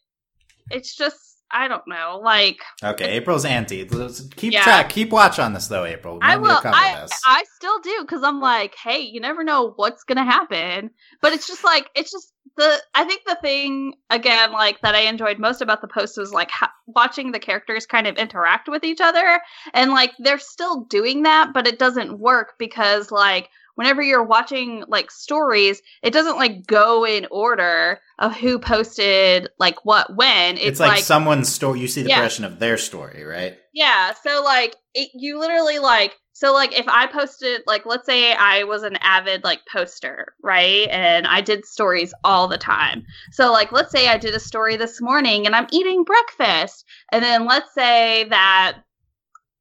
it's 0.71 0.95
just 0.97 1.36
I 1.57 1.69
don't 1.69 1.87
know. 1.89 2.21
Like. 2.23 2.59
Okay, 2.85 3.13
April's 3.13 3.47
anti. 3.47 3.89
Let's 3.89 4.21
Keep 4.37 4.53
Yeah. 4.53 4.63
track. 4.63 4.91
Keep 4.91 5.11
watch 5.11 5.39
on 5.39 5.55
this 5.55 5.69
though, 5.69 5.87
April. 5.87 6.19
I 6.21 6.37
we'll 6.37 6.61
I 6.63 7.01
this. 7.01 7.19
I 7.25 7.45
still 7.55 7.81
do 7.81 7.97
because 8.03 8.23
I'm 8.23 8.41
like, 8.41 8.75
hey, 8.75 9.01
you 9.01 9.21
never 9.21 9.43
know 9.43 9.73
what's 9.77 10.05
gonna 10.05 10.25
happen. 10.25 10.91
But 11.23 11.33
it's 11.33 11.47
just 11.47 11.65
like 11.65 11.89
it's 11.95 12.13
just 12.13 12.35
the. 12.59 12.79
I 12.95 13.05
think 13.05 13.23
the 13.27 13.39
thing 13.41 13.95
again, 14.11 14.53
like 14.53 14.83
that 14.83 14.95
I 14.95 15.01
enjoyed 15.01 15.39
most 15.39 15.63
about 15.63 15.81
the 15.81 15.89
post 15.89 16.19
was 16.19 16.31
like 16.33 16.51
ha- 16.51 16.73
watching 16.87 17.33
the 17.33 17.41
characters 17.41 17.87
kind 17.87 18.07
of 18.07 18.17
interact 18.17 18.69
with 18.69 18.85
each 18.85 19.01
other, 19.01 19.41
and 19.73 19.93
like 19.93 20.13
they're 20.19 20.39
still 20.39 20.83
doing 20.83 21.23
that, 21.23 21.55
but 21.55 21.67
it 21.67 21.79
doesn't 21.79 22.19
work 22.19 22.55
because 22.59 23.11
like 23.11 23.49
whenever 23.77 24.03
you're 24.03 24.25
watching 24.25 24.85
like 24.89 25.11
stories, 25.11 25.81
it 26.03 26.13
doesn't 26.13 26.37
like 26.37 26.67
go 26.67 27.07
in 27.07 27.27
order 27.31 28.01
of 28.19 28.37
who 28.37 28.59
posted 28.59 29.49
like 29.59 29.85
what 29.85 30.17
when. 30.17 30.57
It's, 30.57 30.67
it's 30.67 30.81
like, 30.81 30.89
like 30.97 31.05
someone's 31.05 31.53
story. 31.53 31.81
You 31.81 31.89
see 31.89 32.03
the 32.03 32.11
Yeah. 32.11 32.17
progression 32.17 32.45
of 32.45 32.59
their 32.59 32.77
story, 32.79 33.25
right? 33.25 33.59
yeah, 33.73 34.13
so 34.15 34.43
like 34.43 34.75
it, 34.95 35.11
you 35.15 35.39
literally 35.39 35.79
like 35.79 36.17
so 36.33 36.53
like 36.53 36.79
if 36.79 36.87
I 36.89 37.07
posted 37.07 37.63
like 37.67 37.85
let's 37.87 38.07
say 38.07 38.33
I 38.35 38.65
was 38.65 38.83
an 38.83 38.97
avid 39.01 39.45
like 39.45 39.61
poster, 39.71 40.35
right? 40.43 40.89
And 40.91 41.27
I 41.27 41.41
did 41.41 41.67
stories 41.67 42.15
all 42.25 42.49
the 42.49 42.59
time. 42.59 43.05
So 43.33 43.53
like 43.53 43.73
let's 43.73 43.93
say 43.93 44.09
I 44.09 44.19
did 44.19 44.35
a 44.35 44.41
story 44.41 44.77
this 44.77 45.01
morning 45.01 45.47
and 45.47 45.55
I'm 45.55 45.67
eating 45.73 46.05
breakfast. 46.05 46.85
And 47.13 47.23
then 47.25 47.47
let's 47.47 47.73
say 47.75 48.25
that 48.31 48.79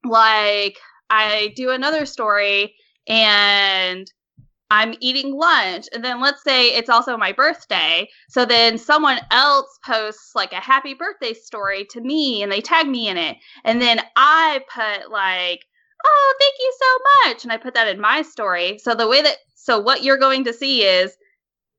like 0.04 0.78
I 1.10 1.52
do 1.56 1.70
another 1.70 2.06
story 2.06 2.74
and 3.08 4.10
I'm 4.70 4.94
eating 5.00 5.34
lunch. 5.34 5.86
And 5.92 6.04
then 6.04 6.20
let's 6.20 6.42
say 6.42 6.74
it's 6.74 6.90
also 6.90 7.16
my 7.16 7.32
birthday. 7.32 8.08
So 8.28 8.44
then 8.44 8.78
someone 8.78 9.18
else 9.30 9.78
posts 9.84 10.32
like 10.34 10.52
a 10.52 10.56
happy 10.56 10.94
birthday 10.94 11.34
story 11.34 11.84
to 11.90 12.00
me 12.00 12.42
and 12.42 12.50
they 12.50 12.60
tag 12.60 12.88
me 12.88 13.08
in 13.08 13.16
it. 13.16 13.36
And 13.64 13.80
then 13.80 14.00
I 14.16 14.60
put 14.74 15.10
like, 15.10 15.64
oh, 16.04 16.34
thank 16.40 16.54
you 16.58 16.72
so 16.80 17.30
much. 17.30 17.44
And 17.44 17.52
I 17.52 17.58
put 17.58 17.74
that 17.74 17.88
in 17.88 18.00
my 18.00 18.22
story. 18.22 18.78
So 18.78 18.94
the 18.94 19.08
way 19.08 19.22
that, 19.22 19.36
so 19.54 19.78
what 19.78 20.02
you're 20.02 20.18
going 20.18 20.44
to 20.44 20.52
see 20.52 20.82
is 20.82 21.16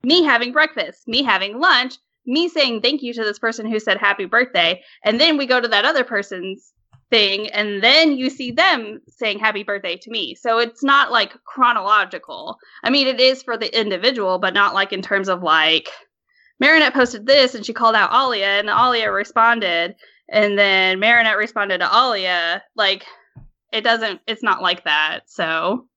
me 0.04 0.24
having 0.24 0.54
breakfast, 0.54 1.08
me 1.08 1.24
having 1.24 1.60
lunch, 1.60 1.96
me 2.26 2.48
saying 2.48 2.82
thank 2.82 3.02
you 3.02 3.14
to 3.14 3.24
this 3.24 3.40
person 3.40 3.70
who 3.70 3.80
said 3.80 3.98
happy 3.98 4.26
birthday. 4.26 4.82
And 5.04 5.20
then 5.20 5.38
we 5.38 5.46
go 5.46 5.60
to 5.60 5.68
that 5.68 5.86
other 5.86 6.04
person's 6.04 6.72
thing 7.10 7.48
and 7.50 7.82
then 7.82 8.18
you 8.18 8.30
see 8.30 8.52
them 8.52 9.00
saying 9.08 9.40
happy 9.40 9.64
birthday 9.64 9.96
to 9.96 10.10
me. 10.12 10.36
So 10.36 10.60
it's 10.60 10.84
not 10.84 11.12
like 11.12 11.34
chronological. 11.46 12.58
I 12.84 12.90
mean, 12.90 13.08
it 13.08 13.20
is 13.22 13.42
for 13.44 13.58
the 13.58 13.80
individual, 13.80 14.40
but 14.40 14.54
not 14.54 14.74
like 14.74 14.92
in 14.92 15.02
terms 15.02 15.30
of 15.30 15.42
like 15.44 15.90
Marinette 16.60 16.94
posted 16.94 17.26
this 17.26 17.56
and 17.56 17.66
she 17.66 17.72
called 17.74 17.96
out 17.96 18.12
Alya 18.12 18.60
and 18.60 18.68
Alya 18.70 19.14
responded 19.14 19.96
and 20.30 20.58
then 20.60 21.00
Marinette 21.00 21.38
responded 21.38 21.78
to 21.80 21.86
Alya. 21.86 22.62
Like 22.76 23.06
it 23.72 23.82
doesn't 23.82 24.20
it's 24.28 24.44
not 24.44 24.62
like 24.62 24.84
that. 24.84 25.22
So 25.28 25.88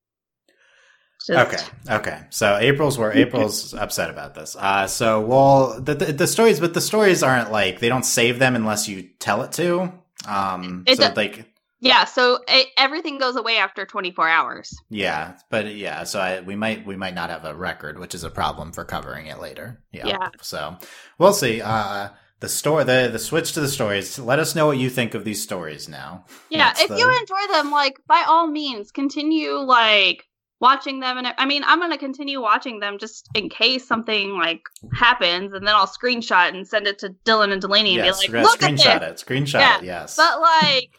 just- 1.27 1.53
Okay. 1.53 1.95
Okay. 1.97 2.19
So 2.29 2.57
April's 2.57 2.97
where 2.97 3.11
April's 3.11 3.73
upset 3.75 4.09
about 4.09 4.33
this. 4.33 4.55
Uh, 4.57 4.87
so 4.87 5.19
well, 5.21 5.79
the, 5.79 5.93
the 5.93 6.05
the 6.13 6.27
stories, 6.27 6.59
but 6.59 6.73
the 6.73 6.81
stories 6.81 7.21
aren't 7.21 7.51
like 7.51 7.79
they 7.79 7.89
don't 7.89 8.05
save 8.05 8.39
them 8.39 8.55
unless 8.55 8.87
you 8.87 9.09
tell 9.19 9.41
it 9.43 9.51
to. 9.53 9.91
Um, 10.27 10.83
It 10.87 10.97
so 10.97 11.09
do- 11.09 11.13
like 11.15 11.45
Yeah, 11.79 12.05
so 12.05 12.39
it, 12.47 12.67
everything 12.77 13.17
goes 13.17 13.35
away 13.35 13.57
after 13.57 13.85
24 13.85 14.27
hours. 14.27 14.75
yeah, 14.89 15.37
but 15.49 15.73
yeah. 15.75 16.03
So 16.03 16.19
I, 16.19 16.41
we 16.41 16.55
might 16.55 16.85
we 16.85 16.95
might 16.95 17.15
not 17.15 17.29
have 17.29 17.43
a 17.45 17.55
record, 17.55 17.97
which 17.99 18.13
is 18.15 18.23
a 18.23 18.29
problem 18.29 18.71
for 18.71 18.83
covering 18.85 19.27
it 19.27 19.39
later. 19.39 19.81
Yeah. 19.91 20.07
Yeah. 20.07 20.29
So 20.41 20.77
we'll 21.17 21.33
see. 21.33 21.61
Uh, 21.61 22.09
the 22.39 22.49
story, 22.49 22.83
the 22.85 23.09
the 23.11 23.19
switch 23.19 23.53
to 23.53 23.61
the 23.61 23.67
stories. 23.67 24.17
Let 24.17 24.39
us 24.39 24.55
know 24.55 24.65
what 24.67 24.77
you 24.79 24.89
think 24.89 25.13
of 25.13 25.23
these 25.23 25.41
stories 25.43 25.87
now. 25.87 26.25
Yeah, 26.49 26.69
That's 26.69 26.81
if 26.81 26.87
the- 26.89 26.97
you 26.97 27.07
enjoy 27.07 27.53
them, 27.53 27.69
like 27.71 27.97
by 28.07 28.25
all 28.27 28.47
means, 28.47 28.91
continue 28.91 29.53
like 29.57 30.25
watching 30.61 30.99
them. 31.01 31.17
And 31.17 31.27
I 31.37 31.45
mean, 31.45 31.63
I'm 31.65 31.79
gonna 31.79 31.97
continue 31.97 32.39
watching 32.39 32.79
them 32.79 32.97
just 32.99 33.27
in 33.35 33.49
case 33.49 33.85
something 33.85 34.37
like 34.37 34.61
happens, 34.93 35.53
and 35.53 35.67
then 35.67 35.75
I'll 35.75 35.87
screenshot 35.87 36.49
and 36.49 36.65
send 36.65 36.87
it 36.87 36.99
to 36.99 37.09
Dylan 37.25 37.51
and 37.51 37.59
Delaney 37.61 37.97
and 37.97 38.05
Yes, 38.05 38.25
be 38.25 38.31
like, 38.31 38.43
"Look 38.45 38.63
at 38.63 38.71
screenshot 38.71 38.99
this." 39.01 39.21
it. 39.21 39.27
Screenshot 39.27 39.59
Yeah, 39.59 39.79
it. 39.79 39.83
Yes. 39.83 40.15
But 40.15 40.39
like, 40.41 40.91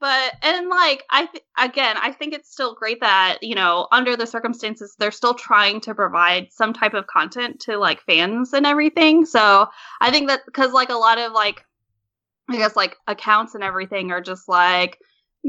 but 0.00 0.32
and 0.42 0.68
like, 0.68 1.04
I 1.10 1.26
th- 1.26 1.44
again, 1.56 1.96
I 1.96 2.12
think 2.12 2.34
it's 2.34 2.50
still 2.52 2.74
great 2.74 3.00
that 3.00 3.38
you 3.40 3.54
know, 3.54 3.88
under 3.92 4.16
the 4.16 4.26
circumstances, 4.26 4.94
they're 4.98 5.10
still 5.12 5.34
trying 5.34 5.80
to 5.82 5.94
provide 5.94 6.48
some 6.52 6.72
type 6.72 6.94
of 6.94 7.06
content 7.06 7.60
to 7.60 7.78
like 7.78 8.02
fans 8.02 8.52
and 8.52 8.66
everything. 8.66 9.24
So 9.24 9.68
I 10.00 10.10
think 10.10 10.28
that 10.28 10.40
because 10.44 10.72
like 10.72 10.90
a 10.90 10.94
lot 10.94 11.18
of 11.18 11.32
like, 11.32 11.64
I 12.50 12.56
guess 12.56 12.74
like 12.74 12.96
accounts 13.06 13.54
and 13.54 13.62
everything 13.64 14.10
are 14.10 14.20
just 14.20 14.48
like. 14.48 14.98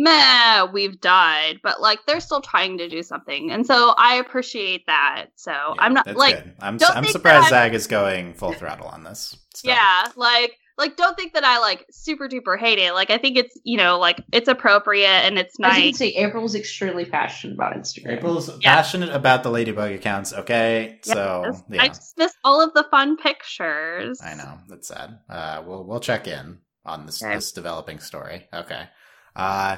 Meh, 0.01 0.63
we've 0.71 0.99
died, 1.01 1.59
but 1.61 1.81
like 1.81 1.99
they're 2.07 2.21
still 2.21 2.39
trying 2.41 2.77
to 2.77 2.87
do 2.87 3.03
something, 3.03 3.51
and 3.51 3.65
so 3.67 3.93
I 3.97 4.15
appreciate 4.15 4.85
that. 4.87 5.27
So 5.35 5.51
Yeah, 5.51 5.73
I'm 5.79 5.93
not 5.93 6.05
that's 6.05 6.17
like, 6.17 6.35
good. 6.43 6.53
I'm 6.61 6.77
don't 6.77 6.95
I'm 6.95 7.03
think 7.03 7.11
surprised 7.11 7.45
that 7.45 7.49
Zag 7.49 7.73
is 7.73 7.85
going 7.87 8.33
full 8.33 8.53
throttle 8.53 8.87
on 8.87 9.03
this. 9.03 9.35
still. 9.53 9.73
yeah, 9.73 10.07
like 10.15 10.53
like 10.77 10.95
don't 10.95 11.17
think 11.17 11.33
that 11.33 11.43
I 11.43 11.59
like 11.59 11.85
super 11.91 12.29
duper 12.29 12.57
hate 12.57 12.79
it. 12.79 12.93
Like 12.93 13.09
I 13.09 13.17
think 13.17 13.35
it's 13.37 13.59
you 13.65 13.75
know 13.75 13.99
like 13.99 14.21
it's 14.31 14.47
appropriate 14.47 15.05
and 15.25 15.37
it's 15.37 15.59
As 15.61 15.77
you 15.77 15.91
can 15.91 16.07
nice. 16.07 16.15
April's 16.15 16.55
extremely 16.55 17.03
passionate 17.03 17.55
about 17.55 17.73
Instagram. 17.73 18.13
April's 18.13 18.49
Yeah. 18.61 18.75
passionate 18.75 19.09
about 19.09 19.43
the 19.43 19.51
Ladybug 19.51 19.91
accounts. 19.91 20.31
Okay, 20.31 20.99
so 21.01 21.51
yeah, 21.69 21.81
I 21.83 21.87
just 21.89 22.17
miss 22.17 22.33
all 22.45 22.61
of 22.61 22.73
the 22.73 22.85
fun 22.89 23.17
pictures. 23.17 24.21
I 24.23 24.35
know 24.35 24.59
that's 24.69 24.87
sad. 24.87 25.19
Uh, 25.29 25.61
we'll 25.65 25.83
we'll 25.83 25.99
check 25.99 26.25
in 26.27 26.59
on 26.85 27.05
this 27.05 27.21
Okay. 27.21 27.35
this 27.35 27.51
developing 27.51 27.99
story. 27.99 28.47
Okay. 28.53 28.83
Uh, 29.39 29.77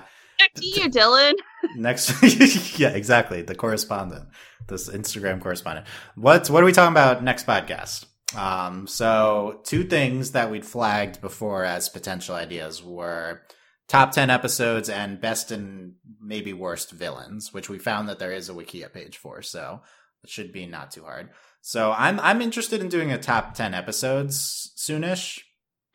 to 0.56 0.66
you, 0.66 0.90
Dylan. 0.90 1.34
next, 1.76 2.12
yeah, 2.80 2.90
exactly. 2.90 3.42
The 3.42 3.56
correspondent, 3.56 4.28
this 4.68 4.90
Instagram 4.90 5.42
correspondent. 5.42 5.88
What's 6.16 6.50
what 6.50 6.64
are 6.64 6.66
we 6.66 6.72
talking 6.72 6.94
about 6.94 7.24
next 7.24 7.46
podcast? 7.46 8.06
Um, 8.36 8.88
so 8.88 9.60
two 9.64 9.84
things 9.84 10.32
that 10.32 10.50
we'd 10.50 10.66
flagged 10.66 11.22
before 11.22 11.66
as 11.66 11.90
potential 11.90 12.36
ideas 12.36 12.82
were 12.82 13.42
top 13.88 14.14
10 14.14 14.30
episodes 14.30 14.90
and 14.90 15.20
best 15.20 15.52
and 15.52 15.96
maybe 16.22 16.54
worst 16.54 16.92
villains, 16.92 17.54
which 17.54 17.70
we 17.70 17.78
found 17.78 18.08
that 18.08 18.20
there 18.20 18.32
is 18.32 18.50
a 18.50 18.54
Wikia 18.54 18.92
page 18.92 19.18
for. 19.18 19.42
So 19.42 19.82
it 20.24 20.30
should 20.30 20.54
be 20.54 20.66
not 20.66 20.92
too 20.92 21.04
hard. 21.04 21.30
So 21.62 21.92
I'm, 21.92 22.20
I'm 22.22 22.42
interested 22.42 22.80
in 22.80 22.88
doing 22.88 23.12
a 23.12 23.18
top 23.18 23.54
10 23.54 23.74
episodes 23.74 24.72
soonish. 24.78 25.42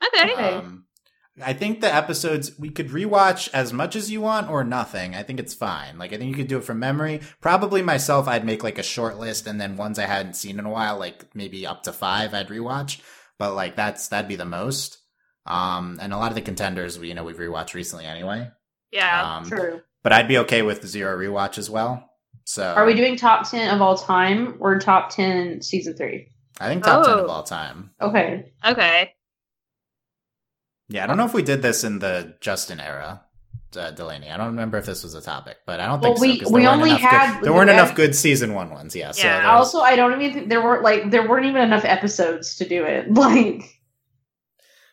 Okay. 0.06 0.32
Okay. 0.32 0.54
Um, 0.56 0.84
I 1.42 1.52
think 1.52 1.80
the 1.80 1.94
episodes 1.94 2.58
we 2.58 2.70
could 2.70 2.88
rewatch 2.88 3.50
as 3.52 3.72
much 3.72 3.94
as 3.94 4.10
you 4.10 4.22
want 4.22 4.48
or 4.48 4.64
nothing. 4.64 5.14
I 5.14 5.22
think 5.22 5.38
it's 5.38 5.54
fine. 5.54 5.98
Like 5.98 6.12
I 6.12 6.16
think 6.16 6.30
you 6.30 6.36
could 6.36 6.48
do 6.48 6.58
it 6.58 6.64
from 6.64 6.78
memory. 6.78 7.20
Probably 7.40 7.82
myself, 7.82 8.26
I'd 8.26 8.44
make 8.44 8.64
like 8.64 8.78
a 8.78 8.82
short 8.82 9.18
list, 9.18 9.46
and 9.46 9.60
then 9.60 9.76
ones 9.76 9.98
I 9.98 10.06
hadn't 10.06 10.34
seen 10.34 10.58
in 10.58 10.64
a 10.64 10.70
while, 10.70 10.98
like 10.98 11.34
maybe 11.34 11.66
up 11.66 11.82
to 11.82 11.92
five, 11.92 12.32
I'd 12.32 12.48
rewatch. 12.48 13.00
But 13.38 13.54
like 13.54 13.76
that's 13.76 14.08
that'd 14.08 14.28
be 14.28 14.36
the 14.36 14.46
most. 14.46 14.98
Um, 15.44 15.98
and 16.00 16.12
a 16.12 16.16
lot 16.16 16.30
of 16.30 16.34
the 16.34 16.42
contenders, 16.42 16.98
we 16.98 17.08
you 17.08 17.14
know 17.14 17.24
we've 17.24 17.36
rewatched 17.36 17.74
recently 17.74 18.06
anyway. 18.06 18.50
Yeah. 18.90 19.36
Um, 19.36 19.44
True. 19.44 19.80
but 20.02 20.12
I'd 20.12 20.28
be 20.28 20.38
okay 20.38 20.62
with 20.62 20.86
zero 20.86 21.18
rewatch 21.18 21.58
as 21.58 21.68
well. 21.68 22.10
So 22.44 22.64
Are 22.64 22.86
we 22.86 22.94
doing 22.94 23.16
top 23.16 23.50
ten 23.50 23.74
of 23.74 23.82
all 23.82 23.96
time 23.96 24.56
or 24.58 24.78
top 24.78 25.10
ten 25.10 25.60
season 25.60 25.96
three? 25.96 26.28
I 26.58 26.68
think 26.68 26.84
top 26.84 27.04
ten 27.04 27.18
of 27.18 27.28
all 27.28 27.42
time. 27.42 27.90
Okay. 28.00 28.52
Okay. 28.64 29.12
Yeah, 30.88 31.04
I 31.04 31.06
don't 31.06 31.16
know 31.16 31.24
if 31.26 31.34
we 31.34 31.42
did 31.42 31.62
this 31.62 31.82
in 31.84 31.98
the 31.98 32.34
Justin 32.40 32.78
era, 32.80 33.22
uh, 33.76 33.90
Delaney. 33.90 34.30
I 34.30 34.36
don't 34.36 34.46
remember 34.48 34.78
if 34.78 34.86
this 34.86 35.02
was 35.02 35.14
a 35.14 35.20
topic, 35.20 35.56
but 35.66 35.80
I 35.80 35.86
don't 35.86 36.00
Well, 36.00 36.14
think 36.16 36.20
we- 36.20 36.44
so. 36.44 36.50
we 36.52 36.60
there 36.62 36.70
weren't 36.70 36.80
only 36.82 36.90
enough 36.90 37.00
had- 37.00 37.34
good, 37.40 37.44
there 37.44 37.52
weren't 37.52 37.68
we 37.68 37.74
had- 37.74 37.82
enough 37.82 37.96
good 37.96 38.14
season 38.14 38.54
one 38.54 38.70
ones. 38.70 38.94
Yeah. 38.94 39.10
So 39.10 39.26
Yeah, 39.26 39.38
there's- 39.38 39.50
Also, 39.50 39.80
I 39.80 39.96
don't 39.96 40.20
even 40.20 40.32
think 40.34 40.48
there 40.48 40.62
weren't 40.62 40.82
like 40.84 41.10
there 41.10 41.26
weren't 41.28 41.46
even 41.46 41.62
enough 41.62 41.84
episodes 41.84 42.56
to 42.56 42.68
do 42.68 42.84
it. 42.84 43.06
Like, 43.12 43.62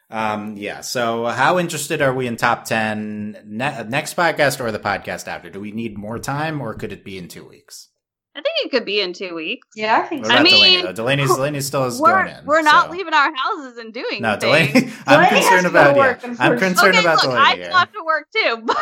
um, 0.09 0.57
yeah. 0.57 0.81
So 0.81 1.25
how 1.25 1.57
interested 1.59 2.01
are 2.01 2.13
we 2.13 2.27
in 2.27 2.37
top 2.37 2.65
ten 2.65 3.37
ne- 3.45 3.83
next 3.87 4.15
podcast 4.15 4.59
or 4.59 4.71
the 4.71 4.79
podcast 4.79 5.27
after? 5.27 5.49
Do 5.49 5.59
we 5.59 5.71
need 5.71 5.97
more 5.97 6.19
time, 6.19 6.61
or 6.61 6.73
could 6.75 6.91
it 6.91 7.03
be 7.05 7.17
in 7.17 7.27
two 7.27 7.47
weeks? 7.47 7.89
I 8.35 8.41
think 8.41 8.65
it 8.65 8.71
could 8.71 8.83
be 8.85 8.99
in 8.99 9.13
two 9.13 9.35
weeks. 9.35 9.67
yeah, 9.75 9.99
I 10.03 10.07
think 10.07 10.23
What 10.23 10.31
so. 10.31 10.37
I 10.37 10.43
mean, 10.43 10.53
Delaney? 10.55 10.81
Though? 10.81 10.91
Delaney's 10.93 11.35
Delaney 11.35 11.61
still 11.61 11.85
is 11.85 11.99
We're, 12.01 12.23
going 12.25 12.35
in. 12.35 12.45
we're 12.45 12.61
not 12.63 12.85
so- 12.87 12.91
leaving 12.91 13.13
our 13.13 13.31
houses 13.35 13.77
and 13.77 13.93
doing 13.93 14.21
No, 14.21 14.37
things. 14.37 14.41
Delaney. 14.73 14.93
I'm 15.05 15.19
Delaney 15.19 15.29
concerned 15.41 15.67
about 15.67 15.93
to 15.93 15.99
work, 15.99 16.19
yeah. 16.23 16.27
I'm 16.39 16.53
unfortunately. 16.53 16.67
concerned 16.67 16.95
okay, 16.95 16.99
about 17.05 17.15
look, 17.15 17.23
Delaney. 17.25 17.41
I 17.41 17.55
here. 17.55 17.65
still 17.65 17.77
have 17.77 17.91
to 17.93 18.03
work 18.05 18.27
too. 18.35 18.63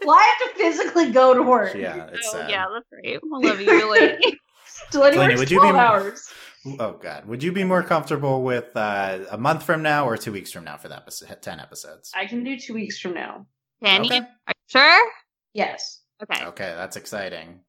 But 0.00 0.06
well, 0.06 0.16
I 0.16 0.34
have 0.38 0.52
to 0.54 0.62
physically 0.62 1.10
go 1.12 1.34
to 1.34 1.42
work. 1.42 1.74
Yeah, 1.74 2.06
it's 2.12 2.28
oh, 2.32 2.38
sad. 2.38 2.50
yeah, 2.50 2.66
that's 2.72 2.86
great. 2.90 3.16
I 3.16 3.20
love 3.48 3.60
you, 3.60 3.66
Delaney. 3.66 4.16
Delaney, 4.90 5.14
Delaney, 5.14 5.18
works 5.18 5.40
would 5.40 5.50
you 5.50 5.58
be 5.58 5.68
12 5.70 5.74
more- 5.74 5.82
hours. 5.84 6.30
Oh 6.78 6.92
God, 6.92 7.24
would 7.26 7.42
you 7.42 7.52
be 7.52 7.64
more 7.64 7.82
comfortable 7.82 8.42
with 8.42 8.76
uh, 8.76 9.20
a 9.30 9.38
month 9.38 9.62
from 9.62 9.82
now 9.82 10.06
or 10.06 10.16
two 10.18 10.30
weeks 10.32 10.52
from 10.52 10.64
now 10.64 10.76
for 10.76 10.88
that 10.88 10.98
episode, 10.98 11.40
ten 11.42 11.58
episodes? 11.58 12.12
I 12.14 12.26
can 12.26 12.44
do 12.44 12.58
two 12.58 12.74
weeks 12.74 12.98
from 13.00 13.14
now. 13.14 13.46
Can 13.82 14.02
Okay. 14.02 14.16
you? 14.16 14.20
Are 14.22 14.52
you 14.54 14.68
sure? 14.68 15.10
Yes. 15.54 16.00
Okay. 16.22 16.44
Okay, 16.46 16.74
that's 16.76 16.96
exciting. 16.96 17.60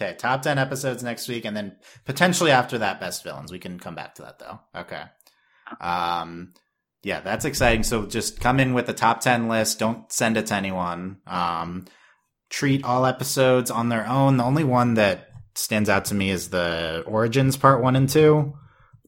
Okay, 0.00 0.16
top 0.16 0.42
ten 0.42 0.56
episodes 0.58 1.02
next 1.02 1.28
week, 1.28 1.44
and 1.44 1.56
then 1.56 1.76
potentially 2.06 2.50
after 2.50 2.78
that, 2.78 3.00
best 3.00 3.22
villains. 3.22 3.52
We 3.52 3.58
can 3.58 3.78
come 3.78 3.94
back 3.94 4.14
to 4.14 4.22
that 4.22 4.38
though. 4.38 4.60
Okay. 4.74 5.02
Um, 5.80 6.54
yeah, 7.02 7.20
that's 7.20 7.44
exciting. 7.44 7.82
So 7.82 8.06
just 8.06 8.40
come 8.40 8.60
in 8.60 8.74
with 8.74 8.86
the 8.86 8.92
top 8.92 9.20
ten 9.20 9.48
list. 9.48 9.78
Don't 9.78 10.10
send 10.12 10.36
it 10.36 10.46
to 10.46 10.54
anyone. 10.54 11.18
Um, 11.26 11.86
treat 12.48 12.84
all 12.84 13.06
episodes 13.06 13.70
on 13.70 13.88
their 13.88 14.06
own. 14.06 14.36
The 14.36 14.44
only 14.44 14.64
one 14.64 14.94
that 14.94 15.28
stands 15.54 15.88
out 15.88 16.06
to 16.06 16.14
me 16.14 16.30
is 16.30 16.50
the 16.50 17.04
Origins 17.06 17.56
Part 17.56 17.82
One 17.82 17.96
and 17.96 18.08
Two. 18.08 18.54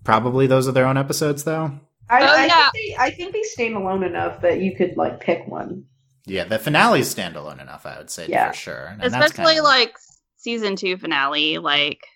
Probably 0.05 0.47
those 0.47 0.67
are 0.69 0.73
their 0.73 0.87
own 0.87 0.97
episodes, 0.97 1.45
though. 1.45 1.79
I, 2.11 2.21
Oh, 2.23 2.27
I, 2.27 2.47
yeah. 2.47 2.71
think 2.71 2.73
they, 2.75 2.97
I 3.03 3.11
think 3.11 3.33
they 3.33 3.43
stand 3.45 3.77
alone 3.77 4.03
enough 4.03 4.41
that 4.43 4.61
you 4.61 4.75
could 4.77 4.97
like 4.97 5.21
pick 5.21 5.47
one. 5.47 5.85
Yeah, 6.27 6.45
the 6.45 6.59
finale's 6.59 7.13
standalone 7.15 7.61
enough, 7.61 7.87
I 7.87 7.99
would 7.99 8.11
say 8.11 8.27
Yeah. 8.29 8.51
for 8.51 8.57
sure. 8.57 8.87
And 9.01 9.01
that's 9.01 9.15
Especially 9.15 9.55
kinda- 9.55 9.63
like 9.63 9.95
season 10.43 10.77
two 10.77 10.97
finale. 10.97 11.59
Like, 11.59 12.07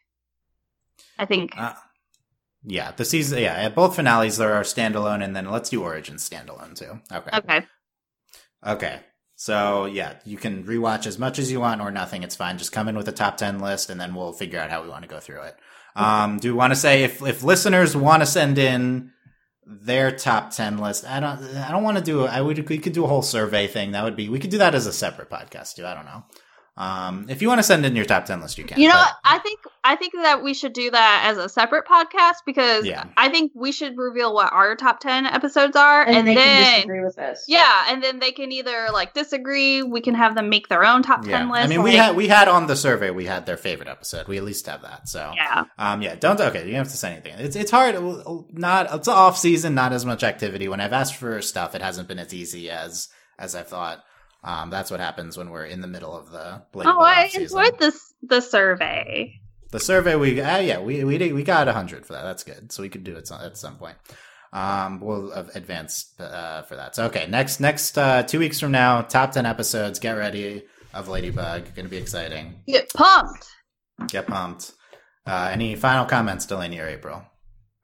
I 1.19 1.25
think. 1.25 1.57
Uh, 1.57 1.75
yeah, 2.65 2.93
the 2.93 3.05
season. 3.05 3.39
Yeah, 3.39 3.55
at 3.55 3.75
both 3.75 3.97
finales 3.97 4.37
there 4.37 4.53
are 4.55 4.63
standalone, 4.63 5.25
and 5.25 5.35
then 5.35 5.51
let's 5.51 5.71
do 5.71 5.83
Origins 5.83 6.29
standalone 6.29 6.75
too. 6.75 7.01
Okay. 7.13 7.37
okay. 7.37 7.67
Okay. 8.67 9.01
So 9.37 9.85
yeah, 9.85 10.15
you 10.25 10.37
can 10.37 10.65
rewatch 10.65 11.07
as 11.07 11.19
much 11.19 11.39
as 11.39 11.53
you 11.53 11.61
want 11.61 11.81
or 11.81 11.91
nothing. 11.91 12.23
It's 12.23 12.35
fine. 12.37 12.59
Just 12.59 12.73
come 12.73 12.89
in 12.89 12.97
with 12.97 13.09
a 13.09 13.13
top 13.13 13.37
ten 13.37 13.61
list, 13.61 13.91
and 13.91 14.01
then 14.01 14.15
we'll 14.15 14.33
figure 14.33 14.59
out 14.59 14.71
how 14.71 14.83
we 14.83 14.89
want 14.89 15.03
to 15.03 15.09
go 15.09 15.21
through 15.21 15.43
it. 15.43 15.57
Um, 15.95 16.39
do 16.39 16.53
we 16.53 16.59
want 16.59 16.73
to 16.73 16.79
say 16.79 17.05
if 17.05 17.23
if 17.23 17.43
listeners 17.43 17.97
want 17.97 18.23
to 18.23 18.27
send 18.27 18.59
in 18.59 19.13
their 19.67 20.11
top 20.11 20.51
ten 20.51 20.79
list? 20.79 21.05
I 21.05 21.21
don't. 21.21 21.43
I 21.57 21.71
don't 21.71 21.83
want 21.83 21.99
to 21.99 22.05
do. 22.05 22.25
I 22.25 22.41
would. 22.41 22.69
We 22.69 22.79
could 22.79 22.95
do 22.95 23.05
a 23.05 23.09
whole 23.09 23.23
survey 23.23 23.67
thing. 23.67 23.93
That 23.93 24.05
would 24.05 24.17
be. 24.17 24.29
We 24.29 24.39
could 24.39 24.51
do 24.51 24.59
that 24.59 24.75
as 24.75 24.87
a 24.87 24.93
separate 24.93 25.31
podcast 25.31 25.75
too. 25.77 25.87
I 25.87 25.95
don't 25.95 26.07
know. 26.07 26.25
Um, 26.79 27.25
if 27.31 27.41
you 27.41 27.49
want 27.49 27.59
to 27.59 27.63
send 27.63 27.87
in 27.87 27.97
your 27.97 28.05
top 28.05 28.27
ten 28.27 28.41
list, 28.43 28.59
you 28.59 28.65
can. 28.65 28.79
You 28.79 28.89
know, 28.89 28.95
but- 28.95 29.17
I 29.25 29.39
think 29.39 29.61
I 29.83 29.97
think 29.97 30.13
that 30.15 30.43
we 30.43 30.53
should 30.53 30.73
do 30.75 30.91
that 30.91 31.23
as 31.25 31.39
a 31.39 31.49
separate 31.49 31.87
podcast 31.87 32.39
because 32.45 32.85
Yeah. 32.85 33.05
I 33.17 33.29
think 33.31 33.53
we 33.55 33.73
should 33.73 33.97
reveal 33.97 34.35
what 34.35 34.53
our 34.53 34.77
top 34.77 35.01
ten 35.01 35.25
episodes 35.25 35.75
are, 35.77 36.03
And, 36.03 36.17
and, 36.19 36.29
they 36.29 36.35
can 36.35 36.45
then 36.45 36.75
disagree 36.75 37.01
with 37.05 37.19
us. 37.19 37.45
yeah, 37.49 37.85
and 37.89 38.03
then 38.03 38.19
they 38.19 38.33
can 38.33 38.53
either 38.53 38.89
like 38.93 39.15
disagree. 39.15 39.83
We 39.83 40.03
can 40.03 40.15
have 40.15 40.35
them 40.35 40.51
make 40.51 40.69
their 40.69 40.85
own 40.85 41.03
top 41.03 41.25
ten 41.25 41.49
list. 41.49 41.65
I 41.65 41.67
mean, 41.69 41.83
we 41.83 41.93
like- 41.93 42.01
had 42.01 42.17
we 42.17 42.29
had 42.29 42.49
on 42.49 42.67
the 42.67 42.77
survey 42.77 43.11
we 43.11 43.25
had 43.25 43.47
their 43.47 43.57
favorite 43.57 43.89
episode. 43.89 44.29
We 44.29 44.37
at 44.37 44.45
least 44.45 44.67
have 44.67 44.83
that. 44.83 45.09
So 45.09 45.33
yeah, 45.35 45.65
um, 45.79 46.03
yeah, 46.03 46.15
don't 46.17 46.39
okay. 46.39 46.61
You 46.67 46.73
don't 46.73 46.79
have 46.81 46.89
to 46.89 46.97
say 46.99 47.13
anything. 47.13 47.35
It's 47.39 47.57
it's 47.57 47.71
hard. 47.71 47.97
Not 48.53 48.93
it's 48.95 49.09
off 49.09 49.39
season. 49.39 49.75
Not 49.75 49.93
as 49.95 50.05
much 50.05 50.23
activity. 50.23 50.69
When 50.69 50.81
I've 50.81 50.93
asked 50.93 51.17
for 51.17 51.41
stuff, 51.41 51.75
it 51.75 51.81
hasn't 51.81 52.07
been 52.09 52.19
as 52.19 52.35
easy 52.35 52.69
as 52.69 53.09
as 53.39 53.55
I 53.55 53.63
thought. 53.63 54.03
Um, 54.47 54.71
that's 54.71 54.93
what 54.93 55.01
happens 55.01 55.37
when 55.37 55.51
we're 55.51 55.65
in 55.67 55.81
the 55.81 55.89
middle 55.89 56.17
of 56.17 56.31
the. 56.31 56.63
Lady 56.73 56.89
oh, 56.89 56.95
Bug 56.95 57.03
I 57.03 57.25
off-season. 57.25 57.43
enjoyed 57.43 57.79
this 57.81 58.15
the 58.23 58.41
survey. 58.41 59.41
The 59.73 59.81
survey 59.81 60.15
we 60.15 60.41
uh, 60.41 60.59
yeah 60.59 60.79
we 60.79 61.03
we 61.03 61.19
did, 61.19 61.35
we 61.35 61.43
got 61.43 61.67
hundred 61.67 62.07
for 62.07 62.13
that. 62.13 62.23
That's 62.23 62.45
good. 62.45 62.71
So 62.71 62.83
we 62.83 62.89
could 62.89 63.03
do 63.03 63.17
it 63.17 63.27
some, 63.27 63.41
at 63.41 63.57
some 63.59 63.77
point. 63.77 63.97
Um, 64.53 65.01
we'll 65.01 65.33
advance 65.33 66.15
uh, 66.21 66.63
for 66.63 66.77
that. 66.77 66.95
So 66.95 67.07
okay, 67.07 67.27
next 67.29 67.59
next 67.59 67.99
uh, 67.99 68.23
two 68.23 68.39
weeks 68.39 68.61
from 68.61 68.71
now, 68.71 69.03
top 69.03 69.33
ten 69.33 69.47
episodes. 69.47 69.99
Get 69.99 70.13
ready 70.13 70.63
of 70.95 71.09
Ladybug. 71.09 71.75
Going 71.75 71.87
to 71.87 71.91
be 71.91 71.97
exciting. 71.97 72.55
Get 72.69 72.89
pumped. 72.95 73.49
Get 74.09 74.29
pumped. 74.29 74.73
Uh, 75.27 75.51
any 75.53 75.75
final 75.75 76.07
comments, 76.07 76.47
Delaney 76.47 76.79
or 76.79 76.87
April? 76.87 77.25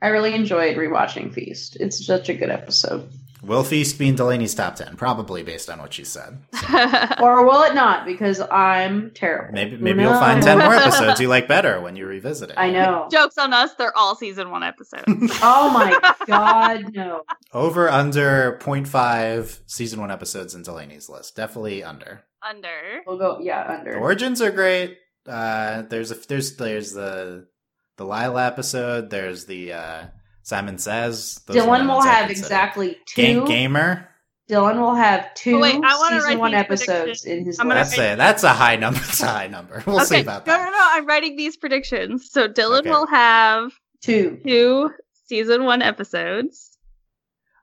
I 0.01 0.09
really 0.09 0.35
enjoyed 0.35 0.77
rewatching 0.77 1.35
Feast. 1.35 1.77
It's 1.81 2.07
such 2.07 2.29
a 2.29 2.35
good 2.35 2.51
episode. 2.51 3.11
Will 3.43 3.65
Feast 3.65 3.99
be 3.99 4.09
in 4.09 4.15
Delaney's 4.15 4.55
top 4.55 4.77
ten? 4.77 4.95
Probably 4.97 5.43
based 5.43 5.69
on 5.69 5.81
what 5.81 5.93
she 5.93 6.05
said. 6.05 6.39
Or 7.21 7.45
will 7.45 7.63
it 7.63 7.75
not? 7.75 8.05
Because 8.07 8.41
I'm 8.41 9.11
terrible. 9.13 9.53
Maybe 9.53 9.77
Who 9.77 9.83
maybe 9.85 10.03
you'll 10.03 10.13
find 10.15 10.43
ten 10.43 10.59
more 10.59 10.75
episodes 10.75 11.21
you 11.21 11.29
like 11.29 11.47
better 11.49 11.81
when 11.81 11.95
you 11.97 12.07
revisit 12.07 12.51
it. 12.51 12.57
I 12.59 12.71
know. 12.71 13.09
Jokes 13.11 13.39
on 13.39 13.53
us. 13.53 13.75
They're 13.75 13.97
all 13.97 14.15
season 14.17 14.51
one 14.51 14.63
episodes. 14.63 15.05
Oh 15.43 15.71
my 15.71 16.15
god, 16.27 16.95
no. 16.95 17.23
Over 17.53 17.89
under 17.91 18.59
0.5 18.63 19.61
season 19.67 20.01
one 20.01 20.11
episodes 20.11 20.55
in 20.55 20.63
Delaney's 20.63 21.09
list. 21.09 21.37
Definitely 21.37 21.83
under. 21.85 22.23
Under. 22.49 23.03
We'll 23.07 23.19
go 23.19 23.39
yeah, 23.41 23.67
The 23.67 23.79
under. 23.79 23.99
origins 23.99 24.41
are 24.43 24.51
great. 24.51 24.99
Uh, 25.29 25.83
there's 25.83 26.11
a 26.11 26.15
there's 26.15 26.57
there's 26.57 26.93
the 26.93 27.47
the 27.97 28.05
Lila 28.05 28.47
episode. 28.47 29.11
There's 29.11 29.45
the 29.47 29.73
uh, 29.73 30.05
Simon 30.43 30.79
Says. 30.79 31.41
Those 31.47 31.57
the 31.57 31.63
Dylan 31.63 31.87
will 31.89 32.03
have 32.03 32.31
exactly 32.31 32.97
Ga- 33.15 33.35
two. 33.35 33.47
gamer. 33.47 34.09
Dylan 34.51 34.79
will 34.81 34.95
have 34.95 35.33
two 35.35 35.57
Oh, 35.57 35.61
wait, 35.61 35.77
I 35.77 35.97
wanna 35.99 36.17
season 36.17 36.29
write 36.31 36.39
one 36.39 36.51
these 36.51 36.61
episodes 36.61 36.89
predictions. 37.23 37.25
in 37.25 37.45
his 37.45 37.59
I'm 37.61 37.69
gonna 37.69 37.81
list. 37.81 37.97
That's 37.97 38.13
a 38.13 38.17
that's 38.17 38.43
a 38.45 38.49
high 38.53 38.77
number. 38.77 38.99
That's 39.07 39.21
a 39.23 39.27
high 39.27 39.47
number. 39.47 39.83
We'll 39.87 40.01
see 40.01 40.17
okay. 40.17 40.23
about 40.23 40.47
no, 40.47 40.53
that. 40.53 40.65
no, 40.65 40.71
no. 40.71 40.89
I'm 40.91 41.07
writing 41.07 41.37
these 41.37 41.57
predictions. 41.57 42.31
So 42.31 42.49
Dylan 42.49 42.81
Okay. 42.81 42.91
will 42.91 43.07
have 43.07 43.73
Two. 44.03 44.41
two 44.45 44.91
season 45.27 45.65
one 45.65 45.81
episodes. 45.81 46.72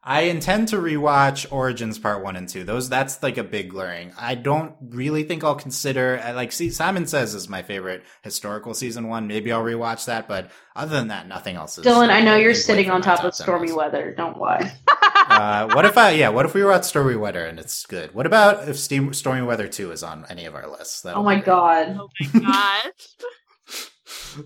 I 0.09 0.21
intend 0.21 0.69
to 0.69 0.77
rewatch 0.77 1.45
Origins 1.51 1.99
Part 1.99 2.23
One 2.23 2.35
and 2.35 2.49
Two. 2.49 2.63
Those 2.63 2.89
that's 2.89 3.21
like 3.21 3.37
a 3.37 3.43
big 3.43 3.69
blurring. 3.69 4.11
I 4.17 4.33
don't 4.33 4.73
really 4.81 5.21
think 5.21 5.43
I'll 5.43 5.53
consider 5.53 6.19
I 6.23 6.31
like. 6.31 6.51
See, 6.51 6.71
Simon 6.71 7.05
Says 7.05 7.35
is 7.35 7.47
my 7.47 7.61
favorite 7.61 8.03
historical 8.23 8.73
season 8.73 9.07
one. 9.07 9.27
Maybe 9.27 9.51
I'll 9.51 9.63
rewatch 9.63 10.05
that, 10.05 10.27
but 10.27 10.49
other 10.75 10.95
than 10.95 11.09
that, 11.09 11.27
nothing 11.27 11.57
else 11.57 11.77
is. 11.77 11.85
Dylan, 11.85 12.09
I 12.09 12.21
know 12.21 12.35
you're 12.35 12.55
sitting 12.55 12.89
on 12.89 13.01
my 13.01 13.05
top 13.05 13.23
of 13.23 13.35
stormy 13.35 13.67
list. 13.67 13.77
weather. 13.77 14.15
Don't 14.17 14.39
lie. 14.39 14.73
Uh, 15.29 15.69
what 15.75 15.85
if 15.85 15.95
I? 15.95 16.11
Yeah, 16.11 16.29
what 16.29 16.47
if 16.47 16.55
we 16.55 16.63
were 16.63 16.73
at 16.73 16.83
Stormy 16.83 17.15
Weather 17.15 17.45
and 17.45 17.59
it's 17.59 17.85
good? 17.85 18.15
What 18.15 18.25
about 18.25 18.67
if 18.67 18.79
Steam, 18.79 19.13
Stormy 19.13 19.43
Weather 19.43 19.67
Two 19.67 19.91
is 19.91 20.01
on 20.01 20.25
any 20.27 20.45
of 20.45 20.55
our 20.55 20.67
lists? 20.67 21.01
That'll 21.01 21.21
Oh 21.21 21.23
my 21.23 21.39
god. 21.39 21.99
Oh 21.99 22.09
my 22.33 22.39
gosh. 22.39 22.91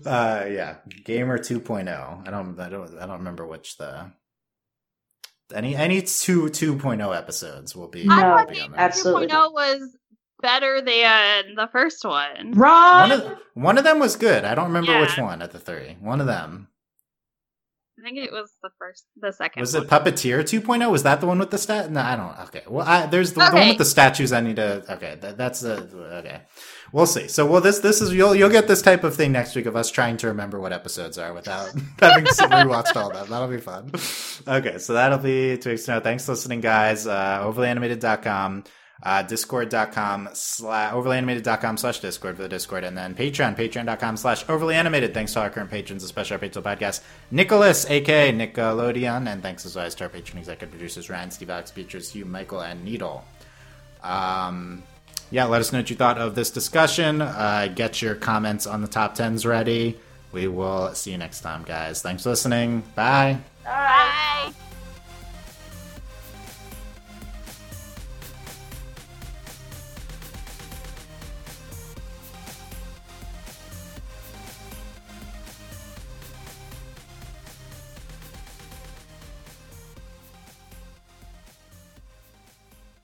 Uh, 0.04 0.46
yeah, 0.48 0.76
Gamer 1.04 1.38
2.0. 1.38 2.26
I 2.26 2.30
don't, 2.30 2.58
I 2.58 2.68
don't, 2.68 2.98
I 2.98 3.06
don't 3.06 3.18
remember 3.18 3.46
which 3.46 3.76
the 3.76 4.12
any 5.52 5.74
any 5.76 6.02
two 6.02 6.44
2.0 6.44 7.16
episodes 7.16 7.74
will 7.74 7.88
be. 7.88 8.04
No, 8.04 8.14
I 8.14 8.44
will 8.44 8.50
be 8.50 8.60
on 8.60 8.66
Game 8.68 8.70
there. 8.72 8.80
Absolutely 8.80 9.26
2.0 9.28 9.52
was 9.52 9.96
better 10.40 10.80
than 10.80 11.54
the 11.56 11.68
first 11.72 12.04
one. 12.04 12.52
Ron. 12.52 13.10
One 13.10 13.12
of 13.20 13.38
one 13.54 13.78
of 13.78 13.84
them 13.84 13.98
was 13.98 14.16
good. 14.16 14.44
I 14.44 14.54
don't 14.54 14.66
remember 14.66 14.92
Yeah. 14.92 15.00
which 15.00 15.18
one 15.18 15.42
at 15.42 15.52
the 15.52 15.58
three. 15.58 15.96
One 16.00 16.20
of 16.20 16.26
them 16.26 16.68
I 17.98 18.02
think 18.02 18.18
it 18.18 18.32
was 18.32 18.52
the 18.62 18.70
first, 18.78 19.04
the 19.16 19.32
second. 19.32 19.60
was 19.60 19.74
one. 19.74 19.84
it 19.84 19.88
Puppeteer 19.88 20.40
2.0. 20.42 20.90
Was 20.90 21.04
that 21.04 21.20
the 21.20 21.26
one 21.28 21.38
with 21.38 21.50
the 21.50 21.58
stat? 21.58 21.90
No, 21.90 22.00
I 22.00 22.16
don't. 22.16 22.38
Okay, 22.48 22.62
well, 22.68 22.86
I, 22.86 23.06
there's 23.06 23.32
the, 23.32 23.48
the 23.48 23.56
one 23.56 23.68
with 23.68 23.78
the 23.78 23.84
statues. 23.84 24.32
I 24.32 24.40
need 24.40 24.56
to. 24.56 24.84
Okay, 24.94 25.16
that, 25.20 25.38
that's 25.38 25.60
the 25.60 25.76
okay. 26.18 26.42
We'll 26.94 27.06
see. 27.06 27.26
So, 27.26 27.44
well, 27.44 27.60
this 27.60 27.80
this 27.80 28.00
is 28.00 28.14
you'll 28.14 28.36
you'll 28.36 28.50
get 28.50 28.68
this 28.68 28.80
type 28.80 29.02
of 29.02 29.16
thing 29.16 29.32
next 29.32 29.56
week 29.56 29.66
of 29.66 29.74
us 29.74 29.90
trying 29.90 30.16
to 30.18 30.28
remember 30.28 30.60
what 30.60 30.72
episodes 30.72 31.18
are 31.18 31.34
without 31.34 31.72
having 31.98 32.24
rewatched 32.24 32.94
all 32.94 33.10
that. 33.10 33.26
That'll 33.26 33.48
be 33.48 33.58
fun. 33.58 33.90
Okay, 34.46 34.78
so 34.78 34.92
that'll 34.92 35.18
be 35.18 35.58
two 35.58 35.70
weeks 35.70 35.88
now. 35.88 35.98
Thanks 35.98 36.24
for 36.24 36.32
listening, 36.32 36.60
guys. 36.60 37.04
Uh, 37.04 37.40
overlyanimated.com. 37.42 38.62
Uh, 39.02 39.22
discord.com 39.22 40.28
slash 40.34 40.92
overlyanimated.com 40.92 41.76
slash 41.78 41.98
discord 41.98 42.36
for 42.36 42.42
the 42.42 42.48
discord 42.48 42.84
and 42.84 42.96
then 42.96 43.12
patreon 43.12 43.56
patreon.com 43.56 44.16
slash 44.16 44.46
overlyanimated 44.46 45.12
thanks 45.12 45.32
to 45.32 45.40
our 45.40 45.50
current 45.50 45.68
patrons 45.68 46.04
especially 46.04 46.34
our 46.34 46.38
patron 46.38 46.64
podcast 46.64 47.02
nicholas 47.32 47.90
aka 47.90 48.32
nickelodeon 48.32 49.28
and 49.28 49.42
thanks 49.42 49.66
as 49.66 49.76
always 49.76 49.96
to 49.96 50.04
our 50.04 50.08
patron 50.08 50.38
executive 50.38 50.70
producers 50.70 51.10
ryan 51.10 51.30
steve 51.30 51.50
alex 51.50 51.72
beatrice 51.72 52.12
hugh 52.12 52.24
michael 52.24 52.60
and 52.60 52.82
needle 52.84 53.24
um 54.04 54.82
yeah 55.30 55.44
let 55.44 55.60
us 55.60 55.72
know 55.72 55.78
what 55.80 55.90
you 55.90 55.96
thought 55.96 56.18
of 56.18 56.34
this 56.34 56.50
discussion. 56.50 57.20
Uh 57.22 57.68
get 57.74 58.02
your 58.02 58.14
comments 58.14 58.66
on 58.66 58.82
the 58.82 58.88
top 58.88 59.16
10s 59.16 59.46
ready. 59.46 59.98
We 60.32 60.48
will 60.48 60.94
see 60.94 61.12
you 61.12 61.18
next 61.18 61.40
time 61.40 61.62
guys. 61.62 62.02
Thanks 62.02 62.22
for 62.24 62.30
listening. 62.30 62.82
Bye. 62.94 63.38
Bye. 63.64 64.52